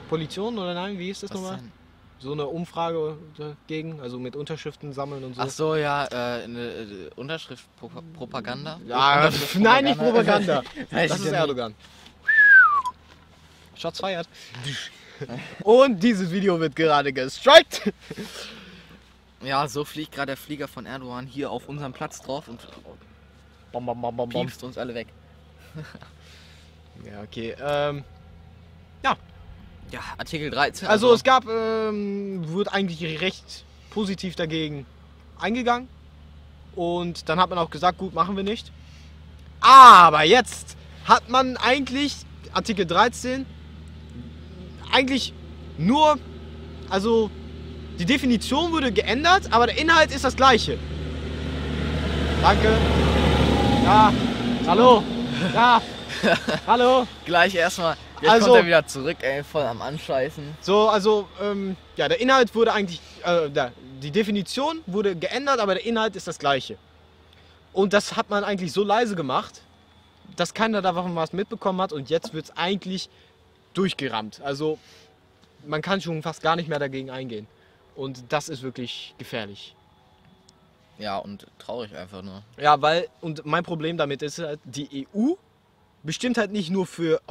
Polition 0.10 0.58
oder 0.58 0.74
nein, 0.74 0.98
wie 0.98 1.10
ist 1.10 1.24
das 1.24 1.32
Was 1.32 1.40
nochmal? 1.40 1.58
denn? 1.58 1.72
So 2.20 2.32
eine 2.32 2.46
Umfrage 2.48 3.18
dagegen, 3.38 4.00
also 4.00 4.20
mit 4.20 4.36
Unterschriften 4.36 4.94
sammeln 4.94 5.24
und 5.24 5.36
so. 5.36 5.42
Ach 5.42 5.50
so, 5.50 5.76
ja, 5.76 6.06
äh, 6.06 6.44
eine 6.44 6.62
äh, 6.62 7.10
Unterschriftpropaganda. 7.16 8.80
Ja, 8.88 9.30
nein, 9.56 9.84
nicht 9.84 9.98
Propaganda. 9.98 10.64
Das 10.90 11.20
ist. 11.20 11.26
Erdogan. 11.26 11.76
Shots 13.76 14.00
feiert. 14.00 14.28
Und 15.64 16.02
dieses 16.02 16.32
Video 16.32 16.60
wird 16.60 16.76
gerade 16.76 17.12
gestrikt. 17.14 17.92
Ja, 19.42 19.68
so 19.68 19.86
fliegt 19.86 20.12
gerade 20.14 20.28
der 20.28 20.38
Flieger 20.38 20.68
von 20.68 20.86
Erdogan 20.86 21.28
hier 21.28 21.52
auf 21.52 21.70
unserem 21.70 21.94
Platz 21.94 22.22
drauf 22.22 22.48
und 22.48 22.60
bom, 23.72 23.86
bom, 23.86 24.02
bom, 24.02 24.16
bom. 24.16 24.30
piepst 24.30 24.64
uns 24.64 24.78
alle 24.78 24.96
weg. 24.96 25.08
Ja, 27.04 27.22
okay. 27.22 27.54
Ähm, 27.62 28.06
Ja, 29.04 29.18
Artikel 30.18 30.50
13. 30.50 30.88
also 30.88 31.14
es 31.14 31.24
gab, 31.24 31.46
ähm, 31.48 32.44
wurde 32.48 32.72
eigentlich 32.74 33.22
recht 33.22 33.66
positiv 33.90 34.36
dagegen 34.36 34.86
eingegangen. 35.40 35.88
Und 36.76 37.30
dann 37.30 37.40
hat 37.40 37.50
man 37.50 37.58
auch 37.58 37.70
gesagt, 37.70 37.98
gut, 37.98 38.14
machen 38.14 38.36
wir 38.36 38.44
nicht. 38.44 38.72
Aber 39.62 40.24
jetzt 40.24 40.76
hat 41.06 41.30
man 41.30 41.58
eigentlich 41.58 42.18
Artikel 42.54 42.86
13 42.86 43.46
eigentlich 44.92 45.34
nur, 45.78 46.18
also 46.90 47.30
die 48.00 48.06
Definition 48.06 48.72
wurde 48.72 48.92
geändert, 48.92 49.52
aber 49.52 49.68
der 49.68 49.78
Inhalt 49.78 50.14
ist 50.14 50.24
das 50.24 50.36
gleiche. 50.36 50.78
Danke. 52.42 52.78
Ja, 53.84 54.14
hallo. 54.68 55.04
Ja, 55.54 55.82
hallo. 56.68 57.08
gleich 57.26 57.56
erstmal. 57.56 57.96
Jetzt 58.22 58.30
Also- 58.32 58.48
kommt 58.48 58.60
er 58.60 58.66
wieder 58.66 58.88
zurück, 58.88 59.18
ey, 59.22 59.44
voll 59.44 59.64
am 59.64 59.82
Anscheißen. 59.82 60.58
So, 60.62 60.88
also, 60.90 61.28
ähm, 61.42 61.76
ja, 61.98 62.08
der 62.08 62.20
Inhalt 62.22 62.54
wurde 62.56 62.74
eigentlich, 62.74 63.00
äh, 63.24 63.50
die 64.02 64.12
Definition 64.12 64.82
wurde 64.88 65.16
geändert, 65.16 65.60
aber 65.60 65.76
der 65.76 65.86
Inhalt 65.86 66.16
ist 66.16 66.28
das 66.28 66.40
gleiche. 66.40 66.78
Und 67.74 67.92
das 67.94 68.16
hat 68.16 68.30
man 68.30 68.44
eigentlich 68.44 68.72
so 68.72 68.84
leise 68.84 69.16
gemacht, 69.16 69.62
dass 70.38 70.54
keiner 70.54 70.82
davon 70.82 71.16
was 71.16 71.34
mitbekommen 71.34 71.82
hat 71.82 71.92
und 71.94 72.10
jetzt 72.10 72.34
wird 72.34 72.46
es 72.46 72.58
eigentlich 72.58 73.10
durchgerammt. 73.74 74.42
Also, 74.44 74.80
man 75.66 75.82
kann 75.82 76.00
schon 76.02 76.22
fast 76.24 76.42
gar 76.42 76.56
nicht 76.56 76.70
mehr 76.70 76.80
dagegen 76.80 77.10
eingehen. 77.10 77.48
Und 77.96 78.24
das 78.30 78.50
ist 78.50 78.62
wirklich 78.62 79.14
gefährlich. 79.18 79.76
Ja, 80.98 81.18
und 81.18 81.46
traurig 81.60 81.96
einfach 81.96 82.22
nur. 82.22 82.42
Ja, 82.58 82.82
weil, 82.82 83.08
und 83.22 83.46
mein 83.46 83.64
Problem 83.64 83.98
damit 83.98 84.22
ist 84.22 84.40
halt, 84.40 84.60
die 84.64 85.06
EU 85.14 85.34
bestimmt 86.06 86.38
halt 86.38 86.52
nicht 86.52 86.70
nur 86.70 86.86
für, 86.86 87.22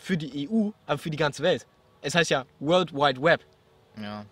für 0.00 0.16
die 0.16 0.48
EU, 0.48 0.70
aber 0.86 0.98
für 0.98 1.10
die 1.10 1.16
ganze 1.16 1.42
Welt. 1.42 1.66
Es 2.02 2.14
heißt 2.14 2.30
ja 2.30 2.44
World 2.60 2.92
Wide 2.92 3.22
Web 3.22 3.40
Ja. 4.00 4.26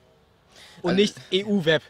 und 0.82 0.90
Also- 0.90 0.96
nicht 1.00 1.16
EU-Web. 1.32 1.82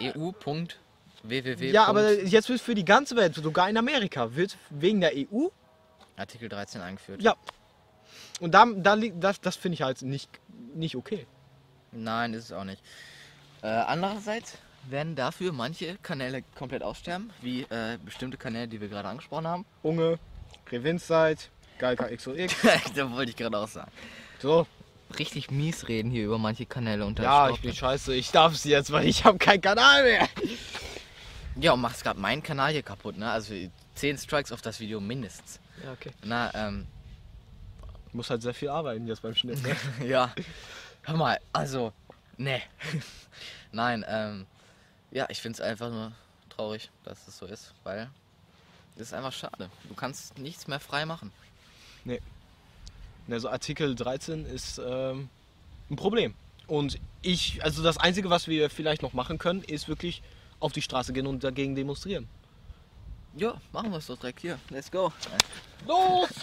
EU.www. 0.00 1.70
Ja, 1.70 1.84
aber 1.86 2.22
jetzt 2.22 2.48
wird 2.48 2.60
für 2.60 2.74
die 2.74 2.84
ganze 2.84 3.16
Welt, 3.16 3.34
sogar 3.34 3.68
in 3.68 3.76
Amerika, 3.76 4.34
wird 4.34 4.56
wegen 4.70 5.00
der 5.00 5.12
EU. 5.14 5.48
Artikel 6.16 6.48
13 6.48 6.80
eingeführt. 6.80 7.22
Ja. 7.22 7.34
Und 8.40 8.52
da, 8.52 8.66
da 8.66 8.94
liegt, 8.94 9.22
das, 9.22 9.40
das 9.40 9.56
finde 9.56 9.74
ich 9.74 9.82
halt 9.82 10.02
nicht, 10.02 10.30
nicht 10.74 10.96
okay. 10.96 11.26
Nein, 11.92 12.34
ist 12.34 12.44
es 12.44 12.52
auch 12.52 12.64
nicht. 12.64 12.82
Äh, 13.62 13.68
andererseits 13.68 14.58
werden 14.88 15.16
dafür 15.16 15.52
manche 15.52 15.96
Kanäle 16.02 16.42
komplett 16.54 16.82
aussterben, 16.82 17.32
wie 17.40 17.62
äh, 17.62 17.98
bestimmte 18.04 18.36
Kanäle, 18.36 18.68
die 18.68 18.80
wir 18.80 18.88
gerade 18.88 19.08
angesprochen 19.08 19.46
haben. 19.46 19.64
Unge, 19.82 20.18
Revinzeit, 20.70 21.50
Galka 21.78 22.08
XOX. 22.08 22.54
da 22.94 23.10
wollte 23.10 23.30
ich 23.30 23.36
gerade 23.36 23.58
auch 23.58 23.68
sagen. 23.68 23.90
So, 24.38 24.66
Richtig 25.18 25.50
mies 25.50 25.86
reden 25.88 26.10
hier 26.10 26.24
über 26.24 26.38
manche 26.38 26.66
Kanäle 26.66 27.06
unter 27.06 27.22
ja, 27.22 27.50
ich 27.50 27.60
bin 27.60 27.72
scheiße. 27.72 28.14
Ich 28.14 28.32
darf 28.32 28.54
es 28.54 28.64
jetzt, 28.64 28.90
weil 28.90 29.06
ich 29.06 29.24
habe 29.24 29.38
keinen 29.38 29.60
Kanal 29.60 30.02
mehr. 30.02 30.28
Ja, 31.54 31.72
und 31.72 31.80
machst 31.80 32.02
gerade 32.02 32.18
meinen 32.18 32.42
Kanal 32.42 32.72
hier 32.72 32.82
kaputt, 32.82 33.16
ne? 33.16 33.30
Also 33.30 33.54
10 33.94 34.18
Strikes 34.18 34.52
auf 34.52 34.62
das 34.62 34.80
Video 34.80 35.00
mindestens. 35.00 35.60
Ja, 35.84 35.92
okay. 35.92 36.10
Na, 36.24 36.52
ähm, 36.54 36.86
Ich 38.08 38.14
muss 38.14 38.28
halt 38.28 38.42
sehr 38.42 38.52
viel 38.52 38.68
arbeiten 38.68 39.06
jetzt 39.06 39.22
beim 39.22 39.34
Schnitt. 39.34 39.62
Ne? 39.62 39.76
ja. 40.06 40.34
Hör 41.02 41.16
mal, 41.16 41.38
also, 41.52 41.92
ne. 42.36 42.60
Nein, 43.72 44.04
ähm, 44.08 44.46
ja, 45.12 45.26
ich 45.30 45.40
find's 45.40 45.60
einfach 45.60 45.90
nur 45.90 46.12
traurig, 46.50 46.90
dass 47.04 47.28
es 47.28 47.38
so 47.38 47.46
ist, 47.46 47.74
weil 47.84 48.10
es 48.96 49.08
ist 49.08 49.12
einfach 49.12 49.32
schade. 49.32 49.70
Du 49.88 49.94
kannst 49.94 50.38
nichts 50.38 50.66
mehr 50.66 50.80
frei 50.80 51.04
machen. 51.06 51.32
Also 53.28 53.48
Artikel 53.48 53.94
13 53.94 54.46
ist 54.46 54.78
ähm, 54.78 55.28
ein 55.90 55.96
Problem. 55.96 56.34
Und 56.66 56.98
ich, 57.22 57.62
also 57.62 57.82
das 57.82 57.98
Einzige, 57.98 58.30
was 58.30 58.48
wir 58.48 58.70
vielleicht 58.70 59.02
noch 59.02 59.12
machen 59.12 59.38
können, 59.38 59.62
ist 59.62 59.88
wirklich 59.88 60.22
auf 60.60 60.72
die 60.72 60.82
Straße 60.82 61.12
gehen 61.12 61.26
und 61.26 61.44
dagegen 61.44 61.74
demonstrieren. 61.74 62.28
Ja, 63.36 63.60
machen 63.72 63.90
wir 63.90 63.98
es 63.98 64.06
doch 64.06 64.18
direkt 64.18 64.40
hier. 64.40 64.58
Let's 64.70 64.90
go. 64.90 65.12
Los! 65.86 66.30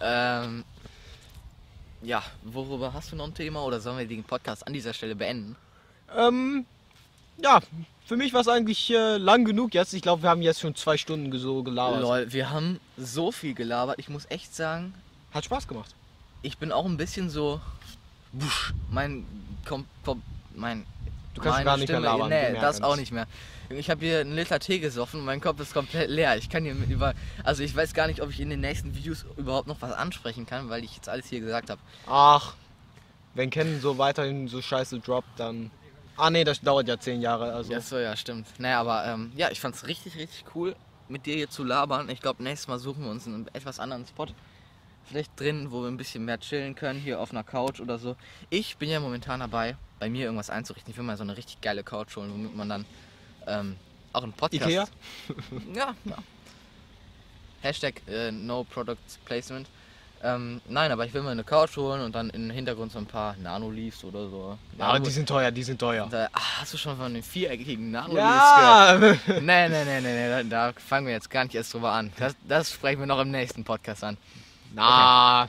Ähm, 0.00 0.64
ja, 2.02 2.22
worüber 2.44 2.92
hast 2.92 3.10
du 3.10 3.16
noch 3.16 3.26
ein 3.26 3.34
Thema 3.34 3.64
oder 3.64 3.80
sollen 3.80 3.98
wir 3.98 4.06
den 4.06 4.22
Podcast 4.22 4.64
an 4.66 4.72
dieser 4.72 4.94
Stelle 4.94 5.16
beenden? 5.16 5.56
ähm, 6.16 6.66
ja, 7.42 7.60
für 8.06 8.16
mich 8.16 8.32
war 8.32 8.40
es 8.40 8.48
eigentlich 8.48 8.90
äh, 8.90 9.16
lang 9.16 9.44
genug 9.44 9.74
jetzt. 9.74 9.92
Ich 9.94 10.02
glaube, 10.02 10.22
wir 10.22 10.30
haben 10.30 10.42
jetzt 10.42 10.60
schon 10.60 10.74
zwei 10.74 10.96
Stunden 10.96 11.36
so 11.38 11.62
gelabert. 11.62 12.00
Lol, 12.00 12.32
wir 12.32 12.50
haben 12.50 12.80
so 12.96 13.32
viel 13.32 13.54
gelabert. 13.54 13.98
Ich 13.98 14.08
muss 14.08 14.26
echt 14.30 14.54
sagen, 14.54 14.94
Hat 15.32 15.44
Spaß 15.44 15.68
gemacht. 15.68 15.94
ich 16.42 16.58
bin 16.58 16.72
auch 16.72 16.86
ein 16.86 16.96
bisschen 16.96 17.30
so. 17.30 17.60
Wusch, 18.32 18.74
mein. 18.90 19.24
Kom, 19.64 19.86
kom, 20.04 20.22
mein 20.54 20.86
Du 21.34 21.44
kannst 21.44 21.64
gar 21.64 21.76
nicht 21.76 21.88
mehr 21.88 21.98
Stimme, 21.98 22.06
labern. 22.06 22.30
wir 22.30 22.50
Nee, 22.52 22.60
das 22.60 22.82
auch 22.82 22.96
nicht 22.96 23.12
mehr. 23.12 23.26
Ich 23.70 23.90
habe 23.90 24.04
hier 24.04 24.20
einen 24.20 24.34
Liter 24.34 24.58
Tee 24.58 24.78
gesoffen 24.78 25.20
und 25.20 25.26
mein 25.26 25.40
Kopf 25.40 25.60
ist 25.60 25.74
komplett 25.74 26.10
leer. 26.10 26.36
Ich 26.36 26.48
kann 26.48 26.64
hier 26.64 26.74
mit 26.74 26.90
über. 26.90 27.14
Also 27.44 27.62
ich 27.62 27.76
weiß 27.76 27.92
gar 27.94 28.06
nicht, 28.06 28.22
ob 28.22 28.30
ich 28.30 28.40
in 28.40 28.50
den 28.50 28.60
nächsten 28.60 28.96
Videos 28.96 29.24
überhaupt 29.36 29.68
noch 29.68 29.80
was 29.80 29.92
ansprechen 29.92 30.46
kann, 30.46 30.68
weil 30.68 30.82
ich 30.84 30.96
jetzt 30.96 31.08
alles 31.08 31.26
hier 31.26 31.40
gesagt 31.40 31.70
habe. 31.70 31.80
Ach, 32.06 32.54
wenn 33.34 33.50
Ken 33.50 33.80
so 33.80 33.98
weiterhin 33.98 34.48
so 34.48 34.62
scheiße 34.62 35.00
droppt, 35.00 35.28
dann. 35.38 35.70
Ah 36.18 36.30
nee, 36.30 36.42
das 36.42 36.60
dauert 36.60 36.88
ja 36.88 36.98
zehn 36.98 37.20
Jahre. 37.20 37.52
Also. 37.52 37.72
Ja, 37.72 37.80
so, 37.80 37.96
ja, 37.96 38.16
stimmt. 38.16 38.48
Naja, 38.58 38.80
aber 38.80 39.06
ähm, 39.06 39.32
ja, 39.36 39.50
ich 39.50 39.60
fand's 39.60 39.86
richtig, 39.86 40.16
richtig 40.16 40.44
cool, 40.54 40.74
mit 41.08 41.26
dir 41.26 41.36
hier 41.36 41.48
zu 41.48 41.62
labern. 41.62 42.10
Ich 42.10 42.20
glaube, 42.20 42.42
nächstes 42.42 42.66
Mal 42.66 42.80
suchen 42.80 43.04
wir 43.04 43.10
uns 43.10 43.26
einen 43.26 43.46
etwas 43.54 43.78
anderen 43.78 44.04
Spot. 44.04 44.26
Vielleicht 45.04 45.38
drin, 45.38 45.70
wo 45.70 45.82
wir 45.82 45.88
ein 45.88 45.96
bisschen 45.96 46.24
mehr 46.24 46.40
chillen 46.40 46.74
können, 46.74 47.00
hier 47.00 47.20
auf 47.20 47.30
einer 47.30 47.44
Couch 47.44 47.80
oder 47.80 47.98
so. 47.98 48.16
Ich 48.50 48.76
bin 48.76 48.90
ja 48.90 48.98
momentan 48.98 49.40
dabei, 49.40 49.76
bei 50.00 50.10
mir 50.10 50.24
irgendwas 50.24 50.50
einzurichten. 50.50 50.90
Ich 50.90 50.98
will 50.98 51.04
mal 51.04 51.16
so 51.16 51.22
eine 51.22 51.36
richtig 51.36 51.60
geile 51.60 51.84
Couch 51.84 52.16
holen, 52.16 52.30
womit 52.32 52.54
man 52.54 52.68
dann 52.68 52.84
ähm, 53.46 53.76
auch 54.12 54.24
einen 54.24 54.32
Podcast. 54.32 54.66
Ikea? 54.66 54.88
Ja, 55.74 55.94
ja. 56.04 56.16
Hashtag 57.62 58.02
äh, 58.08 58.32
No 58.32 58.64
Product 58.64 58.96
Placement. 59.24 59.68
Ähm, 60.22 60.60
nein, 60.68 60.90
aber 60.90 61.06
ich 61.06 61.14
will 61.14 61.22
mir 61.22 61.30
eine 61.30 61.44
Couch 61.44 61.76
holen 61.76 62.00
und 62.00 62.14
dann 62.14 62.30
im 62.30 62.50
Hintergrund 62.50 62.90
so 62.90 62.98
ein 62.98 63.06
paar 63.06 63.36
Nano-Leaves 63.36 64.02
oder 64.02 64.28
so. 64.28 64.58
Aber 64.78 64.98
die 64.98 65.10
sind 65.10 65.28
teuer, 65.28 65.50
die 65.50 65.62
sind 65.62 65.78
teuer. 65.78 66.08
da, 66.10 66.28
ah, 66.32 66.60
hast 66.60 66.74
du 66.74 66.76
schon 66.76 66.96
von 66.96 67.14
den 67.14 67.22
viereckigen 67.22 67.92
Nano-Leaves 67.92 68.18
Ja! 68.18 68.96
gehört? 68.96 69.42
Nee, 69.42 69.68
nee, 69.68 69.84
nee, 69.84 70.00
nee, 70.00 70.00
nee, 70.00 70.28
da, 70.28 70.42
da 70.42 70.72
fangen 70.80 71.06
wir 71.06 71.14
jetzt 71.14 71.30
gar 71.30 71.44
nicht 71.44 71.54
erst 71.54 71.72
drüber 71.72 71.92
an. 71.92 72.12
Das, 72.18 72.34
das 72.48 72.72
sprechen 72.72 73.00
wir 73.00 73.06
noch 73.06 73.20
im 73.20 73.30
nächsten 73.30 73.62
Podcast 73.62 74.02
an. 74.02 74.16
Na. 74.74 75.48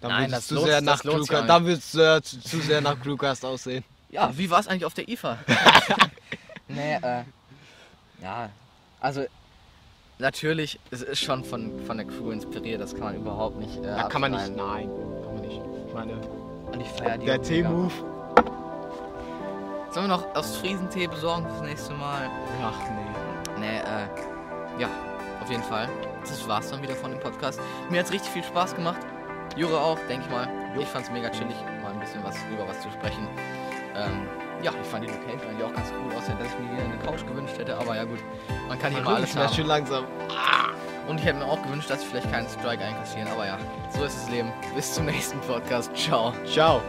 Dann 0.00 0.10
Nein, 0.10 0.30
das 0.30 0.40
es 0.40 0.46
zu 0.48 0.58
sehr 0.60 0.80
nach 0.80 1.00
Crewcast. 1.00 1.48
Dann 1.48 1.66
wird 1.66 1.78
es 1.78 1.94
äh, 1.94 2.22
zu, 2.22 2.40
zu 2.40 2.60
sehr 2.60 2.80
nach 2.80 2.98
Crewcast 3.00 3.44
aussehen. 3.44 3.84
Ja, 4.12 4.36
wie 4.36 4.50
war 4.50 4.58
es 4.58 4.66
eigentlich 4.66 4.84
auf 4.84 4.94
der 4.94 5.08
IFA? 5.08 5.38
nee, 6.66 6.94
äh, 6.96 7.22
ja, 8.20 8.50
also 8.98 9.24
natürlich, 10.20 10.78
es 10.90 11.02
ist 11.02 11.20
schon 11.20 11.44
von, 11.44 11.78
von 11.86 11.96
der 11.96 12.06
Crew 12.06 12.30
inspiriert, 12.30 12.80
das 12.80 12.92
kann 12.94 13.04
man 13.04 13.16
überhaupt 13.16 13.58
nicht. 13.58 13.78
Äh, 13.78 13.82
Da 13.82 14.02
kann 14.04 14.20
man 14.20 14.32
nicht. 14.32 14.56
Nein, 14.56 14.88
kann 15.24 15.34
man 15.34 15.42
nicht. 15.46 15.60
Ich 15.88 15.94
meine, 15.94 16.12
Und 16.72 16.80
ich 16.80 16.88
feier 16.88 17.18
die 17.18 17.26
der. 17.26 17.42
T-Move. 17.42 17.92
Sollen 19.92 20.06
wir 20.08 20.16
noch 20.16 20.34
aus 20.36 20.56
Friesentee 20.56 21.06
besorgen 21.08 21.46
fürs 21.48 21.62
nächste 21.62 21.92
Mal? 21.94 22.30
Ach 22.62 22.78
nee. 22.90 23.60
Nee, 23.60 23.78
äh, 23.78 24.80
ja, 24.80 24.88
auf 25.42 25.50
jeden 25.50 25.64
Fall. 25.64 25.88
Das 26.20 26.46
war's 26.48 26.70
dann 26.70 26.80
wieder 26.82 26.94
von 26.94 27.10
dem 27.10 27.20
Podcast. 27.20 27.60
Mir 27.90 28.00
hat's 28.00 28.12
richtig 28.12 28.30
viel 28.30 28.44
Spaß 28.44 28.76
gemacht. 28.76 29.00
Jure 29.56 29.78
auch, 29.80 29.98
denke 30.08 30.26
ich 30.26 30.30
mal. 30.30 30.48
Ich 30.78 30.86
fand's 30.86 31.10
mega 31.10 31.28
chillig, 31.30 31.56
mal 31.82 31.92
ein 31.92 31.98
bisschen 32.00 32.22
was 32.22 32.36
über 32.52 32.68
was 32.68 32.80
zu 32.80 32.90
sprechen. 32.92 33.26
Ähm, 33.96 34.28
ja, 34.62 34.72
ich 34.80 34.86
fand 34.86 35.04
die 35.04 35.08
Location 35.08 35.50
eigentlich 35.50 35.64
auch 35.64 35.74
ganz 35.74 35.88
cool, 35.90 36.12
außer 36.16 36.34
dass 36.34 36.48
ich 36.48 36.58
mir 36.58 36.76
hier 36.76 36.84
eine 36.84 36.98
Couch 36.98 37.26
gewünscht 37.26 37.58
hätte. 37.58 37.76
Aber 37.76 37.96
ja 37.96 38.04
gut, 38.04 38.18
man 38.68 38.78
kann 38.78 38.92
hier 38.92 39.02
mal 39.02 39.16
alles 39.16 39.36
haben. 39.36 39.54
schon 39.54 39.66
langsam. 39.66 40.04
Und 41.08 41.18
ich 41.18 41.24
hätte 41.24 41.38
mir 41.38 41.46
auch 41.46 41.62
gewünscht, 41.62 41.90
dass 41.90 42.02
ich 42.02 42.08
vielleicht 42.08 42.30
keinen 42.30 42.48
Strike 42.48 42.84
einkassieren. 42.84 43.28
Aber 43.28 43.46
ja, 43.46 43.58
so 43.90 44.04
ist 44.04 44.16
das 44.16 44.30
Leben. 44.30 44.52
Bis 44.74 44.94
zum 44.94 45.06
nächsten 45.06 45.40
Podcast. 45.40 45.90
Ciao. 45.96 46.32
Ciao. 46.46 46.80